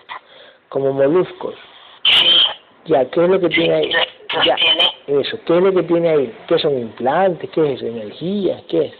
como 0.69 0.93
moluscos, 0.93 1.55
Sí, 2.03 2.27
ya, 2.85 3.05
¿qué 3.09 3.23
es 3.23 3.29
lo 3.29 3.39
que 3.39 3.49
tiene 3.49 3.73
ahí? 3.73 3.91
Ya, 4.45 4.55
tiene. 4.55 5.19
eso, 5.21 5.37
¿qué 5.45 5.57
es 5.57 5.63
lo 5.63 5.73
que 5.73 5.83
tiene 5.83 6.09
ahí? 6.09 6.35
¿Qué 6.47 6.59
son 6.59 6.77
implantes? 6.77 7.49
¿Qué 7.51 7.73
es 7.73 7.77
eso? 7.77 7.87
¿Energías? 7.87 8.61
¿Qué 8.69 8.85
es? 8.85 8.93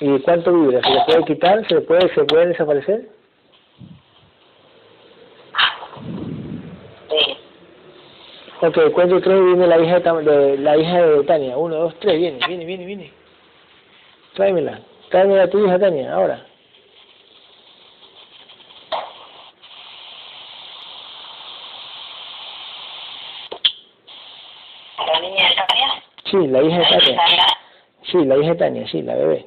¿Y 0.00 0.18
cuánto 0.20 0.52
vibra? 0.52 0.80
¿Se 0.82 0.90
le 0.90 1.00
puede 1.06 1.24
quitar? 1.24 1.66
¿Se 1.66 1.74
le 1.74 1.80
puede, 1.82 2.14
se 2.14 2.24
puede 2.24 2.46
desaparecer? 2.48 3.08
Sí. 7.10 7.36
Ok, 8.60 8.92
cuento 8.92 9.20
tres 9.20 9.44
viene 9.44 9.66
la 9.66 9.78
hija 9.78 9.98
de- 10.00 10.58
la 10.58 10.76
hija 10.76 11.02
de 11.02 11.24
Tania. 11.24 11.56
Uno, 11.56 11.76
dos, 11.76 11.94
tres, 12.00 12.16
viene, 12.18 12.38
viene, 12.46 12.64
viene, 12.64 12.84
viene. 12.84 13.12
Tráemela, 14.34 14.80
tráemela 15.10 15.44
a 15.44 15.50
tu 15.50 15.64
hija 15.64 15.78
Tania, 15.78 16.12
ahora. 16.14 16.44
¿La 24.98 25.20
niña 25.20 25.48
de 25.48 25.54
Tania? 25.54 26.02
Sí, 26.30 26.36
la 26.48 26.62
hija 26.62 26.78
de 26.78 27.14
Tania. 27.14 27.57
Sí, 28.04 28.24
la 28.24 28.36
hija 28.36 28.50
de 28.50 28.56
Tania, 28.56 28.88
sí, 28.88 29.02
la 29.02 29.14
bebé. 29.14 29.46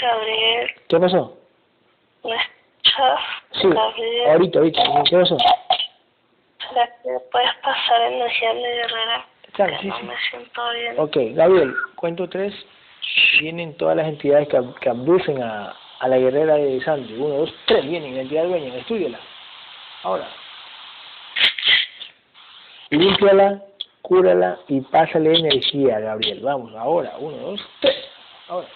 Gabriel, 0.00 0.70
¿Qué 0.88 0.98
pasó? 0.98 1.36
¿me 2.24 2.34
escuchas? 2.34 3.20
Sí, 3.52 3.68
Gabriel, 3.68 4.30
ahorita, 4.30 4.58
ahorita. 4.58 4.82
¿Qué 5.08 5.16
pasó? 5.16 5.36
¿será 6.68 6.86
que 7.02 7.10
puedes 7.32 7.54
pasar 7.62 8.12
energía 8.12 8.54
de 8.54 8.60
guerrera? 8.60 9.26
Claro, 9.52 9.76
sí, 9.80 9.88
no 9.88 9.98
sí. 9.98 10.04
me 10.04 10.14
siento 10.30 10.70
bien. 10.70 10.94
Ok, 10.98 11.16
Gabriel, 11.36 11.74
cuento 11.96 12.28
tres. 12.28 12.54
Vienen 13.40 13.76
todas 13.76 13.96
las 13.96 14.06
entidades 14.06 14.48
que, 14.48 14.60
que 14.80 14.88
abducen 14.88 15.42
a, 15.42 15.74
a 15.98 16.08
la 16.08 16.18
guerrera 16.18 16.54
de 16.54 16.80
Sandy. 16.82 17.14
Uno, 17.14 17.38
dos, 17.38 17.54
tres, 17.66 17.84
vienen. 17.86 18.16
Entidad 18.16 18.44
dueña, 18.44 18.74
estúdiala. 18.76 19.18
Ahora. 20.02 20.28
Límpiala 22.90 23.62
cúrala 24.02 24.58
y 24.66 24.80
pásale 24.80 25.38
energía, 25.38 26.00
Gabriel. 26.00 26.40
Vamos, 26.42 26.74
ahora, 26.74 27.14
uno, 27.18 27.36
dos, 27.36 27.60
tres, 27.80 27.96
ahora. 28.48 28.66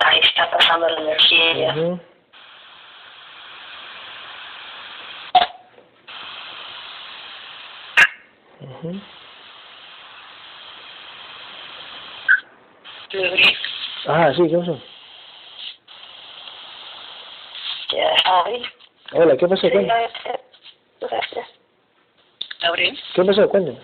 Ahí 0.00 0.18
está 0.22 0.50
pasando 0.50 0.88
la 0.88 1.00
energía. 1.00 1.74
Ujú. 1.76 2.00
Ah, 14.10 14.32
sí, 14.34 14.48
¿qué 14.48 14.56
pasó? 14.56 14.80
ya 17.90 18.16
sabes. 18.22 18.62
Hola, 19.12 19.36
¿qué 19.36 19.46
pasó? 19.46 19.70
Cuéntame. 19.70 20.08
Gracias. 20.98 21.46
Gabriel, 22.62 22.98
¿Qué 23.14 23.22
pasó? 23.22 23.48
Cuéntame. 23.50 23.78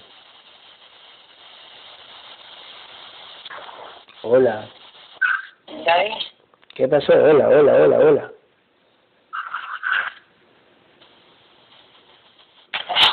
Hola, 4.22 4.66
Gabriel, 5.66 6.18
¿qué 6.74 6.88
pasó? 6.88 7.12
Hola, 7.12 7.46
hola, 7.46 7.72
hola, 7.74 7.98
hola. 7.98 8.30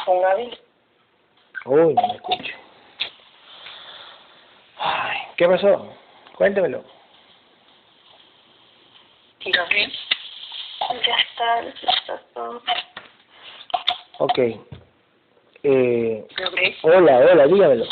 con 0.06 0.22
Gabriel. 0.22 0.58
Uy, 1.66 1.94
no 1.94 2.08
me 2.08 2.14
escucho. 2.16 2.56
Ay, 4.78 5.18
¿qué 5.36 5.46
pasó? 5.50 5.94
Cuéntamelo. 6.38 7.01
Y 9.44 9.52
Gabriel, 9.52 9.92
ya 11.06 11.16
está, 11.18 11.62
ya 11.64 11.90
está 12.00 12.22
todo. 12.34 12.62
Ok. 14.20 14.38
Eh, 15.64 16.28
hola, 16.84 17.18
hola, 17.18 17.48
dígamelo. 17.48 17.86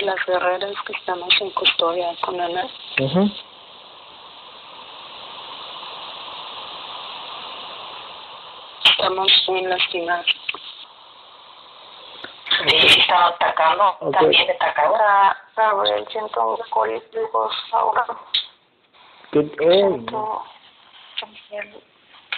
las 0.00 0.26
guerreras 0.26 0.74
que 0.86 0.92
estamos 0.94 1.28
en 1.40 1.50
custodia 1.50 2.14
con 2.22 2.40
Ana, 2.40 2.66
Ujú. 3.00 3.30
estamos 8.84 9.44
muy 9.48 9.62
lastimadas. 9.62 10.26
Sí, 12.68 12.76
estaba 13.00 13.28
atacando, 13.28 13.96
Ok. 14.00 14.12
también 14.18 14.50
atacaba. 14.50 15.36
Gabriel, 15.56 16.06
siento 16.10 16.54
un 16.54 16.70
cólicos 16.70 17.54
ahora. 17.72 18.06
¿Qué? 19.30 19.42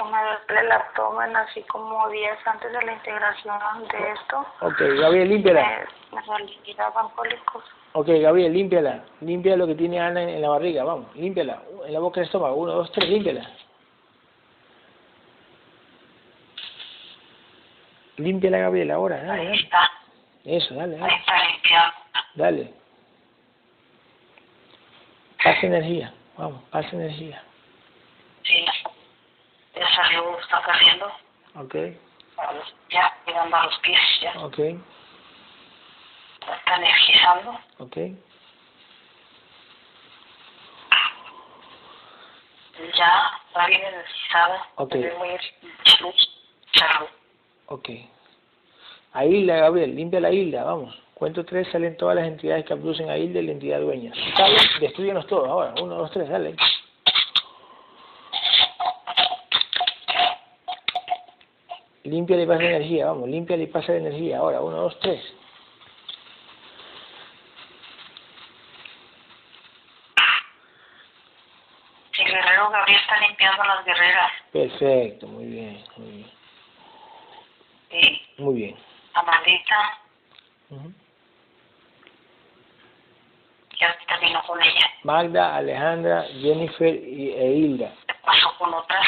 Me 0.03 0.19
duele 0.49 0.61
el 0.67 0.73
abdomen 0.73 1.37
así 1.37 1.63
como 1.63 2.09
días 2.09 2.39
antes 2.47 2.73
de 2.73 2.83
la 2.83 2.93
integración 2.93 3.59
de 3.89 4.13
esto. 4.13 4.45
Ok, 4.61 4.81
Gabriel, 5.01 5.29
límpiala. 5.29 5.87
Me, 6.11 6.19
me 6.19 7.11
cólicos. 7.15 7.65
Ok, 7.93 8.09
Gabriel, 8.09 8.53
límpiala. 8.53 9.05
Limpia 9.21 9.57
lo 9.57 9.67
que 9.67 9.75
tiene 9.75 10.01
Ana 10.01 10.23
en, 10.23 10.31
en 10.31 10.43
la 10.43 10.49
barriga, 10.49 10.83
vamos, 10.83 11.15
límpiala. 11.15 11.63
En 11.87 11.93
la 11.93 12.01
boca 12.01 12.21
del 12.21 12.27
estómago, 12.27 12.57
uno, 12.57 12.73
dos, 12.73 12.91
tres, 12.93 13.09
límpiala. 13.09 13.49
Límpiala, 18.17 18.59
Gabriel, 18.59 18.91
ahora, 18.91 19.17
dale, 19.23 19.33
Ahí 19.33 19.47
dale. 19.47 19.61
está, 19.63 19.91
Eso, 20.45 20.75
dale, 20.75 20.95
ahí 20.97 21.01
dale. 21.01 21.15
está 21.17 21.45
limpiado. 21.45 21.93
Dale. 22.35 22.75
Pasa 25.45 25.67
energía, 25.67 26.15
vamos, 26.37 26.63
pasa 26.71 26.89
energía. 26.93 27.43
Sí, 28.45 28.65
ya 29.75 29.95
salió, 29.95 30.39
está 30.39 30.65
saliendo. 30.65 31.07
Ok, 31.57 31.75
Ya, 32.91 33.15
llegando 33.27 33.57
a 33.57 33.65
los 33.67 33.79
pies, 33.81 34.01
ya 34.21 34.33
ok, 34.45 34.59
está 36.41 36.77
energizando. 36.77 37.59
ok. 37.79 37.97
Ya 42.97 43.41
está 43.49 43.67
bien 43.67 43.83
energizada. 43.83 44.67
Ok. 44.77 44.95
Muy. 45.19 45.39
Ok. 47.67 47.89
A 49.13 49.25
Hilda, 49.25 49.57
Gabriel, 49.57 49.95
limpia 49.95 50.21
la 50.21 50.31
Hilda, 50.33 50.65
vamos. 50.65 50.99
Cuento 51.23 51.45
tres, 51.45 51.69
salen 51.71 51.97
todas 51.97 52.17
las 52.17 52.27
entidades 52.27 52.65
que 52.65 52.73
abducen 52.73 53.09
a 53.09 53.17
Hilda 53.17 53.39
y 53.39 53.47
la 53.47 53.53
entidad 53.53 53.81
dueña. 53.81 54.13
Salen, 54.37 54.59
destruyenos 54.81 55.25
todos 55.29 55.49
ahora. 55.49 55.73
Uno, 55.81 55.95
dos, 55.95 56.11
tres, 56.11 56.29
dale. 56.29 56.57
Limpia 62.03 62.43
y 62.43 62.45
pasa 62.45 62.63
la 62.63 62.71
energía, 62.71 63.07
vamos, 63.07 63.29
limpia 63.29 63.57
y 63.57 63.69
pasa 63.69 63.93
la 63.93 63.99
energía. 63.99 64.39
Ahora, 64.39 64.63
uno, 64.63 64.79
dos, 64.79 64.99
tres. 64.99 65.23
El 72.19 72.33
guerrero 72.33 72.69
Gabriel 72.69 73.01
está 73.01 73.21
limpiando 73.21 73.63
las 73.63 73.85
guerreras. 73.85 74.33
Perfecto, 74.51 75.29
muy 75.29 75.47
bien, 75.47 75.85
muy 75.99 76.11
bien. 76.11 76.31
Y 77.93 78.43
Muy 78.43 78.55
bien. 78.57 78.77
Amandita 79.15 79.99
con 84.47 84.63
ella. 84.63 84.91
Magda, 85.05 85.57
Alejandra, 85.57 86.25
Jennifer 86.41 86.95
y, 86.95 87.31
e 87.33 87.53
Hilda. 87.57 87.93
Se 88.07 88.15
pasó 88.15 88.55
con 88.59 88.75
otras. 88.75 89.07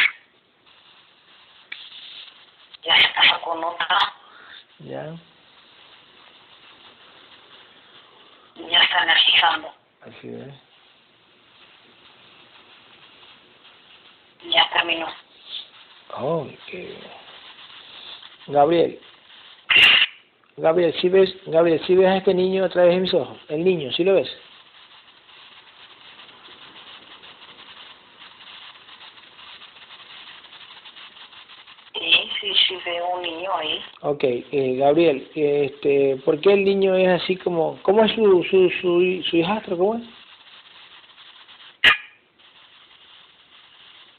Ya 2.83 3.01
se 3.01 3.09
pasó 3.15 3.41
con 3.41 3.65
otra. 3.65 3.99
¿Ya? 4.81 5.15
Y 8.57 8.71
ya 8.71 8.83
está 8.83 9.03
energizando. 9.03 9.75
Así 10.03 10.29
es. 10.29 10.55
Ya 14.53 14.69
terminó. 14.71 15.07
Oh, 16.17 16.47
qué. 16.67 16.99
Gabriel. 18.47 19.01
Gabriel, 20.57 20.95
si 21.01 21.09
ves, 21.09 21.35
Gabriel, 21.47 21.85
si 21.85 21.97
ves 21.97 22.07
a 22.07 22.17
este 22.19 22.33
niño 22.33 22.65
a 22.65 22.69
través 22.69 22.95
de 22.95 23.01
mis 23.01 23.15
ojos, 23.15 23.37
el 23.49 23.65
niño, 23.65 23.91
¿sí 23.93 24.05
lo 24.05 24.15
ves? 24.15 24.29
Sí, 31.95 32.31
sí, 32.41 32.55
sí 32.69 32.79
veo 32.85 33.09
un 33.09 33.23
niño 33.23 33.51
ahí. 33.57 33.85
Ok, 34.07 34.23
eh, 34.23 34.77
Gabriel, 34.77 35.31
este, 35.35 36.21
¿por 36.27 36.39
qué 36.39 36.53
el 36.53 36.63
niño 36.63 36.95
es 36.95 37.23
así 37.23 37.39
como, 37.39 37.81
cómo 37.81 38.05
es 38.05 38.13
su, 38.13 38.45
su, 38.51 38.69
su, 38.83 39.23
su 39.23 39.37
hijastro, 39.39 39.79
cómo 39.79 39.95
es? 39.95 40.03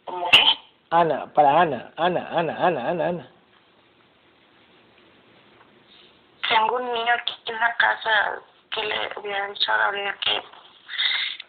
¿Cómo 0.06 0.28
qué? 0.32 0.42
Ana, 0.90 1.32
para 1.36 1.62
Ana, 1.62 1.92
Ana, 1.98 2.28
Ana, 2.32 2.58
Ana, 2.66 2.90
Ana, 2.90 3.08
Ana. 3.10 3.32
Tengo 6.50 6.78
un 6.78 6.92
niño 6.92 7.14
aquí 7.14 7.34
en 7.46 7.60
la 7.60 7.76
casa 7.76 8.42
que 8.72 8.84
le 8.86 8.96
había 9.16 9.48
dicho 9.50 9.72
a 9.72 9.78
Gabriel 9.78 10.16
que, 10.26 10.42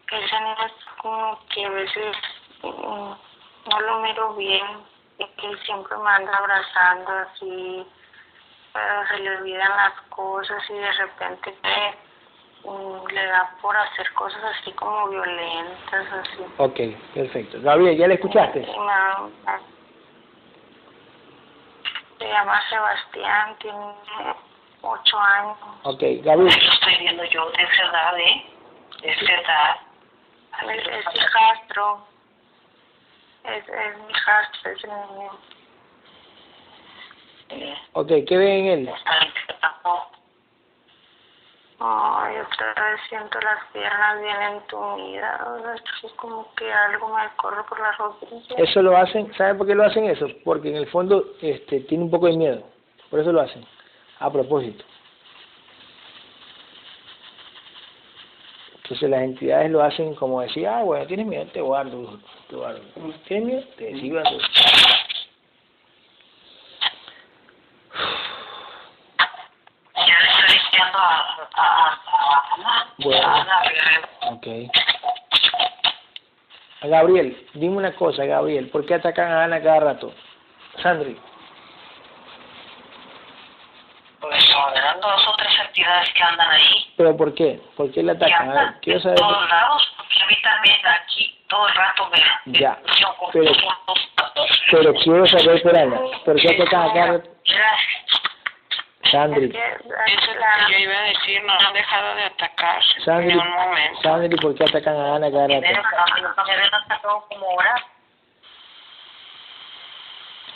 que 0.09 0.25
ese 0.27 0.41
niño 0.43 0.67
es 0.67 0.73
como 1.01 1.39
que 1.55 1.65
a 1.65 1.71
veces 1.71 2.17
mm, 2.63 3.13
no 3.71 3.81
lo 3.81 4.01
miro 4.03 4.35
bien 4.35 4.67
y 5.21 5.25
que 5.25 5.57
siempre 5.65 5.97
me 5.97 6.11
anda 6.11 6.37
abrazando 6.37 7.13
así, 7.13 7.87
pero 8.77 9.07
se 9.09 9.19
le 9.19 9.37
olvidan 9.39 9.71
las 9.77 9.93
cosas 10.11 10.63
y 10.69 10.75
de 10.75 10.93
repente 10.93 11.55
que 11.63 12.69
mm, 12.69 13.07
le 13.11 13.27
da 13.27 13.51
por 13.63 13.75
hacer 13.75 14.13
cosas 14.13 14.43
así 14.45 14.71
como 14.73 15.09
violentas, 15.09 16.07
así. 16.13 16.45
Ok, 16.59 16.81
perfecto. 17.15 17.59
Gabriel, 17.63 17.97
¿ya 17.97 18.07
le 18.07 18.15
escuchaste? 18.15 18.61
Y 18.61 18.79
me- 18.79 19.31
me- 19.47 19.77
se 22.19 22.29
llama 22.29 22.61
Sebastián, 22.69 23.57
tiene 23.61 23.95
ocho 24.83 25.19
años. 25.19 25.57
Ok, 25.85 26.03
Gabriel, 26.23 26.55
Lo 26.67 26.73
estoy 26.73 26.97
viendo 26.99 27.25
yo 27.25 27.51
de 27.53 27.63
esa 27.63 27.83
edad, 27.85 28.19
¿eh? 28.19 28.47
De 29.01 29.11
esa 29.11 29.33
edad. 29.33 29.77
Es, 30.69 30.87
es 30.87 31.15
hijastro. 31.15 32.07
Es, 33.45 33.67
es 33.69 33.99
mi 33.99 34.11
hijastro, 34.11 34.71
es 34.71 34.85
el 34.85 34.91
niño. 34.91 35.31
Eh, 37.51 37.75
ok, 37.93 38.09
¿qué 38.27 38.37
ve 38.37 38.59
en 38.59 38.67
él? 38.67 38.91
Ay, 41.79 42.37
otra 42.39 42.91
vez 42.91 43.01
siento 43.09 43.39
las 43.41 43.65
piernas 43.73 44.21
bien 44.23 44.43
entumidas. 44.55 45.83
Es 46.03 46.13
como 46.13 46.53
que 46.55 46.73
algo 46.73 47.15
me 47.15 47.29
corre 47.37 47.63
por 47.65 47.79
las 47.79 47.99
rodillas. 47.99 48.59
Eso 48.59 48.83
lo 48.83 48.97
hacen, 48.97 49.33
¿sabe 49.35 49.55
por 49.57 49.67
qué 49.67 49.75
lo 49.75 49.85
hacen 49.85 50.05
eso? 50.07 50.27
Porque 50.45 50.71
en 50.71 50.77
el 50.77 50.87
fondo 50.89 51.23
este, 51.43 51.81
tiene 51.81 52.05
un 52.05 52.11
poco 52.11 52.27
de 52.27 52.37
miedo, 52.37 52.63
por 53.11 53.21
eso 53.21 53.31
lo 53.31 53.43
hacen, 53.43 53.67
a 54.21 54.31
propósito. 54.31 54.85
Entonces 58.77 59.11
las 59.11 59.23
entidades 59.23 59.71
lo 59.71 59.83
hacen 59.83 60.15
como 60.15 60.41
decir, 60.41 60.67
ah, 60.69 60.83
bueno, 60.83 61.05
tienes 61.07 61.27
miedo, 61.27 61.45
te 61.53 61.61
guardo, 61.61 62.21
te 62.49 62.55
guardo. 62.55 62.81
¿Tienes 63.27 63.47
miedo? 63.47 63.63
Te 63.77 63.93
sigo 64.01 64.17
dando. 64.17 64.39
Ya 69.97 70.21
le 70.21 70.29
estoy 70.31 70.55
diciendo 70.55 70.99
a, 70.99 71.49
a, 71.57 71.65
a 71.65 71.97
Ana, 71.97 72.26
Bueno. 72.99 73.47
Ok. 74.33 74.47
Gabriel, 76.83 77.49
dime 77.55 77.77
una 77.77 77.93
cosa, 77.95 78.25
Gabriel, 78.25 78.69
¿por 78.71 78.85
qué 78.87 78.95
atacan 78.95 79.31
a 79.33 79.45
Ana 79.45 79.63
cada 79.63 79.81
rato? 79.81 80.13
Sandri, 80.83 81.19
Pues 84.21 84.51
no, 84.51 84.75
eran 84.75 85.01
dos 85.01 85.29
o 85.29 85.37
tres 85.37 85.53
entidades 85.67 86.13
que 86.13 86.23
andan 86.23 86.51
ahí. 86.51 86.93
¿pero 86.97 87.17
por 87.17 87.35
qué? 87.35 87.61
¿Por 87.77 87.91
qué 87.93 88.03
le 88.03 88.13
atacan? 88.13 88.51
A 88.51 88.55
ver, 88.55 88.75
quiero 88.83 89.01
saber. 89.01 89.19
todos 89.19 89.49
lados, 89.49 89.93
porque 89.97 90.23
a 90.23 90.27
mí 90.27 90.37
también 90.43 90.77
aquí 90.87 91.39
todo 91.49 91.67
el 91.69 91.75
rato 91.75 92.11
me... 92.11 92.53
Ya, 92.59 92.79
pero- 93.33 93.53
Pero 94.71 94.95
quiero 94.95 95.27
saber 95.27 95.63
por 95.63 95.77
Ana, 95.77 96.01
¿por 96.25 96.37
qué 96.37 96.49
atacan 96.55 96.83
a 96.83 96.93
cada 96.93 97.07
rato? 97.13 97.31
Sandri, 99.11 99.47
Eso 99.47 99.59
es 99.59 99.85
lo 99.87 100.67
que 100.67 100.73
yo 100.73 100.79
iba 100.79 100.95
a 100.99 101.03
decir, 101.03 101.43
no 101.45 101.53
han 101.53 101.73
dejado 101.75 102.15
de 102.15 102.25
atacar 102.25 102.83
Sandri, 103.05 103.35
ni 103.35 103.41
un 103.41 103.51
momento. 103.51 104.03
Sandri, 104.03 104.37
¿por 104.37 104.55
qué 104.55 104.65
atacan 104.65 104.97
a 104.97 105.17
Ana 105.17 105.31
cada 105.31 105.47
rato? 105.49 105.67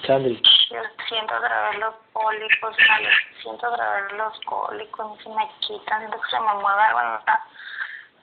Sandri, 0.06 0.40
Yo 0.70 0.80
siento 1.08 1.34
otra 1.36 1.70
vez 1.70 1.78
los 1.78 1.94
cólicos, 2.12 2.76
¿vale? 2.88 3.08
siento 3.42 3.68
otra 3.70 4.00
vez 4.02 4.12
los 4.12 4.40
cólicos, 4.46 5.18
y 5.18 5.22
se 5.22 5.28
me 5.28 5.48
quitan, 5.60 5.98
siento 6.00 6.20
que 6.20 6.30
se 6.30 6.40
me 6.40 6.54
mueve 6.54 6.82
algo, 6.82 7.00
en 7.00 7.06
la- 7.26 7.44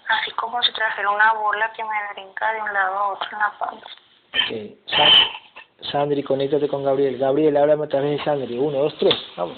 así 0.10 0.32
como 0.32 0.62
si 0.64 0.72
trajera 0.74 1.10
una 1.10 1.34
bola 1.34 1.72
que 1.74 1.84
me 1.84 2.14
brinca 2.14 2.52
de 2.54 2.62
un 2.62 2.74
lado 2.74 2.96
a 2.98 3.08
otro 3.10 3.30
en 3.32 3.40
la 3.40 3.52
panza. 3.60 3.88
ok. 4.34 4.88
Sa- 4.88 5.92
Sandri, 5.92 6.24
conéctate 6.24 6.68
con 6.68 6.84
Gabriel. 6.84 7.18
Gabriel, 7.20 7.56
háblame 7.58 7.86
a 7.86 7.90
través 7.90 8.18
de 8.18 8.24
Sandri. 8.26 8.58
Uno, 8.58 8.80
dos, 8.80 8.98
tres, 8.98 9.16
vamos. 9.36 9.58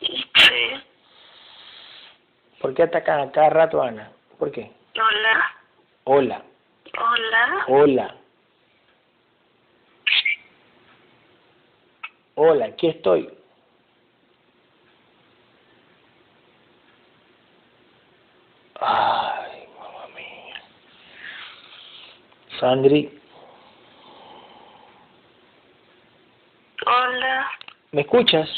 Sí. 0.00 0.82
¿Por 2.60 2.68
qué 2.80 2.84
atacan 2.84 3.20
a 3.20 3.30
cada 3.30 3.50
rato 3.50 3.82
Ana? 3.82 4.10
¿Por 4.38 4.50
qué? 4.50 4.72
Hola, 4.94 5.54
Hola, 6.04 6.42
hola. 6.96 7.64
hola. 7.68 8.14
Hola, 12.36 12.64
aquí 12.64 12.86
estoy. 12.88 13.28
Ay, 18.80 19.68
mamá 19.78 20.06
mía. 20.16 20.62
Sandri, 22.58 23.18
Hola, 26.86 27.50
¿me 27.92 28.00
escuchas? 28.00 28.48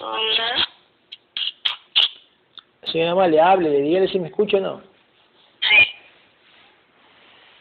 hola. 0.00 0.67
Señora 2.90 3.12
Amalia, 3.12 3.50
hable, 3.50 3.68
dígale 3.68 4.08
si 4.08 4.18
me 4.18 4.28
escucha 4.28 4.56
o 4.56 4.60
no. 4.60 4.82
Sí. 5.60 5.88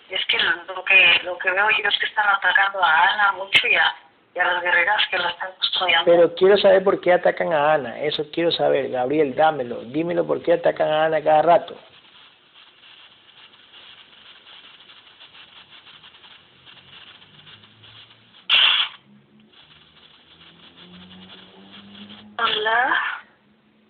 Es 0.09 0.25
que 0.27 0.37
lo 0.39 0.83
que 0.85 1.23
lo 1.23 1.37
que 1.37 1.51
veo 1.51 1.69
yo 1.69 1.89
es 1.89 1.99
que 1.99 2.05
están 2.05 2.27
atacando 2.29 2.81
a 2.81 3.03
Ana 3.03 3.31
mucho 3.33 3.67
y 3.67 3.75
a, 3.75 3.93
y 4.35 4.39
a 4.39 4.45
las 4.45 4.63
guerreras 4.63 5.01
que 5.11 5.17
la 5.17 5.29
están 5.29 5.51
custodiando. 5.59 6.05
Pero 6.05 6.35
quiero 6.35 6.57
saber 6.57 6.83
por 6.83 7.01
qué 7.01 7.13
atacan 7.13 7.51
a 7.51 7.73
Ana. 7.73 7.99
Eso 7.99 8.25
quiero 8.31 8.51
saber. 8.51 8.89
Gabriel, 8.89 9.35
dámelo. 9.35 9.81
Dímelo 9.81 10.25
por 10.25 10.41
qué 10.41 10.53
atacan 10.53 10.87
a 10.87 11.05
Ana 11.05 11.21
cada 11.21 11.41
rato. 11.41 11.77
Hola. 22.39 23.17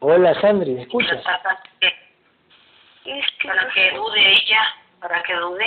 Hola, 0.10 0.34
Sandri, 0.40 0.72
¿me 0.72 0.84
escuchas? 0.84 1.22
para 1.22 1.60
que 3.74 3.92
dude 3.92 4.32
ella, 4.32 4.62
para 5.02 5.22
que 5.22 5.34
dude. 5.34 5.66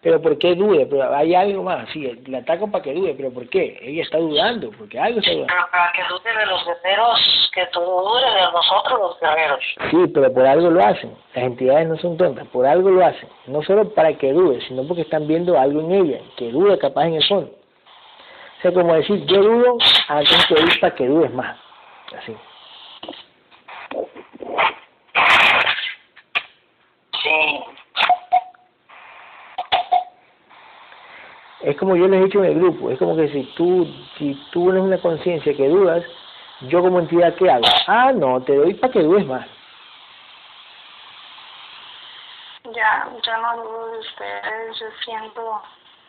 Pero 0.00 0.20
¿por 0.20 0.36
qué 0.36 0.56
dude? 0.56 0.84
Pero 0.86 1.14
hay 1.14 1.32
algo 1.36 1.62
más. 1.62 1.88
Sí, 1.90 2.10
la 2.26 2.38
atacan 2.38 2.72
para 2.72 2.82
que 2.82 2.92
dude, 2.92 3.14
pero 3.14 3.32
¿por 3.32 3.48
qué? 3.48 3.78
Ella 3.80 4.02
está 4.02 4.18
dudando, 4.18 4.72
porque 4.72 4.98
algo 4.98 5.20
está 5.20 5.30
dudando. 5.30 5.54
Pero 5.54 5.70
para 5.70 5.92
que 5.92 6.02
dude 6.08 6.40
de 6.40 6.46
los 6.46 6.64
guerreros, 6.64 7.50
que 7.54 7.66
todo 7.66 8.10
dude 8.10 8.34
de 8.34 8.52
nosotros 8.52 8.98
los 8.98 9.20
guerreros. 9.20 9.60
Sí, 9.92 10.10
pero 10.12 10.34
por 10.34 10.44
algo 10.44 10.68
lo 10.68 10.84
hacen. 10.84 11.16
Las 11.32 11.44
entidades 11.44 11.86
no 11.86 11.96
son 11.98 12.16
tontas, 12.16 12.48
por 12.48 12.66
algo 12.66 12.90
lo 12.90 13.06
hacen. 13.06 13.28
No 13.46 13.62
solo 13.62 13.94
para 13.94 14.12
que 14.14 14.32
dude, 14.32 14.60
sino 14.66 14.84
porque 14.88 15.02
están 15.02 15.28
viendo 15.28 15.56
algo 15.56 15.82
en 15.82 15.92
ella, 15.92 16.18
que 16.36 16.50
duda 16.50 16.76
capaz 16.78 17.06
en 17.06 17.14
el 17.14 17.28
fondo. 17.28 17.52
O 18.58 18.60
sea, 18.62 18.72
como 18.72 18.92
decir, 18.94 19.24
yo 19.26 19.40
dudo, 19.40 19.78
hacen 20.08 20.40
que 20.48 20.64
ir 20.64 20.80
para 20.80 20.94
que 20.96 21.06
dudes 21.06 21.32
más. 21.32 21.56
Así. 22.18 22.36
Sí. 27.22 27.64
Es 31.72 31.78
como 31.78 31.96
yo 31.96 32.06
les 32.06 32.20
he 32.20 32.24
dicho 32.24 32.44
en 32.44 32.50
el 32.50 32.58
grupo, 32.58 32.90
es 32.90 32.98
como 32.98 33.16
que 33.16 33.30
si 33.30 33.44
tú, 33.56 33.86
si 34.18 34.34
tú 34.50 34.64
tienes 34.64 34.82
una 34.82 34.98
conciencia 34.98 35.56
que 35.56 35.70
dudas, 35.70 36.04
yo 36.68 36.82
como 36.82 36.98
entidad, 36.98 37.34
¿qué 37.36 37.50
hago? 37.50 37.64
Ah, 37.86 38.12
no, 38.12 38.42
te 38.42 38.54
doy 38.54 38.74
para 38.74 38.92
que 38.92 39.02
dudes 39.02 39.24
más. 39.24 39.46
Ya, 42.74 43.08
ya 43.24 43.38
no 43.38 43.62
dudo 43.62 43.86
de 43.90 43.98
ustedes, 44.00 44.80
yo 44.80 44.86
siento 45.02 45.62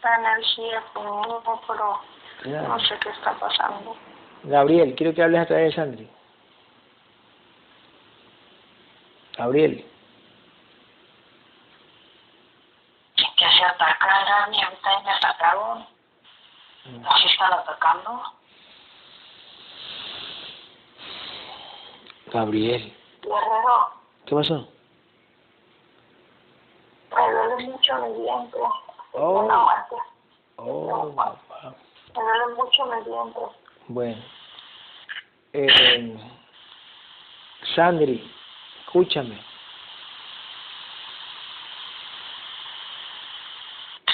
la 0.03 0.15
energía 0.18 0.84
conmigo, 0.91 1.61
pero 1.65 2.02
no 2.68 2.80
sé 2.81 2.95
qué 3.02 3.10
está 3.11 3.31
pasando. 3.40 3.95
Gabriel, 4.44 4.95
quiero 4.98 5.14
que 5.14 5.23
hables 5.23 5.40
a 5.44 5.45
través 5.45 5.68
de 5.68 5.76
Sandri. 5.76 6.10
Gabriel, 9.38 9.85
Que 13.44 13.49
se 13.49 13.65
atacaran 13.65 14.53
y 14.53 14.64
ahorita 14.64 15.02
me 15.02 15.11
atacaron. 15.11 15.86
Así 17.10 17.28
están 17.28 17.52
atacando. 17.52 18.24
Gabriel, 22.28 22.98
Guerrero, 23.22 23.94
¿qué 24.26 24.36
pasó? 24.36 24.68
me 27.14 27.32
duele 27.34 27.64
mucho 27.68 27.95
mi 27.95 28.22
vientre. 28.24 28.61
Oh. 29.11 29.68
Oh, 30.56 31.14
papá. 31.14 31.76
Me 32.15 32.24
duele 32.24 32.56
mucho 32.56 32.86
mi 32.86 33.03
vientre. 33.03 33.44
Bueno. 33.90 34.24
Eh, 35.52 36.18
Sandri, 37.76 38.34
escúchame. 38.86 39.53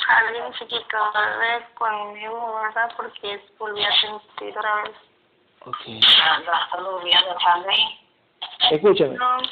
Alguien 0.10 0.52
se 0.58 0.66
quitó 0.66 0.98
bebé 1.14 1.66
conmigo, 1.76 2.60
¿verdad? 2.64 2.92
Porque 2.98 3.40
volví 3.60 3.84
a 3.84 3.92
sentir 4.02 4.58
otra 4.58 4.82
vez. 4.82 4.96
Ok. 5.66 5.82
Escúchame. 8.72 9.16
No, 9.16 9.38
no. 9.38 9.46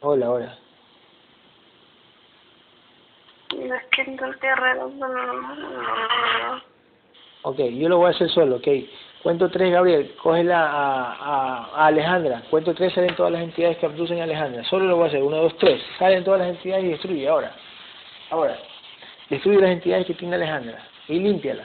Hola, 0.00 0.30
hola. 0.30 0.58
Es 3.48 3.86
que 3.90 4.04
no, 4.04 5.08
no. 5.08 6.62
Ok, 7.42 7.58
yo 7.58 7.88
lo 7.88 7.98
voy 7.98 8.08
a 8.08 8.10
hacer 8.10 8.28
solo, 8.28 8.56
ok. 8.56 8.68
Cuento 9.22 9.50
tres, 9.50 9.72
Gabriel. 9.72 10.14
Cógela 10.22 10.60
a, 10.60 11.12
a, 11.14 11.64
a 11.74 11.86
Alejandra. 11.86 12.42
Cuento 12.50 12.74
tres, 12.74 12.92
salen 12.92 13.16
todas 13.16 13.32
las 13.32 13.40
entidades 13.40 13.78
que 13.78 13.86
abducen 13.86 14.20
a 14.20 14.24
Alejandra. 14.24 14.62
Solo 14.64 14.84
lo 14.84 14.96
voy 14.96 15.04
a 15.06 15.08
hacer. 15.08 15.22
Uno, 15.22 15.38
dos, 15.38 15.56
tres. 15.56 15.82
Salen 15.98 16.22
todas 16.22 16.40
las 16.40 16.50
entidades 16.50 16.84
y 16.84 16.88
destruye. 16.88 17.26
Ahora. 17.26 17.54
Ahora. 18.30 18.58
Destruye 19.34 19.60
las 19.60 19.70
entidades 19.70 20.06
que 20.06 20.14
tiene 20.14 20.36
Alejandra. 20.36 20.78
Y 21.08 21.18
límpiala. 21.18 21.64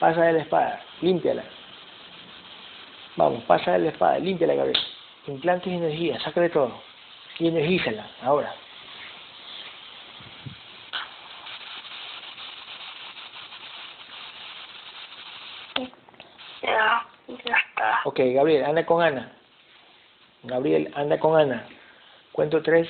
Pasa 0.00 0.22
de 0.22 0.32
la 0.32 0.40
espada. 0.40 0.82
Límpiala. 1.02 1.44
Vamos, 3.14 3.44
pasa 3.44 3.74
de 3.74 3.78
la 3.78 3.90
espada. 3.90 4.18
Límpiala, 4.18 4.54
Gabriel. 4.54 4.82
Implantes 5.28 5.72
y 5.72 5.76
energía. 5.76 6.18
Sácale 6.18 6.48
todo. 6.48 6.82
Y 7.38 7.46
energízala. 7.46 8.08
Ahora. 8.22 8.52
Ya, 16.60 17.06
ya 17.28 17.56
está. 17.68 18.00
Ok, 18.02 18.18
Gabriel, 18.18 18.64
anda 18.64 18.84
con 18.84 19.00
Ana. 19.00 19.30
Gabriel, 20.42 20.92
anda 20.96 21.20
con 21.20 21.40
Ana. 21.40 21.68
Cuento 22.32 22.60
tres. 22.64 22.88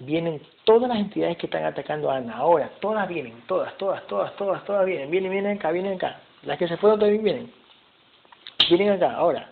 Vienen 0.00 0.42
todas 0.64 0.88
las 0.88 0.98
entidades 0.98 1.36
que 1.38 1.46
están 1.46 1.64
atacando 1.64 2.10
a 2.10 2.16
Ana. 2.16 2.36
Ahora, 2.36 2.68
todas 2.80 3.08
vienen. 3.08 3.40
Todas, 3.46 3.76
todas, 3.78 4.06
todas, 4.06 4.34
todas, 4.36 4.64
todas 4.64 4.84
vienen. 4.86 5.10
Vienen, 5.10 5.30
vienen 5.30 5.56
acá, 5.56 5.70
vienen 5.70 5.94
acá. 5.94 6.20
Las 6.42 6.58
que 6.58 6.68
se 6.68 6.76
fueron 6.76 6.98
también 6.98 7.22
vienen. 7.22 7.52
Vienen 8.68 8.90
acá, 8.90 9.14
ahora. 9.14 9.50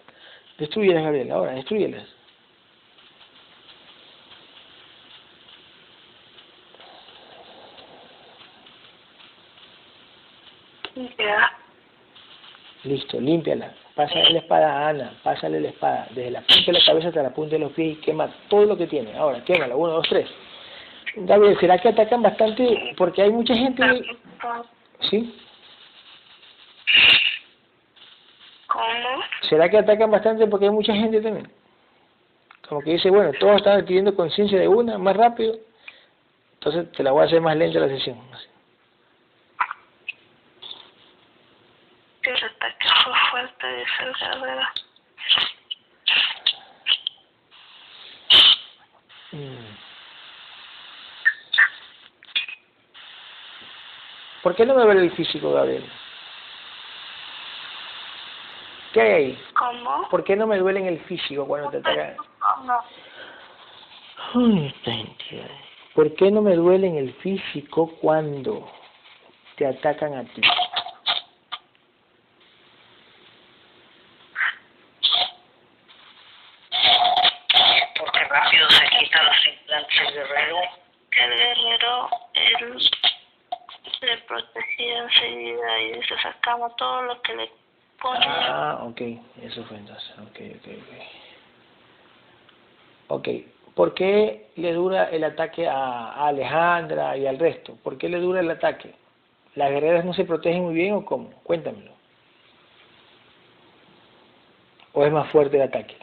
Destruyelas, 0.59 1.05
Gabriel, 1.05 1.31
ahora, 1.33 1.53
destruyelas. 1.53 2.09
Ya. 11.19 11.62
Listo, 12.85 13.21
límpiala. 13.21 13.73
Pásale 13.95 14.31
la 14.31 14.39
espada 14.39 14.73
a 14.73 14.89
Ana, 14.89 15.13
pásale 15.23 15.61
la 15.61 15.69
espada, 15.69 16.07
desde 16.11 16.31
la 16.31 16.41
punta 16.41 16.65
de 16.67 16.73
la 16.73 16.85
cabeza 16.85 17.09
hasta 17.09 17.23
la 17.23 17.35
punta 17.35 17.53
de 17.53 17.59
los 17.61 17.73
pies 17.73 17.99
y 17.99 18.01
quema 18.01 18.29
todo 18.49 18.65
lo 18.65 18.77
que 18.77 18.87
tiene. 18.87 19.17
Ahora, 19.17 19.45
quémala, 19.45 19.77
uno, 19.77 19.93
dos, 19.93 20.09
tres. 20.09 20.29
Gabriel, 21.15 21.59
¿será 21.61 21.79
que 21.79 21.89
atacan 21.89 22.23
bastante? 22.23 22.95
Porque 22.97 23.23
hay 23.23 23.31
mucha 23.31 23.55
gente... 23.55 23.83
¿Sí? 25.11 25.35
¿Cómo? 28.67 29.23
¿Será 29.43 29.69
que 29.69 29.79
atacan 29.79 30.11
bastante 30.11 30.47
porque 30.47 30.65
hay 30.65 30.71
mucha 30.71 30.95
gente 30.95 31.21
también? 31.21 31.51
Como 32.69 32.81
que 32.81 32.93
dice, 32.93 33.11
bueno, 33.11 33.33
todos 33.39 33.57
están 33.57 33.81
adquiriendo 33.81 34.17
conciencia 34.17 34.59
de 34.59 34.67
una, 34.67 34.97
más 34.97 35.15
rápido. 35.15 35.57
Entonces 36.55 36.91
te 36.93 37.03
la 37.03 37.13
voy 37.13 37.23
a 37.23 37.27
hacer 37.27 37.41
más 37.41 37.57
lenta 37.57 37.81
la 37.81 37.89
sesión. 37.89 38.19
así. 38.33 38.47
El 42.23 42.37
ataque 42.37 42.89
guerrero. 43.63 44.63
Mm. 49.33 49.77
¿Por 54.43 54.57
qué 54.57 54.67
no 54.67 54.75
me 54.75 54.83
duele 54.83 55.03
el 55.03 55.13
físico, 55.13 55.53
Gabriel? 55.53 55.89
¿Qué 58.93 59.01
hay 59.01 59.11
ahí? 59.11 59.45
¿Cómo? 59.55 60.09
¿Por 60.11 60.25
qué 60.25 60.37
no 60.37 60.47
me 60.47 60.59
duele 60.59 60.81
en 60.81 60.87
el 60.87 61.01
físico 61.05 61.47
cuando 61.47 61.71
te 61.71 61.79
atacan? 61.79 62.17
¿Por 65.95 66.15
qué 66.15 66.31
no 66.31 66.43
me 66.43 66.57
duele 66.57 66.89
en 66.89 66.97
el 66.97 67.15
físico 67.15 67.97
cuando 68.01 68.71
te 69.57 69.67
atacan 69.67 70.15
a 70.15 70.25
ti? 70.25 70.43
porque 77.99 78.25
rápido 78.25 78.69
se 78.71 78.85
quitan 78.89 79.25
los 79.25 79.47
implantes 79.47 80.01
del 80.01 80.15
guerrero. 80.15 80.57
El 81.13 81.31
guerrero, 81.31 82.09
él 82.35 82.91
le 84.01 84.19
protegía 84.19 84.99
enseguida 84.99 85.81
y 85.81 85.93
todo 86.71 87.03
lo 87.03 87.21
que 87.23 87.35
le 87.35 87.51
ponía. 88.01 88.47
Ah, 88.49 88.85
ok, 88.85 89.01
eso 89.43 89.65
fue 89.65 89.77
entonces. 89.79 90.11
Ok, 90.19 90.41
ok, 90.57 90.69
ok. 90.79 90.93
Ok, 93.09 93.29
¿por 93.75 93.95
qué 93.95 94.51
le 94.57 94.73
dura 94.73 95.11
el 95.11 95.25
ataque 95.25 95.69
a, 95.69 96.13
a 96.13 96.29
Alejandra 96.29 97.17
y 97.17 97.27
al 97.27 97.39
resto? 97.39 97.77
¿Por 97.83 97.99
qué 97.99 98.09
le 98.09 98.19
dura 98.19 98.41
el 98.41 98.51
ataque? 98.51 98.95
¿Las 99.55 99.71
guerreras 99.71 100.05
no 100.05 100.15
se 100.15 100.25
protegen 100.25 100.63
muy 100.63 100.75
bien 100.75 100.95
o 100.95 101.05
cómo? 101.05 101.31
Cuéntamelo. 101.43 101.93
¿O 104.95 105.05
es 105.05 105.13
más 105.13 105.31
fuerte 105.31 105.57
el 105.57 105.63
ataque? 105.63 105.97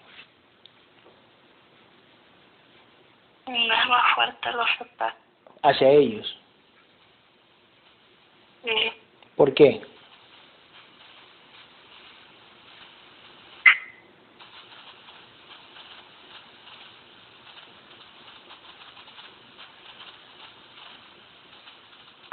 No 3.47 3.53
es 3.55 3.87
más 3.87 4.15
fuerte 4.15 4.51
los 4.51 4.67
ataques. 4.81 5.23
Hacia 5.63 5.89
ellos. 5.89 6.39
Sí. 8.63 8.91
¿Por 9.35 9.53
qué? 9.53 9.81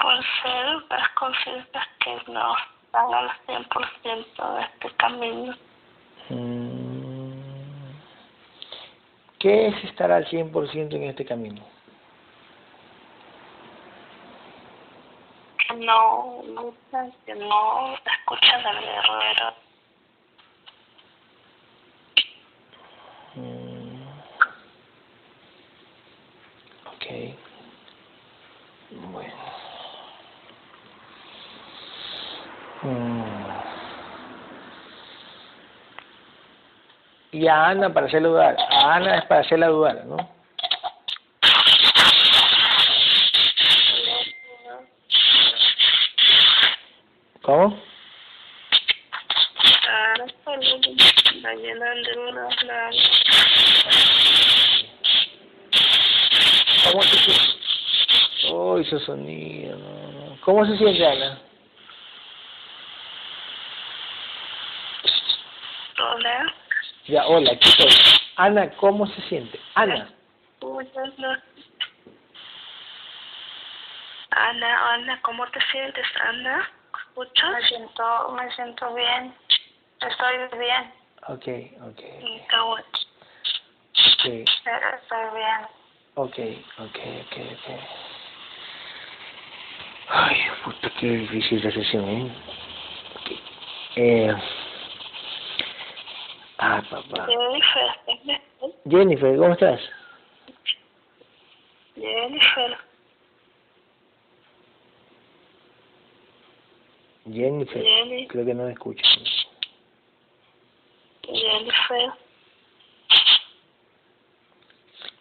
Por 0.03 0.25
ser 0.43 0.89
conciencias 1.47 1.87
que 2.01 2.33
no 2.33 2.57
están 2.85 3.15
al 3.15 3.31
100% 3.47 4.55
de 4.57 4.63
este 4.63 4.97
camino. 4.97 5.55
Mm. 6.29 7.27
¿Qué 9.39 9.69
es 9.69 9.85
estar 9.85 10.11
al 10.11 10.27
100% 10.27 10.95
en 10.95 11.03
este 11.05 11.25
camino? 11.25 11.63
Que 15.69 15.77
no 15.77 16.43
luchan, 16.47 17.13
que 17.25 17.35
no 17.35 17.95
escuchan 17.95 18.67
al 18.67 18.81
guerrero. 18.81 19.55
Mm. 23.35 24.03
Ok. 26.87 27.37
Bueno. 29.13 29.47
Mm. 32.87 33.27
Y 37.37 37.47
a 37.49 37.67
Ana 37.67 37.93
para 37.93 38.07
hacerla 38.07 38.29
dudar. 38.29 38.57
A 38.59 38.95
Ana 38.95 39.19
es 39.19 39.25
para 39.27 39.43
hacerla 39.43 39.67
dudar, 39.67 40.07
¿no? 40.07 40.17
¿Cómo? 47.43 47.79
La 51.43 51.53
¿Cómo 56.91 57.03
se 57.03 57.17
siente? 57.19 57.43
Oh, 58.51 58.79
ese 58.79 58.99
sonido. 59.01 59.77
¿Cómo 60.43 60.65
se 60.65 60.79
siente 60.79 61.07
Ana? 61.07 61.46
Ya, 67.09 67.25
hola, 67.27 67.53
aquí 67.53 67.69
estoy. 67.69 67.89
Ana, 68.35 68.69
¿cómo 68.77 69.07
se 69.07 69.21
siente? 69.29 69.61
Ana. 69.75 70.09
Ana, 74.31 74.93
Ana, 74.95 75.23
¿cómo 75.23 75.47
te 75.49 75.61
sientes, 75.71 76.07
Ana? 76.21 76.69
¿Escuchas? 77.09 77.53
Me 77.53 77.63
siento, 77.69 78.29
me 78.33 78.51
siento 78.53 78.95
bien. 78.95 79.35
Estoy 80.01 80.59
bien. 80.59 80.93
Ok, 81.29 81.47
ok, 81.89 81.97
Qué 81.97 82.59
bueno. 82.65 82.85
ok. 82.93 84.25
Estoy 84.25 85.27
bien. 85.35 85.67
Ok, 86.17 86.39
ok, 86.79 86.99
ok, 87.23 87.37
ok. 87.53 87.81
Ay, 90.09 90.41
puta, 90.65 90.91
qué 90.99 91.07
difícil 91.07 91.63
la 91.63 91.71
sesión, 91.71 92.09
¿eh? 92.09 92.33
Ok. 93.15 93.31
Eh... 93.95 94.35
Ah, 96.59 96.83
papá. 96.91 97.27
Jennifer, 98.89 99.37
¿cómo 99.37 99.53
estás? 99.53 99.81
Jennifer, 101.95 102.77
Jennifer, 107.33 107.83
Jenny. 107.83 108.27
creo 108.29 108.45
que 108.45 108.55
no 108.55 108.65
me 108.65 108.73
escucha. 108.73 109.03
Jennifer. 111.25 112.11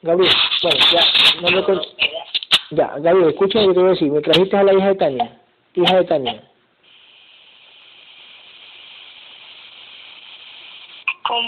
Gabriel, 0.02 0.34
bueno, 0.62 0.78
ya, 0.92 1.42
no 1.42 1.50
me 1.50 1.64
con... 1.64 1.82
Ya, 2.72 3.00
Gabriel, 3.00 3.30
escucha 3.30 3.62
lo 3.62 3.70
que 3.70 3.74
te 3.74 3.80
voy 3.80 3.88
a 3.88 3.92
decir. 3.92 4.12
Me 4.12 4.22
trajiste 4.22 4.58
a 4.58 4.64
la 4.64 4.74
hija 4.74 4.88
de 4.90 4.96
Tania. 4.96 5.42
Hija 5.74 5.96
de 5.96 6.04
Tania. 6.06 6.44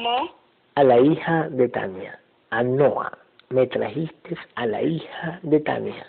¿Cómo? 0.03 0.31
A 0.75 0.83
la 0.83 0.99
hija 0.99 1.49
de 1.49 1.69
Tania. 1.69 2.19
A 2.51 2.63
Noah. 2.63 3.11
Me 3.49 3.65
trajiste 3.67 4.37
a 4.55 4.65
la 4.65 4.81
hija 4.81 5.39
de 5.41 5.59
Tania. 5.61 6.05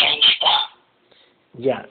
Ahí 0.00 0.20
está. 0.20 0.48
Ya. 1.54 1.88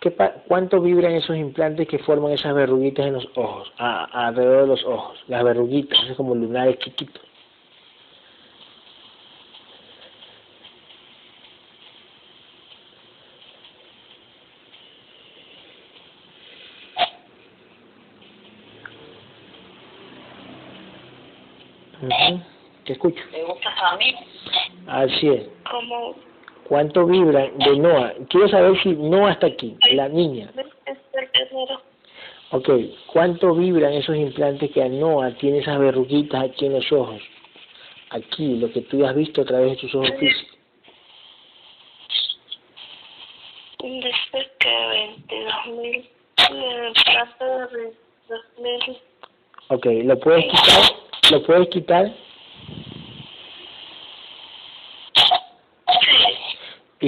¿Qué 0.00 0.10
pa 0.10 0.32
¿Cuánto 0.48 0.80
vibran 0.80 1.12
esos 1.12 1.36
implantes 1.36 1.86
que 1.86 1.98
forman 2.00 2.32
esas 2.32 2.54
verruguitas 2.54 3.06
en 3.06 3.12
los 3.14 3.28
ojos? 3.36 3.72
A- 3.78 4.26
alrededor 4.26 4.62
de 4.62 4.66
los 4.68 4.84
ojos. 4.84 5.22
Las 5.28 5.44
verruguitas, 5.44 5.98
es 6.10 6.16
como 6.16 6.34
lunares 6.34 6.78
chiquitos. 6.80 7.22
Ujú, 23.00 23.12
Te 23.12 23.14
escucho. 23.14 23.24
¿Le 23.32 23.44
gustas 23.44 23.74
a 23.82 23.96
mí? 23.96 24.14
Así 24.86 25.28
es. 25.28 25.48
¿Cuánto 26.68 27.06
vibran 27.06 27.58
de 27.58 27.76
Noah? 27.76 28.14
Quiero 28.28 28.48
saber 28.48 28.80
si 28.82 28.90
Noah 28.90 29.32
está 29.32 29.48
aquí, 29.48 29.76
la 29.92 30.08
niña. 30.08 30.50
Ok, 32.50 32.68
¿cuánto 33.06 33.54
vibran 33.54 33.94
esos 33.94 34.16
implantes 34.16 34.70
que 34.72 34.82
Anoa 34.82 35.30
tiene 35.32 35.58
esas 35.58 35.78
verruguitas 35.78 36.44
aquí 36.44 36.66
en 36.66 36.74
los 36.74 36.92
ojos? 36.92 37.20
Aquí, 38.10 38.56
lo 38.56 38.70
que 38.70 38.82
tú 38.82 39.04
has 39.06 39.14
visto 39.14 39.40
a 39.40 39.44
través 39.44 39.70
de 39.70 39.76
tus 39.76 39.94
ojos 39.94 40.10
físicos. 40.18 40.58
Dice 43.82 44.50
que 44.58 44.86
22 45.26 45.66
mil, 45.78 46.10
el 46.50 46.92
plazo 46.92 47.68
de 47.74 47.92
2 48.28 48.40
mil, 48.58 48.98
Ok, 49.68 49.86
¿lo 50.04 50.18
puedes 50.20 50.44
quitar? 50.44 50.82
¿Lo 51.30 51.42
puedes 51.44 51.68
quitar? 51.68 52.12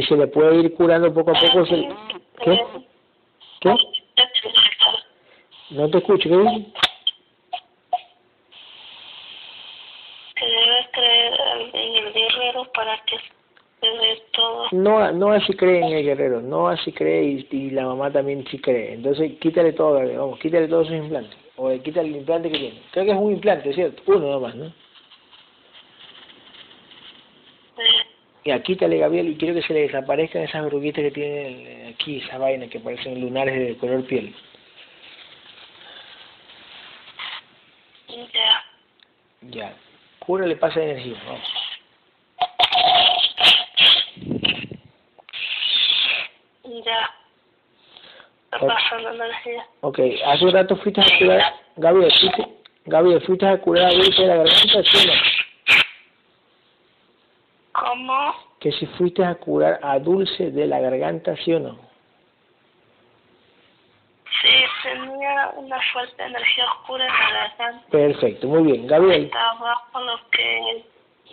Se 0.04 0.16
le 0.16 0.26
puede 0.28 0.56
ir 0.60 0.74
curando 0.74 1.12
poco 1.12 1.30
a 1.30 1.34
poco. 1.40 1.66
se- 1.66 1.88
¿Qué? 2.44 2.60
¿Qué? 3.60 3.74
No 5.70 5.88
te 5.90 5.98
escucho, 5.98 6.28
¿qué 6.28 6.36
dices? 6.36 6.66
que 10.36 10.46
debe 10.46 10.88
creer 10.92 11.34
en 11.72 11.94
el 12.06 12.12
guerrero 12.12 12.64
para 12.74 12.96
que 13.04 13.16
todo. 14.32 14.66
No, 14.72 15.12
no 15.12 15.32
así 15.32 15.52
cree 15.54 15.78
en 15.80 15.92
el 15.92 16.04
guerrero, 16.04 16.40
no 16.40 16.68
así 16.68 16.90
cree 16.92 17.22
y, 17.24 17.46
y 17.50 17.70
la 17.70 17.84
mamá 17.84 18.10
también 18.10 18.44
sí 18.50 18.58
cree. 18.58 18.94
Entonces 18.94 19.32
quítale 19.40 19.72
todo, 19.74 20.00
vamos, 20.16 20.38
quítale 20.40 20.68
todos 20.68 20.86
esos 20.86 21.04
implantes. 21.04 21.36
O 21.56 21.68
le 21.68 21.80
quita 21.82 22.00
el 22.00 22.16
implante 22.16 22.50
que 22.50 22.58
tiene. 22.58 22.82
Creo 22.92 23.04
que 23.04 23.10
es 23.12 23.16
un 23.16 23.32
implante, 23.32 23.72
¿cierto? 23.74 24.02
Uno 24.06 24.30
nomás, 24.32 24.54
¿no? 24.54 24.72
Eh, 28.44 28.50
Ya, 28.50 28.62
quítale, 28.62 28.98
Gabriel, 28.98 29.28
y 29.28 29.36
quiero 29.36 29.54
que 29.54 29.62
se 29.62 29.72
le 29.72 29.80
desaparezcan 29.82 30.42
esas 30.42 30.64
verruguitas 30.64 31.02
que 31.04 31.10
tiene 31.10 31.88
aquí, 31.94 32.18
esa 32.18 32.38
vaina 32.38 32.68
que 32.68 32.78
parecen 32.80 33.20
lunares 33.20 33.58
de 33.58 33.76
color 33.78 34.04
piel. 34.06 34.34
ya, 38.08 38.64
Ya. 39.42 39.74
Cúrale, 40.18 40.56
pasa 40.56 40.80
de 40.80 40.90
energía, 40.92 41.22
vamos. 41.26 41.48
ya. 46.84 47.10
Pasando 48.50 49.10
la 49.10 49.26
energía. 49.26 49.66
Ok, 49.80 49.98
hace 50.26 50.44
un 50.44 50.52
rato 50.52 50.76
fuiste 50.76 51.00
a 51.00 51.18
curar, 51.18 51.54
Gabriel, 51.76 52.12
fuiste, 52.20 52.48
Gabriel, 52.86 53.20
fuiste 53.22 53.46
a 53.46 53.58
curar 53.58 53.86
a 53.86 53.90
Dulce 53.90 54.22
de 54.22 54.28
la 54.28 54.36
garganta, 54.36 54.82
¿sí? 54.84 55.08
¿Cómo? 57.74 58.34
Que 58.60 58.72
si 58.72 58.86
fuiste 58.86 59.24
a 59.24 59.34
curar 59.34 59.78
a 59.82 59.98
Dulce 59.98 60.50
de 60.50 60.66
la 60.66 60.80
garganta, 60.80 61.36
¿sí 61.44 61.52
o 61.52 61.60
no? 61.60 61.76
Sí, 64.42 64.48
tenía 64.82 65.52
una 65.56 65.78
fuerte 65.92 66.22
energía 66.22 66.64
oscura 66.72 67.06
en 67.06 67.12
la 67.12 67.30
garganta. 67.30 67.86
Perfecto, 67.90 68.46
muy 68.48 68.62
bien. 68.72 68.86
Gabriel, 68.86 69.24
Estaba 69.24 69.82
con 69.92 70.06
lo 70.06 70.16
que 70.30 70.84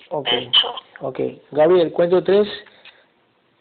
ok, 0.09 0.27
he 0.31 0.37
hecho. 0.39 0.73
ok. 1.01 1.19
Gabriel, 1.51 1.91
cuento 1.91 2.23
tres, 2.23 2.47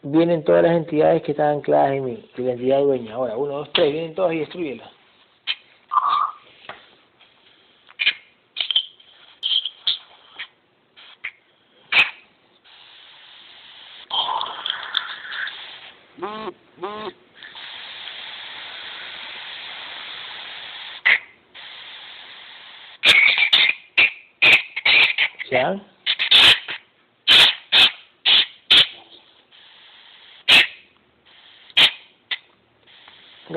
vienen 0.03 0.43
todas 0.43 0.63
las 0.63 0.73
entidades 0.73 1.21
que 1.23 1.31
están 1.31 1.55
ancladas 1.57 1.91
en 1.93 2.05
mí, 2.05 2.29
y 2.37 2.41
la 2.41 2.51
entidad 2.53 2.79
dueña. 2.81 3.15
Ahora, 3.15 3.35
uno, 3.37 3.53
dos, 3.57 3.73
tres, 3.73 3.91
vienen 3.91 4.15
todas 4.15 4.33
y 4.33 4.39
destruyelas. 4.39 4.89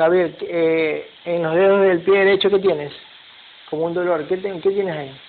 Gabriel, 0.05 0.37
eh, 0.43 1.11
en 1.25 1.43
los 1.43 1.55
dedos 1.55 1.81
del 1.81 2.03
pie 2.03 2.19
derecho, 2.19 2.51
¿qué 2.51 2.59
tienes? 2.59 2.93
Como 3.71 3.87
un 3.87 3.95
dolor. 3.95 4.27
¿Qué, 4.29 4.37
te- 4.37 4.61
qué 4.61 4.71
tienes 4.71 4.95
ahí? 4.97 5.21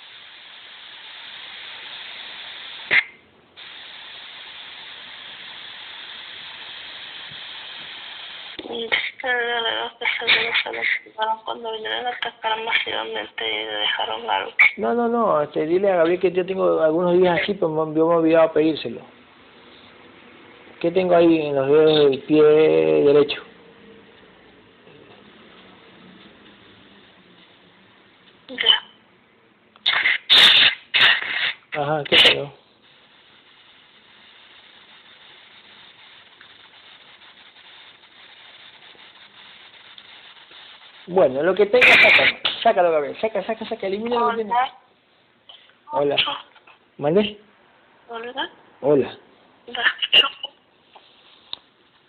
Cuando 11.46 11.72
vinieron 11.74 12.08
a 12.08 12.10
atacar 12.10 12.62
masivamente 12.64 13.44
y 13.48 13.66
dejaron 13.66 14.30
algo. 14.30 14.52
No, 14.78 14.94
no, 14.94 15.08
no. 15.08 15.42
Este, 15.42 15.66
dile 15.66 15.92
a 15.92 15.98
Gabriel 15.98 16.20
que 16.20 16.32
yo 16.32 16.46
tengo 16.46 16.82
algunos 16.82 17.18
días 17.18 17.40
así, 17.42 17.54
pero 17.54 17.70
me- 17.70 17.96
yo 17.96 18.08
me 18.08 18.14
he 18.14 18.18
olvidado 18.18 18.52
pedírselo. 18.54 19.02
¿Qué 20.80 20.92
tengo 20.92 21.16
ahí 21.16 21.48
en 21.48 21.56
los 21.56 21.68
dedos 21.68 22.10
del 22.12 22.20
pie 22.24 22.44
derecho? 22.44 23.42
Ya. 28.50 28.82
Ajá, 31.78 32.04
¿qué 32.06 32.16
tengo? 32.18 32.54
Bueno, 41.08 41.44
lo 41.44 41.54
que 41.54 41.66
tenga, 41.66 41.88
sácalo. 41.88 42.38
Sácalo, 42.64 42.92
Gabriel. 42.92 43.18
Saca, 43.20 43.44
saca, 43.44 43.66
saca. 43.66 43.88
Elimina 43.88 44.20
lo 44.20 44.30
que 44.30 44.36
tiene. 44.38 44.54
Hola. 45.92 46.16
¿Mande? 46.98 47.40
Hola. 48.10 48.50
Hola. 48.82 49.18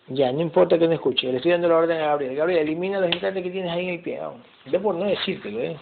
Ya, 0.09 0.33
no 0.33 0.41
importa 0.41 0.79
que 0.79 0.87
no 0.87 0.95
escuche. 0.95 1.31
Le 1.31 1.39
estoy 1.39 1.53
dando 1.53 1.69
la 1.69 1.77
orden 1.77 2.01
a 2.01 2.07
Gabriel. 2.07 2.37
Gabriel, 2.37 2.61
elimina 2.61 3.01
los 3.01 3.11
implantes 3.11 3.43
que 3.43 3.51
tienes 3.51 3.73
ahí 3.73 3.89
en 3.89 3.95
el 3.95 4.01
pie. 4.01 4.21
Vamos. 4.21 4.41
Yo 4.67 4.81
por 4.81 4.95
no 4.95 5.05
decírtelo, 5.05 5.61
¿eh? 5.61 5.77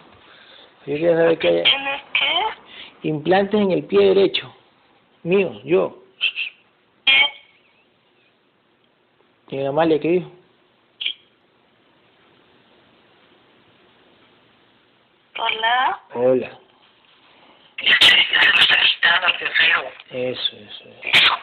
Yo 0.86 0.96
quiero 0.96 1.16
saber 1.16 1.38
que 1.38 1.48
hay 1.48 1.62
¿Tienes 1.62 1.72
qué? 1.72 1.93
Implantes 3.04 3.60
en 3.60 3.70
el 3.70 3.84
pie 3.84 4.08
derecho. 4.14 4.52
Mío, 5.22 5.60
yo. 5.64 6.02
¿Qué? 9.48 9.56
Y 9.56 9.64
Amalia, 9.64 9.98
¿qué 10.00 10.08
dijo? 10.08 10.30
Hola. 15.38 16.00
Hola. 16.14 16.58
Ya 17.82 17.96
se 18.00 18.16
ya 18.16 18.40
se 18.40 18.48
lo 18.48 18.60
está 18.60 18.76
quitando 18.82 19.26
el 19.26 19.38
guerrero. 19.38 19.82
Eso, 20.10 20.56
eso, 20.56 20.84
Eso. 21.02 21.34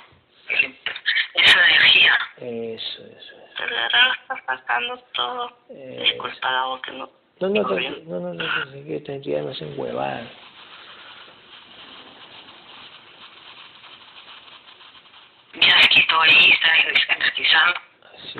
Esa 1.36 1.68
energía. 1.68 2.18
eso, 2.38 3.04
eso. 3.04 3.36
El 3.64 3.70
guerrero 3.70 4.14
está 4.22 4.44
sacando 4.46 4.98
todo. 5.14 5.58
eso. 5.70 6.04
Disculpa 6.04 6.52
la 6.52 6.64
voz 6.66 6.82
que 6.82 6.92
no. 6.92 7.10
No, 7.42 7.50
no, 7.50 7.62
Todo 7.64 7.76
tranqui- 7.76 7.80
bien. 7.80 8.10
no, 8.10 8.20
no, 8.20 8.34
no, 8.34 8.44
no, 8.44 8.64
es 8.76 8.86
que 8.86 8.96
esta 8.98 9.14
entidad 9.14 9.42
no 9.44 9.50
hacen 9.52 9.74
huevadas. 9.80 10.24
Ya 10.24 10.30
se 10.30 10.51
quitó 15.91 16.22
ahí, 16.22 16.51
está 16.51 17.15
energizando. 17.15 17.80
Así. 18.13 18.39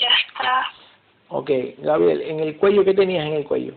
Ya 0.00 0.08
está. 0.08 0.72
Ok, 1.28 1.50
Gabriel, 1.78 2.22
en 2.22 2.40
el 2.40 2.56
cuello, 2.56 2.84
¿qué 2.84 2.94
tenías 2.94 3.26
en 3.26 3.34
el 3.34 3.44
cuello? 3.44 3.74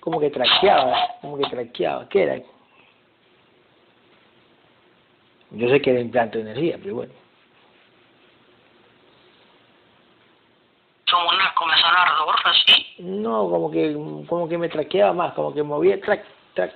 Como 0.00 0.20
que 0.20 0.30
traqueaba, 0.30 1.16
como 1.20 1.38
que 1.38 1.48
traqueaba. 1.48 2.08
¿Qué 2.08 2.22
era? 2.22 2.38
Yo 5.50 5.68
sé 5.68 5.80
que 5.80 5.90
era 5.90 6.00
implante 6.00 6.38
de 6.38 6.50
energía, 6.50 6.78
pero 6.82 6.96
bueno. 6.96 7.12
Como 11.10 11.28
una 11.28 11.54
comezón 11.54 11.96
ardor, 11.96 12.34
así. 12.44 12.83
No, 12.98 13.50
como 13.50 13.70
que, 13.70 13.92
como 14.28 14.48
que 14.48 14.56
me 14.56 14.68
traqueaba 14.68 15.12
más, 15.12 15.34
como 15.34 15.52
que 15.52 15.62
movía 15.62 16.00
track, 16.00 16.24
track. 16.54 16.72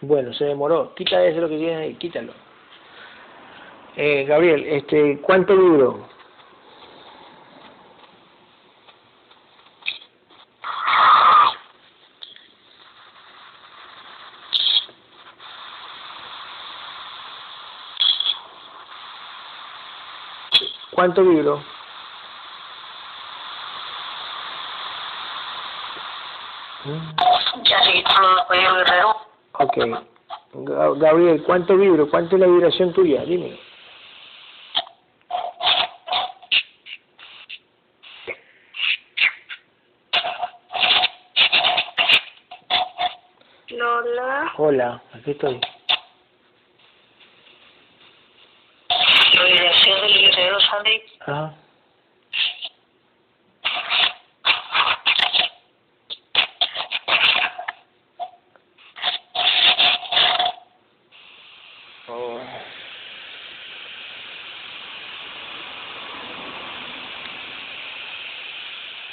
Bueno, 0.00 0.32
se 0.32 0.46
demoró. 0.46 0.92
Quita 0.96 1.24
eso 1.24 1.40
lo 1.40 1.48
que 1.48 1.58
tienes 1.58 1.78
ahí, 1.78 1.94
quítalo. 1.94 2.32
Eh, 3.96 4.24
Gabriel, 4.24 4.64
este, 4.66 5.20
¿cuánto 5.20 5.54
duró? 5.54 6.08
¿Cuánto 21.02 21.24
vibro? 21.24 21.60
Ya 27.64 27.82
sí, 27.82 28.04
solo 28.14 28.46
Cuello 28.46 28.74
Guerrero. 28.76 29.16
Ok. 29.58 29.76
Ga- 30.52 30.98
Gabriel, 31.00 31.42
¿cuánto 31.44 31.76
vibro? 31.76 32.08
¿Cuánto 32.08 32.36
es 32.36 32.40
la 32.40 32.46
vibración 32.46 32.92
tuya? 32.92 33.24
Dime. 33.24 33.58
Lola, 43.70 44.52
Hola, 44.58 45.02
aquí 45.14 45.30
estoy. 45.32 45.60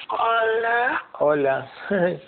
Hola, 0.10 1.04
Hola. 1.20 1.72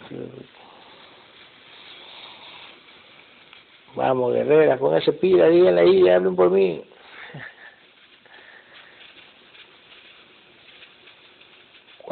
Vamos, 3.96 4.34
guerrera, 4.34 4.78
con 4.78 4.96
ese 4.96 5.12
pila, 5.14 5.48
díganle 5.48 5.82
ahí, 5.82 6.08
hablen 6.10 6.36
por 6.36 6.50
mí. 6.52 6.84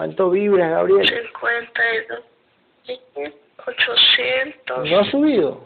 ¿Cuánto 0.09 0.31
vibras, 0.31 0.71
Gabriel? 0.71 1.07
52, 1.07 2.19
800, 3.67 4.89
¿No 4.89 4.99
ha 4.99 5.03
subido? 5.11 5.63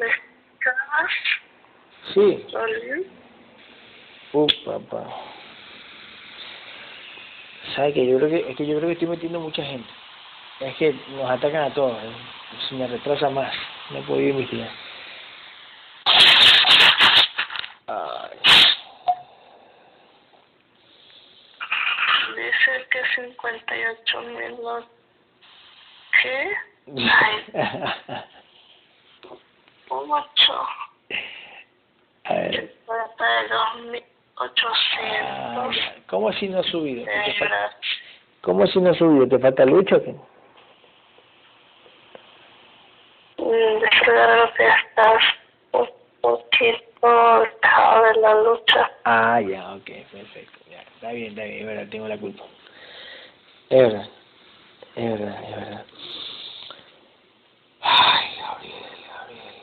¿me 0.00 0.06
escuchas? 0.06 1.12
Sí. 2.14 2.46
Lola, 2.52 3.02
Uf, 4.32 4.52
papá. 4.64 5.04
¿Sabes 7.74 7.92
que 7.92 8.06
Yo 8.06 8.16
creo 8.16 8.30
que, 8.30 8.50
es 8.50 8.56
que 8.56 8.66
yo 8.66 8.78
creo 8.78 8.88
que 8.88 8.94
estoy 8.94 9.08
metiendo 9.08 9.40
mucha 9.40 9.62
gente. 9.62 9.90
Es 10.60 10.74
que 10.76 10.94
nos 11.10 11.30
atacan 11.30 11.64
a 11.64 11.74
todos. 11.74 12.02
¿eh? 12.02 12.12
Se 12.70 12.74
me 12.76 12.86
retrasa 12.86 13.28
más. 13.28 13.54
No 13.90 13.98
he 13.98 14.02
podido 14.04 14.30
investigar. 14.30 14.70
Ay. 17.88 18.38
dice 22.36 22.86
que 22.90 23.15
58 23.34 24.20
mil, 24.22 24.56
no- 24.62 24.86
¿qué? 26.22 26.52
Mucho, 26.86 27.12
A 32.24 32.34
ver. 32.34 32.74
42 32.86 34.02
Ah, 34.38 34.44
800, 34.44 35.76
ya. 35.76 35.94
¿Cómo 36.08 36.28
así 36.28 36.48
no 36.48 36.58
ha 36.58 36.62
subido? 36.64 37.04
¿Te 37.04 37.10
fa- 37.12 37.26
libras. 37.44 37.76
¿Cómo 38.42 38.64
así 38.64 38.80
no 38.80 38.90
ha 38.90 38.94
subido? 38.94 39.28
¿Te 39.28 39.38
falta 39.38 39.64
lucha 39.64 39.96
o 39.96 40.02
qué? 40.02 40.10
Mm, 43.38 43.82
Claro 44.04 44.52
que 44.54 44.66
estás 44.66 45.22
un 45.72 45.88
poquito 46.20 47.08
alejado 47.08 48.04
de 48.04 48.14
la 48.20 48.34
lucha. 48.34 48.90
Ah, 49.04 49.40
ya, 49.40 49.74
ok, 49.74 49.90
perfecto. 50.12 50.58
Ya, 50.70 50.82
está 50.82 51.12
bien, 51.12 51.30
está 51.30 51.44
bien, 51.44 51.66
verdad, 51.66 51.86
tengo 51.90 52.08
la 52.08 52.18
culpa. 52.18 52.42
Es 53.68 53.78
verdad, 53.82 54.08
es 54.94 55.10
verdad, 55.10 55.42
es 55.42 55.56
verdad. 55.56 55.84
Ay, 57.80 58.26
Gabriel, 58.38 58.74
Gabriel. 59.08 59.54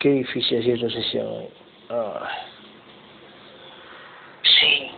Qué 0.00 0.08
difícil 0.08 0.58
ha 0.58 0.62
sido 0.62 0.74
esta 0.74 1.00
sesión 1.00 1.26
hoy. 1.28 1.48
Ay. 1.90 2.50
Sí. 4.42 4.90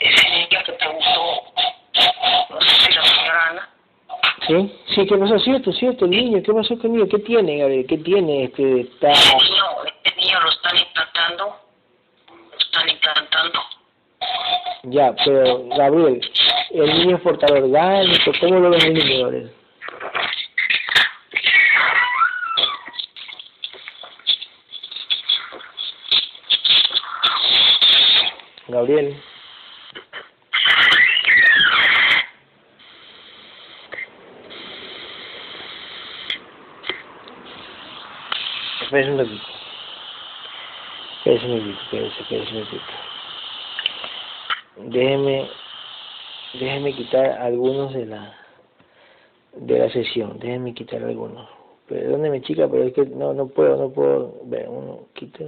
Ese 0.00 0.30
niño 0.30 0.58
que 0.66 0.72
te 0.72 0.88
gustó, 0.88 1.42
no 2.50 2.60
sé 2.60 2.68
si 2.68 2.92
la 2.92 3.02
señora 3.04 3.48
Ana, 3.48 3.70
¿Sí? 4.46 4.80
Sí, 4.94 5.06
¿qué 5.06 5.16
pasó? 5.16 5.38
Cierto, 5.38 5.72
cierto, 5.72 6.04
el 6.04 6.10
niño, 6.10 6.42
¿qué 6.44 6.52
pasó 6.52 6.76
con 6.76 6.90
el 6.90 6.92
niño? 6.92 7.08
¿Qué 7.08 7.18
tiene, 7.20 7.58
Gabriel? 7.58 7.86
¿Qué 7.86 7.98
tiene? 7.98 8.44
Este, 8.44 8.82
está... 8.82 9.12
ese 9.12 9.34
niño, 9.34 9.64
este 9.86 10.20
niño 10.20 10.40
lo 10.40 10.50
están 10.50 10.76
implantando, 10.76 11.44
lo 11.46 11.65
Ya, 14.84 15.12
pero, 15.24 15.66
Gabriel, 15.76 16.20
¿el 16.70 16.98
niño 16.98 17.16
es 17.16 17.22
portador 17.22 17.64
orgánico? 17.64 18.32
¿Cómo 18.40 18.60
lo 18.60 18.74
el 18.74 18.94
niño, 18.94 19.22
Gabriel? 19.22 19.52
Espérese 41.26 41.46
un 41.46 42.56
un 42.56 42.64
ratito. 42.64 42.84
Déjeme, 44.76 45.48
déjeme 46.54 46.94
quitar 46.94 47.32
algunos 47.42 47.92
de 47.92 48.06
la 48.06 48.32
de 49.56 49.78
la 49.78 49.90
sesión, 49.90 50.38
déjeme 50.38 50.72
quitar 50.72 51.02
algunos. 51.02 51.48
Perdóneme 51.88 52.42
chica, 52.42 52.68
pero 52.68 52.84
es 52.84 52.92
que 52.92 53.06
no, 53.06 53.34
no 53.34 53.48
puedo, 53.48 53.76
no 53.76 53.90
puedo. 53.90 54.38
Ver, 54.44 54.68
uno 54.68 55.08
quita. 55.14 55.46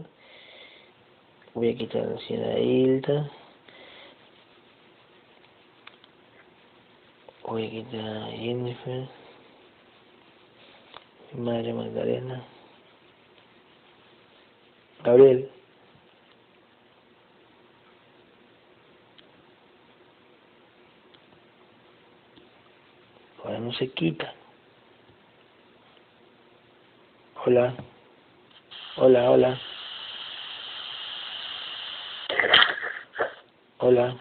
Voy 1.55 1.71
a 1.71 1.77
quitar 1.77 2.03
a 2.03 2.07
Luciana 2.07 2.59
Hilda. 2.59 3.31
Voy 7.47 7.67
a 7.67 7.71
quitar 7.71 8.01
a 8.01 8.31
Jennifer. 8.33 9.09
Madre 11.35 11.73
Magdalena. 11.73 12.43
Gabriel. 15.05 15.58
No 23.59 23.73
se 23.73 23.91
quita. 23.91 24.33
Hola. 27.45 27.75
Hola, 28.97 29.31
hola. 29.31 29.61
Hola. 33.79 34.17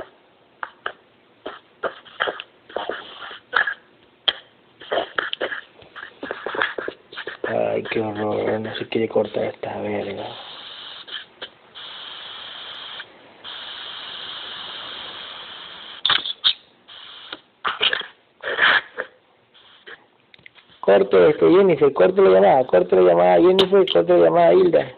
Ay, 7.47 7.84
qué 7.84 7.99
horror. 7.99 8.59
No 8.59 8.76
se 8.76 8.88
quiere 8.89 9.07
cortar 9.07 9.43
esta 9.45 9.80
verga. 9.81 10.26
Corte 20.98 21.30
este 21.30 21.48
Jennifer, 21.48 21.94
corte 21.94 22.22
la 22.24 22.30
llamada, 22.32 22.65
corte 22.65 22.95
la 22.95 23.02
llamada 23.03 23.40
Jennifer, 23.40 23.86
corte 23.94 24.14
la 24.14 24.26
llamada 24.26 24.53
Hilda. 24.53 24.95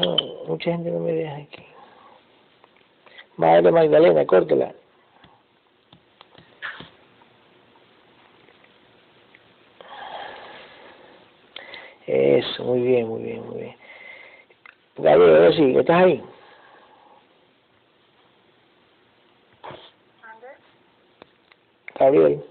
No, 0.00 0.16
mucha 0.46 0.70
gente 0.70 0.88
no 0.88 1.00
me 1.00 1.10
deja 1.10 1.36
aquí. 1.36 1.66
Madre 3.36 3.72
Magdalena, 3.72 4.24
córtela. 4.24 4.72
Eso, 12.06 12.62
muy 12.62 12.82
bien, 12.82 13.08
muy 13.08 13.22
bien, 13.22 13.44
muy 13.48 13.62
bien. 13.62 13.76
Gabriel, 14.96 15.36
ahora 15.36 15.52
sí, 15.56 15.76
¿estás 15.76 16.04
ahí? 16.04 16.22
Gabriel. 21.98 22.49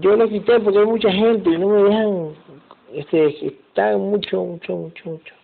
yo 0.00 0.16
lo 0.16 0.28
quité 0.28 0.60
porque 0.60 0.78
hay 0.78 0.86
mucha 0.86 1.10
gente 1.10 1.50
y 1.50 1.58
no 1.58 1.68
me 1.68 1.82
dejan, 1.84 2.34
este, 2.92 3.46
está 3.46 3.96
mucho, 3.96 4.42
mucho, 4.42 4.76
mucho, 4.76 5.10
mucho. 5.10 5.34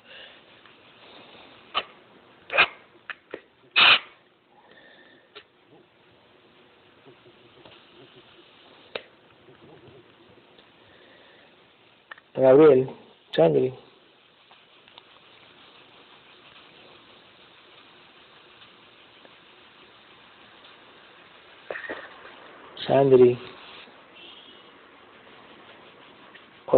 Gabriel. 12.35 12.89
Sandri. 13.33 13.75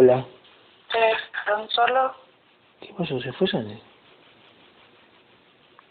Hola. 0.02 0.26
¿Se 0.90 0.98
quedaron 1.44 1.70
solo? 1.70 2.12
¿Qué 2.80 2.92
pasó? 2.98 3.20
¿Se 3.20 3.32
fue 3.34 3.46
Sandri? 3.46 3.80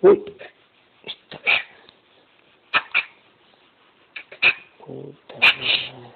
Uy. 0.02 0.22
Está. 1.06 1.40
Puta 4.80 5.36
madre. 5.36 6.12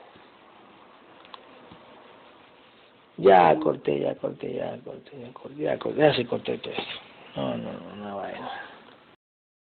Ya 3.15 3.55
corté, 3.61 4.01
ya 4.01 4.15
corté, 4.15 4.55
ya 4.55 4.77
corté, 4.83 5.17
ya 5.17 5.31
corté, 5.31 5.63
ya 5.63 5.79
corté, 5.79 5.99
ya 6.01 6.13
se 6.15 6.25
cortó 6.25 6.59
todo 6.59 6.73
esto. 6.73 6.83
No, 7.37 7.55
no, 7.55 7.71
no, 7.71 7.95
no 7.95 8.17
vaina. 8.17 8.74